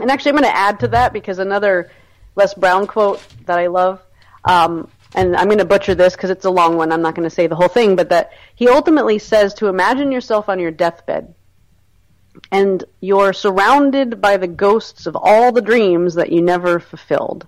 And 0.00 0.10
actually, 0.10 0.30
I'm 0.30 0.36
going 0.36 0.50
to 0.50 0.56
add 0.56 0.80
to 0.80 0.88
that 0.88 1.12
because 1.12 1.38
another 1.38 1.90
Les 2.36 2.54
Brown 2.54 2.86
quote 2.86 3.20
that 3.46 3.58
I 3.58 3.66
love, 3.66 4.00
um, 4.44 4.88
and 5.14 5.34
I'm 5.34 5.46
going 5.46 5.58
to 5.58 5.64
butcher 5.64 5.94
this 5.94 6.14
because 6.14 6.30
it's 6.30 6.44
a 6.44 6.50
long 6.50 6.76
one. 6.76 6.92
I'm 6.92 7.02
not 7.02 7.14
going 7.14 7.28
to 7.28 7.34
say 7.34 7.46
the 7.46 7.56
whole 7.56 7.68
thing, 7.68 7.96
but 7.96 8.10
that 8.10 8.32
he 8.54 8.68
ultimately 8.68 9.18
says 9.18 9.54
to 9.54 9.66
imagine 9.66 10.12
yourself 10.12 10.48
on 10.48 10.60
your 10.60 10.70
deathbed 10.70 11.34
and 12.50 12.84
you're 13.00 13.32
surrounded 13.32 14.20
by 14.20 14.36
the 14.36 14.46
ghosts 14.46 15.06
of 15.06 15.16
all 15.16 15.52
the 15.52 15.62
dreams 15.62 16.14
that 16.14 16.32
you 16.32 16.42
never 16.42 16.80
fulfilled, 16.80 17.46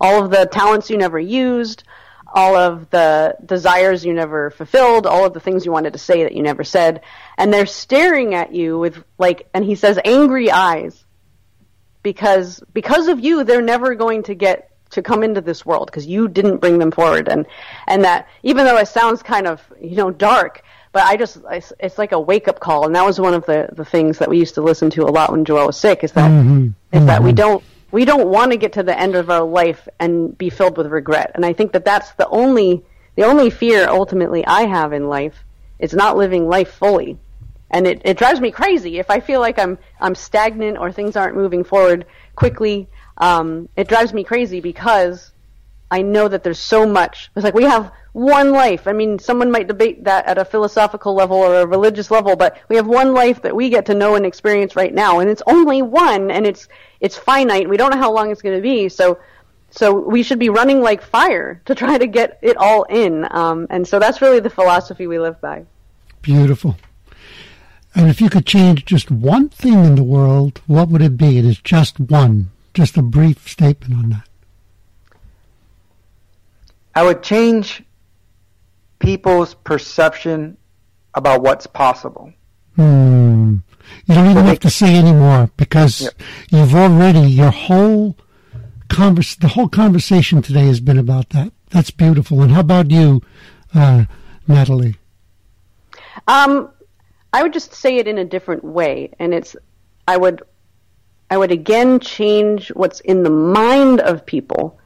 all 0.00 0.24
of 0.24 0.30
the 0.30 0.46
talents 0.46 0.90
you 0.90 0.96
never 0.96 1.18
used, 1.18 1.84
all 2.32 2.56
of 2.56 2.90
the 2.90 3.36
desires 3.44 4.04
you 4.04 4.12
never 4.12 4.50
fulfilled, 4.50 5.06
all 5.06 5.24
of 5.24 5.32
the 5.32 5.40
things 5.40 5.64
you 5.64 5.72
wanted 5.72 5.92
to 5.92 5.98
say 5.98 6.22
that 6.24 6.34
you 6.34 6.42
never 6.42 6.64
said, 6.64 7.02
and 7.38 7.52
they're 7.52 7.66
staring 7.66 8.34
at 8.34 8.54
you 8.54 8.78
with 8.78 9.02
like 9.18 9.48
and 9.54 9.64
he 9.64 9.74
says 9.74 9.98
angry 10.04 10.50
eyes. 10.50 11.04
Because 12.02 12.62
because 12.72 13.08
of 13.08 13.20
you 13.20 13.42
they're 13.42 13.62
never 13.62 13.94
going 13.94 14.22
to 14.24 14.34
get 14.34 14.70
to 14.90 15.02
come 15.02 15.22
into 15.22 15.40
this 15.40 15.66
world 15.66 15.86
because 15.86 16.06
you 16.06 16.28
didn't 16.28 16.58
bring 16.58 16.78
them 16.78 16.90
forward. 16.90 17.28
And 17.28 17.46
and 17.86 18.04
that 18.04 18.28
even 18.42 18.64
though 18.64 18.76
it 18.76 18.88
sounds 18.88 19.22
kind 19.22 19.46
of 19.46 19.62
you 19.80 19.96
know 19.96 20.10
dark 20.10 20.62
but 20.96 21.04
I 21.04 21.18
just 21.18 21.36
it's, 21.50 21.74
it's 21.78 21.98
like 21.98 22.12
a 22.12 22.18
wake 22.18 22.48
up 22.48 22.58
call, 22.58 22.86
and 22.86 22.96
that 22.96 23.04
was 23.04 23.20
one 23.20 23.34
of 23.34 23.44
the 23.44 23.68
the 23.70 23.84
things 23.84 24.16
that 24.16 24.30
we 24.30 24.38
used 24.38 24.54
to 24.54 24.62
listen 24.62 24.88
to 24.92 25.02
a 25.02 25.12
lot 25.12 25.30
when 25.30 25.44
Joel 25.44 25.66
was 25.66 25.76
sick. 25.76 26.02
Is 26.02 26.12
that 26.12 26.30
mm-hmm. 26.30 26.68
is 26.90 27.00
mm-hmm. 27.00 27.06
that 27.06 27.22
we 27.22 27.32
mm-hmm. 27.32 27.36
don't 27.36 27.64
we 27.90 28.06
don't 28.06 28.28
want 28.28 28.52
to 28.52 28.56
get 28.56 28.72
to 28.72 28.82
the 28.82 28.98
end 28.98 29.14
of 29.14 29.28
our 29.28 29.44
life 29.44 29.86
and 30.00 30.38
be 30.38 30.48
filled 30.48 30.78
with 30.78 30.86
regret, 30.86 31.32
and 31.34 31.44
I 31.44 31.52
think 31.52 31.72
that 31.72 31.84
that's 31.84 32.12
the 32.12 32.26
only 32.28 32.82
the 33.14 33.24
only 33.24 33.50
fear 33.50 33.86
ultimately 33.86 34.42
I 34.46 34.62
have 34.62 34.94
in 34.94 35.06
life 35.06 35.44
is 35.78 35.92
not 35.92 36.16
living 36.16 36.48
life 36.48 36.72
fully, 36.72 37.18
and 37.70 37.86
it, 37.86 38.00
it 38.06 38.16
drives 38.16 38.40
me 38.40 38.50
crazy 38.50 38.98
if 38.98 39.10
I 39.10 39.20
feel 39.20 39.40
like 39.40 39.58
I'm 39.58 39.76
I'm 40.00 40.14
stagnant 40.14 40.78
or 40.78 40.90
things 40.90 41.14
aren't 41.14 41.36
moving 41.36 41.62
forward 41.62 42.06
quickly. 42.36 42.88
Um, 43.18 43.68
it 43.76 43.86
drives 43.86 44.14
me 44.14 44.24
crazy 44.24 44.60
because 44.60 45.30
I 45.90 46.02
know 46.02 46.28
that 46.28 46.42
there's 46.42 46.58
so 46.58 46.86
much. 46.86 47.30
It's 47.36 47.44
like 47.44 47.54
we 47.54 47.64
have 47.64 47.92
one 48.12 48.52
life. 48.52 48.88
I 48.88 48.92
mean, 48.92 49.18
someone 49.18 49.50
might 49.50 49.68
debate 49.68 50.04
that 50.04 50.26
at 50.26 50.38
a 50.38 50.44
philosophical 50.44 51.14
level 51.14 51.36
or 51.36 51.60
a 51.60 51.66
religious 51.66 52.10
level, 52.10 52.34
but 52.34 52.58
we 52.68 52.76
have 52.76 52.86
one 52.86 53.12
life 53.12 53.42
that 53.42 53.54
we 53.54 53.68
get 53.68 53.86
to 53.86 53.94
know 53.94 54.14
and 54.14 54.24
experience 54.24 54.74
right 54.74 54.92
now, 54.92 55.20
and 55.20 55.30
it's 55.30 55.42
only 55.46 55.82
one, 55.82 56.30
and 56.30 56.46
it's 56.46 56.68
it's 57.00 57.16
finite. 57.16 57.68
We 57.68 57.76
don't 57.76 57.90
know 57.90 57.98
how 57.98 58.12
long 58.12 58.30
it's 58.30 58.42
going 58.42 58.56
to 58.56 58.62
be, 58.62 58.88
so 58.88 59.18
so 59.70 59.92
we 59.92 60.22
should 60.22 60.38
be 60.38 60.48
running 60.48 60.80
like 60.80 61.02
fire 61.02 61.60
to 61.66 61.74
try 61.74 61.98
to 61.98 62.06
get 62.06 62.38
it 62.42 62.56
all 62.56 62.84
in. 62.84 63.26
Um, 63.30 63.66
and 63.70 63.86
so 63.86 63.98
that's 63.98 64.22
really 64.22 64.40
the 64.40 64.50
philosophy 64.50 65.06
we 65.06 65.18
live 65.18 65.40
by. 65.40 65.66
Beautiful. 66.22 66.76
And 67.94 68.08
if 68.08 68.20
you 68.20 68.28
could 68.28 68.46
change 68.46 68.84
just 68.84 69.10
one 69.10 69.48
thing 69.48 69.84
in 69.84 69.94
the 69.94 70.02
world, 70.02 70.60
what 70.66 70.88
would 70.88 71.02
it 71.02 71.16
be? 71.16 71.38
It 71.38 71.44
is 71.44 71.58
just 71.58 72.00
one. 72.00 72.50
Just 72.74 72.96
a 72.96 73.02
brief 73.02 73.48
statement 73.48 73.94
on 73.94 74.10
that. 74.10 74.28
I 76.96 77.02
would 77.02 77.22
change 77.22 77.84
people's 78.98 79.52
perception 79.52 80.56
about 81.14 81.42
what's 81.42 81.66
possible. 81.66 82.32
Hmm. 82.74 83.56
You 84.06 84.14
don't 84.14 84.30
even 84.30 84.46
have 84.46 84.60
to 84.60 84.70
say 84.70 84.96
anymore 84.96 85.50
because 85.58 86.00
yep. 86.00 86.14
you've 86.50 86.74
already 86.74 87.20
your 87.30 87.50
whole 87.50 88.16
convers 88.88 89.36
the 89.36 89.48
whole 89.48 89.68
conversation 89.68 90.40
today 90.40 90.66
has 90.66 90.80
been 90.80 90.96
about 90.96 91.28
that. 91.30 91.52
That's 91.68 91.90
beautiful. 91.90 92.40
And 92.40 92.50
how 92.52 92.60
about 92.60 92.90
you, 92.90 93.20
uh, 93.74 94.06
Natalie? 94.48 94.96
Um, 96.26 96.70
I 97.34 97.42
would 97.42 97.52
just 97.52 97.74
say 97.74 97.98
it 97.98 98.08
in 98.08 98.16
a 98.16 98.24
different 98.24 98.64
way, 98.64 99.12
and 99.18 99.34
it's 99.34 99.54
I 100.08 100.16
would 100.16 100.42
I 101.30 101.36
would 101.36 101.52
again 101.52 102.00
change 102.00 102.68
what's 102.68 103.00
in 103.00 103.22
the 103.22 103.30
mind 103.30 104.00
of 104.00 104.24
people 104.24 104.78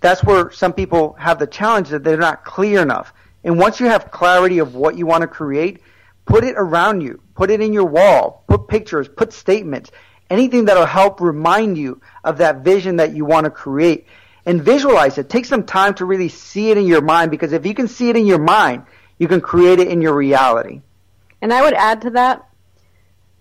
that's 0.00 0.22
where 0.24 0.50
some 0.50 0.72
people 0.72 1.14
have 1.14 1.38
the 1.38 1.46
challenge 1.46 1.90
that 1.90 2.04
they're 2.04 2.16
not 2.16 2.44
clear 2.44 2.82
enough. 2.82 3.12
And 3.44 3.58
once 3.58 3.78
you 3.78 3.86
have 3.86 4.10
clarity 4.10 4.58
of 4.58 4.74
what 4.74 4.96
you 4.98 5.06
want 5.06 5.22
to 5.22 5.28
create, 5.28 5.80
put 6.24 6.44
it 6.44 6.56
around 6.56 7.00
you, 7.00 7.20
put 7.34 7.50
it 7.50 7.60
in 7.60 7.72
your 7.72 7.84
wall, 7.84 8.44
put 8.48 8.66
pictures, 8.66 9.08
put 9.08 9.32
statements, 9.32 9.92
anything 10.28 10.64
that'll 10.64 10.86
help 10.86 11.20
remind 11.20 11.78
you 11.78 12.00
of 12.24 12.38
that 12.38 12.64
vision 12.64 12.96
that 12.96 13.14
you 13.14 13.24
want 13.24 13.44
to 13.44 13.50
create. 13.50 14.06
And 14.44 14.62
visualize 14.62 15.18
it. 15.18 15.28
Take 15.28 15.44
some 15.44 15.64
time 15.64 15.94
to 15.94 16.04
really 16.04 16.28
see 16.28 16.70
it 16.70 16.78
in 16.78 16.86
your 16.86 17.00
mind 17.00 17.32
because 17.32 17.52
if 17.52 17.66
you 17.66 17.74
can 17.74 17.88
see 17.88 18.10
it 18.10 18.16
in 18.16 18.26
your 18.26 18.38
mind, 18.38 18.84
you 19.18 19.26
can 19.26 19.40
create 19.40 19.80
it 19.80 19.88
in 19.88 20.00
your 20.00 20.14
reality. 20.14 20.82
And 21.42 21.52
I 21.52 21.62
would 21.62 21.74
add 21.74 22.02
to 22.02 22.10
that 22.10 22.48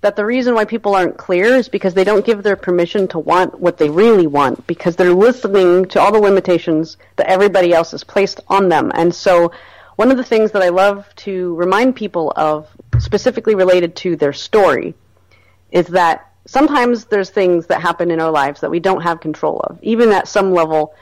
that 0.05 0.15
the 0.15 0.23
reason 0.23 0.53
why 0.53 0.63
people 0.63 0.93
aren't 0.93 1.17
clear 1.17 1.55
is 1.55 1.67
because 1.67 1.95
they 1.95 2.03
don't 2.03 2.27
give 2.27 2.43
their 2.43 2.55
permission 2.55 3.07
to 3.07 3.17
want 3.17 3.59
what 3.59 3.79
they 3.79 3.89
really 3.89 4.27
want 4.27 4.67
because 4.67 4.95
they're 4.95 5.15
listening 5.15 5.83
to 5.83 5.99
all 5.99 6.11
the 6.11 6.19
limitations 6.19 6.97
that 7.15 7.25
everybody 7.25 7.73
else 7.73 7.89
has 7.89 8.03
placed 8.03 8.39
on 8.47 8.69
them. 8.69 8.91
And 8.93 9.15
so 9.15 9.51
one 9.95 10.11
of 10.11 10.17
the 10.17 10.23
things 10.23 10.51
that 10.51 10.61
I 10.61 10.69
love 10.69 11.07
to 11.25 11.55
remind 11.55 11.95
people 11.95 12.31
of, 12.35 12.67
specifically 12.99 13.55
related 13.55 13.95
to 13.95 14.15
their 14.15 14.31
story, 14.31 14.93
is 15.71 15.87
that 15.87 16.31
sometimes 16.45 17.05
there's 17.05 17.31
things 17.31 17.65
that 17.65 17.81
happen 17.81 18.11
in 18.11 18.21
our 18.21 18.29
lives 18.29 18.61
that 18.61 18.69
we 18.69 18.79
don't 18.79 19.01
have 19.01 19.19
control 19.19 19.59
of. 19.61 19.79
Even 19.81 20.11
at 20.11 20.27
some 20.27 20.53
level, 20.53 20.93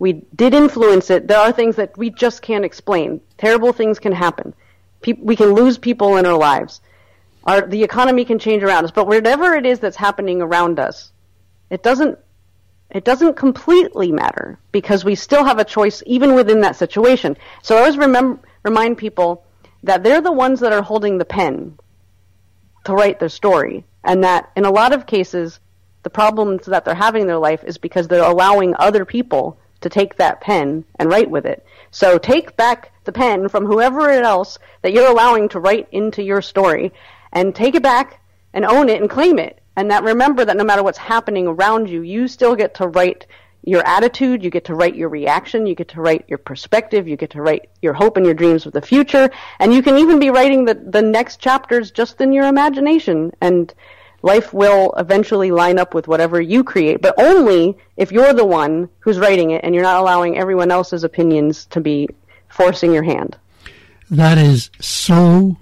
we 0.00 0.24
did 0.34 0.54
influence 0.54 1.08
it. 1.08 1.28
There 1.28 1.38
are 1.38 1.52
things 1.52 1.76
that 1.76 1.96
we 1.96 2.10
just 2.10 2.42
can't 2.42 2.64
explain. 2.64 3.20
Terrible 3.38 3.72
things 3.72 4.00
can 4.00 4.10
happen. 4.10 4.54
Pe- 5.02 5.22
we 5.22 5.36
can 5.36 5.54
lose 5.54 5.78
people 5.78 6.16
in 6.16 6.26
our 6.26 6.36
lives. 6.36 6.80
Our, 7.50 7.66
the 7.66 7.82
economy 7.82 8.24
can 8.24 8.38
change 8.38 8.62
around 8.62 8.84
us. 8.84 8.92
But 8.92 9.08
whatever 9.08 9.54
it 9.54 9.66
is 9.66 9.80
that's 9.80 9.96
happening 9.96 10.40
around 10.40 10.78
us, 10.78 11.10
it 11.68 11.82
doesn't 11.82 12.16
it 12.90 13.04
doesn't 13.04 13.34
completely 13.36 14.12
matter 14.12 14.60
because 14.70 15.04
we 15.04 15.16
still 15.16 15.44
have 15.44 15.58
a 15.58 15.64
choice 15.64 16.00
even 16.06 16.34
within 16.34 16.60
that 16.60 16.76
situation. 16.76 17.36
So 17.62 17.74
I 17.74 17.80
always 17.80 17.96
remember, 17.96 18.40
remind 18.62 18.98
people 18.98 19.44
that 19.82 20.04
they're 20.04 20.20
the 20.20 20.30
ones 20.30 20.60
that 20.60 20.72
are 20.72 20.82
holding 20.82 21.18
the 21.18 21.24
pen 21.24 21.76
to 22.84 22.92
write 22.92 23.18
their 23.18 23.28
story, 23.28 23.84
and 24.04 24.22
that 24.22 24.52
in 24.56 24.64
a 24.64 24.70
lot 24.70 24.92
of 24.92 25.06
cases, 25.06 25.58
the 26.04 26.10
problems 26.10 26.66
that 26.66 26.84
they're 26.84 26.94
having 26.94 27.22
in 27.22 27.28
their 27.28 27.46
life 27.50 27.64
is 27.64 27.78
because 27.78 28.06
they're 28.06 28.22
allowing 28.22 28.74
other 28.78 29.04
people 29.04 29.58
to 29.80 29.88
take 29.88 30.16
that 30.16 30.40
pen 30.40 30.84
and 31.00 31.10
write 31.10 31.30
with 31.30 31.46
it. 31.46 31.64
So 31.90 32.16
take 32.16 32.56
back 32.56 32.92
the 33.04 33.12
pen 33.12 33.48
from 33.48 33.66
whoever 33.66 34.08
else 34.08 34.58
that 34.82 34.92
you're 34.92 35.10
allowing 35.10 35.48
to 35.48 35.60
write 35.60 35.88
into 35.90 36.22
your 36.22 36.42
story 36.42 36.92
and 37.32 37.54
take 37.54 37.74
it 37.74 37.82
back 37.82 38.20
and 38.52 38.64
own 38.64 38.88
it 38.88 39.00
and 39.00 39.08
claim 39.08 39.38
it 39.38 39.60
and 39.76 39.90
that 39.90 40.02
remember 40.02 40.44
that 40.44 40.58
no 40.58 40.64
matter 40.64 40.82
what's 40.82 40.98
happening 40.98 41.46
around 41.46 41.88
you, 41.88 42.02
you 42.02 42.28
still 42.28 42.54
get 42.54 42.74
to 42.74 42.88
write 42.88 43.26
your 43.64 43.86
attitude, 43.86 44.42
you 44.42 44.50
get 44.50 44.64
to 44.66 44.74
write 44.74 44.94
your 44.94 45.08
reaction, 45.08 45.66
you 45.66 45.74
get 45.74 45.88
to 45.88 46.00
write 46.02 46.24
your 46.28 46.36
perspective, 46.38 47.06
you 47.08 47.16
get 47.16 47.30
to 47.30 47.42
write 47.42 47.70
your 47.80 47.92
hope 47.92 48.16
and 48.16 48.26
your 48.26 48.34
dreams 48.34 48.66
of 48.66 48.72
the 48.72 48.82
future, 48.82 49.30
and 49.58 49.72
you 49.72 49.82
can 49.82 49.96
even 49.96 50.18
be 50.18 50.30
writing 50.30 50.64
the, 50.64 50.74
the 50.74 51.02
next 51.02 51.40
chapters 51.40 51.90
just 51.90 52.20
in 52.20 52.32
your 52.32 52.46
imagination. 52.46 53.32
And 53.40 53.72
life 54.22 54.52
will 54.52 54.92
eventually 54.98 55.50
line 55.50 55.78
up 55.78 55.94
with 55.94 56.08
whatever 56.08 56.40
you 56.40 56.64
create, 56.64 57.00
but 57.00 57.14
only 57.18 57.76
if 57.96 58.12
you're 58.12 58.32
the 58.32 58.44
one 58.44 58.88
who's 58.98 59.18
writing 59.18 59.52
it 59.52 59.62
and 59.64 59.74
you're 59.74 59.84
not 59.84 60.00
allowing 60.00 60.36
everyone 60.36 60.70
else's 60.70 61.04
opinions 61.04 61.64
to 61.66 61.80
be 61.80 62.08
forcing 62.48 62.92
your 62.92 63.02
hand. 63.02 63.38
That 64.10 64.36
is 64.36 64.70
so 64.80 65.56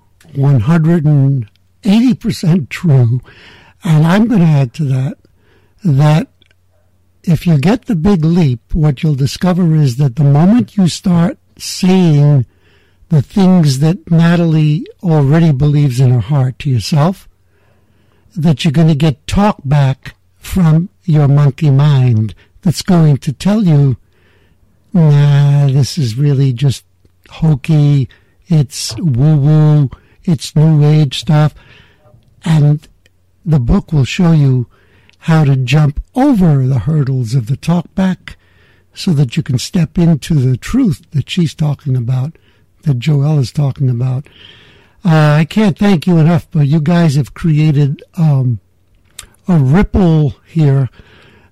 180% 1.88 2.68
true. 2.68 3.20
And 3.82 4.06
I'm 4.06 4.28
going 4.28 4.40
to 4.40 4.46
add 4.46 4.74
to 4.74 4.84
that 4.84 5.18
that 5.84 6.28
if 7.24 7.46
you 7.46 7.58
get 7.58 7.86
the 7.86 7.96
big 7.96 8.24
leap, 8.24 8.74
what 8.74 9.02
you'll 9.02 9.14
discover 9.14 9.74
is 9.74 9.96
that 9.96 10.16
the 10.16 10.24
moment 10.24 10.76
you 10.76 10.88
start 10.88 11.38
saying 11.56 12.46
the 13.08 13.22
things 13.22 13.78
that 13.78 14.10
Natalie 14.10 14.86
already 15.02 15.52
believes 15.52 16.00
in 16.00 16.10
her 16.10 16.20
heart 16.20 16.58
to 16.60 16.70
yourself, 16.70 17.28
that 18.36 18.64
you're 18.64 18.72
going 18.72 18.88
to 18.88 18.94
get 18.94 19.26
talk 19.26 19.60
back 19.64 20.14
from 20.36 20.90
your 21.04 21.26
monkey 21.26 21.70
mind 21.70 22.34
that's 22.62 22.82
going 22.82 23.16
to 23.18 23.32
tell 23.32 23.64
you, 23.64 23.96
nah, 24.92 25.66
this 25.66 25.96
is 25.96 26.16
really 26.16 26.52
just 26.52 26.84
hokey, 27.30 28.08
it's 28.48 28.96
woo 28.98 29.36
woo, 29.36 29.90
it's 30.28 30.54
new 30.54 30.84
age 30.84 31.18
stuff. 31.18 31.54
And 32.44 32.86
the 33.44 33.58
book 33.58 33.92
will 33.92 34.04
show 34.04 34.32
you 34.32 34.66
how 35.20 35.44
to 35.44 35.56
jump 35.56 36.02
over 36.14 36.66
the 36.66 36.80
hurdles 36.80 37.34
of 37.34 37.46
the 37.46 37.56
talkback 37.56 38.36
so 38.94 39.12
that 39.12 39.36
you 39.36 39.42
can 39.42 39.58
step 39.58 39.98
into 39.98 40.34
the 40.34 40.56
truth 40.56 41.02
that 41.10 41.30
she's 41.30 41.54
talking 41.54 41.96
about, 41.96 42.36
that 42.82 42.98
Joel 42.98 43.38
is 43.38 43.52
talking 43.52 43.88
about. 43.88 44.26
Uh, 45.04 45.36
I 45.40 45.44
can't 45.44 45.78
thank 45.78 46.06
you 46.06 46.18
enough, 46.18 46.48
but 46.50 46.66
you 46.66 46.80
guys 46.80 47.14
have 47.14 47.34
created 47.34 48.02
um, 48.16 48.60
a 49.46 49.56
ripple 49.56 50.34
here 50.46 50.90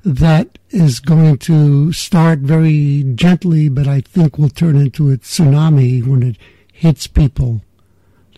that 0.04 0.58
is 0.70 1.00
going 1.00 1.38
to 1.38 1.92
start 1.92 2.40
very 2.40 3.02
gently, 3.14 3.68
but 3.68 3.86
I 3.88 4.00
think 4.00 4.38
will 4.38 4.48
turn 4.48 4.76
into 4.76 5.10
a 5.10 5.16
tsunami 5.16 6.06
when 6.06 6.22
it 6.22 6.36
hits 6.72 7.06
people. 7.06 7.62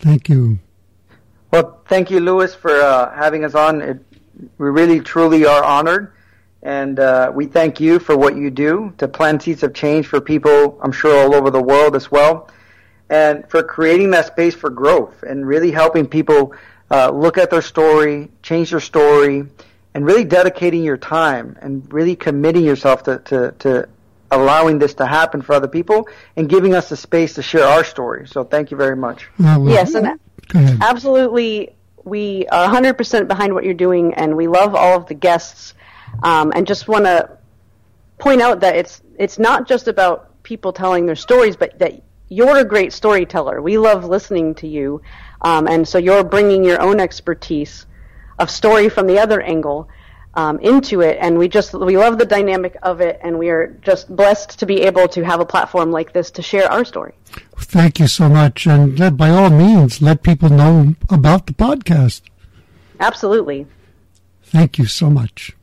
Thank 0.01 0.29
you. 0.29 0.59
Well, 1.51 1.81
thank 1.87 2.11
you, 2.11 2.21
Louis, 2.21 2.55
for 2.55 2.71
uh, 2.71 3.15
having 3.15 3.45
us 3.45 3.55
on. 3.55 3.81
It, 3.81 3.99
we 4.59 4.69
really, 4.69 5.01
truly 5.01 5.47
are 5.47 5.65
honored. 5.65 6.13
And 6.63 6.99
uh, 6.99 7.31
we 7.35 7.47
thank 7.47 7.81
you 7.81 7.99
for 7.99 8.17
what 8.17 8.37
you 8.37 8.51
do 8.51 8.93
to 8.99 9.07
plant 9.07 9.43
seeds 9.43 9.63
of 9.63 9.75
change 9.75 10.07
for 10.07 10.21
people, 10.21 10.79
I'm 10.83 10.93
sure, 10.93 11.17
all 11.25 11.35
over 11.35 11.51
the 11.51 11.63
world 11.63 11.95
as 11.95 12.11
well. 12.11 12.51
And 13.11 13.49
for 13.49 13.63
creating 13.63 14.11
that 14.11 14.27
space 14.27 14.55
for 14.55 14.69
growth 14.69 15.23
and 15.23 15.47
really 15.47 15.71
helping 15.71 16.07
people 16.07 16.55
uh, 16.91 17.11
look 17.11 17.39
at 17.39 17.51
their 17.51 17.63
story, 17.63 18.31
change 18.43 18.71
their 18.71 18.81
story, 18.81 19.45
and 19.95 20.05
really 20.05 20.25
dedicating 20.25 20.83
your 20.83 20.97
time 20.97 21.57
and 21.63 21.91
really 21.93 22.17
committing 22.17 22.65
yourself 22.65 23.05
to, 23.05 23.19
to, 23.21 23.53
to 23.61 23.89
allowing 24.31 24.79
this 24.79 24.95
to 24.95 25.07
happen 25.07 25.43
for 25.43 25.55
other 25.55 25.69
people 25.69 26.09
and 26.37 26.49
giving 26.49 26.75
us 26.75 26.89
the 26.89 26.97
space 26.97 27.35
to 27.35 27.43
share 27.43 27.65
our 27.65 27.85
story. 27.85 28.27
So 28.27 28.45
thank 28.45 28.71
you 28.71 28.77
very 28.77 28.97
much. 28.97 29.29
yes, 29.39 29.95
and 29.95 30.19
absolutely, 30.55 31.75
we 32.05 32.47
are 32.49 32.69
100% 32.69 33.29
behind 33.29 33.55
what 33.55 33.65
you're 33.65 33.75
doing, 33.75 34.15
and 34.15 34.37
we 34.37 34.47
love 34.47 34.75
all 34.75 34.97
of 34.97 35.07
the 35.07 35.15
guests, 35.15 35.75
um, 36.23 36.53
and 36.55 36.67
just 36.67 36.89
want 36.89 37.05
to 37.05 37.39
point 38.19 38.43
out 38.43 38.61
that 38.61 38.75
it's 38.77 39.03
it's 39.19 39.39
not 39.39 39.69
just 39.69 39.89
about 39.89 40.43
people 40.43 40.73
telling 40.73 41.07
their 41.07 41.17
stories, 41.17 41.57
but 41.57 41.79
that 41.79 42.03
you're 42.29 42.59
a 42.59 42.65
great 42.65 42.93
storyteller. 42.93 43.61
We 43.63 43.79
love 43.79 44.05
listening 44.05 44.55
to 44.57 44.69
you. 44.69 45.03
Um, 45.41 45.67
and 45.67 45.87
so 45.87 45.99
you're 45.99 46.25
bringing 46.25 46.65
your 46.65 46.81
own 46.81 47.01
expertise 47.01 47.87
of 48.39 48.51
story 48.51 48.89
from 48.89 49.07
the 49.07 49.19
other 49.19 49.41
angle 49.41 49.89
um, 50.39 50.61
into 50.61 51.01
it. 51.01 51.19
And 51.21 51.37
we 51.37 51.49
just, 51.49 51.75
we 51.75 51.97
love 51.97 52.17
the 52.17 52.25
dynamic 52.25 52.77
of 52.85 53.01
it. 53.01 53.19
And 53.23 53.41
we 53.41 53.49
are 53.51 53.77
just 53.83 54.15
blessed 54.15 54.57
to 54.61 54.67
be 54.67 54.83
able 54.83 55.09
to 55.09 55.25
have 55.25 55.41
a 55.41 55.45
platform 55.45 55.91
like 55.91 56.13
this 56.13 56.31
to 56.33 56.43
share 56.43 56.71
our 56.71 56.85
story. 56.85 57.13
Thank 57.57 57.99
you 57.99 58.07
so 58.07 58.29
much. 58.29 58.65
And 58.65 59.17
by 59.19 59.31
all 59.31 59.51
means, 59.51 60.01
let 60.01 60.23
people 60.23 60.49
know 60.49 60.95
about 61.11 61.47
the 61.47 61.55
podcast. 61.55 62.23
Absolutely. 63.01 63.67
Thank 64.45 64.79
you 64.79 64.87
so 64.87 65.11
much. 65.11 65.57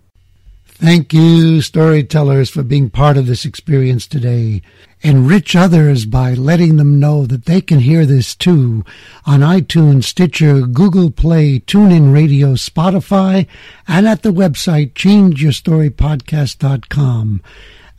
Thank 0.65 1.14
you, 1.14 1.61
storytellers, 1.61 2.49
for 2.49 2.61
being 2.61 2.89
part 2.89 3.15
of 3.15 3.27
this 3.27 3.45
experience 3.45 4.06
today. 4.07 4.61
Enrich 5.06 5.56
others 5.56 6.06
by 6.07 6.34
letting 6.34 6.77
them 6.77 6.99
know 6.99 7.27
that 7.27 7.45
they 7.45 7.61
can 7.61 7.77
hear 7.77 8.07
this 8.07 8.34
too 8.34 8.84
on 9.23 9.41
iTunes, 9.41 10.06
Stitcher, 10.06 10.61
Google 10.61 11.11
Play, 11.11 11.60
TuneIn 11.60 12.11
Radio, 12.11 12.56
Spotify, 12.56 13.45
and 13.88 14.07
at 14.07 14.23
the 14.23 14.34
website 14.34 14.94
changeyourstorypodcast.com. 14.94 17.44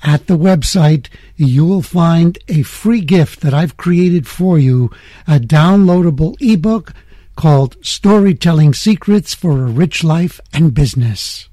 At 0.03 0.27
the 0.27 0.37
website, 0.37 1.07
you 1.37 1.65
will 1.65 1.83
find 1.83 2.41
a 2.49 2.63
free 2.63 3.03
gift 3.03 3.41
that 3.43 3.55
I've 3.55 3.77
created 3.77 4.27
for 4.27 4.59
you, 4.59 4.91
a 5.29 5.39
downloadable 5.39 6.35
ebook 6.41 6.93
called 7.37 7.77
Storytelling 7.83 8.75
Secrets 8.75 9.33
for 9.33 9.65
a 9.65 9.71
Rich 9.71 10.03
Life 10.03 10.41
and 10.53 10.75
Business. 10.75 11.49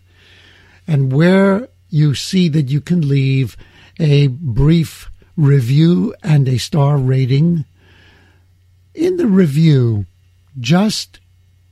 And 0.86 1.12
where 1.12 1.68
you 1.90 2.14
see 2.14 2.48
that 2.48 2.70
you 2.70 2.80
can 2.80 3.06
leave 3.06 3.56
a 4.00 4.28
brief 4.28 5.10
review 5.36 6.14
and 6.22 6.48
a 6.48 6.58
star 6.58 6.96
rating, 6.96 7.66
in 8.94 9.18
the 9.18 9.26
review, 9.26 10.06
just 10.58 11.20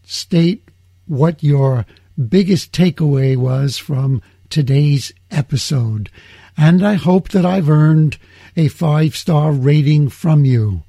state 0.09 0.66
what 1.06 1.43
your 1.43 1.85
biggest 2.28 2.72
takeaway 2.72 3.36
was 3.36 3.78
from 3.78 4.22
today's 4.51 5.12
episode. 5.30 6.10
And 6.56 6.85
I 6.85 6.94
hope 6.94 7.28
that 7.30 7.47
I've 7.47 7.68
earned 7.68 8.18
a 8.56 8.68
five 8.68 9.14
star 9.14 9.52
rating 9.52 10.09
from 10.09 10.44
you. 10.44 10.82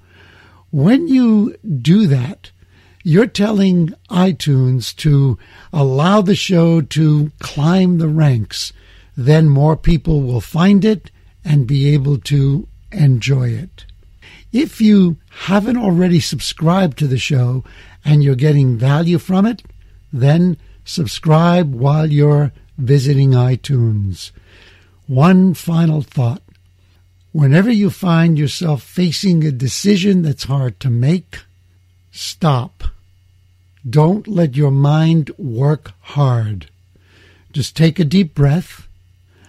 When 0.71 1.07
you 1.07 1.55
do 1.63 2.07
that, 2.07 2.51
you're 3.03 3.27
telling 3.27 3.93
iTunes 4.09 4.95
to 4.97 5.37
allow 5.71 6.21
the 6.21 6.35
show 6.35 6.81
to 6.81 7.31
climb 7.39 7.97
the 7.97 8.07
ranks. 8.07 8.73
Then 9.15 9.49
more 9.49 9.75
people 9.75 10.21
will 10.21 10.41
find 10.41 10.85
it 10.85 11.11
and 11.43 11.67
be 11.67 11.93
able 11.93 12.17
to 12.19 12.67
enjoy 12.91 13.49
it. 13.49 13.85
If 14.51 14.81
you 14.81 15.17
haven't 15.29 15.77
already 15.77 16.19
subscribed 16.19 16.97
to 16.97 17.07
the 17.07 17.19
show 17.19 17.63
and 18.03 18.23
you're 18.23 18.35
getting 18.35 18.77
value 18.77 19.17
from 19.17 19.45
it, 19.45 19.63
then 20.11 20.57
subscribe 20.85 21.73
while 21.73 22.11
you're 22.11 22.51
visiting 22.77 23.31
iTunes. 23.31 24.31
One 25.07 25.53
final 25.53 26.01
thought. 26.01 26.41
Whenever 27.31 27.71
you 27.71 27.89
find 27.89 28.39
yourself 28.39 28.81
facing 28.81 29.43
a 29.43 29.51
decision 29.51 30.23
that's 30.23 30.45
hard 30.45 30.79
to 30.79 30.89
make, 30.89 31.39
stop. 32.11 32.83
Don't 33.87 34.27
let 34.27 34.55
your 34.55 34.71
mind 34.71 35.31
work 35.37 35.91
hard. 36.01 36.69
Just 37.51 37.77
take 37.77 37.99
a 37.99 38.05
deep 38.05 38.33
breath 38.33 38.87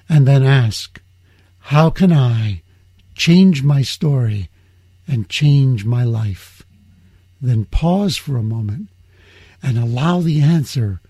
and 0.08 0.26
then 0.26 0.42
ask, 0.42 1.00
How 1.58 1.90
can 1.90 2.12
I 2.12 2.62
change 3.14 3.62
my 3.62 3.82
story 3.82 4.48
and 5.06 5.28
change 5.28 5.84
my 5.84 6.04
life? 6.04 6.59
Then 7.40 7.64
pause 7.64 8.16
for 8.16 8.36
a 8.36 8.42
moment 8.42 8.88
and 9.62 9.78
allow 9.78 10.20
the 10.20 10.40
answer 10.40 11.00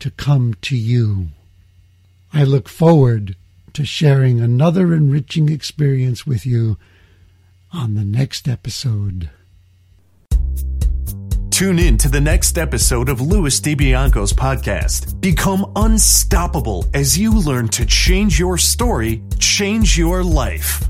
to 0.00 0.10
come 0.10 0.54
to 0.62 0.76
you. 0.76 1.28
I 2.32 2.44
look 2.44 2.68
forward 2.68 3.36
to 3.72 3.84
sharing 3.84 4.40
another 4.40 4.92
enriching 4.94 5.48
experience 5.48 6.26
with 6.26 6.44
you 6.44 6.78
on 7.72 7.94
the 7.94 8.04
next 8.04 8.48
episode. 8.48 9.30
Tune 11.50 11.78
in 11.80 11.98
to 11.98 12.08
the 12.08 12.20
next 12.20 12.56
episode 12.56 13.08
of 13.08 13.20
Louis 13.20 13.60
DiBianco's 13.60 14.32
podcast. 14.32 15.20
Become 15.20 15.72
unstoppable 15.74 16.86
as 16.94 17.18
you 17.18 17.36
learn 17.36 17.68
to 17.70 17.84
change 17.84 18.38
your 18.38 18.58
story, 18.58 19.22
change 19.40 19.98
your 19.98 20.22
life. 20.22 20.88